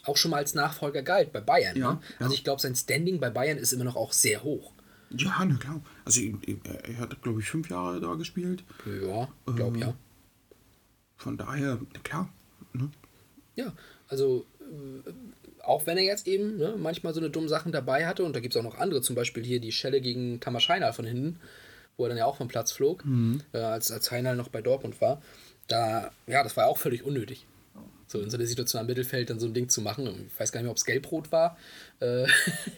auch 0.05 0.15
schon 0.15 0.31
mal 0.31 0.37
als 0.37 0.53
Nachfolger 0.53 1.01
galt 1.01 1.33
bei 1.33 1.41
Bayern. 1.41 1.77
Ja, 1.77 1.93
ne? 1.93 1.99
ja. 2.01 2.25
Also 2.25 2.33
ich 2.33 2.45
glaube, 2.45 2.61
sein 2.61 2.73
Standing 2.75 3.19
bei 3.19 3.29
Bayern 3.29 3.57
ist 3.57 3.73
immer 3.73 3.83
noch 3.83 3.97
auch 3.97 4.13
sehr 4.13 4.43
hoch. 4.43 4.71
Ja, 5.11 5.43
na 5.45 5.55
klar. 5.55 5.81
Also 6.05 6.21
er, 6.21 6.97
hat, 6.97 7.21
glaube 7.21 7.41
ich, 7.41 7.49
fünf 7.49 7.69
Jahre 7.69 7.99
da 7.99 8.13
gespielt. 8.15 8.63
Ja, 8.85 9.27
ich 9.47 9.55
glaube 9.55 9.77
Ähm, 9.77 9.81
ja. 9.81 9.93
Von 11.17 11.37
daher, 11.37 11.79
na 11.93 11.99
klar. 11.99 12.29
Ne? 12.71 12.89
Ja, 13.55 13.73
also 14.07 14.45
äh, 14.61 15.11
auch 15.63 15.85
wenn 15.85 15.97
er 15.97 16.03
jetzt 16.03 16.27
eben 16.27 16.57
ne, 16.57 16.75
manchmal 16.77 17.13
so 17.13 17.19
eine 17.19 17.29
dumme 17.29 17.49
Sachen 17.49 17.73
dabei 17.73 18.07
hatte, 18.07 18.23
und 18.23 18.35
da 18.35 18.39
gibt 18.39 18.55
es 18.55 18.59
auch 18.59 18.63
noch 18.63 18.77
andere, 18.77 19.01
zum 19.01 19.15
Beispiel 19.15 19.43
hier 19.43 19.59
die 19.59 19.73
Schelle 19.73 19.99
gegen 19.99 20.39
Tamas 20.39 20.69
Heinal 20.69 20.93
von 20.93 21.05
hinten, 21.05 21.39
wo 21.99 22.05
er 22.05 22.09
dann 22.09 22.17
ja 22.17 22.25
auch 22.25 22.37
vom 22.37 22.47
Platz 22.47 22.71
flog, 22.71 23.03
äh, 23.53 23.57
als, 23.57 23.91
als 23.91 24.09
Heinal 24.09 24.35
noch 24.35 24.47
bei 24.47 24.61
Dortmund 24.61 25.01
war, 25.01 25.21
da, 25.67 26.11
ja, 26.27 26.41
das 26.43 26.57
war 26.57 26.67
auch 26.67 26.77
völlig 26.77 27.03
unnötig. 27.03 27.45
So 28.07 28.19
in 28.21 28.29
so 28.31 28.37
einer 28.37 28.47
Situation 28.47 28.79
am 28.79 28.87
Mittelfeld 28.87 29.29
dann 29.29 29.39
so 29.39 29.45
ein 29.45 29.53
Ding 29.53 29.69
zu 29.69 29.81
machen. 29.81 30.27
Ich 30.27 30.39
weiß 30.39 30.51
gar 30.51 30.61
nicht 30.61 30.65
mehr, 30.65 30.71
ob 30.71 30.77
es 30.77 30.85
gelb-rot 30.85 31.31
war. 31.31 31.57
Äh, 31.99 32.25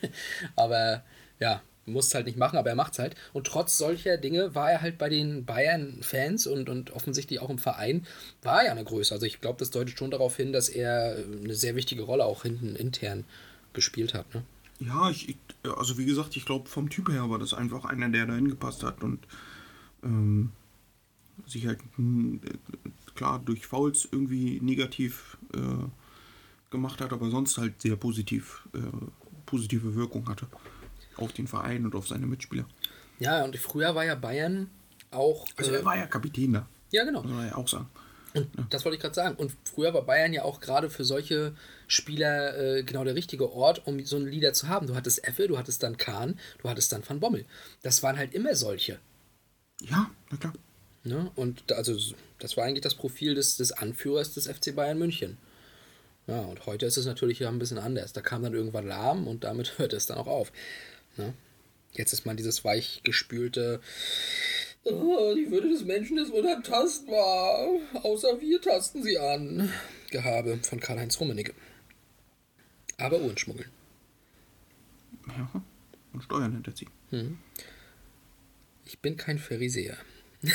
aber 0.58 1.04
ja, 1.40 1.62
musste 1.86 2.16
halt 2.16 2.26
nicht 2.26 2.38
machen, 2.38 2.58
aber 2.58 2.70
er 2.70 2.76
macht 2.76 2.94
es 2.94 3.00
halt. 3.00 3.16
Und 3.32 3.48
trotz 3.48 3.78
solcher 3.78 4.18
Dinge 4.18 4.56
war 4.56 4.72
er 4.72 4.82
halt 4.82 4.98
bei 4.98 5.08
den 5.08 5.46
Bayern-Fans 5.46 6.48
und, 6.48 6.68
und 6.68 6.92
offensichtlich 6.92 7.40
auch 7.40 7.50
im 7.50 7.60
Verein, 7.60 8.06
war 8.42 8.60
er 8.60 8.66
ja 8.66 8.72
eine 8.72 8.84
Größe. 8.84 9.14
Also 9.14 9.26
ich 9.26 9.40
glaube, 9.40 9.60
das 9.60 9.70
deutet 9.70 9.98
schon 9.98 10.12
darauf 10.12 10.36
hin, 10.36 10.52
dass 10.52 10.68
er 10.68 11.16
eine 11.44 11.56
sehr 11.56 11.76
wichtige 11.76 12.04
Rolle 12.04 12.26
auch 12.26 12.44
hinten 12.44 12.76
intern 12.76 13.24
gespielt 13.74 14.14
hat. 14.14 14.34
Ne? 14.34 14.44
Ja, 14.82 15.12
ich, 15.12 15.30
ich, 15.30 15.38
also 15.78 15.98
wie 16.00 16.06
gesagt, 16.06 16.36
ich 16.36 16.46
glaube, 16.46 16.68
vom 16.68 16.90
Typ 16.90 17.10
her 17.10 17.30
war 17.30 17.38
das 17.38 17.54
einfach 17.54 17.86
einer, 17.86 18.10
der 18.10 18.26
da 18.26 18.34
hingepasst 18.34 18.84
hat 18.84 19.04
und 19.04 19.20
ähm, 20.04 20.52
sich 21.46 21.68
halt 21.68 21.80
hm, 21.98 22.42
klar 23.14 23.40
durch 23.40 23.68
Fouls 23.68 24.08
irgendwie 24.12 24.60
negativ 24.60 25.38
äh, 25.54 25.86
gemacht 26.72 27.00
hat, 27.00 27.14
aber 27.14 27.30
sonst 27.30 27.60
halt 27.60 27.80
sehr 27.80 27.96
positiv, 27.96 28.68
äh, 28.74 28.80
positive 29.46 29.94
Wirkung 29.94 30.28
hatte 30.28 30.48
auf 31.18 31.32
den 31.34 31.46
Verein 31.46 31.86
und 31.86 31.94
auf 31.94 32.08
seine 32.08 32.26
Mitspieler. 32.26 32.66
Ja, 33.20 33.44
und 33.44 33.56
früher 33.58 33.94
war 33.94 34.06
ja 34.06 34.16
Bayern 34.16 34.72
auch. 35.12 35.46
Also 35.58 35.72
äh, 35.72 35.76
er 35.76 35.86
war 35.86 35.98
ja 35.98 36.08
Kapitän 36.08 36.54
da, 36.54 36.68
ja, 36.90 37.04
genau. 37.04 37.22
muss 37.22 37.32
man 37.32 37.48
ja 37.48 37.56
auch 37.56 37.68
sagen. 37.68 37.88
Und 38.34 38.50
das 38.70 38.86
wollte 38.86 38.96
ich 38.96 39.02
gerade 39.02 39.16
sagen. 39.16 39.36
Und 39.36 39.52
früher 39.64 39.94
war 39.94 40.04
Bayern 40.04 40.34
ja 40.34 40.44
auch 40.44 40.60
gerade 40.60 40.90
für 40.90 41.04
solche 41.04 41.54
Spieler 41.88 42.58
äh, 42.58 42.84
genau 42.84 43.04
der 43.04 43.16
richtige 43.16 43.52
Ort, 43.52 43.86
um 43.86 44.04
so 44.06 44.16
einen 44.16 44.28
Leader 44.28 44.54
zu 44.54 44.68
haben. 44.68 44.88
Du 44.88 44.96
hattest 44.96 45.28
Effe, 45.28 45.48
du 45.48 45.58
hattest 45.58 45.84
dann 45.84 45.98
Kahn, 45.98 46.40
du 46.60 46.70
hattest 46.70 46.92
dann 46.92 47.08
Van 47.08 47.20
Bommel. 47.20 47.46
Das 47.84 48.04
waren 48.04 48.18
halt 48.18 48.34
immer 48.34 48.56
solche. 48.56 49.00
Ja, 49.82 50.10
na 50.30 50.38
klar. 50.38 50.54
Ne? 51.04 51.32
Und 51.36 51.72
also 51.72 51.98
das 52.40 52.58
war 52.58 52.66
eigentlich 52.66 52.84
das 52.84 52.96
Profil 52.96 53.36
des, 53.36 53.58
des 53.58 53.72
Anführers 53.72 54.34
des 54.34 54.48
FC 54.48 54.76
Bayern 54.76 55.00
München. 55.00 55.38
Ja, 56.28 56.40
und 56.42 56.66
heute 56.66 56.86
ist 56.86 56.98
es 56.98 57.06
natürlich 57.06 57.40
ja 57.40 57.50
ein 57.50 57.60
bisschen 57.60 57.80
anders. 57.80 58.14
Da 58.14 58.22
kam 58.22 58.44
dann 58.44 58.54
irgendwann 58.54 58.88
Lahm 58.88 59.28
und 59.28 59.44
damit 59.44 59.74
hörte 59.78 59.96
es 59.96 60.06
dann 60.06 60.18
auch 60.18 60.28
auf. 60.28 60.52
Ne? 61.18 61.34
Jetzt 61.94 62.14
ist 62.14 62.26
man 62.26 62.38
dieses 62.38 62.64
weichgespülte, 62.64 63.82
oh, 64.84 65.34
die 65.36 65.52
Würde 65.52 65.70
des 65.70 65.84
Menschen 65.84 66.18
ist 66.18 66.32
unantastbar, 66.32 67.70
außer 68.04 68.40
wir 68.40 68.62
tasten 68.62 69.04
sie 69.04 69.18
an. 69.18 69.72
Gehabe 70.10 70.60
von 70.64 70.80
Karl-Heinz 70.80 71.20
Rummenigge. 71.20 71.54
Aber 72.98 73.20
Uhrenschmuggeln. 73.20 73.70
Ja. 75.28 75.50
Und 76.14 76.24
Steuern 76.24 76.54
hinterziehen. 76.54 76.92
Ich 78.86 79.00
bin 79.00 79.18
kein 79.18 79.40
Pharisäer. 79.40 79.98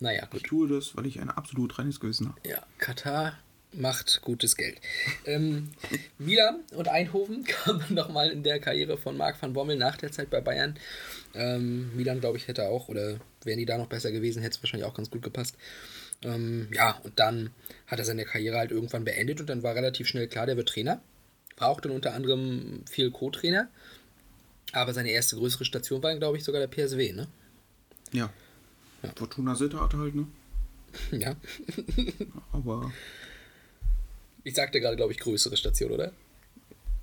naja, 0.00 0.26
gut. 0.26 0.42
Ich 0.42 0.42
tue 0.42 0.68
das, 0.68 0.96
weil 0.96 1.06
ich 1.06 1.20
ein 1.20 1.30
absolut 1.30 1.78
reines 1.78 2.00
Gewissen 2.00 2.28
habe. 2.28 2.40
Ja, 2.48 2.66
Katar 2.78 3.38
macht 3.72 4.20
gutes 4.22 4.56
Geld. 4.56 4.80
Ähm, 5.24 5.70
Milan 6.18 6.60
und 6.74 6.88
Eindhoven 6.88 7.44
kamen 7.44 7.94
nochmal 7.94 8.30
in 8.30 8.42
der 8.42 8.60
Karriere 8.60 8.98
von 8.98 9.16
Marc 9.16 9.40
van 9.40 9.52
Bommel 9.52 9.76
nach 9.76 9.96
der 9.96 10.12
Zeit 10.12 10.30
bei 10.30 10.40
Bayern. 10.40 10.78
Ähm, 11.34 11.94
Milan, 11.96 12.20
glaube 12.20 12.36
ich, 12.36 12.48
hätte 12.48 12.68
auch, 12.68 12.88
oder 12.88 13.18
wären 13.44 13.58
die 13.58 13.66
da 13.66 13.78
noch 13.78 13.88
besser 13.88 14.12
gewesen, 14.12 14.42
hätte 14.42 14.56
es 14.56 14.62
wahrscheinlich 14.62 14.88
auch 14.88 14.94
ganz 14.94 15.10
gut 15.10 15.22
gepasst. 15.22 15.56
Ähm, 16.22 16.68
ja, 16.72 16.98
und 17.02 17.18
dann 17.18 17.50
hat 17.86 17.98
er 17.98 18.04
seine 18.04 18.24
Karriere 18.24 18.58
halt 18.58 18.70
irgendwann 18.70 19.04
beendet 19.04 19.40
und 19.40 19.48
dann 19.48 19.62
war 19.62 19.74
relativ 19.74 20.06
schnell 20.06 20.28
klar, 20.28 20.46
der 20.46 20.56
wird 20.56 20.68
Trainer. 20.68 21.00
War 21.56 21.68
auch 21.68 21.80
dann 21.80 21.92
unter 21.92 22.14
anderem 22.14 22.84
viel 22.90 23.10
Co-Trainer. 23.10 23.68
Aber 24.72 24.94
seine 24.94 25.10
erste 25.10 25.36
größere 25.36 25.64
Station 25.64 26.02
war, 26.02 26.16
glaube 26.16 26.38
ich, 26.38 26.44
sogar 26.44 26.60
der 26.60 26.68
PSW, 26.68 27.12
ne? 27.12 27.28
Ja. 28.12 28.32
Fortuna 29.16 29.54
Sittard 29.54 29.94
halt, 29.94 30.14
ne? 30.14 30.26
Ja. 31.12 31.36
Aber 32.52 32.92
Ich 34.44 34.54
sagte 34.54 34.80
gerade, 34.80 34.96
glaube 34.96 35.12
ich, 35.12 35.18
größere 35.18 35.56
Station, 35.56 35.92
oder? 35.92 36.12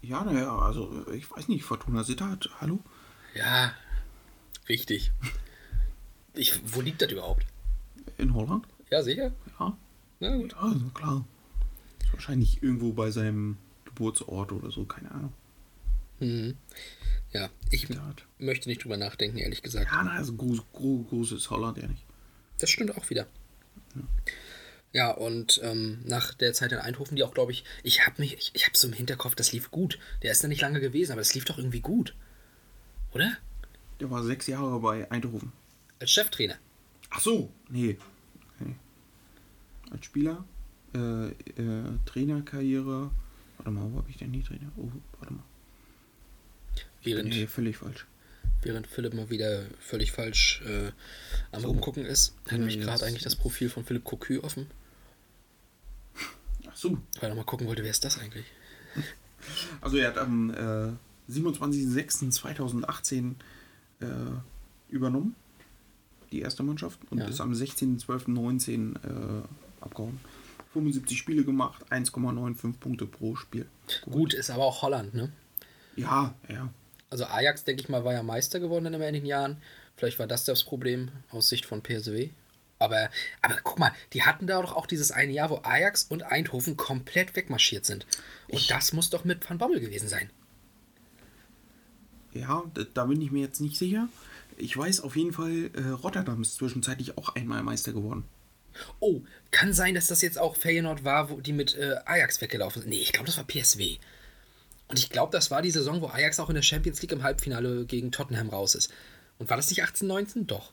ja, 0.02 0.24
naja, 0.24 0.58
also 0.58 1.06
ich 1.12 1.30
weiß 1.30 1.50
nicht, 1.50 1.64
Fortuna 1.64 2.04
Sittard, 2.04 2.50
hallo? 2.62 2.80
Ja, 3.36 3.74
richtig. 4.68 5.12
Ich, 6.34 6.60
wo 6.74 6.82
liegt 6.82 7.02
das 7.02 7.12
überhaupt? 7.12 7.46
In 8.18 8.34
Holland? 8.34 8.66
Ja, 8.90 9.04
sicher? 9.04 9.34
Ja. 9.60 9.78
Na 10.20 10.38
gut. 10.38 10.54
Ja, 10.54 10.60
also 10.60 10.86
klar. 10.94 11.26
Ist 12.02 12.14
wahrscheinlich 12.14 12.64
irgendwo 12.64 12.94
bei 12.94 13.12
seinem 13.12 13.58
Geburtsort 13.86 14.52
oder 14.52 14.72
so, 14.72 14.86
keine 14.86 15.12
Ahnung. 15.12 15.34
Mhm. 16.20 16.56
Ja, 17.32 17.50
ich 17.70 17.88
Sittard. 17.88 18.26
möchte 18.40 18.70
nicht 18.70 18.84
drüber 18.84 18.98
nachdenken, 18.98 19.38
ehrlich 19.38 19.62
gesagt. 19.62 19.92
Ja, 19.92 20.04
na, 20.04 20.12
also 20.12 20.34
groß, 20.34 20.62
groß, 20.74 21.08
groß 21.10 21.32
ist 21.34 21.50
Holland 21.50 21.78
ja 21.78 21.88
nicht. 21.88 22.04
Das 22.58 22.70
stimmt 22.70 22.98
auch 22.98 23.10
wieder. 23.10 23.28
Ja, 23.96 24.02
und 25.18 25.60
ähm, 25.64 26.00
nach 26.06 26.34
der 26.34 26.54
Zeit 26.54 26.72
in 26.72 26.80
Eindhoven, 26.80 27.16
die 27.16 27.24
auch, 27.24 27.34
glaube 27.34 27.52
ich, 27.52 27.64
ich 27.84 28.06
habe 28.08 28.16
mich, 28.22 28.34
ich, 28.38 28.52
ich 28.56 28.66
habe 28.66 28.76
so 28.76 28.88
im 28.88 28.94
Hinterkopf, 28.94 29.36
das 29.36 29.52
lief 29.52 29.70
gut. 29.72 30.00
Der 30.24 30.32
ist 30.32 30.44
da 30.44 30.48
nicht 30.48 30.62
lange 30.62 30.80
gewesen, 30.80 31.12
aber 31.12 31.22
das 31.22 31.34
lief 31.36 31.46
doch 31.46 31.58
irgendwie 31.58 31.82
gut. 31.82 32.16
Oder? 33.14 33.38
Der 34.00 34.10
war 34.10 34.24
sechs 34.24 34.48
Jahre 34.48 34.80
bei 34.80 35.10
Eindhoven. 35.12 35.52
Als 36.00 36.10
Cheftrainer. 36.12 36.56
Ach 37.12 37.20
so, 37.20 37.52
nee. 37.70 37.98
nee. 38.60 38.76
Als 39.92 40.06
Spieler, 40.06 40.44
äh, 40.96 41.28
äh, 41.28 41.34
Trainerkarriere. 42.06 43.12
Warte 43.58 43.72
mal, 43.72 43.92
wo 43.92 43.98
habe 43.98 44.10
ich 44.10 44.18
denn 44.18 44.32
die 44.32 44.42
Trainer? 44.42 44.72
Oh, 44.78 44.90
warte 45.20 45.34
mal. 45.34 45.44
Während, 47.04 47.30
Nee, 47.30 47.48
völlig 47.48 47.78
falsch. 47.78 48.06
während 48.62 48.88
Philipp 48.88 49.14
mal 49.14 49.30
wieder 49.30 49.66
völlig 49.80 50.12
falsch 50.12 50.62
äh, 50.66 50.92
am 51.52 51.64
Rumgucken 51.64 52.06
ist, 52.06 52.36
hat 52.50 52.60
Ja, 52.60 52.66
jetzt- 52.66 52.82
gerade 52.84 53.06
eigentlich 53.06 53.24
das 53.24 53.36
Profil 53.36 53.70
von 53.70 53.86
Philipp 53.86 54.04
Cocu 54.04 54.40
offen, 54.42 54.68
so. 56.82 56.98
weil 57.20 57.30
er 57.30 57.36
mal 57.36 57.44
gucken 57.44 57.68
wollte, 57.68 57.84
wer 57.84 57.92
ist 57.92 58.04
das 58.06 58.18
eigentlich? 58.20 58.46
Also 59.82 59.98
er 59.98 60.08
hat 60.10 60.18
am 60.18 60.50
äh, 60.50 60.92
27.06.2018 61.32 63.36
äh, 64.02 64.06
übernommen, 64.90 65.36
die 66.32 66.42
erste 66.42 66.64
Mannschaft, 66.64 67.00
und 67.10 67.20
Ja. 67.20 67.28
ist 67.28 67.42
am 67.42 67.52
16.12.19 67.54 68.96
äh, 68.96 69.44
abgehauen. 69.82 70.20
75 70.74 71.18
Spiele 71.18 71.44
gemacht, 71.44 71.84
1,95 71.92 72.74
Punkte 72.80 73.06
pro 73.08 73.36
Spiel. 73.36 73.66
Gut, 74.10 74.34
ist 74.34 74.50
aber 74.52 74.66
auch 74.66 74.82
Holland, 74.84 75.14
ne? 75.16 75.32
Ja, 75.96 76.36
ja. 76.48 76.70
Also 77.10 77.26
Ajax, 77.26 77.64
denke 77.64 77.82
ich 77.82 77.90
mal, 77.90 78.04
war 78.04 78.14
ja 78.14 78.22
Meister 78.22 78.60
geworden 78.60 78.86
in 78.86 78.94
den 78.94 79.02
einigen 79.02 79.26
Jahren. 79.26 79.58
Vielleicht 79.98 80.20
war 80.20 80.28
das 80.28 80.46
das 80.46 80.64
Problem 80.64 81.10
aus 81.32 81.50
Sicht 81.50 81.66
von 81.66 81.82
PSW. 81.82 82.30
Aber, 82.80 83.10
aber 83.42 83.58
guck 83.62 83.78
mal, 83.78 83.92
die 84.14 84.24
hatten 84.24 84.48
da 84.48 84.62
doch 84.62 84.74
auch 84.74 84.86
dieses 84.86 85.12
eine 85.12 85.34
Jahr, 85.34 85.50
wo 85.50 85.60
Ajax 85.64 86.06
und 86.06 86.24
Eindhoven 86.24 86.78
komplett 86.78 87.36
wegmarschiert 87.36 87.86
sind. 87.86 88.08
Und 88.48 88.72
das 88.72 88.94
muss 88.94 89.10
doch 89.10 89.26
mit 89.26 89.48
Van 89.48 89.58
Bommel 89.58 89.82
gewesen 89.82 90.08
sein. 90.08 90.30
Ja, 92.34 92.64
da, 92.74 92.84
da 92.94 93.06
bin 93.06 93.22
ich 93.22 93.32
mir 93.32 93.42
jetzt 93.42 93.60
nicht 93.60 93.78
sicher. 93.78 94.08
Ich 94.58 94.76
weiß 94.76 95.02
auf 95.02 95.16
jeden 95.16 95.34
Fall, 95.34 95.72
äh, 95.74 95.90
Rotterdam 95.90 96.42
ist 96.42 96.56
zwischenzeitlich 96.56 97.18
auch 97.18 97.36
einmal 97.36 97.64
Meister 97.64 97.92
geworden. 97.92 98.24
Oh, 99.00 99.22
kann 99.52 99.74
sein, 99.74 99.96
dass 99.96 100.08
das 100.08 100.22
jetzt 100.22 100.38
auch 100.38 100.56
Feyenoord 100.56 101.04
war, 101.04 101.30
wo 101.30 101.42
die 101.42 101.54
mit 101.54 101.76
äh, 101.76 101.96
Ajax 102.06 102.40
weggelaufen 102.40 102.82
sind. 102.82 102.90
Nee, 102.90 103.02
ich 103.02 103.12
glaube, 103.12 103.26
das 103.26 103.38
war 103.38 103.46
PSW. 103.46 103.98
Und 104.88 105.00
ich 105.00 105.10
glaube, 105.10 105.32
das 105.32 105.52
war 105.52 105.62
die 105.62 105.72
Saison, 105.72 106.02
wo 106.02 106.08
Ajax 106.08 106.40
auch 106.40 106.50
in 106.50 106.56
der 106.56 106.62
Champions 106.62 107.02
League 107.02 107.12
im 107.12 107.24
Halbfinale 107.24 107.86
gegen 107.86 108.12
Tottenham 108.12 108.50
raus 108.50 108.76
ist. 108.76 108.92
Und 109.38 109.50
war 109.50 109.58
das 109.58 109.70
nicht 109.70 109.84
18, 109.84 110.08
19? 110.08 110.48
Doch. 110.48 110.72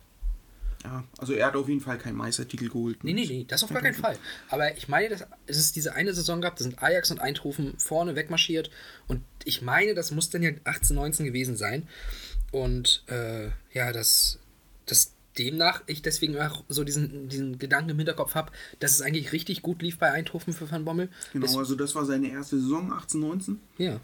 Ja, 0.84 1.04
also 1.18 1.32
er 1.32 1.46
hat 1.46 1.56
auf 1.56 1.68
jeden 1.68 1.80
Fall 1.80 1.98
keinen 1.98 2.16
Meistertitel 2.16 2.68
geholt. 2.68 3.02
Nee, 3.02 3.12
nee, 3.12 3.26
nee, 3.26 3.44
das 3.48 3.64
auf 3.64 3.70
gar 3.72 3.82
keinen 3.82 3.94
Fall. 3.94 4.16
Aber 4.50 4.76
ich 4.76 4.88
meine, 4.88 5.08
dass 5.08 5.26
es 5.46 5.56
ist 5.58 5.76
diese 5.76 5.94
eine 5.94 6.14
Saison 6.14 6.40
gab, 6.40 6.56
da 6.56 6.62
sind 6.62 6.80
Ajax 6.82 7.10
und 7.10 7.18
Eindhoven 7.20 7.78
vorne 7.78 8.14
wegmarschiert. 8.14 8.70
Und 9.08 9.22
ich 9.44 9.62
meine, 9.62 9.94
das 9.94 10.10
muss 10.12 10.30
dann 10.30 10.42
ja 10.42 10.50
18, 10.64 10.94
19 10.94 11.26
gewesen 11.26 11.56
sein. 11.56 11.88
Und 12.52 13.02
äh, 13.08 13.46
ja, 13.72 13.92
dass, 13.92 14.38
dass 14.86 15.12
demnach 15.38 15.82
ich 15.86 16.02
deswegen 16.02 16.38
auch 16.40 16.64
so 16.68 16.84
diesen, 16.84 17.28
diesen 17.28 17.58
Gedanken 17.58 17.90
im 17.90 17.96
Hinterkopf 17.98 18.34
habe, 18.34 18.52
dass 18.78 18.92
es 18.92 19.02
eigentlich 19.02 19.32
richtig 19.32 19.62
gut 19.62 19.82
lief 19.82 19.98
bei 19.98 20.10
Eindhoven 20.12 20.52
für 20.54 20.70
Van 20.70 20.84
Bommel. 20.84 21.08
Genau, 21.32 21.44
Es- 21.46 21.56
also 21.56 21.74
das 21.74 21.94
war 21.94 22.04
seine 22.06 22.30
erste 22.30 22.58
Saison, 22.60 22.92
18, 22.92 23.20
19. 23.20 23.60
ja. 23.78 24.00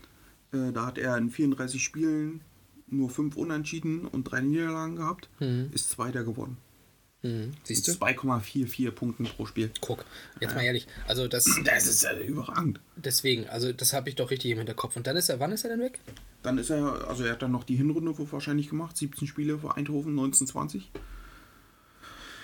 Äh, 0.52 0.70
da 0.72 0.84
hat 0.84 0.98
er 0.98 1.16
in 1.16 1.30
34 1.30 1.82
Spielen 1.82 2.42
nur 2.92 3.10
fünf 3.10 3.36
Unentschieden 3.36 4.06
und 4.06 4.24
drei 4.24 4.40
Niederlagen 4.40 4.96
gehabt. 4.96 5.28
Ist 5.72 5.90
Zweiter 5.90 6.24
geworden. 6.24 6.56
Mhm. 7.24 7.52
Siehst 7.62 7.86
du? 7.86 7.92
2,44 7.92 8.90
Punkten 8.90 9.24
pro 9.24 9.46
Spiel. 9.46 9.70
Guck, 9.80 10.04
jetzt 10.40 10.56
mal 10.56 10.62
ehrlich. 10.62 10.88
Also 11.06 11.28
das 11.28 11.44
Das 11.64 11.86
ist 11.86 12.02
äh, 12.02 12.18
überragend. 12.24 12.80
deswegen, 12.96 13.46
also 13.48 13.72
das 13.72 13.92
habe 13.92 14.08
ich 14.08 14.16
doch 14.16 14.30
richtig 14.32 14.50
im 14.50 14.58
Hinterkopf. 14.58 14.96
Und 14.96 15.06
dann 15.06 15.16
ist 15.16 15.28
er, 15.28 15.38
wann 15.38 15.52
ist 15.52 15.62
er 15.62 15.70
denn 15.70 15.80
weg? 15.80 16.00
Dann 16.42 16.58
ist 16.58 16.70
er, 16.70 17.06
also 17.08 17.22
er 17.24 17.32
hat 17.34 17.42
dann 17.42 17.52
noch 17.52 17.62
die 17.62 17.76
Hinrunde 17.76 18.18
wohl 18.18 18.30
wahrscheinlich 18.32 18.68
gemacht, 18.68 18.96
17 18.96 19.28
Spiele 19.28 19.56
für 19.58 19.76
Eindhoven, 19.76 20.10
1920. 20.18 20.90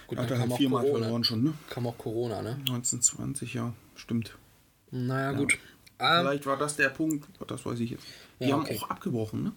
Gut, 0.06 0.18
Hat 0.18 0.30
dann 0.30 0.38
halt 0.38 0.46
kam 0.48 0.52
auch 0.52 0.56
viermal 0.58 0.82
Corona. 0.84 1.00
verloren 1.02 1.24
schon, 1.24 1.42
ne? 1.42 1.54
Kam 1.70 1.86
auch 1.86 1.98
Corona, 1.98 2.40
ne? 2.42 2.50
1920, 2.60 3.54
ja, 3.54 3.74
stimmt. 3.96 4.36
Naja, 4.92 5.32
gut. 5.32 5.54
Ähm, 5.98 6.20
Vielleicht 6.20 6.46
war 6.46 6.56
das 6.56 6.76
der 6.76 6.88
Punkt, 6.90 7.26
das 7.48 7.66
weiß 7.66 7.80
ich 7.80 7.90
jetzt. 7.90 8.04
Die 8.40 8.44
Ja, 8.46 8.52
haben 8.54 8.62
okay. 8.62 8.78
auch 8.78 8.88
abgebrochen, 8.90 9.42
ne? 9.42 9.52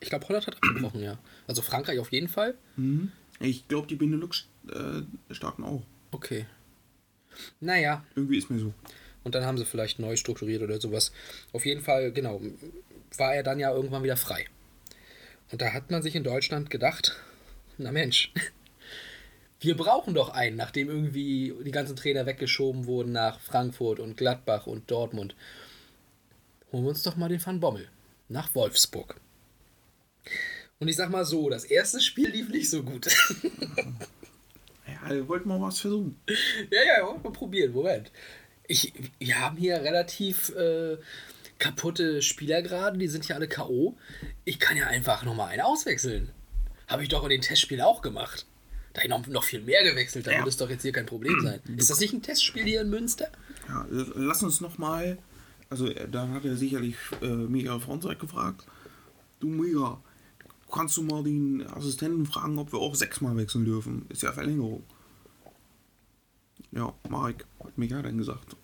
Ich 0.00 0.08
glaube, 0.10 0.28
Holland 0.28 0.46
hat 0.46 0.54
abgebrochen, 0.56 1.02
ja. 1.02 1.18
Also 1.46 1.62
Frankreich 1.62 1.98
auf 1.98 2.12
jeden 2.12 2.28
Fall. 2.28 2.54
Ich 3.40 3.66
glaube, 3.68 3.86
die 3.86 3.96
Benelux-Staaten 3.96 5.64
auch. 5.64 5.82
Okay. 6.10 6.46
Naja, 7.60 8.04
Irgendwie 8.14 8.38
ist 8.38 8.50
mir 8.50 8.58
so. 8.58 8.72
und 9.24 9.34
dann 9.34 9.44
haben 9.44 9.58
sie 9.58 9.64
vielleicht 9.64 9.98
neu 9.98 10.16
strukturiert 10.16 10.62
oder 10.62 10.80
sowas. 10.80 11.12
Auf 11.52 11.64
jeden 11.66 11.82
Fall, 11.82 12.12
genau, 12.12 12.40
war 13.16 13.34
er 13.34 13.42
dann 13.42 13.58
ja 13.60 13.72
irgendwann 13.72 14.02
wieder 14.02 14.16
frei. 14.16 14.46
Und 15.50 15.62
da 15.62 15.72
hat 15.72 15.90
man 15.90 16.02
sich 16.02 16.14
in 16.16 16.24
Deutschland 16.24 16.70
gedacht, 16.70 17.16
na 17.78 17.92
Mensch, 17.92 18.32
wir 19.60 19.76
brauchen 19.76 20.14
doch 20.14 20.30
einen, 20.30 20.56
nachdem 20.56 20.88
irgendwie 20.88 21.54
die 21.64 21.70
ganzen 21.70 21.96
Trainer 21.96 22.26
weggeschoben 22.26 22.86
wurden 22.86 23.12
nach 23.12 23.40
Frankfurt 23.40 23.98
und 24.00 24.16
Gladbach 24.16 24.66
und 24.66 24.90
Dortmund. 24.90 25.34
Holen 26.72 26.84
wir 26.84 26.90
uns 26.90 27.02
doch 27.02 27.16
mal 27.16 27.28
den 27.28 27.44
Van 27.44 27.60
Bommel 27.60 27.88
nach 28.28 28.54
Wolfsburg. 28.54 29.16
Und 30.80 30.88
ich 30.88 30.96
sag 30.96 31.10
mal 31.10 31.24
so, 31.24 31.50
das 31.50 31.64
erste 31.64 32.00
Spiel 32.00 32.28
lief 32.30 32.48
nicht 32.48 32.70
so 32.70 32.82
gut. 32.82 33.08
Ja, 34.86 35.14
wir 35.14 35.28
wollten 35.28 35.48
mal 35.48 35.60
was 35.60 35.78
versuchen. 35.80 36.18
Ja, 36.70 36.80
ja, 37.00 37.22
wir 37.22 37.30
probieren. 37.30 37.72
Moment. 37.72 38.10
Ich, 38.66 38.92
wir 39.18 39.38
haben 39.38 39.56
hier 39.56 39.76
relativ 39.82 40.50
äh, 40.56 40.96
kaputte 41.58 42.22
Spieler 42.22 42.62
gerade, 42.62 42.98
die 42.98 43.06
sind 43.08 43.26
ja 43.28 43.36
alle 43.36 43.48
K.O. 43.48 43.96
Ich 44.44 44.58
kann 44.58 44.76
ja 44.76 44.86
einfach 44.86 45.24
nochmal 45.24 45.48
einen 45.50 45.60
auswechseln. 45.62 46.30
Habe 46.86 47.02
ich 47.02 47.08
doch 47.10 47.22
in 47.24 47.30
den 47.30 47.42
Testspielen 47.42 47.82
auch 47.84 48.00
gemacht. 48.02 48.46
Da 48.94 49.02
ich 49.02 49.08
noch, 49.08 49.26
noch 49.26 49.44
viel 49.44 49.60
mehr 49.60 49.82
gewechselt, 49.84 50.26
da 50.26 50.32
Ja. 50.32 50.38
wird 50.38 50.48
es 50.48 50.56
doch 50.56 50.70
jetzt 50.70 50.82
hier 50.82 50.92
kein 50.92 51.06
Problem 51.06 51.38
sein. 51.42 51.60
Ist 51.76 51.90
das 51.90 52.00
nicht 52.00 52.14
ein 52.14 52.22
Testspiel 52.22 52.64
hier 52.64 52.80
in 52.80 52.88
Münster? 52.90 53.28
Ja, 53.68 53.86
lass 53.90 54.42
uns 54.42 54.60
noch 54.60 54.78
mal. 54.78 55.18
Also, 55.70 55.86
äh, 55.88 56.08
dann 56.08 56.32
hat 56.32 56.44
er 56.46 56.56
sicherlich 56.56 56.96
äh, 57.20 57.26
Mega 57.26 57.78
Fronzeit 57.78 58.18
gefragt. 58.18 58.64
Du 59.40 59.48
Mega, 59.48 60.02
kannst 60.72 60.96
du 60.96 61.02
mal 61.02 61.22
den 61.22 61.66
Assistenten 61.66 62.26
fragen, 62.26 62.58
ob 62.58 62.72
wir 62.72 62.78
auch 62.78 62.94
sechsmal 62.94 63.36
wechseln 63.36 63.64
dürfen? 63.64 64.06
Ist 64.08 64.22
ja 64.22 64.32
Verlängerung. 64.32 64.82
Ja, 66.72 66.92
Marek 67.08 67.46
hat 67.64 67.76
Mega 67.78 68.02
dann 68.02 68.18
gesagt. 68.18 68.56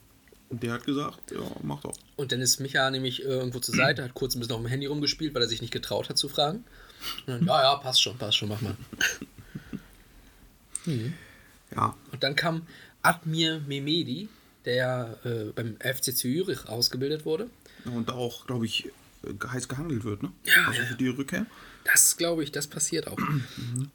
Und 0.51 0.63
der 0.63 0.75
hat 0.75 0.85
gesagt, 0.85 1.31
ja, 1.31 1.41
mach 1.63 1.81
doch. 1.81 1.97
Und 2.17 2.31
dann 2.31 2.41
ist 2.41 2.61
Micha 2.61 2.91
nämlich 2.91 3.23
äh, 3.25 3.29
irgendwo 3.29 3.61
zur 3.61 3.75
Seite, 3.75 4.05
hat 4.05 4.15
kurz 4.15 4.35
ein 4.35 4.41
bisschen 4.41 4.55
auf 4.55 4.61
dem 4.61 4.69
Handy 4.69 4.87
rumgespielt, 4.87 5.35
weil 5.35 5.43
er 5.43 5.49
sich 5.49 5.63
nicht 5.63 5.73
getraut 5.73 6.09
hat 6.09 6.19
zu 6.19 6.29
fragen. 6.29 6.65
Dann, 7.27 7.45
ja, 7.47 7.63
ja, 7.63 7.77
passt 7.77 8.03
schon, 8.03 8.17
passt 8.19 8.37
schon, 8.37 8.49
mach 8.49 8.61
mal. 8.61 8.77
Ja, 11.75 11.97
Und 12.13 12.23
dann 12.23 12.37
kam 12.37 12.67
Admir 13.03 13.61
Mehmedi, 13.67 14.29
der 14.67 15.19
äh, 15.25 15.45
beim 15.55 15.77
FC 15.81 16.15
Zürich 16.15 16.69
ausgebildet 16.69 17.25
wurde. 17.25 17.49
und 17.87 18.11
da 18.11 18.13
auch, 18.13 18.47
glaube 18.47 18.67
ich, 18.67 18.87
äh, 19.25 19.47
heiß 19.47 19.67
gehandelt 19.69 20.05
wird, 20.05 20.23
ne? 20.23 20.31
Ja, 20.45 20.69
also 20.69 20.81
ja. 20.83 20.87
für 20.87 20.95
die 20.95 21.09
Rückkehr. 21.09 21.47
Das 21.85 22.17
glaube 22.17 22.43
ich, 22.43 22.51
das 22.51 22.67
passiert 22.67 23.09
auch. 23.09 23.19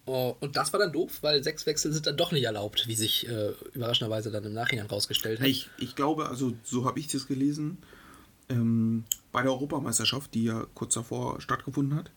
Oh, 0.05 0.35
und 0.39 0.55
das 0.55 0.71
war 0.73 0.79
dann 0.79 0.93
doof, 0.93 1.19
weil 1.21 1.43
sechs 1.43 1.65
Wechsel 1.65 1.91
sind 1.91 2.05
dann 2.05 2.17
doch 2.17 2.31
nicht 2.31 2.43
erlaubt, 2.43 2.87
wie 2.87 2.95
sich 2.95 3.27
äh, 3.27 3.53
überraschenderweise 3.73 4.29
dann 4.31 4.43
im 4.43 4.53
Nachhinein 4.53 4.85
rausgestellt 4.85 5.39
hat. 5.39 5.47
Ich, 5.47 5.69
ich 5.79 5.95
glaube, 5.95 6.29
also 6.29 6.53
so 6.63 6.85
habe 6.85 6.99
ich 6.99 7.07
das 7.07 7.27
gelesen, 7.27 7.79
ähm, 8.49 9.05
bei 9.31 9.41
der 9.41 9.51
Europameisterschaft, 9.51 10.33
die 10.33 10.45
ja 10.45 10.67
kurz 10.75 10.93
davor 10.93 11.41
stattgefunden 11.41 11.97
hat, 11.97 12.11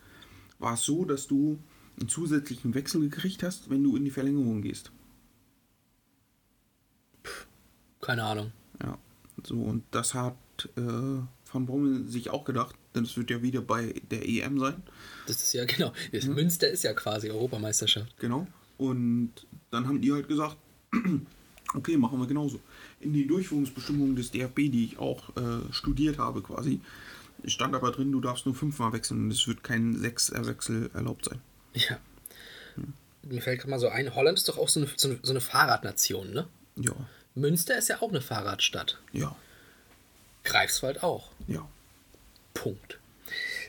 war 0.58 0.74
es 0.74 0.82
so, 0.82 1.04
dass 1.04 1.26
du 1.26 1.58
einen 1.98 2.08
zusätzlichen 2.08 2.74
Wechsel 2.74 3.00
gekriegt 3.00 3.42
hast, 3.42 3.70
wenn 3.70 3.82
du 3.82 3.96
in 3.96 4.04
die 4.04 4.10
Verlängerung 4.10 4.62
gehst. 4.62 4.92
Keine 8.00 8.24
Ahnung. 8.24 8.52
Ja, 8.82 8.98
so 9.44 9.54
und 9.54 9.84
das 9.90 10.14
hat 10.14 10.36
äh, 10.76 10.80
Van 10.80 11.66
Bommel 11.66 12.08
sich 12.08 12.30
auch 12.30 12.44
gedacht, 12.44 12.76
denn 12.94 13.04
es 13.04 13.16
wird 13.16 13.30
ja 13.30 13.42
wieder 13.42 13.60
bei 13.60 13.94
der 14.10 14.28
EM 14.28 14.58
sein, 14.58 14.82
Das 15.26 15.36
ist 15.42 15.52
ja 15.52 15.64
genau. 15.64 15.92
Das 16.12 16.24
Münster 16.26 16.68
ist 16.68 16.82
ja 16.84 16.92
quasi 16.94 17.30
Europameisterschaft. 17.30 18.16
genau. 18.18 18.46
Und 18.78 19.32
dann 19.70 19.86
haben 19.86 20.00
die 20.00 20.12
halt 20.12 20.26
gesagt, 20.28 20.56
okay, 21.74 21.96
machen 21.96 22.18
wir 22.18 22.26
genauso. 22.26 22.60
In 23.00 23.12
die 23.12 23.26
Durchführungsbestimmungen 23.26 24.16
des 24.16 24.30
DFB, 24.30 24.56
die 24.70 24.84
ich 24.86 24.98
auch 24.98 25.36
äh, 25.36 25.72
studiert 25.72 26.18
habe 26.18 26.42
quasi, 26.42 26.80
stand 27.46 27.74
aber 27.74 27.92
drin, 27.92 28.10
du 28.12 28.20
darfst 28.20 28.46
nur 28.46 28.54
fünfmal 28.54 28.92
wechseln 28.92 29.20
und 29.24 29.30
es 29.30 29.46
wird 29.46 29.62
kein 29.62 29.96
Sechserwechsel 29.98 30.90
erlaubt 30.94 31.26
sein. 31.26 31.40
Ja. 31.74 31.98
Mir 33.22 33.40
fällt 33.40 33.60
gerade 33.60 33.70
mal 33.70 33.78
so 33.78 33.88
ein, 33.88 34.14
Holland 34.16 34.36
ist 34.38 34.48
doch 34.48 34.58
auch 34.58 34.68
so 34.68 34.80
eine, 34.80 34.88
so 34.96 35.08
eine, 35.08 35.18
so 35.22 35.30
eine 35.32 35.40
Fahrradnation, 35.40 36.32
ne? 36.32 36.48
Ja, 36.76 36.92
Münster 37.36 37.78
ist 37.78 37.88
ja 37.88 38.02
auch 38.02 38.08
eine 38.10 38.20
Fahrradstadt. 38.20 38.98
ja, 39.12 39.36
Greifswald 40.44 41.02
auch. 41.02 41.30
ja. 41.46 41.66
Punkt. 42.54 42.98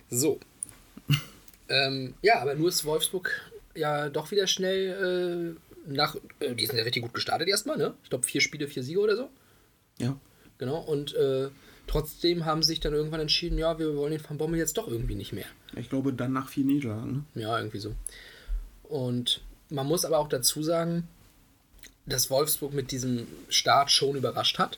So. 0.09 0.39
ähm, 1.69 2.13
ja, 2.21 2.41
aber 2.41 2.55
nur 2.55 2.69
ist 2.69 2.85
Wolfsburg 2.85 3.51
ja 3.75 4.09
doch 4.09 4.31
wieder 4.31 4.47
schnell 4.47 5.57
nach, 5.85 6.15
äh, 6.39 6.55
die 6.55 6.65
sind 6.65 6.77
ja 6.77 6.83
richtig 6.83 7.03
gut 7.03 7.13
gestartet 7.13 7.47
erstmal, 7.47 7.77
ne? 7.77 7.93
Ich 8.03 8.09
glaube, 8.09 8.25
vier 8.25 8.41
Spiele, 8.41 8.67
vier 8.67 8.83
Siege 8.83 8.99
oder 8.99 9.15
so. 9.15 9.29
Ja. 9.97 10.17
Genau. 10.57 10.79
Und 10.79 11.13
äh, 11.15 11.49
trotzdem 11.87 12.45
haben 12.45 12.63
sich 12.63 12.79
dann 12.79 12.93
irgendwann 12.93 13.19
entschieden, 13.19 13.57
ja, 13.57 13.77
wir 13.79 13.95
wollen 13.95 14.11
den 14.11 14.23
Van 14.27 14.37
Bommel 14.37 14.59
jetzt 14.59 14.77
doch 14.77 14.87
irgendwie 14.87 15.15
nicht 15.15 15.33
mehr. 15.33 15.45
Ich 15.75 15.89
glaube, 15.89 16.13
dann 16.13 16.33
nach 16.33 16.49
vier 16.49 16.65
Niederlagen. 16.65 17.25
Ne? 17.33 17.41
Ja, 17.41 17.57
irgendwie 17.57 17.79
so. 17.79 17.93
Und 18.83 19.41
man 19.69 19.87
muss 19.87 20.05
aber 20.05 20.19
auch 20.19 20.29
dazu 20.29 20.63
sagen, 20.63 21.07
dass 22.05 22.29
Wolfsburg 22.29 22.73
mit 22.73 22.91
diesem 22.91 23.27
Start 23.49 23.91
schon 23.91 24.15
überrascht 24.15 24.59
hat. 24.59 24.77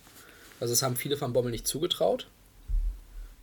Also 0.59 0.71
das 0.71 0.83
haben 0.83 0.95
viele 0.95 1.19
Van 1.19 1.33
Bommel 1.33 1.51
nicht 1.51 1.67
zugetraut. 1.67 2.27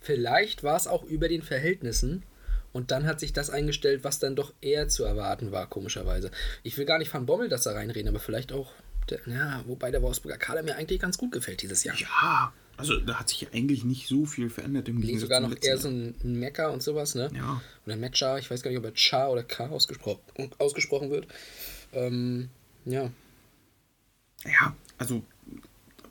Vielleicht 0.02 0.64
war 0.64 0.76
es 0.76 0.88
auch 0.88 1.04
über 1.04 1.28
den 1.28 1.42
Verhältnissen 1.42 2.24
und 2.72 2.90
dann 2.90 3.06
hat 3.06 3.20
sich 3.20 3.32
das 3.32 3.50
eingestellt, 3.50 4.02
was 4.02 4.18
dann 4.18 4.34
doch 4.34 4.52
eher 4.60 4.88
zu 4.88 5.04
erwarten 5.04 5.52
war, 5.52 5.68
komischerweise. 5.68 6.30
Ich 6.64 6.76
will 6.76 6.86
gar 6.86 6.98
nicht 6.98 7.12
Van 7.12 7.26
Bommel 7.26 7.48
das 7.48 7.62
da 7.62 7.72
reinreden, 7.72 8.08
aber 8.08 8.18
vielleicht 8.18 8.52
auch, 8.52 8.72
der, 9.08 9.20
ja, 9.26 9.62
wobei 9.66 9.92
der 9.92 10.02
Wolfsburger 10.02 10.38
Kader 10.38 10.62
mir 10.64 10.74
eigentlich 10.74 11.00
ganz 11.00 11.18
gut 11.18 11.30
gefällt 11.30 11.62
dieses 11.62 11.84
Jahr. 11.84 11.96
Ja, 11.96 12.52
also 12.76 12.98
da 12.98 13.20
hat 13.20 13.28
sich 13.28 13.46
eigentlich 13.52 13.84
nicht 13.84 14.08
so 14.08 14.26
viel 14.26 14.50
verändert 14.50 14.88
im 14.88 15.00
Gegensatz 15.00 15.20
sogar 15.20 15.40
noch 15.40 15.54
eher 15.60 15.78
so 15.78 15.88
ein 15.88 16.16
Mecker 16.22 16.72
und 16.72 16.82
sowas, 16.82 17.14
ne? 17.14 17.30
Ja. 17.34 17.60
Oder 17.86 17.96
Mecha, 17.96 18.38
ich 18.38 18.50
weiß 18.50 18.62
gar 18.62 18.70
nicht, 18.70 18.78
ob 18.78 18.84
er 18.84 18.94
Cha 18.94 19.28
oder 19.28 19.44
K 19.44 19.68
ausgespro 19.68 20.18
ausgesprochen 20.58 21.10
wird. 21.10 21.28
Ähm, 21.92 22.48
ja. 22.86 23.10
Ja, 24.44 24.76
also, 24.98 25.22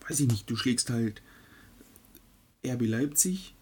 weiß 0.08 0.22
ich 0.22 0.28
nicht, 0.28 0.50
du 0.50 0.56
schlägst 0.56 0.90
halt 0.90 1.22
RB 2.66 2.84
Leipzig. 2.84 3.54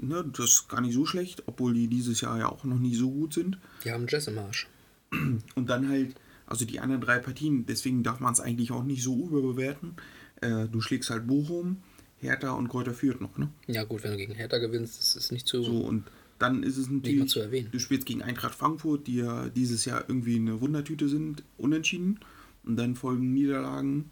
Ne, 0.00 0.24
das 0.36 0.50
ist 0.50 0.68
gar 0.68 0.80
nicht 0.80 0.94
so 0.94 1.06
schlecht, 1.06 1.42
obwohl 1.46 1.74
die 1.74 1.88
dieses 1.88 2.20
Jahr 2.20 2.38
ja 2.38 2.48
auch 2.48 2.64
noch 2.64 2.78
nie 2.78 2.94
so 2.94 3.10
gut 3.10 3.34
sind. 3.34 3.58
Die 3.84 3.90
haben 3.90 4.06
Jess 4.08 4.28
im 4.28 4.38
Arsch. 4.38 4.68
Und 5.54 5.68
dann 5.68 5.88
halt, 5.88 6.14
also 6.46 6.64
die 6.64 6.80
anderen 6.80 7.00
drei 7.00 7.18
Partien, 7.18 7.66
deswegen 7.66 8.02
darf 8.02 8.20
man 8.20 8.32
es 8.32 8.40
eigentlich 8.40 8.72
auch 8.72 8.84
nicht 8.84 9.02
so 9.02 9.28
überbewerten. 9.28 9.94
Äh, 10.40 10.66
du 10.68 10.80
schlägst 10.80 11.10
halt 11.10 11.26
Bochum, 11.26 11.82
Hertha 12.18 12.52
und 12.52 12.68
Kräuter 12.68 12.94
Fürth 12.94 13.20
noch, 13.20 13.36
ne? 13.38 13.50
Ja, 13.66 13.84
gut, 13.84 14.04
wenn 14.04 14.12
du 14.12 14.16
gegen 14.16 14.34
Hertha 14.34 14.58
gewinnst, 14.58 14.98
das 14.98 15.16
ist 15.16 15.32
nicht 15.32 15.46
zu. 15.46 15.62
So, 15.62 15.78
und 15.78 16.04
dann 16.38 16.62
ist 16.62 16.76
es 16.76 16.90
natürlich, 16.90 17.28
zu 17.28 17.40
erwähnen. 17.40 17.68
du 17.70 17.78
spielst 17.78 18.06
gegen 18.06 18.22
Eintracht 18.22 18.54
Frankfurt, 18.54 19.06
die 19.06 19.16
ja 19.16 19.48
dieses 19.48 19.84
Jahr 19.84 20.04
irgendwie 20.08 20.36
eine 20.36 20.60
Wundertüte 20.60 21.08
sind, 21.08 21.42
unentschieden. 21.56 22.20
Und 22.64 22.76
dann 22.76 22.96
folgen 22.96 23.32
Niederlagen 23.34 24.10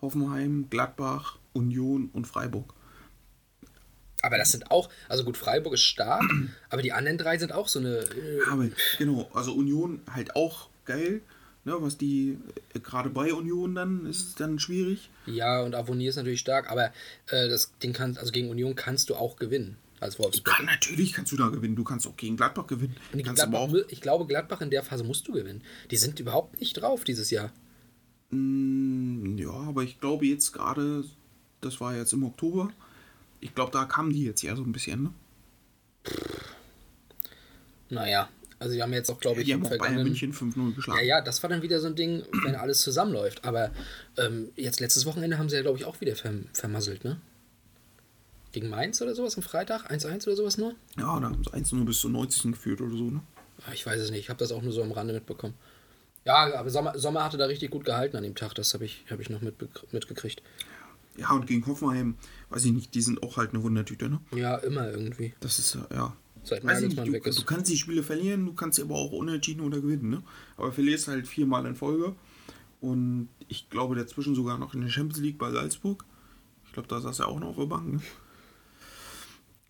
Hoffenheim, 0.00 0.66
Gladbach, 0.70 1.38
Union 1.52 2.10
und 2.12 2.26
Freiburg. 2.26 2.74
Aber 4.22 4.38
das 4.38 4.52
sind 4.52 4.70
auch, 4.70 4.88
also 5.08 5.24
gut, 5.24 5.36
Freiburg 5.36 5.74
ist 5.74 5.82
stark, 5.84 6.22
aber 6.70 6.82
die 6.82 6.92
anderen 6.92 7.18
drei 7.18 7.38
sind 7.38 7.52
auch 7.52 7.68
so 7.68 7.78
eine. 7.78 7.98
Äh, 7.98 8.40
Aber 8.48 8.68
genau, 8.98 9.30
also 9.34 9.52
Union 9.52 10.00
halt 10.12 10.36
auch 10.36 10.68
geil. 10.84 11.20
Ne, 11.62 11.74
was 11.78 11.98
die, 11.98 12.38
äh, 12.72 12.80
gerade 12.80 13.10
bei 13.10 13.34
Union 13.34 13.74
dann, 13.74 14.06
ist 14.06 14.28
es 14.28 14.34
dann 14.34 14.58
schwierig. 14.58 15.10
ja, 15.26 15.60
und 15.60 15.74
Avonier 15.74 16.08
ist 16.08 16.16
natürlich 16.16 16.40
stark, 16.40 16.70
aber 16.70 16.86
äh, 17.26 17.50
das, 17.50 17.72
den 17.82 17.92
kann, 17.92 18.16
also 18.16 18.32
gegen 18.32 18.48
Union 18.48 18.74
kannst 18.74 19.10
du 19.10 19.14
auch 19.14 19.36
gewinnen 19.36 19.76
als 20.00 20.18
Wolfsburg. 20.18 20.56
Kann, 20.56 20.64
natürlich 20.64 21.12
kannst 21.12 21.32
du 21.32 21.36
da 21.36 21.48
gewinnen. 21.48 21.76
Du 21.76 21.84
kannst 21.84 22.06
auch 22.06 22.16
gegen 22.16 22.36
Gladbach 22.36 22.66
gewinnen. 22.66 22.96
Und 23.12 23.18
gegen 23.18 23.26
kannst 23.26 23.42
Gladbach, 23.42 23.60
auch, 23.60 23.74
ich 23.88 24.00
glaube, 24.00 24.26
Gladbach 24.26 24.62
in 24.62 24.70
der 24.70 24.82
Phase 24.82 25.04
musst 25.04 25.28
du 25.28 25.32
gewinnen. 25.32 25.62
Die 25.90 25.98
sind 25.98 26.18
überhaupt 26.18 26.58
nicht 26.60 26.72
drauf 26.74 27.04
dieses 27.04 27.30
Jahr. 27.30 27.52
Mm, 28.30 29.36
ja, 29.36 29.50
aber 29.50 29.82
ich 29.82 30.00
glaube 30.00 30.26
jetzt 30.26 30.52
gerade, 30.52 31.04
das 31.60 31.80
war 31.80 31.94
jetzt 31.94 32.12
im 32.12 32.24
Oktober, 32.24 32.70
ich 33.40 33.54
glaube, 33.54 33.72
da 33.72 33.84
kamen 33.84 34.12
die 34.12 34.24
jetzt 34.24 34.42
ja 34.42 34.54
so 34.56 34.62
ein 34.62 34.72
bisschen, 34.72 35.02
ne? 35.04 35.12
Naja, 37.88 38.28
also 38.58 38.74
die 38.74 38.82
haben 38.82 38.92
jetzt 38.92 39.10
auch, 39.10 39.18
glaube 39.18 39.40
ich, 39.40 39.46
Die 39.46 39.54
haben 39.54 39.64
im 39.64 39.72
auch 39.72 39.78
Bayern 39.78 40.02
München 40.02 40.32
5-0 40.32 40.74
geschlagen. 40.74 41.00
Ja, 41.00 41.04
ja, 41.04 41.20
das 41.20 41.42
war 41.42 41.50
dann 41.50 41.62
wieder 41.62 41.80
so 41.80 41.88
ein 41.88 41.96
Ding, 41.96 42.22
wenn 42.44 42.54
alles 42.54 42.82
zusammenläuft. 42.82 43.44
Aber 43.44 43.70
ähm, 44.16 44.50
jetzt 44.56 44.80
letztes 44.80 45.06
Wochenende 45.06 45.38
haben 45.38 45.48
sie 45.48 45.56
ja, 45.56 45.62
glaube 45.62 45.78
ich, 45.78 45.84
auch 45.84 46.00
wieder 46.00 46.14
verm 46.14 46.46
vermasselt, 46.52 47.04
ne? 47.04 47.20
Gegen 48.52 48.68
Mainz 48.68 49.00
oder 49.00 49.14
sowas 49.14 49.36
am 49.36 49.42
Freitag? 49.42 49.90
1-1 49.90 50.26
oder 50.26 50.36
sowas 50.36 50.58
nur? 50.58 50.74
Ja, 50.98 51.18
da 51.20 51.26
haben 51.30 51.42
sie 51.44 51.50
1-0 51.50 51.84
bis 51.84 52.00
zur 52.00 52.10
90. 52.10 52.52
geführt 52.52 52.80
oder 52.80 52.96
so, 52.96 53.10
ne? 53.10 53.20
Ich 53.72 53.84
weiß 53.86 54.00
es 54.00 54.10
nicht, 54.10 54.20
ich 54.20 54.28
habe 54.28 54.38
das 54.38 54.52
auch 54.52 54.62
nur 54.62 54.72
so 54.72 54.82
am 54.82 54.92
Rande 54.92 55.12
mitbekommen. 55.14 55.54
Ja, 56.24 56.52
aber 56.54 56.68
Sommer, 56.70 56.98
Sommer 56.98 57.24
hatte 57.24 57.38
da 57.38 57.46
richtig 57.46 57.70
gut 57.70 57.84
gehalten 57.84 58.16
an 58.16 58.22
dem 58.22 58.34
Tag, 58.34 58.54
das 58.54 58.74
habe 58.74 58.84
ich, 58.84 59.04
hab 59.10 59.20
ich 59.20 59.30
noch 59.30 59.40
mitbe- 59.40 59.68
mitgekriegt. 59.92 60.42
Ja, 61.16 61.30
und 61.32 61.46
gegen 61.46 61.66
Hoffenheim, 61.66 62.16
weiß 62.50 62.64
ich 62.64 62.72
nicht, 62.72 62.94
die 62.94 63.02
sind 63.02 63.22
auch 63.22 63.36
halt 63.36 63.50
eine 63.52 63.62
Wundertüte, 63.62 64.08
ne? 64.08 64.20
Ja, 64.34 64.56
immer 64.56 64.90
irgendwie. 64.90 65.34
Das 65.40 65.58
ist, 65.58 65.74
äh, 65.74 65.94
ja. 65.94 66.16
Seit 66.42 66.64
Weiß 66.64 66.80
ich 66.82 66.96
nicht, 66.96 67.12
weg 67.12 67.24
du, 67.24 67.28
ist. 67.30 67.38
du 67.38 67.44
kannst 67.44 67.70
die 67.70 67.76
Spiele 67.76 68.02
verlieren, 68.02 68.46
du 68.46 68.54
kannst 68.54 68.76
sie 68.76 68.82
aber 68.82 68.94
auch 68.94 69.12
unentschieden 69.12 69.60
oder 69.60 69.80
gewinnen, 69.80 70.08
ne? 70.08 70.22
Aber 70.56 70.72
verlierst 70.72 71.08
halt 71.08 71.26
viermal 71.28 71.66
in 71.66 71.76
Folge. 71.76 72.14
Und 72.80 73.28
ich 73.48 73.68
glaube 73.68 73.94
dazwischen 73.94 74.34
sogar 74.34 74.56
noch 74.56 74.72
in 74.72 74.80
der 74.80 74.88
Champions 74.88 75.20
League 75.20 75.36
bei 75.36 75.50
Salzburg. 75.50 76.04
Ich 76.64 76.72
glaube, 76.72 76.88
da 76.88 76.98
saß 77.00 77.18
er 77.18 77.28
auch 77.28 77.38
noch 77.40 77.48
auf 77.48 77.56
der 77.56 77.66
Bank, 77.66 77.92
ne? 77.92 78.00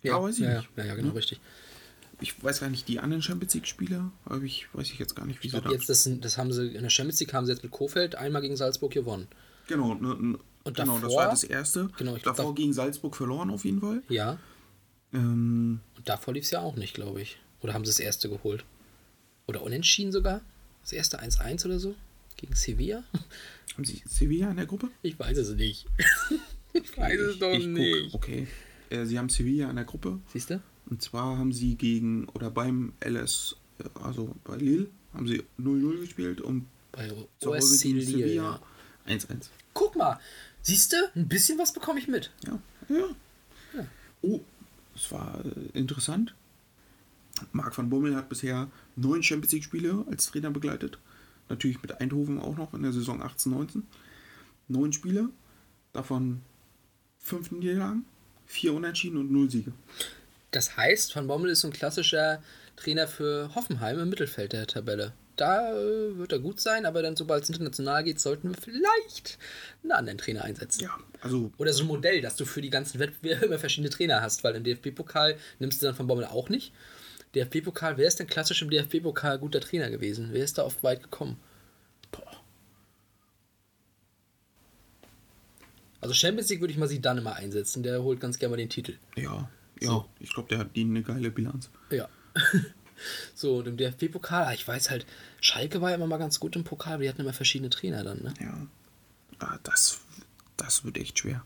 Ja, 0.01 0.21
weiß 0.21 0.35
ich 0.35 0.43
ja, 0.45 0.57
nicht. 0.59 0.69
Ja, 0.77 0.85
ja, 0.85 0.95
genau, 0.95 1.09
Ne? 1.09 1.15
richtig. 1.15 1.39
Ich 2.21 2.41
weiß 2.43 2.59
gar 2.59 2.69
nicht, 2.69 2.87
die 2.87 2.99
anderen 2.99 3.21
Champions 3.23 3.53
League-Spieler, 3.55 4.11
aber 4.25 4.43
ich 4.43 4.67
weiß 4.73 4.87
ich 4.91 4.99
jetzt 4.99 5.15
gar 5.15 5.25
nicht, 5.25 5.41
wie 5.41 5.47
Ich 5.47 5.51
sie 5.53 5.59
glaube, 5.59 5.75
jetzt, 5.75 5.89
das, 5.89 6.03
sind- 6.03 6.23
das 6.23 6.37
haben 6.37 6.53
sie, 6.53 6.67
in 6.67 6.83
der 6.83 6.89
Champions 6.89 7.19
League 7.19 7.33
haben 7.33 7.45
sie 7.47 7.51
jetzt 7.51 7.63
mit 7.63 7.71
Kofeld 7.71 8.15
einmal 8.15 8.41
gegen 8.41 8.55
Salzburg 8.55 8.91
gewonnen. 8.91 9.27
Genau, 9.67 9.95
ne, 9.95 10.37
Und 10.63 10.75
genau 10.77 10.93
das 10.93 11.01
davor- 11.03 11.17
war 11.17 11.29
das 11.29 11.43
erste. 11.43 11.89
Genau, 11.97 12.15
ich 12.15 12.23
glaub, 12.23 12.35
davor 12.35 12.51
dav- 12.51 12.55
gegen 12.57 12.73
Salzburg 12.73 13.15
verloren 13.15 13.49
auf 13.49 13.65
jeden 13.65 13.79
Fall. 13.81 14.03
Ja. 14.09 14.37
Ähm, 15.13 15.79
Und 15.97 16.07
davor 16.09 16.33
lief 16.33 16.43
es 16.45 16.51
ja 16.51 16.59
auch 16.61 16.75
nicht, 16.75 16.93
glaube 16.93 17.21
ich. 17.21 17.37
Oder 17.61 17.73
haben 17.73 17.85
sie 17.85 17.89
das 17.89 17.99
erste 17.99 18.29
geholt? 18.29 18.63
Oder 19.47 19.61
unentschieden 19.63 20.11
sogar? 20.11 20.41
Das 20.81 20.93
erste 20.93 21.19
1-1 21.19 21.65
oder 21.65 21.79
so? 21.79 21.95
Gegen 22.37 22.55
Sevilla? 22.55 23.03
haben 23.75 23.85
sie 23.85 24.01
Sevilla 24.07 24.49
in 24.51 24.57
der 24.57 24.65
Gruppe? 24.65 24.89
Ich 25.01 25.17
weiß 25.19 25.37
es 25.37 25.49
nicht. 25.55 25.85
ich 26.73 26.97
weiß 26.97 27.19
es 27.19 27.39
doch 27.39 27.51
ich 27.51 27.59
guck. 27.65 27.73
nicht. 27.73 28.13
Okay. 28.13 28.47
Äh, 28.89 29.05
sie 29.05 29.17
haben 29.19 29.29
Sevilla 29.29 29.69
in 29.69 29.75
der 29.75 29.85
Gruppe. 29.85 30.19
Siehst 30.31 30.49
du? 30.51 30.61
Und 30.89 31.01
zwar 31.01 31.37
haben 31.37 31.53
sie 31.53 31.75
gegen, 31.75 32.27
oder 32.29 32.49
beim 32.49 32.93
LS, 33.03 33.55
äh, 33.79 33.83
also 34.01 34.35
bei 34.43 34.57
Lille, 34.57 34.87
haben 35.13 35.27
sie 35.27 35.43
0-0 35.59 35.99
gespielt 36.01 36.41
und 36.41 36.67
Bei 36.91 37.07
zu 37.39 37.53
Hause 37.53 37.83
gegen. 37.83 38.01
Sevilla 38.01 38.59
Ja. 39.07 39.13
1-1. 39.13 39.49
Guck 39.73 39.95
mal, 39.95 40.19
siehst 40.61 40.93
du? 40.93 40.97
Ein 41.15 41.27
bisschen 41.27 41.57
was 41.57 41.73
bekomme 41.73 41.99
ich 41.99 42.07
mit. 42.07 42.31
Ja. 42.45 42.59
ja. 42.89 43.85
Oh, 44.21 44.41
das 44.93 45.11
war 45.11 45.43
äh, 45.45 45.77
interessant. 45.77 46.35
Marc 47.51 47.77
van 47.77 47.89
Bommel 47.89 48.15
hat 48.15 48.29
bisher 48.29 48.69
neun 48.95 49.23
Champions 49.23 49.53
League-Spiele 49.53 50.05
als 50.09 50.27
Trainer 50.27 50.51
begleitet. 50.51 50.99
Natürlich 51.49 51.81
mit 51.81 51.99
Eindhoven 51.99 52.39
auch 52.39 52.55
noch 52.55 52.73
in 52.73 52.83
der 52.83 52.93
Saison 52.93 53.21
18-19. 53.21 53.81
Neun 54.67 54.93
Spiele, 54.93 55.29
davon 55.91 56.41
fünf 57.19 57.51
Niederlagen, 57.51 58.05
vier 58.45 58.73
Unentschieden 58.73 59.17
und 59.17 59.31
null 59.31 59.49
Siege. 59.49 59.73
Das 60.51 60.77
heißt, 60.77 61.15
Van 61.15 61.27
Bommel 61.27 61.51
ist 61.51 61.61
so 61.61 61.67
ein 61.67 61.73
klassischer 61.73 62.43
Trainer 62.75 63.07
für 63.07 63.53
Hoffenheim 63.55 63.99
im 63.99 64.09
Mittelfeld 64.09 64.53
der 64.53 64.67
Tabelle. 64.67 65.13
Da 65.35 65.71
äh, 65.71 66.17
wird 66.17 66.31
er 66.31 66.39
gut 66.39 66.59
sein, 66.59 66.85
aber 66.85 67.01
dann, 67.01 67.15
sobald 67.15 67.43
es 67.43 67.49
international 67.49 68.03
geht, 68.03 68.19
sollten 68.19 68.49
wir 68.49 68.57
vielleicht 68.61 69.37
einen 69.81 69.91
anderen 69.93 70.17
Trainer 70.17 70.43
einsetzen. 70.43 70.83
Ja, 70.83 70.97
also 71.21 71.51
Oder 71.57 71.73
so 71.73 71.83
ein 71.83 71.87
Modell, 71.87 72.21
dass 72.21 72.35
du 72.35 72.45
für 72.45 72.61
die 72.61 72.69
ganzen 72.69 72.99
Wettbewerbe 72.99 73.45
immer 73.45 73.59
verschiedene 73.59 73.89
Trainer 73.89 74.21
hast, 74.21 74.43
weil 74.43 74.55
im 74.55 74.63
DFB-Pokal 74.63 75.37
nimmst 75.59 75.81
du 75.81 75.85
dann 75.85 75.95
von 75.95 76.07
Bommel 76.07 76.25
auch 76.25 76.49
nicht. 76.49 76.73
DFB-Pokal, 77.35 77.97
wer 77.97 78.07
ist 78.07 78.19
denn 78.19 78.27
klassisch 78.27 78.61
im 78.61 78.69
DFB-Pokal 78.69 79.39
guter 79.39 79.61
Trainer 79.61 79.89
gewesen? 79.89 80.29
Wer 80.31 80.43
ist 80.43 80.57
da 80.57 80.63
oft 80.63 80.83
weit 80.83 81.01
gekommen? 81.01 81.37
Boah. 82.11 82.41
Also 86.01 86.13
Champions 86.13 86.49
League 86.49 86.59
würde 86.59 86.73
ich 86.73 86.79
mal 86.79 86.87
sie 86.87 87.01
dann 87.01 87.19
immer 87.19 87.35
einsetzen. 87.35 87.83
Der 87.83 88.03
holt 88.03 88.19
ganz 88.19 88.37
gerne 88.37 88.51
mal 88.51 88.57
den 88.57 88.69
Titel. 88.69 88.95
Ja, 89.15 89.49
ja. 89.79 89.87
So. 89.87 90.05
Ich 90.19 90.33
glaube, 90.33 90.49
der 90.49 90.57
hat 90.57 90.75
die 90.75 90.81
eine 90.81 91.03
geile 91.03 91.31
Bilanz. 91.31 91.69
Ja. 91.89 92.09
so, 93.35 93.57
und 93.57 93.67
im 93.67 93.77
DFB-Pokal, 93.77 94.45
ah, 94.45 94.53
ich 94.53 94.67
weiß 94.67 94.89
halt, 94.89 95.05
Schalke 95.39 95.81
war 95.81 95.89
ja 95.89 95.95
immer 95.95 96.07
mal 96.07 96.17
ganz 96.17 96.39
gut 96.39 96.55
im 96.55 96.63
Pokal, 96.63 96.93
aber 96.93 97.03
die 97.03 97.09
hatten 97.09 97.21
immer 97.21 97.33
verschiedene 97.33 97.69
Trainer 97.69 98.03
dann, 98.03 98.21
ne? 98.21 98.33
Ja. 98.39 98.67
Ah, 99.39 99.59
Das, 99.63 99.99
das 100.57 100.83
wird 100.83 100.97
echt 100.97 101.19
schwer. 101.19 101.43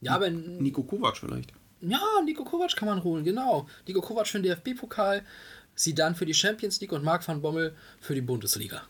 Ja, 0.00 0.14
aber 0.14 0.28
Nico 0.30 0.82
Kovac 0.82 1.16
vielleicht. 1.16 1.52
Ja, 1.80 2.00
Nico 2.24 2.44
Kovac 2.44 2.74
kann 2.76 2.88
man 2.88 3.04
holen, 3.04 3.24
genau. 3.24 3.68
Nico 3.86 4.00
Kovac 4.00 4.26
für 4.26 4.40
den 4.40 4.44
DFB-Pokal, 4.50 5.22
sie 5.74 5.94
dann 5.94 6.14
für 6.14 6.26
die 6.26 6.34
Champions 6.34 6.80
League 6.80 6.92
und 6.92 7.04
Marc 7.04 7.26
van 7.26 7.42
Bommel 7.42 7.74
für 8.00 8.14
die 8.14 8.20
Bundesliga. 8.20 8.82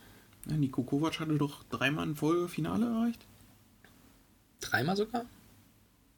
Ja, 0.46 0.56
Nico 0.56 0.82
Kovac 0.82 1.20
hatte 1.20 1.36
doch 1.36 1.64
dreimal 1.64 2.06
ein 2.06 2.16
Folgefinale 2.16 2.86
erreicht. 2.86 3.20
Dreimal 4.60 4.96
sogar? 4.96 5.24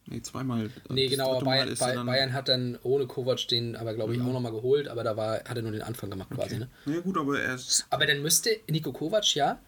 Nee, 0.08 0.22
zweimal. 0.22 0.70
Nee, 0.88 1.04
Das 1.04 1.10
genau, 1.10 1.40
Bayern, 1.40 1.68
er 1.68 2.04
Bayern 2.04 2.32
hat 2.32 2.48
dann 2.48 2.78
ohne 2.82 3.06
Kovac 3.06 3.48
den 3.48 3.74
aber, 3.76 3.94
glaube 3.94 4.14
ich, 4.14 4.20
auch 4.20 4.32
nochmal 4.32 4.52
geholt, 4.52 4.88
aber 4.88 5.02
da 5.02 5.16
war, 5.16 5.38
hat 5.44 5.56
er 5.56 5.62
nur 5.62 5.72
den 5.72 5.82
Anfang 5.82 6.10
gemacht 6.10 6.30
quasi, 6.30 6.58
ne? 6.58 6.68
Ja 6.86 7.00
gut, 7.00 7.16
aber 7.18 7.40
er 7.40 7.54
ist. 7.54 7.86
Aber 7.90 8.06
dann 8.06 8.22
müsste 8.22 8.50
Nico 8.70 8.92
Kovac, 8.92 9.34
ja, 9.34 9.58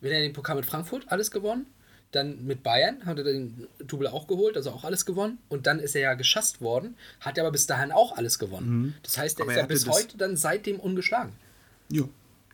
wenn 0.00 0.12
er 0.12 0.20
den 0.20 0.32
Pokal 0.32 0.56
mit 0.56 0.66
Frankfurt 0.66 1.04
alles 1.08 1.30
gewonnen, 1.30 1.66
dann 2.12 2.44
mit 2.44 2.62
Bayern 2.62 3.04
hat 3.04 3.18
er 3.18 3.24
den 3.24 3.66
Double 3.84 4.06
auch 4.06 4.28
geholt, 4.28 4.56
also 4.56 4.70
auch 4.70 4.84
alles 4.84 5.04
gewonnen. 5.04 5.38
Und 5.48 5.66
dann 5.66 5.80
ist 5.80 5.96
er 5.96 6.02
ja 6.02 6.14
geschasst 6.14 6.60
worden, 6.60 6.96
hat 7.18 7.36
er 7.38 7.44
aber 7.44 7.50
bis 7.50 7.66
dahin 7.66 7.90
auch 7.90 8.16
alles 8.16 8.38
gewonnen. 8.38 8.94
Das 9.02 9.18
heißt, 9.18 9.40
er 9.40 9.44
Mhm. 9.46 9.50
Aber 9.50 9.60
ist 9.60 9.62
ja 9.62 9.66
bis 9.66 9.88
heute 9.88 10.16
dann 10.16 10.36
seitdem 10.36 10.78
ungeschlagen. 10.78 11.32
Ja. 11.90 12.04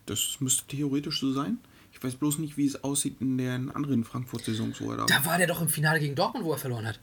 Das 0.07 0.39
müsste 0.41 0.67
theoretisch 0.67 1.21
so 1.21 1.33
sein. 1.33 1.59
Ich 1.93 2.03
weiß 2.03 2.17
bloß 2.17 2.39
nicht, 2.39 2.57
wie 2.57 2.67
es 2.67 2.83
aussieht 2.83 3.21
in 3.21 3.37
den 3.39 3.71
anderen 3.71 4.05
Frankfurt-Saisons, 4.05 4.81
wo 4.81 4.93
er 4.93 4.97
da 4.97 5.07
Da 5.07 5.25
war 5.25 5.39
der 5.39 5.47
doch 5.47 5.61
im 5.61 5.69
Finale 5.69 6.01
gegen 6.01 6.15
Dortmund, 6.15 6.45
wo 6.45 6.53
er 6.53 6.59
verloren 6.59 6.87
hat. 6.87 6.99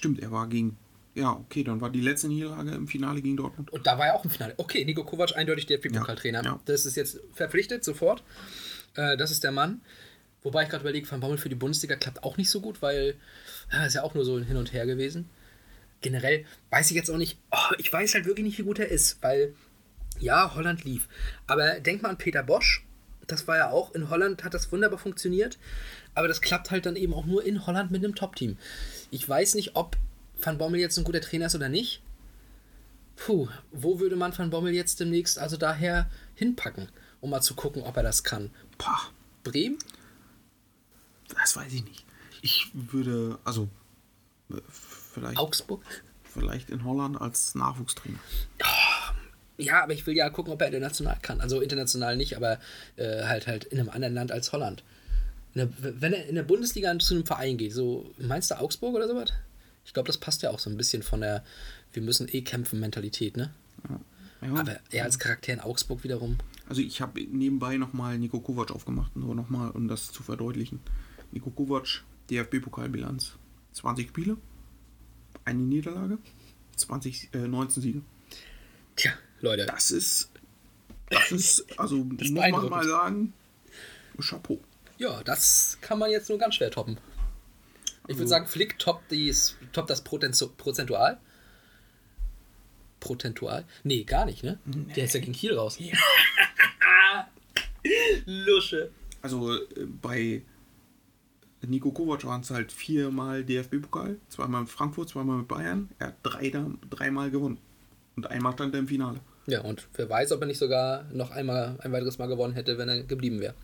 Stimmt, 0.00 0.18
er 0.20 0.30
war 0.30 0.48
gegen. 0.48 0.78
Ja, 1.14 1.32
okay, 1.32 1.62
dann 1.62 1.82
war 1.82 1.90
die 1.90 2.00
letzte 2.00 2.26
Niederlage 2.26 2.70
im 2.70 2.88
Finale 2.88 3.20
gegen 3.20 3.36
Dortmund. 3.36 3.70
Und 3.70 3.86
da 3.86 3.98
war 3.98 4.06
er 4.06 4.14
auch 4.14 4.24
im 4.24 4.30
Finale. 4.30 4.54
Okay, 4.56 4.82
Nico 4.86 5.04
Kovac, 5.04 5.36
eindeutig 5.36 5.66
der 5.66 5.76
DFB-Pokaltrainer. 5.76 6.42
Ja, 6.42 6.52
ja. 6.52 6.60
Das 6.64 6.86
ist 6.86 6.96
jetzt 6.96 7.20
verpflichtet, 7.34 7.84
sofort. 7.84 8.24
Äh, 8.94 9.18
das 9.18 9.30
ist 9.30 9.44
der 9.44 9.52
Mann. 9.52 9.82
Wobei 10.42 10.62
ich 10.62 10.70
gerade 10.70 10.80
überlege, 10.80 11.10
Van 11.10 11.20
Bommel 11.20 11.36
für 11.36 11.50
die 11.50 11.54
Bundesliga 11.54 11.96
klappt 11.96 12.24
auch 12.24 12.38
nicht 12.38 12.48
so 12.48 12.62
gut, 12.62 12.80
weil 12.80 13.16
ja, 13.70 13.84
ist 13.84 13.92
ja 13.92 14.02
auch 14.02 14.14
nur 14.14 14.24
so 14.24 14.36
ein 14.36 14.44
Hin 14.44 14.56
und 14.56 14.72
Her 14.72 14.86
gewesen. 14.86 15.28
Generell 16.00 16.46
weiß 16.70 16.88
ich 16.88 16.96
jetzt 16.96 17.10
auch 17.10 17.18
nicht, 17.18 17.38
oh, 17.50 17.74
ich 17.76 17.92
weiß 17.92 18.14
halt 18.14 18.24
wirklich 18.24 18.46
nicht, 18.46 18.58
wie 18.58 18.62
gut 18.62 18.78
er 18.78 18.88
ist, 18.88 19.22
weil 19.22 19.54
ja, 20.18 20.54
Holland 20.54 20.84
lief. 20.84 21.08
Aber 21.46 21.78
denk 21.80 22.00
mal 22.00 22.08
an 22.08 22.16
Peter 22.16 22.42
Bosch. 22.42 22.86
Das 23.26 23.46
war 23.46 23.58
ja 23.58 23.70
auch, 23.70 23.94
in 23.94 24.08
Holland 24.08 24.44
hat 24.44 24.54
das 24.54 24.72
wunderbar 24.72 24.98
funktioniert. 24.98 25.58
Aber 26.14 26.26
das 26.26 26.40
klappt 26.40 26.70
halt 26.70 26.86
dann 26.86 26.96
eben 26.96 27.12
auch 27.12 27.26
nur 27.26 27.44
in 27.44 27.66
Holland 27.66 27.90
mit 27.90 28.02
einem 28.02 28.14
Top-Team. 28.14 28.56
Ich 29.10 29.28
weiß 29.28 29.54
nicht, 29.54 29.76
ob 29.76 29.96
Van 30.40 30.58
Bommel 30.58 30.80
jetzt 30.80 30.98
ein 30.98 31.04
guter 31.04 31.20
Trainer 31.20 31.46
ist 31.46 31.54
oder 31.54 31.68
nicht. 31.68 32.02
Puh, 33.16 33.48
wo 33.72 34.00
würde 34.00 34.16
man 34.16 34.36
Van 34.36 34.50
Bommel 34.50 34.72
jetzt 34.72 35.00
demnächst 35.00 35.38
also 35.38 35.56
daher 35.56 36.08
hinpacken, 36.34 36.88
um 37.20 37.30
mal 37.30 37.42
zu 37.42 37.54
gucken, 37.54 37.82
ob 37.82 37.96
er 37.96 38.02
das 38.02 38.24
kann? 38.24 38.50
Pah, 38.78 39.10
Bremen? 39.44 39.78
das 41.38 41.56
weiß 41.56 41.72
ich 41.72 41.84
nicht. 41.84 42.04
Ich 42.42 42.70
würde, 42.72 43.38
also, 43.44 43.68
äh, 44.50 44.56
vielleicht, 44.68 45.38
Augsburg? 45.38 45.82
vielleicht 46.24 46.70
in 46.70 46.84
Holland 46.84 47.20
als 47.20 47.54
Nachwuchstrainer. 47.54 48.18
Ja, 49.58 49.82
aber 49.82 49.92
ich 49.92 50.06
will 50.06 50.16
ja 50.16 50.30
gucken, 50.30 50.52
ob 50.52 50.60
er 50.62 50.68
international 50.68 51.18
kann. 51.20 51.40
Also 51.40 51.60
international 51.60 52.16
nicht, 52.16 52.36
aber 52.36 52.58
äh, 52.96 53.24
halt 53.24 53.46
halt 53.46 53.64
in 53.64 53.78
einem 53.78 53.90
anderen 53.90 54.14
Land 54.14 54.32
als 54.32 54.52
Holland. 54.52 54.82
Der, 55.54 55.68
wenn 55.78 56.12
er 56.12 56.26
in 56.26 56.36
der 56.36 56.42
Bundesliga 56.44 56.96
zu 56.98 57.14
einem 57.14 57.26
Verein 57.26 57.56
geht, 57.56 57.72
so 57.72 58.12
meinst 58.18 58.50
du 58.50 58.58
Augsburg 58.58 58.94
oder 58.94 59.08
sowas? 59.08 59.32
Ich 59.84 59.92
glaube, 59.92 60.06
das 60.06 60.18
passt 60.18 60.42
ja 60.42 60.50
auch 60.50 60.58
so 60.58 60.70
ein 60.70 60.76
bisschen 60.76 61.02
von 61.02 61.20
der 61.20 61.44
wir 61.92 62.02
müssen 62.02 62.28
eh 62.30 62.42
kämpfen 62.42 62.80
Mentalität, 62.80 63.36
ne? 63.36 63.52
Ja, 64.42 64.54
Aber 64.54 64.80
er 64.90 65.04
als 65.04 65.18
Charakter 65.18 65.52
in 65.52 65.60
Augsburg 65.60 66.04
wiederum. 66.04 66.38
Also 66.68 66.80
ich 66.80 67.00
habe 67.00 67.20
nebenbei 67.20 67.76
nochmal 67.76 68.18
Nico 68.18 68.40
Kovac 68.40 68.70
aufgemacht, 68.70 69.16
nur 69.16 69.34
nochmal, 69.34 69.70
um 69.70 69.88
das 69.88 70.12
zu 70.12 70.22
verdeutlichen. 70.22 70.80
Nico 71.32 71.50
Kovac, 71.50 72.02
DFB-Pokalbilanz. 72.30 73.32
20 73.72 74.08
Spiele, 74.08 74.36
eine 75.44 75.60
Niederlage, 75.60 76.18
20, 76.76 77.30
äh, 77.34 77.46
19 77.46 77.82
Siege. 77.82 78.02
Tja, 78.96 79.12
Leute. 79.40 79.66
Das 79.66 79.90
ist, 79.92 80.28
das 81.08 81.30
ist, 81.30 81.78
also 81.78 81.96
muss 82.04 82.30
man 82.30 82.68
mal 82.68 82.84
sagen, 82.84 83.32
Chapeau. 84.20 84.60
Ja, 85.00 85.22
das 85.24 85.78
kann 85.80 85.98
man 85.98 86.10
jetzt 86.10 86.28
nur 86.28 86.36
ganz 86.38 86.56
schwer 86.56 86.70
toppen. 86.70 86.98
Ich 88.06 88.18
würde 88.18 88.28
sagen, 88.28 88.46
Flick 88.46 88.78
toppt, 88.78 89.10
dies, 89.10 89.56
toppt 89.72 89.88
das 89.88 90.04
Prozentu 90.04 90.48
Prozentual. 90.58 91.18
Prozentual? 93.00 93.64
Nee, 93.82 94.04
gar 94.04 94.26
nicht, 94.26 94.44
ne? 94.44 94.58
Der 94.66 95.04
ist 95.04 95.14
ja 95.14 95.20
gegen 95.20 95.32
Kiel 95.32 95.56
raus. 95.56 95.78
Lusche. 98.26 98.90
Also 99.22 99.54
äh, 99.54 99.86
bei 100.02 100.42
Nico 101.62 101.92
Kovac 101.92 102.26
waren 102.26 102.42
es 102.42 102.50
halt 102.50 102.70
viermal 102.70 103.42
DFB-Pokal, 103.42 104.18
zweimal 104.28 104.62
mit 104.62 104.70
Frankfurt, 104.70 105.08
zweimal 105.08 105.38
mit 105.38 105.48
Bayern. 105.48 105.88
Er 105.98 106.08
hat 106.08 106.16
drei, 106.22 106.52
dreimal 106.90 107.30
gewonnen. 107.30 107.56
Und 108.16 108.26
einmal 108.26 108.52
stand 108.52 108.74
er 108.74 108.80
im 108.80 108.88
Finale. 108.88 109.20
Ja, 109.46 109.62
und 109.62 109.88
wer 109.94 110.10
weiß, 110.10 110.32
ob 110.32 110.42
er 110.42 110.46
nicht 110.46 110.58
sogar 110.58 111.04
noch 111.10 111.30
einmal 111.30 111.78
ein 111.80 111.90
weiteres 111.90 112.18
Mal 112.18 112.26
gewonnen 112.26 112.52
hätte, 112.52 112.76
wenn 112.76 112.90
er 112.90 113.02
geblieben 113.02 113.40
wäre. 113.40 113.54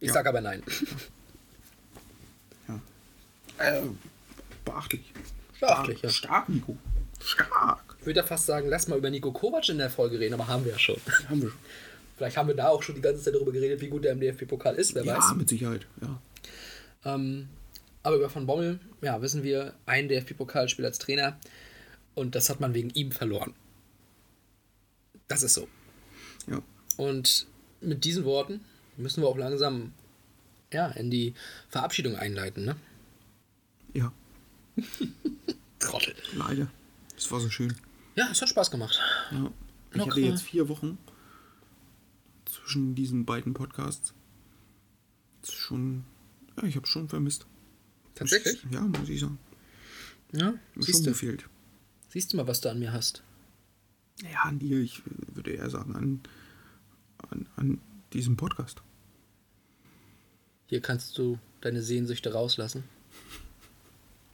Ich 0.00 0.08
Ja. 0.08 0.14
sag 0.14 0.26
aber 0.26 0.40
nein. 0.40 0.62
Äh, 3.58 3.80
beachtlich. 4.66 5.12
Beachtlich, 5.60 6.02
ja. 6.02 6.10
Stark, 6.10 6.48
Nico. 6.50 6.76
Stark. 7.24 7.96
Ich 8.00 8.06
würde 8.06 8.20
ja 8.20 8.26
fast 8.26 8.44
sagen, 8.46 8.68
lass 8.68 8.86
mal 8.88 8.98
über 8.98 9.08
Nico 9.08 9.32
Kovac 9.32 9.68
in 9.70 9.78
der 9.78 9.88
Folge 9.88 10.18
reden, 10.20 10.34
aber 10.34 10.46
haben 10.46 10.64
wir 10.66 10.72
ja 10.72 10.78
schon. 10.78 10.96
Haben 11.28 11.40
wir 11.42 11.48
schon. 11.48 11.58
Vielleicht 12.18 12.36
haben 12.36 12.48
wir 12.48 12.54
da 12.54 12.68
auch 12.68 12.82
schon 12.82 12.94
die 12.94 13.00
ganze 13.00 13.22
Zeit 13.22 13.34
darüber 13.34 13.52
geredet, 13.52 13.80
wie 13.80 13.88
gut 13.88 14.04
der 14.04 14.12
im 14.12 14.20
DFB-Pokal 14.20 14.74
ist, 14.74 14.94
wer 14.94 15.04
Ja, 15.04 15.16
weiß. 15.18 15.34
mit 15.36 15.48
Sicherheit. 15.48 15.86
Ja. 16.02 16.20
Ähm, 17.14 17.48
aber 18.02 18.16
über 18.16 18.34
Van 18.34 18.46
Bommel, 18.46 18.78
ja, 19.00 19.20
wissen 19.22 19.42
wir, 19.42 19.74
ein 19.86 20.08
DFB-Pokalspiel 20.08 20.84
als 20.84 20.98
Trainer 20.98 21.38
und 22.14 22.34
das 22.34 22.50
hat 22.50 22.60
man 22.60 22.74
wegen 22.74 22.90
ihm 22.90 23.10
verloren. 23.12 23.54
Das 25.28 25.42
ist 25.42 25.54
so. 25.54 25.66
ja. 26.46 26.60
Und 26.98 27.46
mit 27.80 28.04
diesen 28.04 28.24
Worten 28.24 28.60
müssen 28.96 29.22
wir 29.22 29.28
auch 29.28 29.36
langsam 29.36 29.92
ja, 30.72 30.88
in 30.88 31.10
die 31.10 31.34
Verabschiedung 31.68 32.16
einleiten, 32.16 32.64
ne? 32.64 32.76
Ja, 33.94 34.12
Trottel. 35.78 36.14
leider. 36.34 36.68
Das 37.14 37.30
war 37.30 37.40
so 37.40 37.48
schön. 37.48 37.74
Ja, 38.14 38.28
es 38.30 38.40
hat 38.42 38.48
Spaß 38.48 38.70
gemacht. 38.70 38.98
Ja. 39.30 39.50
Ich 39.92 39.96
Noch, 39.98 40.08
hatte 40.08 40.20
jetzt 40.20 40.42
vier 40.42 40.68
Wochen 40.68 40.98
zwischen 42.44 42.94
diesen 42.94 43.24
beiden 43.24 43.54
Podcasts. 43.54 44.12
Das 45.40 45.50
ist 45.50 45.56
schon. 45.56 46.04
Ja, 46.56 46.64
ich 46.64 46.76
habe 46.76 46.86
schon 46.86 47.08
vermisst. 47.08 47.46
Tatsächlich? 48.14 48.66
Ja, 48.70 48.80
muss 48.80 49.08
ich 49.08 49.20
sagen. 49.20 49.38
Ja, 50.32 50.50
Mir 50.52 50.58
schon 50.74 50.82
siehst 50.82 51.06
du. 51.06 51.10
gefehlt. 51.10 51.48
Siehst 52.08 52.32
du 52.32 52.36
mal, 52.36 52.46
was 52.46 52.60
du 52.60 52.70
an 52.70 52.78
mir 52.78 52.92
hast. 52.92 53.22
Ja, 54.32 54.42
an 54.42 54.58
dir, 54.58 54.78
ich 54.80 55.02
würde 55.34 55.52
eher 55.52 55.68
sagen, 55.70 55.94
an, 55.94 56.20
an, 57.30 57.46
an 57.56 57.80
diesem 58.12 58.36
Podcast. 58.36 58.82
Hier 60.66 60.80
kannst 60.80 61.16
du 61.18 61.38
deine 61.60 61.82
Sehnsüchte 61.82 62.32
rauslassen. 62.32 62.84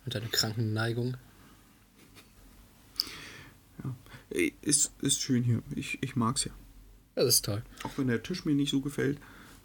Und 0.05 0.15
deine 0.15 0.27
kranken 0.27 0.73
Neigungen. 0.73 1.17
Ey, 4.31 4.55
Ist, 4.63 4.93
ist 5.03 5.21
schön 5.21 5.43
hier. 5.43 5.63
Ich, 5.77 5.99
ich 6.03 6.17
mag's 6.17 6.45
ja. 6.45 6.53
Das 7.15 7.27
ist 7.27 7.45
toll. 7.45 7.63
Auch 7.83 7.99
wenn 7.99 8.07
der 8.07 8.23
Tisch 8.23 8.45
mir 8.47 8.55
nicht 8.55 8.71
so 8.71 8.81
gefällt, 8.81 9.19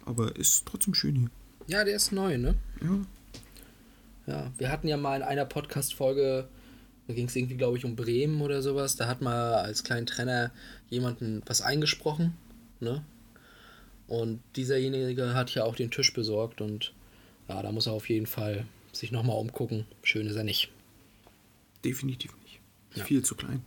aber 0.04 0.36
ist 0.36 0.66
trotzdem 0.66 0.92
schön 0.94 1.16
hier. 1.16 1.30
Ja, 1.66 1.84
der 1.84 1.96
ist 1.96 2.12
neu, 2.12 2.36
ne? 2.36 2.54
Ja, 2.82 3.06
Ja, 4.26 4.52
wir 4.58 4.70
hatten 4.70 4.88
ja 4.88 4.98
mal 4.98 5.16
in 5.16 5.22
einer 5.22 5.46
Podcast-Folge, 5.46 6.48
da 7.06 7.14
ging 7.14 7.26
es 7.28 7.36
irgendwie, 7.36 7.56
glaube 7.56 7.78
ich, 7.78 7.86
um 7.86 7.96
Bremen 7.96 8.42
oder 8.42 8.60
sowas. 8.60 8.96
Da 8.96 9.06
hat 9.06 9.22
mal 9.22 9.54
als 9.54 9.84
kleinen 9.84 10.04
Trainer 10.06 10.50
jemanden 10.90 11.42
was 11.46 11.62
eingesprochen, 11.62 12.34
ne? 12.80 13.02
Und 14.08 14.42
dieserjenige 14.56 15.34
hat 15.34 15.54
ja 15.54 15.64
auch 15.64 15.76
den 15.76 15.90
Tisch 15.90 16.12
besorgt 16.12 16.60
und 16.60 16.92
ja, 17.48 17.62
da 17.62 17.70
muss 17.72 17.86
er 17.86 17.92
auf 17.92 18.08
jeden 18.08 18.26
Fall 18.26 18.66
sich 18.92 19.12
nochmal 19.12 19.36
umgucken. 19.36 19.86
Schön 20.02 20.26
ist 20.26 20.36
er 20.36 20.44
nicht. 20.44 20.70
definitiv 21.84 22.32
nicht. 22.42 22.60
Ja. 22.94 23.04
Viel 23.04 23.22
zu 23.22 23.34
klein. 23.36 23.62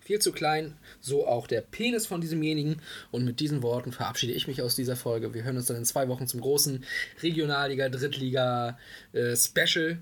Viel 0.00 0.20
zu 0.20 0.30
klein, 0.32 0.76
so 1.00 1.26
auch 1.26 1.46
der 1.46 1.60
Penis 1.60 2.06
von 2.06 2.20
diesemjenigen. 2.20 2.80
Und 3.10 3.24
mit 3.24 3.40
diesen 3.40 3.62
Worten 3.62 3.92
verabschiede 3.92 4.32
ich 4.32 4.46
mich 4.46 4.62
aus 4.62 4.76
dieser 4.76 4.96
Folge. 4.96 5.34
Wir 5.34 5.44
hören 5.44 5.56
uns 5.56 5.66
dann 5.66 5.76
in 5.76 5.84
zwei 5.84 6.08
Wochen 6.08 6.26
zum 6.26 6.40
großen 6.40 6.84
Regionalliga, 7.22 7.88
Drittliga 7.88 8.78
äh, 9.12 9.36
Special. 9.36 9.98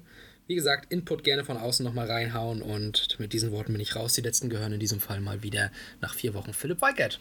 Wie 0.46 0.54
gesagt, 0.54 0.92
Input 0.92 1.24
gerne 1.24 1.44
von 1.44 1.56
außen 1.56 1.84
nochmal 1.84 2.10
reinhauen. 2.10 2.60
Und 2.60 3.18
mit 3.18 3.32
diesen 3.32 3.50
Worten 3.50 3.72
bin 3.72 3.80
ich 3.80 3.96
raus. 3.96 4.12
Die 4.12 4.20
letzten 4.20 4.50
gehören 4.50 4.74
in 4.74 4.80
diesem 4.80 5.00
Fall 5.00 5.20
mal 5.20 5.42
wieder 5.42 5.70
nach 6.00 6.14
vier 6.14 6.34
Wochen 6.34 6.52
Philipp 6.52 6.82
Weigert. 6.82 7.18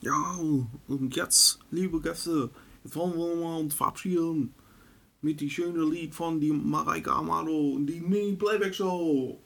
Ja, 0.00 0.38
und 0.86 1.16
jetzt, 1.16 1.58
liebe 1.72 2.00
Gäste, 2.00 2.50
jetzt 2.84 2.94
wollen 2.94 3.16
wir 3.16 3.34
mal 3.34 3.58
uns 3.58 3.74
verabschieden 3.74 4.54
mit 5.22 5.40
die 5.40 5.50
schöne 5.50 5.82
Lied 5.84 6.14
von 6.14 6.40
die 6.40 6.52
Mareike 6.52 7.12
Amado 7.12 7.72
und 7.72 7.86
die 7.86 8.00
Mini 8.00 8.36
Playback 8.36 8.72
Show. 8.72 9.40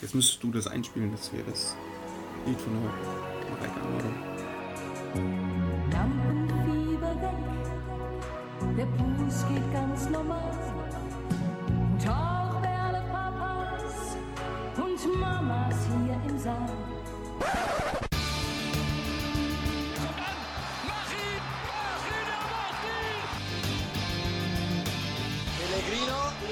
Jetzt 0.00 0.14
müsstest 0.14 0.44
du 0.44 0.52
das 0.52 0.68
einspielen, 0.68 1.10
das 1.10 1.32
wäre 1.32 1.42
das 1.50 1.74
Lied 2.46 2.60
von 2.60 2.72
der 2.72 2.82
Mareike 3.50 3.80
Amado. 3.80 4.10
Lampenfieber 5.90 7.14
weg, 7.20 8.76
der 8.76 8.86
Puls 8.86 9.44
geht 9.48 9.72
ganz 9.72 10.08
normal. 10.08 10.56
Und 11.66 12.08
auch 12.08 12.60
Berle 12.62 13.02
Papas 13.10 14.16
und 14.76 15.20
Mamas 15.20 15.74
hier 15.88 16.30
im 16.30 16.38
Saal. 16.38 18.09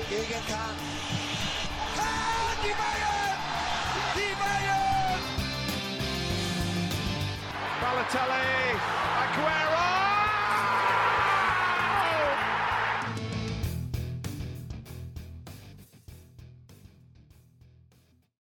Pellegrino 0.08 0.28
gegen 0.28 0.46
Kahn. 0.46 0.76
Kahn, 1.94 2.56
die 2.62 2.74
Bayern! 2.74 3.36
Die 4.14 4.34
Bayern! 4.38 5.22
Balotelli, 7.80 8.38
Aguero! 8.38 8.67